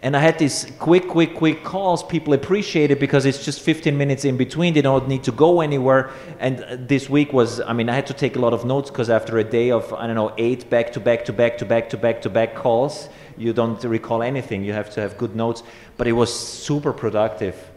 and 0.00 0.16
I 0.16 0.20
had 0.20 0.38
these 0.38 0.70
quick, 0.78 1.08
quick, 1.08 1.34
quick 1.34 1.64
calls. 1.64 2.04
People 2.04 2.32
appreciate 2.32 2.92
it 2.92 3.00
because 3.00 3.26
it's 3.26 3.44
just 3.44 3.60
15 3.60 3.98
minutes 3.98 4.24
in 4.24 4.36
between. 4.36 4.72
They 4.74 4.80
don't 4.80 5.08
need 5.08 5.24
to 5.24 5.32
go 5.32 5.60
anywhere. 5.60 6.10
And 6.38 6.86
this 6.88 7.10
week 7.10 7.32
was, 7.32 7.60
I 7.60 7.72
mean, 7.72 7.88
I 7.88 7.96
had 7.96 8.06
to 8.06 8.14
take 8.14 8.36
a 8.36 8.38
lot 8.38 8.52
of 8.52 8.64
notes 8.64 8.90
because 8.90 9.10
after 9.10 9.38
a 9.38 9.44
day 9.44 9.72
of, 9.72 9.92
I 9.92 10.06
don't 10.06 10.14
know, 10.14 10.32
eight 10.38 10.70
back 10.70 10.92
to 10.92 11.00
back 11.00 11.24
to 11.24 11.32
back 11.32 11.58
to 11.58 11.64
back 11.64 11.90
to 11.90 11.96
back 11.96 12.22
to 12.22 12.30
back 12.30 12.54
calls, 12.54 13.08
you 13.36 13.52
don't 13.52 13.82
recall 13.82 14.22
anything. 14.22 14.62
You 14.62 14.72
have 14.72 14.88
to 14.90 15.00
have 15.00 15.18
good 15.18 15.34
notes. 15.34 15.64
But 15.96 16.06
it 16.06 16.12
was 16.12 16.32
super 16.32 16.92
productive. 16.92 17.67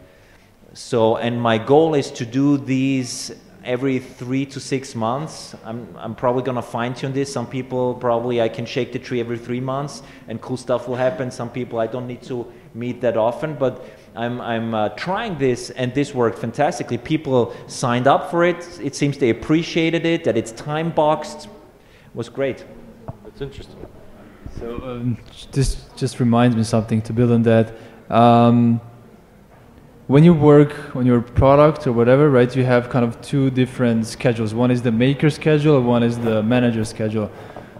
So, 0.74 1.16
and 1.16 1.40
my 1.40 1.58
goal 1.58 1.94
is 1.94 2.10
to 2.12 2.24
do 2.24 2.56
these 2.56 3.32
every 3.64 3.98
three 3.98 4.46
to 4.46 4.58
six 4.60 4.94
months. 4.94 5.54
I'm, 5.64 5.86
I'm 5.96 6.14
probably 6.14 6.42
going 6.42 6.56
to 6.56 6.62
fine 6.62 6.94
tune 6.94 7.12
this. 7.12 7.32
Some 7.32 7.46
people 7.46 7.94
probably 7.94 8.40
I 8.40 8.48
can 8.48 8.66
shake 8.66 8.92
the 8.92 8.98
tree 8.98 9.20
every 9.20 9.38
three 9.38 9.60
months 9.60 10.02
and 10.28 10.40
cool 10.40 10.56
stuff 10.56 10.88
will 10.88 10.96
happen. 10.96 11.30
Some 11.30 11.50
people 11.50 11.78
I 11.78 11.86
don't 11.86 12.06
need 12.06 12.22
to 12.22 12.50
meet 12.74 13.00
that 13.02 13.16
often, 13.16 13.54
but 13.54 13.86
I'm, 14.16 14.40
I'm 14.40 14.74
uh, 14.74 14.88
trying 14.90 15.38
this 15.38 15.70
and 15.70 15.94
this 15.94 16.14
worked 16.14 16.38
fantastically. 16.38 16.98
People 16.98 17.54
signed 17.66 18.06
up 18.06 18.30
for 18.30 18.44
it. 18.44 18.80
It 18.82 18.94
seems 18.94 19.18
they 19.18 19.30
appreciated 19.30 20.06
it, 20.06 20.24
that 20.24 20.36
it's 20.36 20.52
time 20.52 20.90
boxed. 20.90 21.46
It 21.46 22.14
was 22.14 22.28
great. 22.28 22.64
That's 23.24 23.40
interesting. 23.40 23.86
So 24.58 24.76
um, 24.82 25.18
this 25.52 25.86
just 25.96 26.20
reminds 26.20 26.56
me 26.56 26.64
something 26.64 27.00
to 27.02 27.12
build 27.12 27.30
on 27.30 27.42
that. 27.44 27.74
Um, 28.10 28.80
when 30.12 30.24
you 30.24 30.34
work 30.34 30.94
on 30.94 31.06
your 31.06 31.22
product 31.22 31.86
or 31.86 31.92
whatever, 31.94 32.28
right, 32.28 32.54
you 32.54 32.64
have 32.64 32.90
kind 32.90 33.02
of 33.02 33.18
two 33.22 33.48
different 33.48 34.06
schedules. 34.06 34.52
One 34.52 34.70
is 34.70 34.82
the 34.82 34.92
maker 34.92 35.30
schedule, 35.30 35.80
one 35.80 36.02
is 36.02 36.18
the 36.18 36.42
manager 36.42 36.84
schedule. 36.84 37.28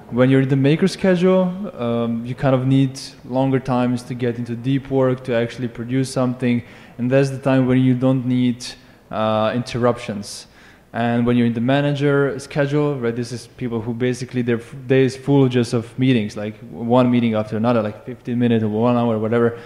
When 0.09 0.31
you're 0.31 0.41
in 0.41 0.49
the 0.49 0.57
maker 0.57 0.89
schedule, 0.89 1.43
um, 1.79 2.25
you 2.25 2.35
kind 2.35 2.55
of 2.55 2.67
need 2.67 2.99
longer 3.27 3.61
times 3.61 4.03
to 4.05 4.15
get 4.15 4.39
into 4.39 4.57
deep 4.57 4.91
work 4.91 5.25
to 5.25 5.35
actually 5.35 5.69
produce 5.69 6.11
something, 6.11 6.63
and 6.97 7.11
that's 7.11 7.29
the 7.29 7.39
time 7.39 7.67
when 7.67 7.81
you 7.81 7.93
don't 7.93 8.25
need 8.25 8.65
uh, 9.11 9.53
interruptions. 9.55 10.47
And 10.95 11.27
when 11.27 11.37
you're 11.37 11.47
in 11.47 11.53
the 11.53 11.61
manager 11.61 12.39
schedule, 12.39 12.99
right, 12.99 13.15
this 13.15 13.33
is 13.33 13.47
people 13.47 13.83
who 13.83 13.93
basically 13.93 14.41
their 14.41 14.61
day 14.87 15.05
is 15.05 15.19
full 15.19 15.49
just 15.49 15.75
of 15.75 15.99
meetings, 15.99 16.35
like 16.35 16.59
one 16.71 17.11
meeting 17.11 17.35
after 17.35 17.59
another, 17.59 17.83
like 17.83 18.07
15 18.07 18.39
minutes 18.39 18.65
or 18.65 18.69
one 18.69 18.97
hour, 18.97 19.17
or 19.17 19.19
whatever 19.19 19.59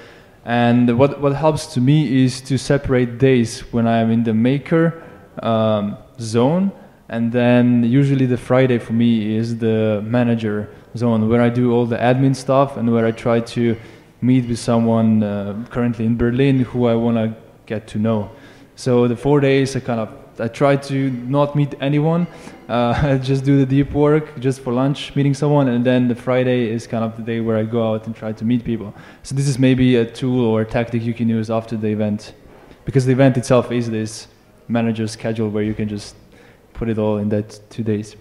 and 0.46 0.96
what, 0.96 1.20
what 1.20 1.34
helps 1.34 1.66
to 1.74 1.80
me 1.80 2.24
is 2.24 2.40
to 2.42 2.56
separate 2.56 3.18
days 3.18 3.60
when 3.72 3.88
I 3.88 3.98
am 3.98 4.12
in 4.12 4.22
the 4.22 4.32
maker 4.32 5.02
um, 5.42 5.98
zone, 6.20 6.70
and 7.08 7.32
then 7.32 7.82
usually 7.82 8.26
the 8.26 8.36
Friday 8.36 8.78
for 8.78 8.92
me 8.92 9.36
is 9.36 9.58
the 9.58 10.00
manager 10.06 10.68
zone 10.96 11.28
where 11.28 11.42
I 11.42 11.48
do 11.48 11.72
all 11.72 11.84
the 11.84 11.96
admin 11.96 12.36
stuff 12.36 12.76
and 12.76 12.92
where 12.92 13.04
I 13.04 13.10
try 13.10 13.40
to 13.40 13.76
meet 14.20 14.48
with 14.48 14.60
someone 14.60 15.24
uh, 15.24 15.66
currently 15.70 16.06
in 16.06 16.16
Berlin 16.16 16.60
who 16.60 16.86
I 16.86 16.94
want 16.94 17.16
to 17.16 17.34
get 17.66 17.88
to 17.88 17.98
know. 17.98 18.30
So 18.76 19.08
the 19.08 19.16
four 19.16 19.40
days 19.40 19.74
I 19.74 19.80
kind 19.80 19.98
of 19.98 20.08
I 20.40 20.48
try 20.48 20.76
to 20.76 21.10
not 21.10 21.56
meet 21.56 21.74
anyone. 21.80 22.26
Uh, 22.68 23.18
just 23.30 23.44
do 23.44 23.58
the 23.58 23.66
deep 23.66 23.92
work 23.92 24.38
just 24.38 24.60
for 24.60 24.72
lunch, 24.72 25.14
meeting 25.14 25.34
someone, 25.34 25.68
and 25.68 25.84
then 25.84 26.08
the 26.08 26.14
Friday 26.14 26.68
is 26.68 26.86
kind 26.86 27.04
of 27.04 27.16
the 27.16 27.22
day 27.22 27.40
where 27.40 27.56
I 27.56 27.64
go 27.64 27.92
out 27.92 28.06
and 28.06 28.14
try 28.14 28.32
to 28.32 28.44
meet 28.44 28.64
people. 28.64 28.94
So 29.22 29.34
this 29.34 29.48
is 29.48 29.58
maybe 29.58 29.96
a 29.96 30.04
tool 30.04 30.44
or 30.44 30.62
a 30.62 30.64
tactic 30.66 31.02
you 31.02 31.14
can 31.14 31.28
use 31.28 31.50
after 31.50 31.76
the 31.76 31.88
event, 31.88 32.34
because 32.84 33.06
the 33.06 33.12
event 33.12 33.36
itself 33.36 33.72
is 33.72 33.90
this 33.90 34.28
manager 34.68 35.06
schedule 35.06 35.48
where 35.48 35.62
you 35.62 35.74
can 35.74 35.88
just 35.88 36.16
put 36.74 36.88
it 36.88 36.98
all 36.98 37.18
in 37.18 37.28
that 37.30 37.60
two 37.70 37.82
days. 37.82 38.16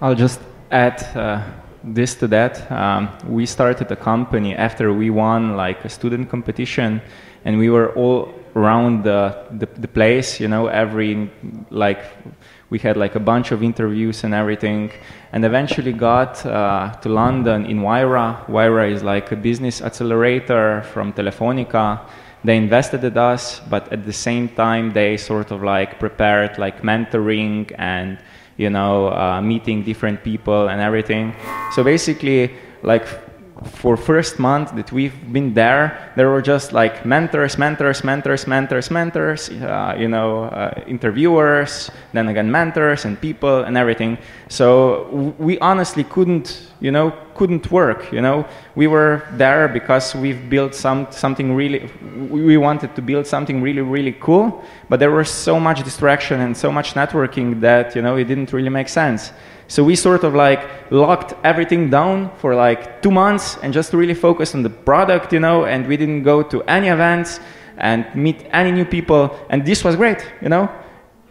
I'll 0.00 0.14
just 0.14 0.40
add 0.70 1.02
uh, 1.16 1.42
this 1.84 2.14
to 2.16 2.28
that. 2.28 2.70
Um, 2.70 3.08
we 3.26 3.46
started 3.46 3.90
a 3.90 3.96
company 3.96 4.54
after 4.54 4.92
we 4.92 5.10
won 5.10 5.56
like 5.56 5.84
a 5.84 5.88
student 5.88 6.30
competition, 6.30 7.00
and 7.44 7.58
we 7.58 7.68
were 7.68 7.92
all 7.94 8.32
around 8.58 9.04
the, 9.04 9.20
the, 9.60 9.66
the 9.84 9.88
place 9.88 10.40
you 10.40 10.48
know 10.48 10.66
every 10.66 11.30
like 11.70 12.02
we 12.70 12.78
had 12.78 12.96
like 12.96 13.14
a 13.14 13.20
bunch 13.20 13.50
of 13.50 13.62
interviews 13.62 14.24
and 14.24 14.34
everything. 14.34 14.90
And 15.32 15.44
eventually 15.44 15.92
got 15.92 16.44
uh, 16.44 16.92
to 17.02 17.08
london 17.08 17.66
in 17.66 17.78
Wayra. 17.80 18.44
Wayra 18.46 18.90
is 18.90 19.02
like 19.02 19.32
a 19.32 19.36
business 19.36 19.80
accelerator 19.80 20.82
from 20.92 21.12
telefonica. 21.12 22.00
They 22.44 22.56
invested 22.56 23.04
in 23.04 23.16
us 23.18 23.60
but 23.70 23.92
at 23.92 24.04
the 24.04 24.12
same 24.12 24.48
time 24.48 24.92
they 24.92 25.16
sort 25.16 25.50
of 25.50 25.62
like 25.62 25.98
prepared 25.98 26.58
like 26.58 26.82
mentoring 26.82 27.74
and 27.78 28.18
you 28.56 28.70
know 28.70 29.08
uh, 29.08 29.40
meeting 29.40 29.82
different 29.82 30.22
people 30.22 30.68
and 30.68 30.80
everything. 30.80 31.34
So 31.74 31.82
basically 31.82 32.54
like 32.82 33.06
for 33.64 33.96
first 33.96 34.38
month 34.38 34.74
that 34.76 34.92
we've 34.92 35.32
been 35.32 35.52
there, 35.54 36.12
there 36.16 36.30
were 36.30 36.42
just 36.42 36.72
like 36.72 37.04
mentors, 37.04 37.58
mentors, 37.58 38.04
mentors, 38.04 38.46
mentors, 38.46 38.90
mentors, 38.90 39.50
uh, 39.50 39.96
you 39.98 40.08
know, 40.08 40.44
uh, 40.44 40.82
interviewers, 40.86 41.90
then 42.12 42.28
again 42.28 42.50
mentors 42.50 43.04
and 43.04 43.20
people 43.20 43.62
and 43.64 43.76
everything. 43.76 44.16
So 44.48 45.34
we 45.38 45.58
honestly 45.58 46.04
couldn't, 46.04 46.70
you 46.80 46.92
know, 46.92 47.12
couldn't 47.34 47.70
work. 47.70 48.12
You 48.12 48.20
know, 48.20 48.46
we 48.76 48.86
were 48.86 49.22
there 49.32 49.68
because 49.68 50.14
we've 50.14 50.48
built 50.48 50.74
some 50.74 51.08
something 51.10 51.54
really. 51.54 51.90
We 52.30 52.56
wanted 52.56 52.94
to 52.94 53.02
build 53.02 53.26
something 53.26 53.60
really, 53.60 53.82
really 53.82 54.12
cool, 54.20 54.62
but 54.88 55.00
there 55.00 55.10
was 55.10 55.30
so 55.30 55.58
much 55.58 55.82
distraction 55.82 56.40
and 56.40 56.56
so 56.56 56.70
much 56.70 56.94
networking 56.94 57.60
that 57.60 57.96
you 57.96 58.02
know 58.02 58.16
it 58.16 58.24
didn't 58.24 58.52
really 58.52 58.70
make 58.70 58.88
sense. 58.88 59.32
So 59.68 59.84
we 59.84 59.96
sort 59.96 60.24
of 60.24 60.34
like 60.34 60.90
locked 60.90 61.34
everything 61.44 61.90
down 61.90 62.30
for 62.38 62.54
like 62.54 63.02
two 63.02 63.10
months 63.10 63.58
and 63.62 63.72
just 63.72 63.92
really 63.92 64.14
focused 64.14 64.54
on 64.54 64.62
the 64.62 64.70
product, 64.70 65.32
you 65.32 65.40
know, 65.40 65.66
and 65.66 65.86
we 65.86 65.98
didn't 65.98 66.22
go 66.22 66.42
to 66.42 66.62
any 66.62 66.88
events 66.88 67.38
and 67.76 68.06
meet 68.14 68.46
any 68.50 68.72
new 68.72 68.86
people. 68.86 69.38
And 69.50 69.66
this 69.66 69.84
was 69.84 69.94
great, 69.94 70.26
you 70.40 70.48
know. 70.48 70.70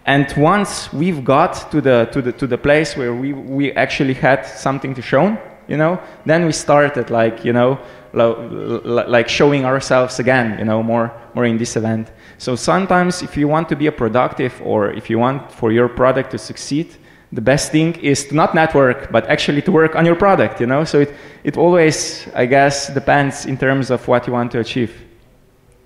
And 0.06 0.32
once 0.38 0.94
we've 0.94 1.26
got 1.26 1.72
to 1.72 1.82
the, 1.82 2.08
to 2.12 2.22
the, 2.22 2.32
to 2.34 2.48
the 2.48 2.58
place 2.60 2.96
where 2.96 3.14
we, 3.14 3.34
we 3.34 3.74
actually 3.74 4.14
had 4.14 4.46
something 4.46 4.94
to 4.94 5.02
show, 5.02 5.36
you 5.68 5.76
know, 5.76 6.00
then 6.26 6.46
we 6.46 6.52
started 6.52 7.10
like, 7.10 7.44
you 7.44 7.54
know, 7.54 7.80
like 8.14 9.28
showing 9.28 9.66
ourselves 9.66 10.20
again, 10.20 10.58
you 10.60 10.66
know, 10.66 10.82
more, 10.84 11.12
more 11.34 11.46
in 11.46 11.58
this 11.58 11.76
event. 11.76 12.12
So 12.38 12.56
sometimes 12.56 13.24
if 13.24 13.36
you 13.36 13.48
want 13.48 13.68
to 13.70 13.76
be 13.76 13.88
a 13.88 13.92
productive 13.92 14.62
or 14.64 14.92
if 14.92 15.10
you 15.10 15.18
want 15.18 15.52
for 15.52 15.72
your 15.72 15.90
product 15.90 16.32
to 16.32 16.38
succeed, 16.38 16.96
the 17.32 17.42
best 17.42 17.72
thing 17.72 17.96
is 17.96 18.28
to 18.28 18.36
not 18.36 18.56
network, 18.56 19.12
but 19.12 19.28
actually 19.28 19.62
to 19.64 19.72
work 19.72 19.96
on 19.96 20.06
your 20.06 20.16
product, 20.16 20.62
you 20.62 20.68
know? 20.68 20.86
So 20.86 21.02
it, 21.02 21.14
it 21.44 21.58
always, 21.58 22.28
I 22.34 22.46
guess, 22.46 22.88
depends 22.94 23.46
in 23.46 23.58
terms 23.58 23.92
of 23.92 24.08
what 24.08 24.28
you 24.28 24.34
want 24.34 24.52
to 24.54 24.60
achieve. 24.60 24.94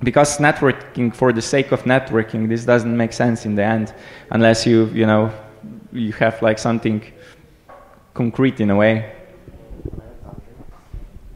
Because 0.03 0.37
networking 0.37 1.13
for 1.13 1.33
the 1.33 1.41
sake 1.41 1.71
of 1.71 1.83
networking, 1.83 2.47
this 2.47 2.65
doesn't 2.65 2.95
make 2.95 3.13
sense 3.13 3.45
in 3.45 3.55
the 3.55 3.63
end, 3.63 3.93
unless 4.29 4.65
you, 4.65 4.85
you 4.87 5.05
know, 5.05 5.31
you 5.91 6.11
have 6.13 6.41
like 6.41 6.59
something 6.59 7.03
concrete 8.13 8.59
in 8.59 8.69
a 8.69 8.75
way. 8.75 9.11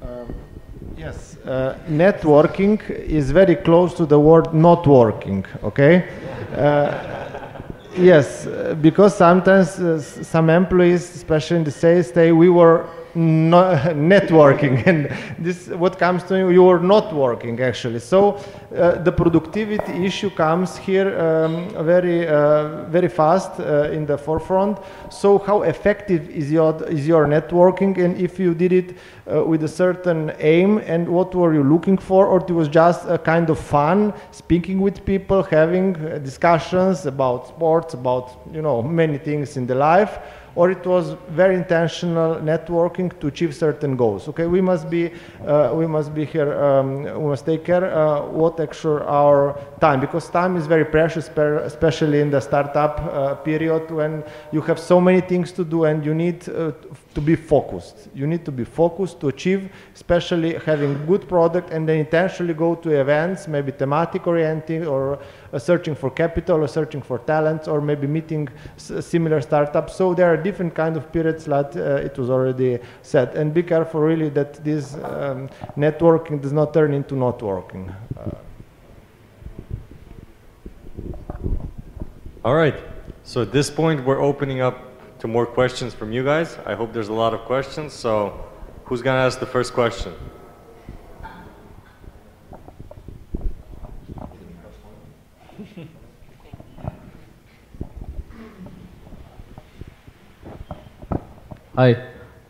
Um, 0.01 0.33
yes, 0.97 1.37
uh, 1.45 1.77
networking 1.87 2.79
is 2.89 3.31
very 3.31 3.55
close 3.55 3.93
to 3.95 4.05
the 4.05 4.19
word 4.19 4.53
not 4.53 4.85
working, 4.85 5.45
okay? 5.63 6.09
Uh, 6.55 7.14
Yes, 7.97 8.45
uh, 8.45 8.75
because 8.81 9.15
sometimes 9.15 9.79
uh, 9.79 10.01
some 10.01 10.49
employees, 10.49 11.15
especially 11.15 11.57
in 11.57 11.63
the 11.63 11.71
sales 11.71 12.11
day, 12.11 12.33
we 12.33 12.49
were 12.49 12.85
not 13.16 13.84
networking. 13.95 14.86
And 14.86 15.09
this 15.39 15.68
what 15.68 15.97
comes 15.97 16.24
to 16.26 16.38
you 16.38 16.49
you 16.49 16.68
are 16.68 16.80
not 16.80 17.13
working 17.13 17.59
actually. 17.61 17.99
So 17.99 18.36
uh, 18.76 19.01
the 19.03 19.11
productivity 19.11 20.05
issue 20.05 20.30
comes 20.30 20.78
here 20.78 21.18
um, 21.20 21.70
very 21.86 22.28
uh, 22.28 22.86
very 22.89 23.07
fast 23.07 23.59
uh, 23.59 23.89
in 23.91 24.05
the 24.05 24.18
forefront. 24.18 24.80
So 25.09 25.39
how 25.39 25.63
effective 25.63 26.30
is 26.30 26.51
your 26.51 26.84
is 26.84 27.07
your 27.07 27.26
networking? 27.26 27.97
And 27.97 28.18
if 28.18 28.39
you 28.39 28.53
did 28.53 28.74
it 28.74 28.97
uh, 29.32 29.43
with 29.43 29.63
a 29.63 29.68
certain 29.68 30.34
aim 30.39 30.80
and 30.80 31.07
what 31.07 31.34
were 31.34 31.53
you 31.53 31.63
looking 31.63 31.97
for? 31.97 32.28
Or 32.28 32.39
it 32.39 32.51
was 32.51 32.68
just 32.68 33.07
a 33.07 33.18
kind 33.18 33.49
of 33.49 33.59
fun 33.59 34.13
speaking 34.32 34.82
with 34.82 35.05
people 35.05 35.43
having 35.43 35.95
uh, 35.95 36.18
discussions 36.20 37.05
about 37.05 37.47
sports 37.47 37.93
about 37.93 38.41
you 38.51 38.61
know 38.61 38.82
many 38.82 39.18
things 39.18 39.57
in 39.57 39.66
the 39.66 39.76
life 39.76 40.20
or 40.55 40.71
it 40.71 40.85
was 40.85 41.15
very 41.29 41.55
intentional 41.55 42.35
networking 42.37 43.17
to 43.19 43.27
achieve 43.27 43.53
certain 43.53 43.95
goals. 43.95 44.27
Okay, 44.29 44.47
we 44.47 44.61
must 44.61 44.89
be 44.89 45.11
uh, 45.45 45.71
we 45.73 45.85
must 45.85 46.13
be 46.13 46.25
here. 46.25 46.53
Um, 46.63 47.03
we 47.03 47.29
must 47.29 47.45
take 47.45 47.65
care 47.65 47.85
uh, 47.85 48.21
what 48.25 48.59
actually 48.59 49.03
our 49.05 49.59
time 49.79 49.99
because 49.99 50.29
time 50.29 50.55
is 50.55 50.65
very 50.67 50.85
precious, 50.85 51.29
especially 51.29 52.21
in 52.21 52.29
the 52.29 52.39
startup 52.39 52.99
uh, 52.99 53.35
period 53.35 53.91
when 53.91 54.23
you 54.51 54.61
have 54.61 54.79
so 54.79 55.01
many 55.01 55.21
things 55.21 55.51
to 55.51 55.65
do 55.65 55.83
and 55.83 56.05
you 56.05 56.13
need 56.13 56.47
uh, 56.49 56.71
to 57.16 57.22
be 57.22 57.36
focused. 57.36 58.09
You 58.13 58.28
need 58.28 58.45
to 58.45 58.51
be 58.51 58.66
focused 58.66 59.20
to 59.22 59.30
achieve, 59.30 59.72
especially 59.93 60.55
having 60.66 61.05
good 61.05 61.28
product 61.28 61.72
and 61.72 61.88
then 61.88 61.99
intentionally 61.99 62.53
go 62.53 62.76
to 62.76 62.89
events, 62.89 63.47
maybe 63.47 63.72
thematic 63.72 64.28
oriented 64.28 64.86
or 64.86 65.18
uh, 65.53 65.57
searching 65.57 65.95
for 65.95 66.11
capital 66.11 66.63
or 66.63 66.68
searching 66.68 67.01
for 67.01 67.20
talents 67.20 67.68
or 67.68 67.82
maybe 67.82 68.05
meeting 68.05 68.47
similar 68.78 69.41
startups. 69.41 69.95
So 69.95 70.13
there 70.13 70.32
are 70.32 70.38
different 70.38 70.76
kind 70.76 70.97
of 70.97 71.11
periods 71.11 71.45
that 71.45 71.76
uh, 71.76 72.07
it 72.07 72.18
was 72.18 72.30
already 72.30 72.80
said. 73.01 73.36
And 73.36 73.53
be 73.53 73.63
careful 73.63 74.01
really 74.01 74.30
that 74.30 74.63
this 74.63 74.95
um, 74.95 75.49
networking 75.78 76.41
does 76.41 76.53
not 76.53 76.74
turn 76.74 76.93
into 76.93 77.16
not 77.16 77.41
working. 77.41 77.93
Uh, 78.18 78.32
All 82.43 82.53
right. 82.53 82.76
So 83.24 83.41
at 83.41 83.51
this 83.51 83.72
point, 83.72 84.05
we're 84.05 84.22
opening 84.22 84.61
up 84.61 84.84
to 85.26 85.32
more 85.32 85.45
questions 85.47 85.93
from 85.93 86.11
you 86.11 86.23
guys. 86.23 86.57
I 86.65 86.76
hope 86.76 86.93
there's 86.93 87.07
a 87.07 87.13
lot 87.13 87.34
of 87.34 87.41
questions. 87.41 87.93
So 87.93 88.45
who's 88.86 89.01
going 89.01 89.15
to 89.17 89.21
ask 89.21 89.39
the 89.39 89.47
first 89.47 89.73
question? 89.73 90.13
Hi. 101.76 101.91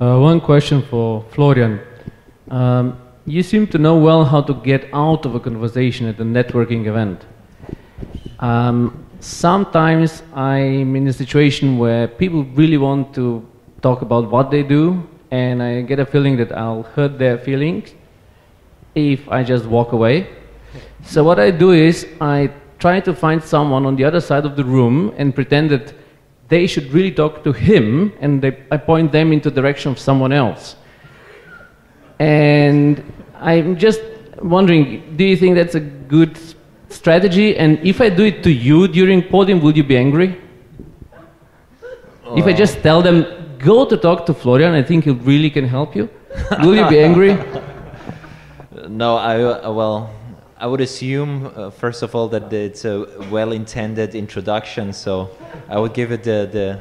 Uh, 0.01 0.19
one 0.19 0.41
question 0.41 0.81
for 0.81 1.23
Florian. 1.31 1.79
Um, 2.51 2.99
you 3.25 3.41
seem 3.41 3.67
to 3.67 3.77
know 3.77 3.95
well 3.97 4.25
how 4.25 4.41
to 4.41 4.53
get 4.53 4.89
out 4.93 5.25
of 5.25 5.33
a 5.35 5.39
conversation 5.39 6.07
at 6.07 6.19
a 6.19 6.25
networking 6.25 6.87
event. 6.87 7.25
Um, 8.39 9.04
sometimes 9.25 10.21
I'm 10.33 10.95
in 10.95 11.07
a 11.07 11.13
situation 11.13 11.79
where 11.79 12.07
people 12.07 12.43
really 12.43 12.77
want 12.77 13.13
to 13.15 13.45
talk 13.81 14.01
about 14.03 14.29
what 14.29 14.51
they 14.51 14.61
do, 14.61 15.07
and 15.31 15.63
I 15.63 15.81
get 15.81 15.99
a 15.99 16.05
feeling 16.05 16.37
that 16.37 16.51
I'll 16.51 16.83
hurt 16.83 17.17
their 17.17 17.37
feelings 17.37 17.93
if 18.93 19.27
I 19.27 19.43
just 19.43 19.65
walk 19.65 19.93
away. 19.93 20.29
So, 21.03 21.23
what 21.23 21.39
I 21.39 21.49
do 21.49 21.71
is 21.71 22.07
I 22.21 22.51
try 22.77 22.99
to 22.99 23.13
find 23.13 23.43
someone 23.43 23.85
on 23.85 23.95
the 23.95 24.03
other 24.03 24.21
side 24.21 24.45
of 24.45 24.55
the 24.55 24.63
room 24.63 25.13
and 25.17 25.33
pretend 25.33 25.71
that 25.71 25.93
they 26.47 26.67
should 26.67 26.93
really 26.93 27.11
talk 27.11 27.43
to 27.43 27.51
him 27.51 28.13
and 28.19 28.41
they, 28.41 28.63
I 28.69 28.77
point 28.77 29.11
them 29.11 29.33
into 29.33 29.49
the 29.49 29.59
direction 29.59 29.91
of 29.91 29.97
someone 29.97 30.31
else. 30.31 30.75
And 32.19 33.03
I'm 33.39 33.75
just 33.77 34.01
wondering, 34.41 35.17
do 35.17 35.23
you 35.25 35.35
think 35.35 35.55
that's 35.55 35.75
a 35.75 35.79
good 35.79 36.37
strategy? 37.05 37.55
And 37.55 37.71
if 37.91 38.01
I 38.01 38.09
do 38.09 38.23
it 38.25 38.41
to 38.45 38.51
you 38.51 38.87
during 38.87 39.21
PODIM, 39.21 39.61
would 39.61 39.77
you 39.77 39.83
be 39.83 39.97
angry? 40.05 40.29
If 42.35 42.45
I 42.47 42.53
just 42.53 42.81
tell 42.81 43.03
them, 43.03 43.17
go 43.59 43.85
to 43.85 43.95
talk 43.95 44.25
to 44.25 44.33
Florian, 44.33 44.73
I 44.73 44.81
think 44.81 45.03
he 45.03 45.11
really 45.11 45.51
can 45.51 45.67
help 45.67 45.95
you, 45.95 46.09
will 46.63 46.75
you 46.75 46.87
be 46.89 46.99
angry? 46.99 47.37
no, 49.03 49.17
I, 49.17 49.35
uh, 49.43 49.71
well, 49.71 50.09
I 50.57 50.65
would 50.65 50.81
assume, 50.81 51.31
uh, 51.55 51.69
first 51.69 52.01
of 52.01 52.15
all, 52.15 52.27
that 52.29 52.51
it's 52.51 52.85
a 52.85 52.95
well 53.29 53.51
intended 53.51 54.15
introduction, 54.15 54.91
so 54.91 55.29
I 55.69 55.77
would 55.77 55.93
give 55.93 56.11
it 56.11 56.23
the, 56.23 56.49
the 56.57 56.79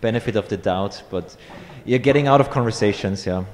benefit 0.00 0.36
of 0.36 0.48
the 0.48 0.56
doubt. 0.56 1.02
But 1.10 1.36
you're 1.84 2.04
getting 2.08 2.26
out 2.28 2.40
of 2.40 2.48
conversations, 2.48 3.26
yeah. 3.26 3.44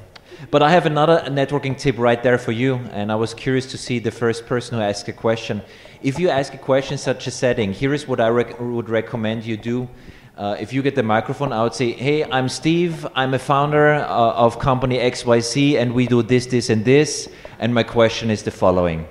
But 0.51 0.63
I 0.63 0.71
have 0.71 0.87
another 0.87 1.23
networking 1.29 1.79
tip 1.79 1.99
right 1.99 2.23
there 2.23 2.39
for 2.39 2.53
you, 2.53 2.77
and 2.93 3.13
I 3.13 3.15
was 3.15 3.33
curious 3.35 3.67
to 3.73 3.79
see 3.79 3.99
the 3.99 4.11
first 4.11 4.47
person 4.47 4.77
who 4.77 4.83
asked 4.83 5.09
a 5.09 5.13
question. 5.13 5.63
If 6.03 6.19
you 6.19 6.29
ask 6.29 6.53
a 6.55 6.59
question 6.59 6.95
in 6.95 6.99
such 6.99 7.27
a 7.27 7.31
setting, 7.31 7.73
here 7.73 7.95
is 7.95 8.09
what 8.09 8.21
I 8.21 8.29
rec- 8.29 8.61
would 8.61 8.89
recommend 8.89 9.45
you 9.45 9.57
do. 9.57 9.89
Uh, 10.37 10.57
if 10.59 10.73
you 10.73 10.83
get 10.83 10.95
the 10.95 11.03
microphone, 11.03 11.53
I 11.53 11.63
would 11.63 11.75
say, 11.75 11.93
"Hey, 11.93 12.25
I'm 12.25 12.49
Steve. 12.49 13.07
I'm 13.15 13.35
a 13.35 13.39
founder 13.39 13.95
uh, 13.95 14.45
of 14.45 14.59
company 14.59 14.99
XYZ, 14.99 15.79
and 15.81 15.95
we 15.95 16.07
do 16.07 16.23
this, 16.23 16.47
this, 16.47 16.71
and 16.71 16.85
this. 16.85 17.29
And 17.59 17.73
my 17.75 17.83
question 17.85 18.31
is 18.31 18.43
the 18.43 18.51
following." 18.51 19.07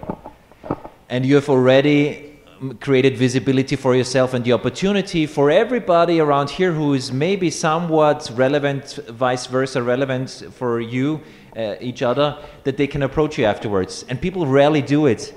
and 1.11 1.25
you 1.25 1.35
have 1.35 1.49
already 1.49 2.30
created 2.79 3.17
visibility 3.17 3.75
for 3.75 3.95
yourself 3.95 4.33
and 4.33 4.45
the 4.45 4.53
opportunity 4.53 5.25
for 5.25 5.49
everybody 5.49 6.19
around 6.19 6.49
here 6.49 6.71
who 6.71 6.93
is 6.93 7.11
maybe 7.11 7.49
somewhat 7.49 8.31
relevant, 8.35 8.99
vice 9.09 9.47
versa, 9.47 9.81
relevant 9.81 10.43
for 10.53 10.79
you, 10.79 11.19
uh, 11.57 11.75
each 11.81 12.01
other, 12.01 12.37
that 12.63 12.77
they 12.77 12.87
can 12.87 13.01
approach 13.03 13.37
you 13.37 13.45
afterwards. 13.45 14.05
And 14.09 14.21
people 14.21 14.45
rarely 14.45 14.81
do 14.81 15.07
it. 15.07 15.33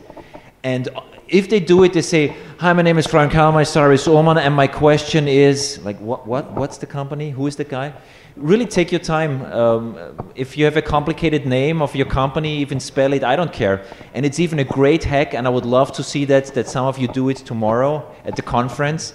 And 0.62 0.88
if 1.28 1.48
they 1.48 1.60
do 1.60 1.82
it, 1.84 1.94
they 1.94 2.02
say, 2.02 2.36
"Hi, 2.58 2.72
my 2.74 2.82
name 2.82 2.98
is 2.98 3.06
Frank 3.06 3.32
Hal, 3.32 3.52
my 3.52 3.64
star 3.64 3.92
is 3.92 4.06
Oman, 4.06 4.38
and 4.38 4.54
my 4.54 4.66
question 4.66 5.26
is 5.26 5.80
like, 5.82 5.98
what, 5.98 6.26
what, 6.26 6.52
what's 6.52 6.78
the 6.78 6.86
company? 6.86 7.30
Who 7.30 7.46
is 7.46 7.56
the 7.56 7.64
guy?" 7.64 7.94
Really 8.36 8.66
take 8.66 8.90
your 8.90 9.00
time. 9.00 9.42
Um, 9.52 9.96
if 10.34 10.56
you 10.56 10.64
have 10.64 10.76
a 10.76 10.82
complicated 10.82 11.46
name 11.46 11.80
of 11.80 11.94
your 11.94 12.06
company, 12.06 12.58
even 12.58 12.80
spell 12.80 13.12
it, 13.12 13.22
I 13.22 13.36
don't 13.36 13.52
care. 13.52 13.84
And 14.12 14.26
it's 14.26 14.40
even 14.40 14.58
a 14.58 14.64
great 14.64 15.04
hack, 15.04 15.34
and 15.34 15.46
I 15.46 15.50
would 15.50 15.64
love 15.64 15.92
to 15.92 16.02
see 16.02 16.24
that, 16.26 16.46
that 16.54 16.68
some 16.68 16.86
of 16.86 16.98
you 16.98 17.08
do 17.08 17.28
it 17.28 17.38
tomorrow 17.38 18.10
at 18.24 18.36
the 18.36 18.42
conference. 18.42 19.14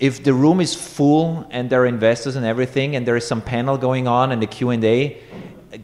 If 0.00 0.24
the 0.24 0.34
room 0.34 0.60
is 0.60 0.74
full 0.74 1.46
and 1.50 1.70
there 1.70 1.82
are 1.82 1.86
investors 1.86 2.36
and 2.36 2.44
everything, 2.44 2.96
and 2.96 3.06
there 3.06 3.16
is 3.16 3.26
some 3.26 3.42
panel 3.42 3.76
going 3.76 4.08
on 4.08 4.32
and 4.32 4.40
the 4.40 4.46
Q&A, 4.46 5.20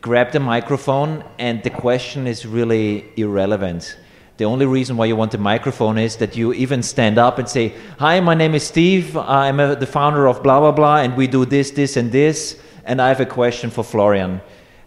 grab 0.00 0.32
the 0.32 0.40
microphone, 0.40 1.24
and 1.38 1.62
the 1.62 1.70
question 1.70 2.26
is 2.26 2.46
really 2.46 3.12
irrelevant. 3.16 3.98
The 4.38 4.46
only 4.46 4.64
reason 4.64 4.96
why 4.96 5.04
you 5.04 5.16
want 5.16 5.32
the 5.32 5.38
microphone 5.38 5.98
is 5.98 6.16
that 6.16 6.34
you 6.34 6.54
even 6.54 6.82
stand 6.82 7.18
up 7.18 7.38
and 7.38 7.46
say, 7.46 7.74
Hi, 7.98 8.20
my 8.20 8.34
name 8.34 8.54
is 8.54 8.66
Steve. 8.66 9.14
I'm 9.14 9.60
a, 9.60 9.76
the 9.76 9.86
founder 9.86 10.26
of 10.26 10.42
blah, 10.42 10.60
blah, 10.60 10.72
blah, 10.72 10.96
and 11.00 11.14
we 11.14 11.26
do 11.26 11.44
this, 11.44 11.72
this, 11.72 11.98
and 11.98 12.10
this 12.10 12.58
and 12.84 13.00
I 13.00 13.08
have 13.08 13.20
a 13.20 13.26
question 13.26 13.70
for 13.70 13.84
Florian. 13.84 14.40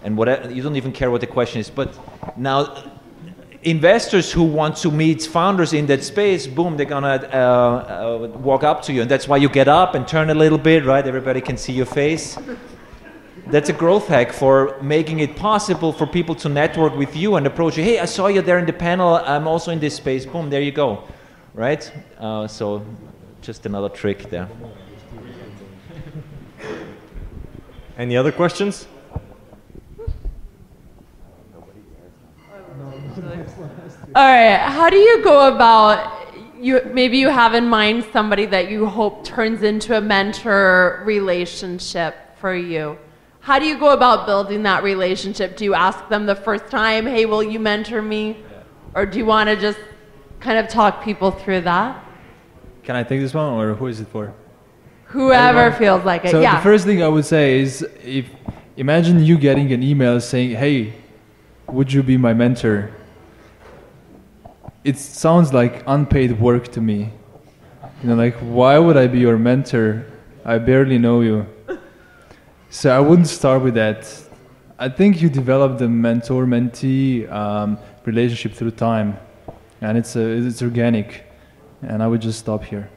And 0.03 0.17
you 0.53 0.61
don't 0.61 0.75
even 0.75 0.91
care 0.91 1.09
what 1.09 1.21
the 1.21 1.27
question 1.27 1.61
is. 1.61 1.69
But 1.69 1.97
now, 2.37 2.91
investors 3.63 4.31
who 4.31 4.43
want 4.43 4.75
to 4.77 4.91
meet 4.91 5.23
founders 5.23 5.73
in 5.73 5.85
that 5.87 6.03
space, 6.03 6.47
boom, 6.47 6.75
they're 6.77 6.85
gonna 6.85 7.29
uh, 7.31 7.37
uh, 7.37 8.37
walk 8.37 8.63
up 8.63 8.81
to 8.83 8.93
you, 8.93 9.01
and 9.01 9.09
that's 9.09 9.27
why 9.27 9.37
you 9.37 9.49
get 9.49 9.67
up 9.67 9.95
and 9.95 10.07
turn 10.07 10.29
a 10.29 10.33
little 10.33 10.57
bit, 10.57 10.85
right? 10.85 11.05
Everybody 11.05 11.41
can 11.41 11.57
see 11.57 11.73
your 11.73 11.85
face. 11.85 12.37
That's 13.47 13.69
a 13.69 13.73
growth 13.73 14.07
hack 14.07 14.31
for 14.31 14.81
making 14.81 15.19
it 15.19 15.35
possible 15.35 15.91
for 15.91 16.07
people 16.07 16.33
to 16.35 16.49
network 16.49 16.95
with 16.95 17.15
you 17.15 17.35
and 17.35 17.45
approach 17.45 17.77
you. 17.77 17.83
Hey, 17.83 17.99
I 17.99 18.05
saw 18.05 18.27
you 18.27 18.41
there 18.41 18.57
in 18.57 18.65
the 18.65 18.73
panel. 18.73 19.15
I'm 19.15 19.47
also 19.47 19.71
in 19.71 19.79
this 19.79 19.95
space. 19.95 20.25
Boom, 20.25 20.49
there 20.49 20.61
you 20.61 20.71
go, 20.71 21.03
right? 21.53 21.91
Uh, 22.17 22.47
so, 22.47 22.85
just 23.41 23.65
another 23.65 23.89
trick 23.89 24.29
there. 24.29 24.49
Any 27.97 28.17
other 28.17 28.31
questions? 28.31 28.87
All 34.15 34.23
right. 34.23 34.57
How 34.57 34.89
do 34.89 34.97
you 34.97 35.23
go 35.23 35.53
about 35.53 36.23
you 36.59 36.81
maybe 36.93 37.17
you 37.17 37.29
have 37.29 37.53
in 37.53 37.67
mind 37.67 38.05
somebody 38.13 38.45
that 38.45 38.71
you 38.71 38.85
hope 38.85 39.25
turns 39.25 39.63
into 39.63 39.97
a 39.97 40.01
mentor 40.01 41.03
relationship 41.05 42.15
for 42.37 42.55
you. 42.55 42.97
How 43.41 43.59
do 43.59 43.65
you 43.65 43.77
go 43.77 43.91
about 43.91 44.25
building 44.25 44.63
that 44.63 44.81
relationship? 44.83 45.57
Do 45.57 45.65
you 45.65 45.73
ask 45.73 46.07
them 46.07 46.25
the 46.25 46.35
first 46.35 46.67
time, 46.67 47.05
"Hey, 47.05 47.25
will 47.25 47.43
you 47.43 47.59
mentor 47.59 48.01
me?" 48.01 48.37
Or 48.95 49.05
do 49.05 49.17
you 49.17 49.25
want 49.25 49.49
to 49.49 49.55
just 49.57 49.79
kind 50.39 50.57
of 50.57 50.69
talk 50.69 51.03
people 51.03 51.31
through 51.31 51.61
that? 51.61 52.01
Can 52.83 52.95
I 52.95 53.03
take 53.03 53.19
this 53.19 53.33
one, 53.33 53.53
or 53.53 53.73
who 53.73 53.87
is 53.87 53.99
it 53.99 54.07
for? 54.07 54.33
Whoever 55.05 55.71
feels 55.71 56.03
like 56.03 56.25
it. 56.25 56.31
So 56.31 56.41
yeah. 56.41 56.57
the 56.57 56.63
first 56.63 56.85
thing 56.85 57.03
I 57.03 57.07
would 57.07 57.25
say 57.25 57.59
is, 57.59 57.85
if 58.03 58.29
imagine 58.77 59.23
you 59.23 59.37
getting 59.37 59.71
an 59.71 59.83
email 59.83 60.19
saying, 60.19 60.51
"Hey, 60.51 60.93
would 61.67 61.93
you 61.93 62.03
be 62.03 62.17
my 62.17 62.33
mentor?" 62.33 62.91
It 64.83 64.97
sounds 64.97 65.53
like 65.53 65.83
unpaid 65.87 66.39
work 66.39 66.67
to 66.69 66.81
me. 66.81 67.11
You 68.01 68.09
know, 68.09 68.15
like 68.15 68.35
why 68.39 68.77
would 68.77 68.97
I 68.97 69.07
be 69.07 69.19
your 69.19 69.37
mentor? 69.37 70.05
I 70.43 70.57
barely 70.57 70.97
know 70.97 71.21
you. 71.21 71.45
So 72.69 72.89
I 72.89 72.99
wouldn't 72.99 73.27
start 73.27 73.61
with 73.61 73.75
that. 73.75 74.11
I 74.79 74.89
think 74.89 75.21
you 75.21 75.29
develop 75.29 75.77
the 75.77 75.87
mentor-mentee 75.87 77.31
um, 77.31 77.77
relationship 78.03 78.53
through 78.53 78.71
time, 78.71 79.17
and 79.79 79.97
it's 79.97 80.15
a, 80.15 80.21
it's 80.21 80.61
organic. 80.61 81.23
And 81.83 82.01
I 82.01 82.07
would 82.07 82.21
just 82.21 82.39
stop 82.39 82.63
here. 82.63 82.89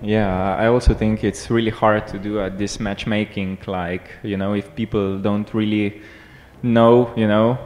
Yeah, 0.00 0.54
I 0.54 0.68
also 0.68 0.94
think 0.94 1.24
it's 1.24 1.50
really 1.50 1.70
hard 1.70 2.06
to 2.08 2.18
do 2.18 2.48
this 2.50 2.78
matchmaking. 2.78 3.58
Like, 3.66 4.10
you 4.22 4.36
know, 4.36 4.54
if 4.54 4.74
people 4.76 5.18
don't 5.18 5.52
really 5.52 6.02
know, 6.62 7.12
you 7.16 7.26
know, 7.26 7.58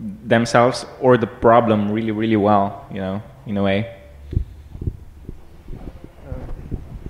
themselves 0.00 0.86
or 1.00 1.18
the 1.18 1.26
problem 1.26 1.90
really, 1.90 2.10
really 2.10 2.36
well, 2.36 2.86
you 2.90 3.00
know, 3.00 3.22
in 3.46 3.58
a 3.58 3.62
way. 3.62 4.00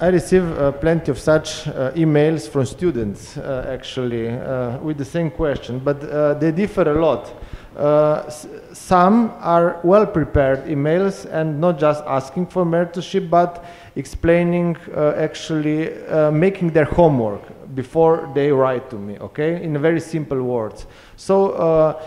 I 0.01 0.09
receive 0.09 0.43
uh, 0.59 0.73
plenty 0.73 1.13
of 1.13 1.21
such 1.21 1.69
uh, 1.69 1.93
emails 1.93 2.49
from 2.49 2.67
students, 2.67 3.37
uh, 3.37 3.71
actually, 3.73 4.29
uh, 4.29 4.79
with 4.79 4.99
the 4.99 5.05
same 5.05 5.31
question, 5.31 5.79
but 5.79 6.03
uh, 6.03 6.35
they 6.35 6.51
differ 6.51 6.83
a 6.83 7.01
lot. 7.01 7.33
Uh, 7.77 8.29
some 8.73 9.33
are 9.41 9.81
well 9.83 10.07
prepared 10.07 10.65
emails 10.67 11.27
and 11.27 11.61
not 11.61 11.79
just 11.79 12.05
asking 12.07 12.47
for 12.47 12.65
mentorship, 12.65 13.31
but 13.31 13.65
explaining, 13.97 14.77
actually, 14.97 15.91
making 16.33 16.71
their 16.71 16.85
homework 16.85 17.43
before 17.75 18.31
they 18.35 18.51
write 18.51 18.91
to 18.91 18.97
me, 18.97 19.19
okay, 19.19 19.63
in 19.63 19.81
very 19.81 20.01
simple 20.01 20.43
words. 20.43 20.87
So, 21.17 22.01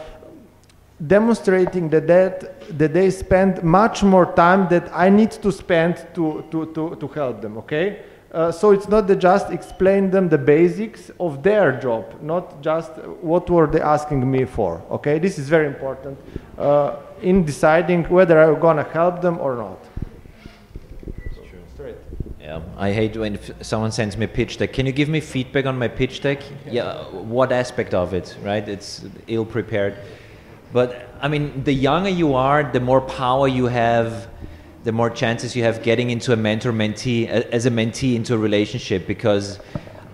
demonstrating 1.06 1.90
that, 1.90 2.08
that, 2.08 2.78
that 2.78 2.94
they 2.94 3.10
spend 3.12 3.64
much 3.64 4.04
more 4.04 4.34
time 4.34 4.68
that 4.70 4.90
I 4.94 5.10
need 5.10 5.32
to 5.32 5.52
spend 5.52 6.08
to, 6.16 6.44
to, 6.52 6.66
to, 6.74 6.96
to 6.96 7.08
help 7.08 7.42
them, 7.42 7.58
okay? 7.60 8.04
Uh, 8.32 8.52
so 8.52 8.72
it's 8.72 8.90
not 8.90 9.08
just 9.20 9.52
explain 9.52 10.12
them 10.12 10.28
the 10.28 10.38
basics 10.38 11.12
of 11.20 11.44
their 11.44 11.80
job, 11.80 12.22
not 12.22 12.62
just 12.62 12.92
what 13.22 13.50
were 13.50 13.68
they 13.68 13.80
asking 13.80 14.30
me 14.30 14.46
for, 14.46 14.82
okay? 14.92 15.20
This 15.20 15.38
is 15.38 15.48
very 15.48 15.68
important 15.68 16.18
uh, 16.58 16.98
in 17.22 17.46
deciding 17.46 18.04
whether 18.06 18.42
I'm 18.42 18.60
gonna 18.60 18.84
help 18.84 19.22
them 19.22 19.40
or 19.40 19.56
not. 19.56 19.80
Yeah, 22.48 22.62
I 22.78 22.94
hate 22.94 23.18
when 23.18 23.38
someone 23.62 23.92
sends 23.92 24.16
me 24.16 24.24
a 24.24 24.28
pitch 24.30 24.58
deck. 24.58 24.72
Can 24.72 24.86
you 24.86 24.94
give 24.94 25.10
me 25.10 25.20
feedback 25.20 25.66
on 25.66 25.78
my 25.78 25.90
pitch 25.90 26.22
deck? 26.22 26.42
Yeah, 26.66 27.04
what 27.12 27.52
aspect 27.52 27.94
of 27.94 28.14
it, 28.14 28.38
right? 28.42 28.66
It's 28.66 29.04
ill 29.28 29.44
prepared. 29.44 29.98
But 30.72 31.10
I 31.22 31.28
mean, 31.28 31.66
the 31.66 31.74
younger 31.74 32.08
you 32.08 32.36
are, 32.36 32.64
the 32.64 32.80
more 32.80 33.02
power 33.02 33.50
you 33.50 33.66
have, 33.66 34.30
the 34.86 34.94
more 34.94 35.10
chances 35.10 35.58
you 35.58 35.64
have 35.64 35.84
getting 35.84 36.10
into 36.10 36.32
a 36.32 36.38
mentor 36.38 36.72
mentee, 36.72 37.28
as 37.28 37.66
a 37.66 37.70
mentee 37.70 38.16
into 38.16 38.36
a 38.36 38.38
relationship. 38.38 39.08
Because 39.08 39.60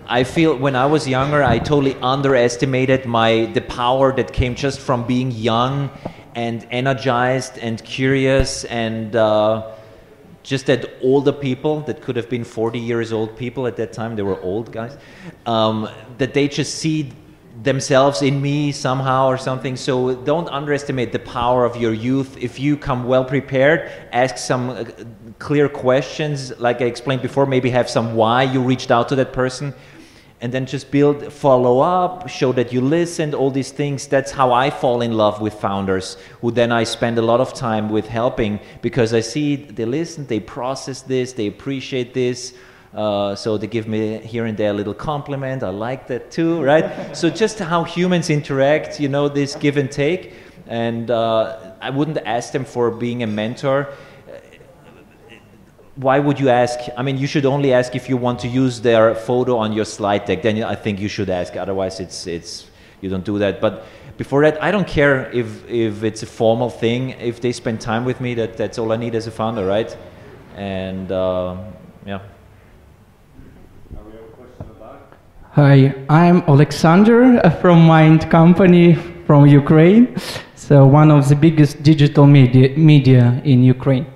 I 0.08 0.24
feel 0.24 0.56
when 0.56 0.74
I 0.74 0.86
was 0.86 1.06
younger, 1.06 1.40
I 1.40 1.60
totally 1.60 1.94
underestimated 2.02 3.06
my 3.06 3.46
the 3.54 3.60
power 3.60 4.12
that 4.16 4.32
came 4.32 4.56
just 4.56 4.80
from 4.80 5.06
being 5.06 5.30
young 5.30 5.88
and 6.34 6.66
energized 6.72 7.58
and 7.58 7.80
curious 7.84 8.64
and. 8.64 9.14
Uh, 9.14 9.70
just 10.44 10.66
that 10.66 10.88
older 11.02 11.32
people 11.32 11.80
that 11.80 12.00
could 12.00 12.14
have 12.14 12.28
been 12.28 12.44
40 12.44 12.78
years 12.78 13.12
old 13.12 13.36
people 13.36 13.66
at 13.66 13.76
that 13.76 13.92
time 13.92 14.14
they 14.14 14.22
were 14.22 14.40
old 14.42 14.70
guys 14.70 14.96
um, 15.46 15.88
that 16.18 16.34
they 16.34 16.46
just 16.46 16.76
see 16.76 17.10
themselves 17.62 18.22
in 18.22 18.40
me 18.40 18.72
somehow 18.72 19.26
or 19.26 19.38
something. 19.38 19.76
So 19.76 20.14
don't 20.14 20.48
underestimate 20.48 21.12
the 21.12 21.20
power 21.20 21.64
of 21.64 21.76
your 21.76 21.92
youth. 21.92 22.36
If 22.36 22.58
you 22.58 22.76
come 22.76 23.04
well 23.04 23.24
prepared 23.24 23.90
ask 24.12 24.36
some 24.36 24.70
uh, 24.70 24.84
clear 25.38 25.68
questions. 25.68 26.58
Like 26.58 26.80
i 26.80 26.84
explained 26.84 27.22
before 27.22 27.46
maybe 27.46 27.70
have 27.70 27.88
some 27.88 28.14
why 28.14 28.42
you 28.42 28.60
reached 28.60 28.90
out 28.90 29.08
to 29.10 29.16
that 29.16 29.32
person 29.32 29.72
and 30.44 30.52
then 30.52 30.66
just 30.66 30.90
build 30.90 31.32
follow 31.32 31.80
up 31.80 32.28
show 32.28 32.52
that 32.52 32.70
you 32.70 32.82
listened 32.82 33.34
all 33.34 33.50
these 33.50 33.70
things. 33.70 34.06
That's 34.06 34.30
how 34.30 34.52
i 34.52 34.68
fall 34.68 35.00
in 35.00 35.12
love 35.12 35.40
with 35.40 35.54
founders 35.54 36.18
who 36.42 36.50
then 36.50 36.70
i 36.70 36.84
spend 36.84 37.16
a 37.16 37.22
lot 37.22 37.40
of 37.40 37.54
time 37.54 37.88
with 37.88 38.06
helping 38.06 38.60
because 38.82 39.14
i 39.14 39.20
see 39.20 39.56
they 39.56 39.86
listen 39.86 40.26
they 40.26 40.40
process 40.40 41.00
this 41.00 41.32
they 41.32 41.46
appreciate 41.46 42.12
this 42.12 42.52
uh, 42.92 43.34
so 43.34 43.56
they 43.56 43.66
give 43.66 43.88
me 43.88 44.18
here 44.18 44.44
and 44.44 44.56
there 44.56 44.70
a 44.70 44.72
little 44.72 44.94
compliment. 44.94 45.64
I 45.64 45.70
like 45.70 46.06
that 46.06 46.30
too 46.30 46.62
right? 46.72 47.16
So 47.16 47.28
just 47.28 47.58
how 47.58 47.82
humans 47.82 48.28
interact 48.28 49.00
you 49.00 49.08
know 49.08 49.28
this 49.28 49.56
give 49.56 49.78
and 49.78 49.90
take. 49.90 50.34
And 50.66 51.10
uh, 51.10 51.72
i 51.80 51.88
wouldn't 51.88 52.18
ask 52.36 52.52
them 52.52 52.66
for 52.66 52.90
being 52.90 53.22
a 53.22 53.26
mentor 53.26 53.78
why 55.96 56.18
would 56.18 56.40
you 56.40 56.48
ask? 56.48 56.78
I 56.96 57.02
mean, 57.02 57.18
you 57.18 57.26
should 57.26 57.46
only 57.46 57.72
ask 57.72 57.94
if 57.94 58.08
you 58.08 58.16
want 58.16 58.40
to 58.40 58.48
use 58.48 58.80
their 58.80 59.14
photo 59.14 59.56
on 59.56 59.72
your 59.72 59.84
slide 59.84 60.24
deck. 60.24 60.42
Then 60.42 60.62
I 60.64 60.74
think 60.74 61.00
you 61.00 61.08
should 61.08 61.30
ask. 61.30 61.56
Otherwise, 61.56 62.00
it's 62.00 62.26
it's 62.26 62.66
you 63.00 63.08
don't 63.08 63.24
do 63.24 63.38
that. 63.38 63.60
But 63.60 63.84
before 64.16 64.42
that, 64.42 64.62
I 64.62 64.70
don't 64.70 64.88
care 64.88 65.30
if 65.32 65.68
if 65.68 66.02
it's 66.02 66.22
a 66.22 66.26
formal 66.26 66.70
thing. 66.70 67.10
If 67.10 67.40
they 67.40 67.52
spend 67.52 67.80
time 67.80 68.04
with 68.04 68.20
me, 68.20 68.34
that 68.34 68.56
that's 68.56 68.78
all 68.78 68.92
I 68.92 68.96
need 68.96 69.14
as 69.14 69.26
a 69.26 69.30
founder, 69.30 69.64
right? 69.64 69.96
And 70.56 71.10
uh, 71.12 71.56
yeah. 72.06 72.20
Hi, 75.52 75.94
I'm 76.08 76.42
Alexander 76.48 77.48
from 77.60 77.86
Mind 77.86 78.28
Company 78.28 78.96
from 79.26 79.46
Ukraine. 79.46 80.16
So 80.66 80.86
one 80.86 81.10
of 81.10 81.28
the 81.28 81.36
biggest 81.36 81.82
digital 81.82 82.26
media, 82.26 82.70
media 82.74 83.38
in 83.44 83.62
Ukraine. 83.62 84.06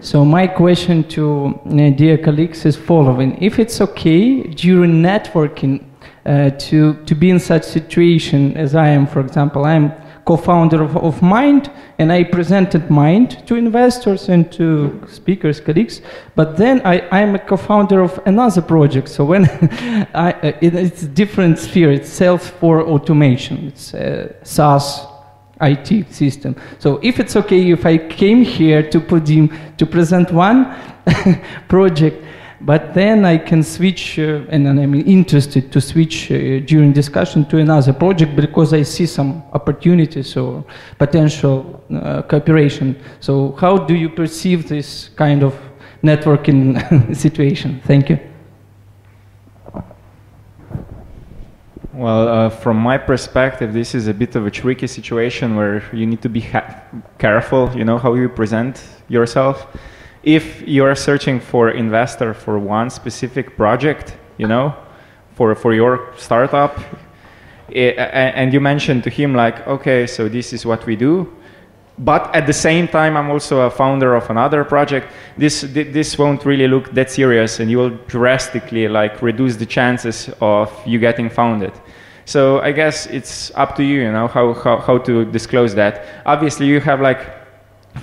So 0.00 0.24
my 0.24 0.46
question 0.46 1.02
to 1.14 1.58
uh, 1.66 1.90
dear 1.90 2.16
colleagues 2.16 2.64
is 2.64 2.76
following: 2.76 3.36
If 3.42 3.58
it's 3.58 3.80
okay 3.80 4.44
during 4.44 5.02
networking 5.02 5.82
uh, 6.24 6.50
to 6.68 6.94
to 7.06 7.14
be 7.16 7.28
in 7.30 7.40
such 7.40 7.64
situation 7.64 8.56
as 8.56 8.76
I 8.76 8.86
am, 8.90 9.08
for 9.08 9.18
example, 9.18 9.64
I'm 9.64 9.90
co-founder 10.24 10.80
of, 10.80 10.96
of 10.96 11.22
Mind, 11.22 11.72
and 11.98 12.12
I 12.12 12.22
presented 12.22 12.88
Mind 12.88 13.44
to 13.48 13.56
investors 13.56 14.28
and 14.28 14.52
to 14.52 15.02
speakers, 15.08 15.58
colleagues. 15.60 16.02
But 16.36 16.56
then 16.56 16.82
I, 16.84 16.96
I'm 17.10 17.34
a 17.34 17.40
co-founder 17.40 18.00
of 18.00 18.20
another 18.26 18.62
project. 18.62 19.08
So 19.08 19.24
when 19.24 19.46
I, 20.14 20.32
uh, 20.32 20.52
it, 20.60 20.72
it's 20.76 21.02
a 21.02 21.08
different 21.08 21.58
sphere, 21.58 21.90
it's 21.90 22.08
sales 22.08 22.48
force 22.48 22.86
automation, 22.86 23.66
it's 23.66 23.92
uh, 23.92 24.32
SaaS 24.44 25.15
IT 25.60 26.12
system. 26.12 26.56
So 26.78 27.00
if 27.02 27.18
it's 27.18 27.36
okay 27.36 27.70
if 27.70 27.86
I 27.86 27.98
came 27.98 28.42
here 28.42 28.82
to 28.90 29.00
PODIM 29.00 29.76
to 29.78 29.86
present 29.86 30.32
one 30.32 30.74
project, 31.68 32.22
but 32.60 32.94
then 32.94 33.24
I 33.24 33.36
can 33.36 33.62
switch, 33.62 34.18
uh, 34.18 34.40
and 34.48 34.66
I'm 34.66 34.94
interested 34.94 35.70
to 35.72 35.80
switch 35.80 36.30
uh, 36.30 36.60
during 36.60 36.92
discussion 36.92 37.44
to 37.46 37.58
another 37.58 37.92
project 37.92 38.34
because 38.34 38.72
I 38.72 38.82
see 38.82 39.06
some 39.06 39.42
opportunities 39.52 40.36
or 40.36 40.64
potential 40.98 41.84
uh, 41.92 42.22
cooperation. 42.22 42.96
So 43.20 43.52
how 43.60 43.76
do 43.76 43.94
you 43.94 44.08
perceive 44.08 44.68
this 44.68 45.10
kind 45.16 45.42
of 45.42 45.54
networking 46.02 47.14
situation? 47.24 47.82
Thank 47.84 48.08
you. 48.10 48.35
Well, 51.96 52.28
uh, 52.28 52.50
from 52.50 52.76
my 52.76 52.98
perspective, 52.98 53.72
this 53.72 53.94
is 53.94 54.06
a 54.06 54.12
bit 54.12 54.36
of 54.36 54.46
a 54.46 54.50
tricky 54.50 54.86
situation 54.86 55.56
where 55.56 55.82
you 55.94 56.04
need 56.04 56.20
to 56.20 56.28
be 56.28 56.40
ha- 56.42 56.82
careful, 57.18 57.70
you 57.74 57.86
know, 57.86 57.96
how 57.96 58.12
you 58.12 58.28
present 58.28 58.82
yourself. 59.08 59.66
If 60.22 60.62
you 60.68 60.84
are 60.84 60.94
searching 60.94 61.40
for 61.40 61.70
investor 61.70 62.34
for 62.34 62.58
one 62.58 62.90
specific 62.90 63.56
project, 63.56 64.14
you 64.36 64.46
know, 64.46 64.74
for, 65.36 65.54
for 65.54 65.72
your 65.72 66.12
startup, 66.18 66.78
i- 67.70 67.94
a- 67.96 68.34
and 68.36 68.52
you 68.52 68.60
mention 68.60 69.00
to 69.00 69.08
him 69.08 69.34
like, 69.34 69.66
okay, 69.66 70.06
so 70.06 70.28
this 70.28 70.52
is 70.52 70.66
what 70.66 70.84
we 70.84 70.96
do, 70.96 71.32
but 71.98 72.34
at 72.34 72.46
the 72.46 72.52
same 72.52 72.86
time 72.86 73.16
i'm 73.16 73.30
also 73.30 73.62
a 73.62 73.70
founder 73.70 74.14
of 74.14 74.28
another 74.28 74.64
project 74.64 75.10
this 75.38 75.62
this 75.62 76.18
won't 76.18 76.44
really 76.44 76.68
look 76.68 76.92
that 76.92 77.10
serious 77.10 77.58
and 77.58 77.70
you 77.70 77.78
will 77.78 77.96
drastically 78.06 78.86
like 78.86 79.22
reduce 79.22 79.56
the 79.56 79.64
chances 79.64 80.28
of 80.42 80.70
you 80.86 80.98
getting 80.98 81.30
founded 81.30 81.72
so 82.26 82.60
i 82.60 82.70
guess 82.70 83.06
it's 83.06 83.50
up 83.54 83.74
to 83.74 83.82
you 83.82 84.02
you 84.02 84.12
know 84.12 84.28
how 84.28 84.52
how, 84.52 84.76
how 84.78 84.98
to 84.98 85.24
disclose 85.24 85.74
that. 85.74 86.04
Obviously 86.26 86.66
you 86.66 86.80
have 86.80 87.00
like 87.00 87.20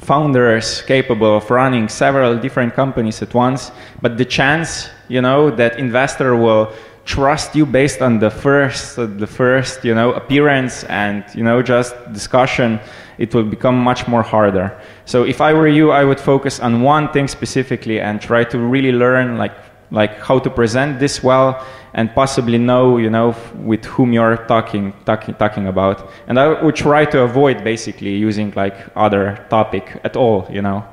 founders 0.02 0.82
capable 0.84 1.38
of 1.38 1.50
running 1.50 1.88
several 1.88 2.38
different 2.38 2.74
companies 2.74 3.22
at 3.22 3.34
once, 3.34 3.72
but 4.02 4.18
the 4.18 4.26
chance, 4.26 4.90
you 5.08 5.22
know, 5.22 5.52
that 5.52 5.78
investor 5.78 6.36
will 6.36 6.74
trust 7.06 7.56
you 7.56 7.66
based 7.66 8.02
on 8.02 8.18
the 8.18 8.30
first 8.30 8.95
the 8.95 9.28
first 9.28 9.84
you 9.84 9.94
know 9.94 10.14
appearance 10.14 10.86
and 10.86 11.26
you 11.36 11.44
know 11.44 11.62
just 11.62 11.94
discussion 12.14 12.80
it 13.18 13.36
will 13.36 13.44
become 13.44 13.78
much 13.78 14.08
more 14.08 14.24
harder. 14.24 14.72
So 15.04 15.24
if 15.24 15.41
i 15.41 15.52
were 15.54 15.68
you 15.68 15.91
i 15.91 16.06
would 16.06 16.20
focus 16.20 16.62
on 16.62 16.82
one 16.82 17.12
thing 17.12 17.28
specifically 17.28 18.00
and 18.00 18.22
try 18.22 18.45
to 18.45 18.58
really 18.58 18.94
learn 18.94 19.38
like 19.38 19.56
like 19.91 20.18
how 20.22 20.40
to 20.40 20.50
present 20.50 20.98
this 20.98 21.22
well 21.22 21.62
and 21.94 22.14
possibly 22.15 22.57
know 22.57 22.98
you 22.98 23.10
know 23.10 23.36
with 23.64 23.86
whom 23.86 24.14
you're 24.14 24.38
talking 24.48 24.94
talking 25.06 25.36
talking 25.36 25.68
about. 25.68 26.10
And 26.28 26.40
i 26.40 26.61
would 26.64 26.76
try 26.76 27.06
to 27.06 27.22
avoid 27.22 27.64
basically 27.64 28.15
using 28.15 28.52
like 28.56 28.76
other 28.95 29.45
topic 29.49 29.99
at 30.03 30.15
all 30.15 30.48
you 30.49 30.61
know 30.61 30.84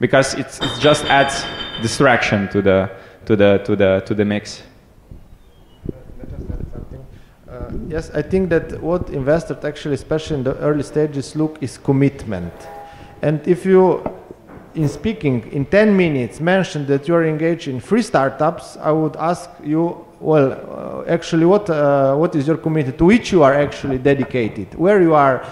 because 0.00 0.34
it's, 0.34 0.58
it 0.60 0.80
just 0.80 1.04
adds 1.04 1.44
distraction 1.82 2.48
to 2.48 2.62
the 2.62 2.90
to 3.26 3.36
the 3.36 3.58
to 3.64 3.76
the 3.76 4.02
to 4.06 4.14
the 4.14 4.24
mix. 4.24 4.62
Uh, 7.48 7.70
yes, 7.88 8.10
I 8.10 8.22
think 8.22 8.48
that 8.48 8.80
what 8.80 9.10
investors 9.10 9.64
actually, 9.64 9.94
especially 9.94 10.36
in 10.38 10.44
the 10.44 10.56
early 10.58 10.82
stages, 10.82 11.36
look 11.36 11.62
is 11.62 11.78
commitment. 11.78 12.52
And 13.22 13.46
if 13.46 13.66
you, 13.66 14.02
in 14.74 14.88
speaking 14.88 15.50
in 15.52 15.66
10 15.66 15.96
minutes, 15.96 16.40
mention 16.40 16.86
that 16.86 17.08
you 17.08 17.14
are 17.14 17.24
engaged 17.24 17.68
in 17.68 17.80
free 17.80 18.02
startups, 18.02 18.76
I 18.76 18.92
would 18.92 19.16
ask 19.16 19.50
you, 19.62 20.06
well, 20.20 20.52
uh, 20.52 21.10
actually, 21.10 21.46
what, 21.46 21.68
uh, 21.70 22.14
what 22.14 22.36
is 22.36 22.46
your 22.46 22.58
commitment 22.58 22.98
to 22.98 23.06
which 23.06 23.32
you 23.32 23.42
are 23.42 23.54
actually 23.54 23.98
dedicated? 23.98 24.74
Where 24.74 25.00
you 25.00 25.14
are, 25.14 25.44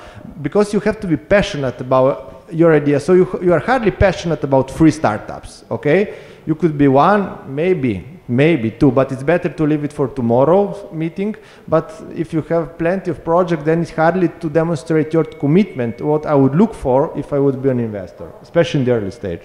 because 0.43 0.75
you 0.75 0.81
have 0.81 1.01
to 1.01 1.07
be 1.07 1.17
passionate 1.17 1.81
about 1.81 2.45
your 2.53 2.75
idea. 2.75 3.01
So 3.01 3.15
you, 3.15 3.41
you 3.43 3.53
are 3.55 3.61
hardly 3.61 3.91
passionate 3.91 4.45
about 4.45 4.71
free 4.71 4.91
startups, 4.91 5.65
okay? 5.71 6.19
You 6.47 6.55
could 6.55 6.77
be 6.77 6.89
one, 6.89 7.55
maybe, 7.55 8.05
maybe 8.29 8.71
two, 8.71 8.91
but 8.91 9.11
it's 9.11 9.23
better 9.23 9.49
to 9.49 9.65
leave 9.65 9.85
it 9.85 9.93
for 9.93 10.09
tomorrow's 10.09 10.93
meeting. 10.93 11.35
But 11.67 12.03
if 12.15 12.35
you 12.35 12.43
have 12.43 12.77
plenty 12.77 13.11
of 13.11 13.25
projects, 13.25 13.65
then 13.65 13.81
it's 13.81 13.91
hardly 13.91 14.29
to 14.29 14.51
demonstrate 14.51 15.15
your 15.15 15.25
commitment, 15.25 16.01
what 16.03 16.27
I 16.27 16.35
would 16.35 16.55
look 16.55 16.75
for 16.75 17.17
if 17.19 17.33
I 17.33 17.39
would 17.39 17.63
be 17.63 17.71
an 17.71 17.81
investor, 17.81 18.31
especially 18.43 18.81
in 18.81 18.87
the 18.87 18.93
early 18.93 19.11
stage. 19.11 19.41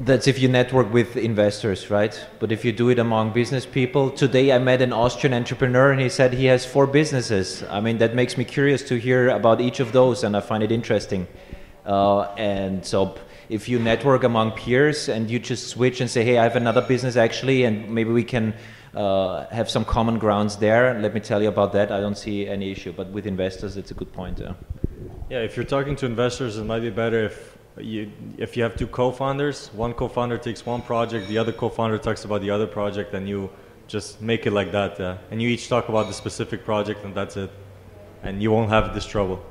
That's 0.00 0.26
if 0.26 0.40
you 0.40 0.48
network 0.48 0.92
with 0.92 1.16
investors, 1.16 1.88
right? 1.88 2.26
But 2.40 2.50
if 2.50 2.64
you 2.64 2.72
do 2.72 2.88
it 2.88 2.98
among 2.98 3.32
business 3.32 3.64
people, 3.64 4.10
today 4.10 4.50
I 4.50 4.58
met 4.58 4.82
an 4.82 4.92
Austrian 4.92 5.32
entrepreneur 5.32 5.92
and 5.92 6.00
he 6.00 6.08
said 6.08 6.32
he 6.32 6.46
has 6.46 6.66
four 6.66 6.88
businesses. 6.88 7.62
I 7.70 7.78
mean, 7.78 7.98
that 7.98 8.12
makes 8.12 8.36
me 8.36 8.44
curious 8.44 8.82
to 8.88 8.98
hear 8.98 9.28
about 9.28 9.60
each 9.60 9.78
of 9.78 9.92
those 9.92 10.24
and 10.24 10.36
I 10.36 10.40
find 10.40 10.64
it 10.64 10.72
interesting. 10.72 11.28
Uh, 11.86 12.22
and 12.36 12.84
so 12.84 13.16
if 13.48 13.68
you 13.68 13.78
network 13.78 14.24
among 14.24 14.50
peers 14.52 15.08
and 15.08 15.30
you 15.30 15.38
just 15.38 15.68
switch 15.68 16.00
and 16.00 16.10
say, 16.10 16.24
hey, 16.24 16.38
I 16.38 16.42
have 16.42 16.56
another 16.56 16.82
business 16.82 17.14
actually, 17.14 17.62
and 17.62 17.88
maybe 17.88 18.10
we 18.10 18.24
can 18.24 18.52
uh, 18.96 19.46
have 19.50 19.70
some 19.70 19.84
common 19.84 20.18
grounds 20.18 20.56
there. 20.56 20.98
Let 21.00 21.14
me 21.14 21.20
tell 21.20 21.40
you 21.40 21.48
about 21.48 21.72
that. 21.74 21.92
I 21.92 22.00
don't 22.00 22.18
see 22.18 22.48
any 22.48 22.72
issue. 22.72 22.90
But 22.90 23.10
with 23.10 23.28
investors, 23.28 23.76
it's 23.76 23.92
a 23.92 23.94
good 23.94 24.12
point. 24.12 24.40
Yeah, 24.40 24.54
yeah 25.30 25.38
if 25.38 25.54
you're 25.56 25.64
talking 25.64 25.94
to 25.96 26.06
investors, 26.06 26.56
it 26.56 26.64
might 26.64 26.80
be 26.80 26.90
better 26.90 27.26
if 27.26 27.53
you 27.78 28.10
if 28.38 28.56
you 28.56 28.62
have 28.62 28.76
two 28.76 28.86
co-founders. 28.86 29.70
One 29.74 29.94
co-founder 29.94 30.38
takes 30.38 30.64
one 30.64 30.82
project, 30.82 31.28
the 31.28 31.38
other 31.38 31.52
co-founder 31.52 31.98
talks 31.98 32.24
about 32.24 32.40
the 32.40 32.50
other 32.50 32.66
project, 32.66 33.14
and 33.14 33.28
you 33.28 33.50
just 33.86 34.20
make 34.20 34.46
it 34.46 34.52
like 34.52 34.72
that. 34.72 34.98
Yeah? 34.98 35.18
And 35.30 35.42
you 35.42 35.48
each 35.48 35.68
talk 35.68 35.88
about 35.88 36.06
the 36.06 36.14
specific 36.14 36.64
project, 36.64 37.04
and 37.04 37.14
that's 37.14 37.36
it. 37.36 37.50
And 38.22 38.42
you 38.42 38.50
won't 38.50 38.70
have 38.70 38.94
this 38.94 39.04
trouble. 39.04 39.44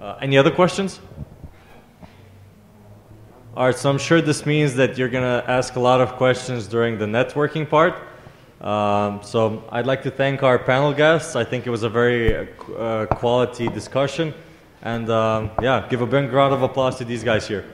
Uh, 0.00 0.18
any 0.20 0.36
other 0.36 0.50
questions? 0.50 1.00
All 3.56 3.66
right, 3.66 3.74
so 3.74 3.90
I'm 3.90 3.98
sure 3.98 4.20
this 4.20 4.46
means 4.46 4.74
that 4.74 4.96
you're 4.96 5.08
going 5.08 5.24
to 5.24 5.50
ask 5.50 5.74
a 5.74 5.80
lot 5.80 6.00
of 6.00 6.12
questions 6.12 6.68
during 6.68 6.98
the 6.98 7.06
networking 7.06 7.68
part. 7.68 7.94
Um, 8.60 9.20
so 9.22 9.64
I'd 9.70 9.86
like 9.86 10.02
to 10.02 10.10
thank 10.10 10.42
our 10.42 10.58
panel 10.58 10.92
guests. 10.92 11.34
I 11.34 11.44
think 11.44 11.66
it 11.66 11.70
was 11.70 11.82
a 11.82 11.88
very 11.88 12.48
uh, 12.76 13.06
quality 13.06 13.68
discussion. 13.68 14.34
And 14.88 15.10
um, 15.10 15.50
yeah, 15.60 15.86
give 15.90 16.00
a 16.00 16.06
big 16.06 16.32
round 16.32 16.54
of 16.54 16.62
applause 16.62 16.96
to 16.96 17.04
these 17.04 17.22
guys 17.22 17.46
here. 17.46 17.64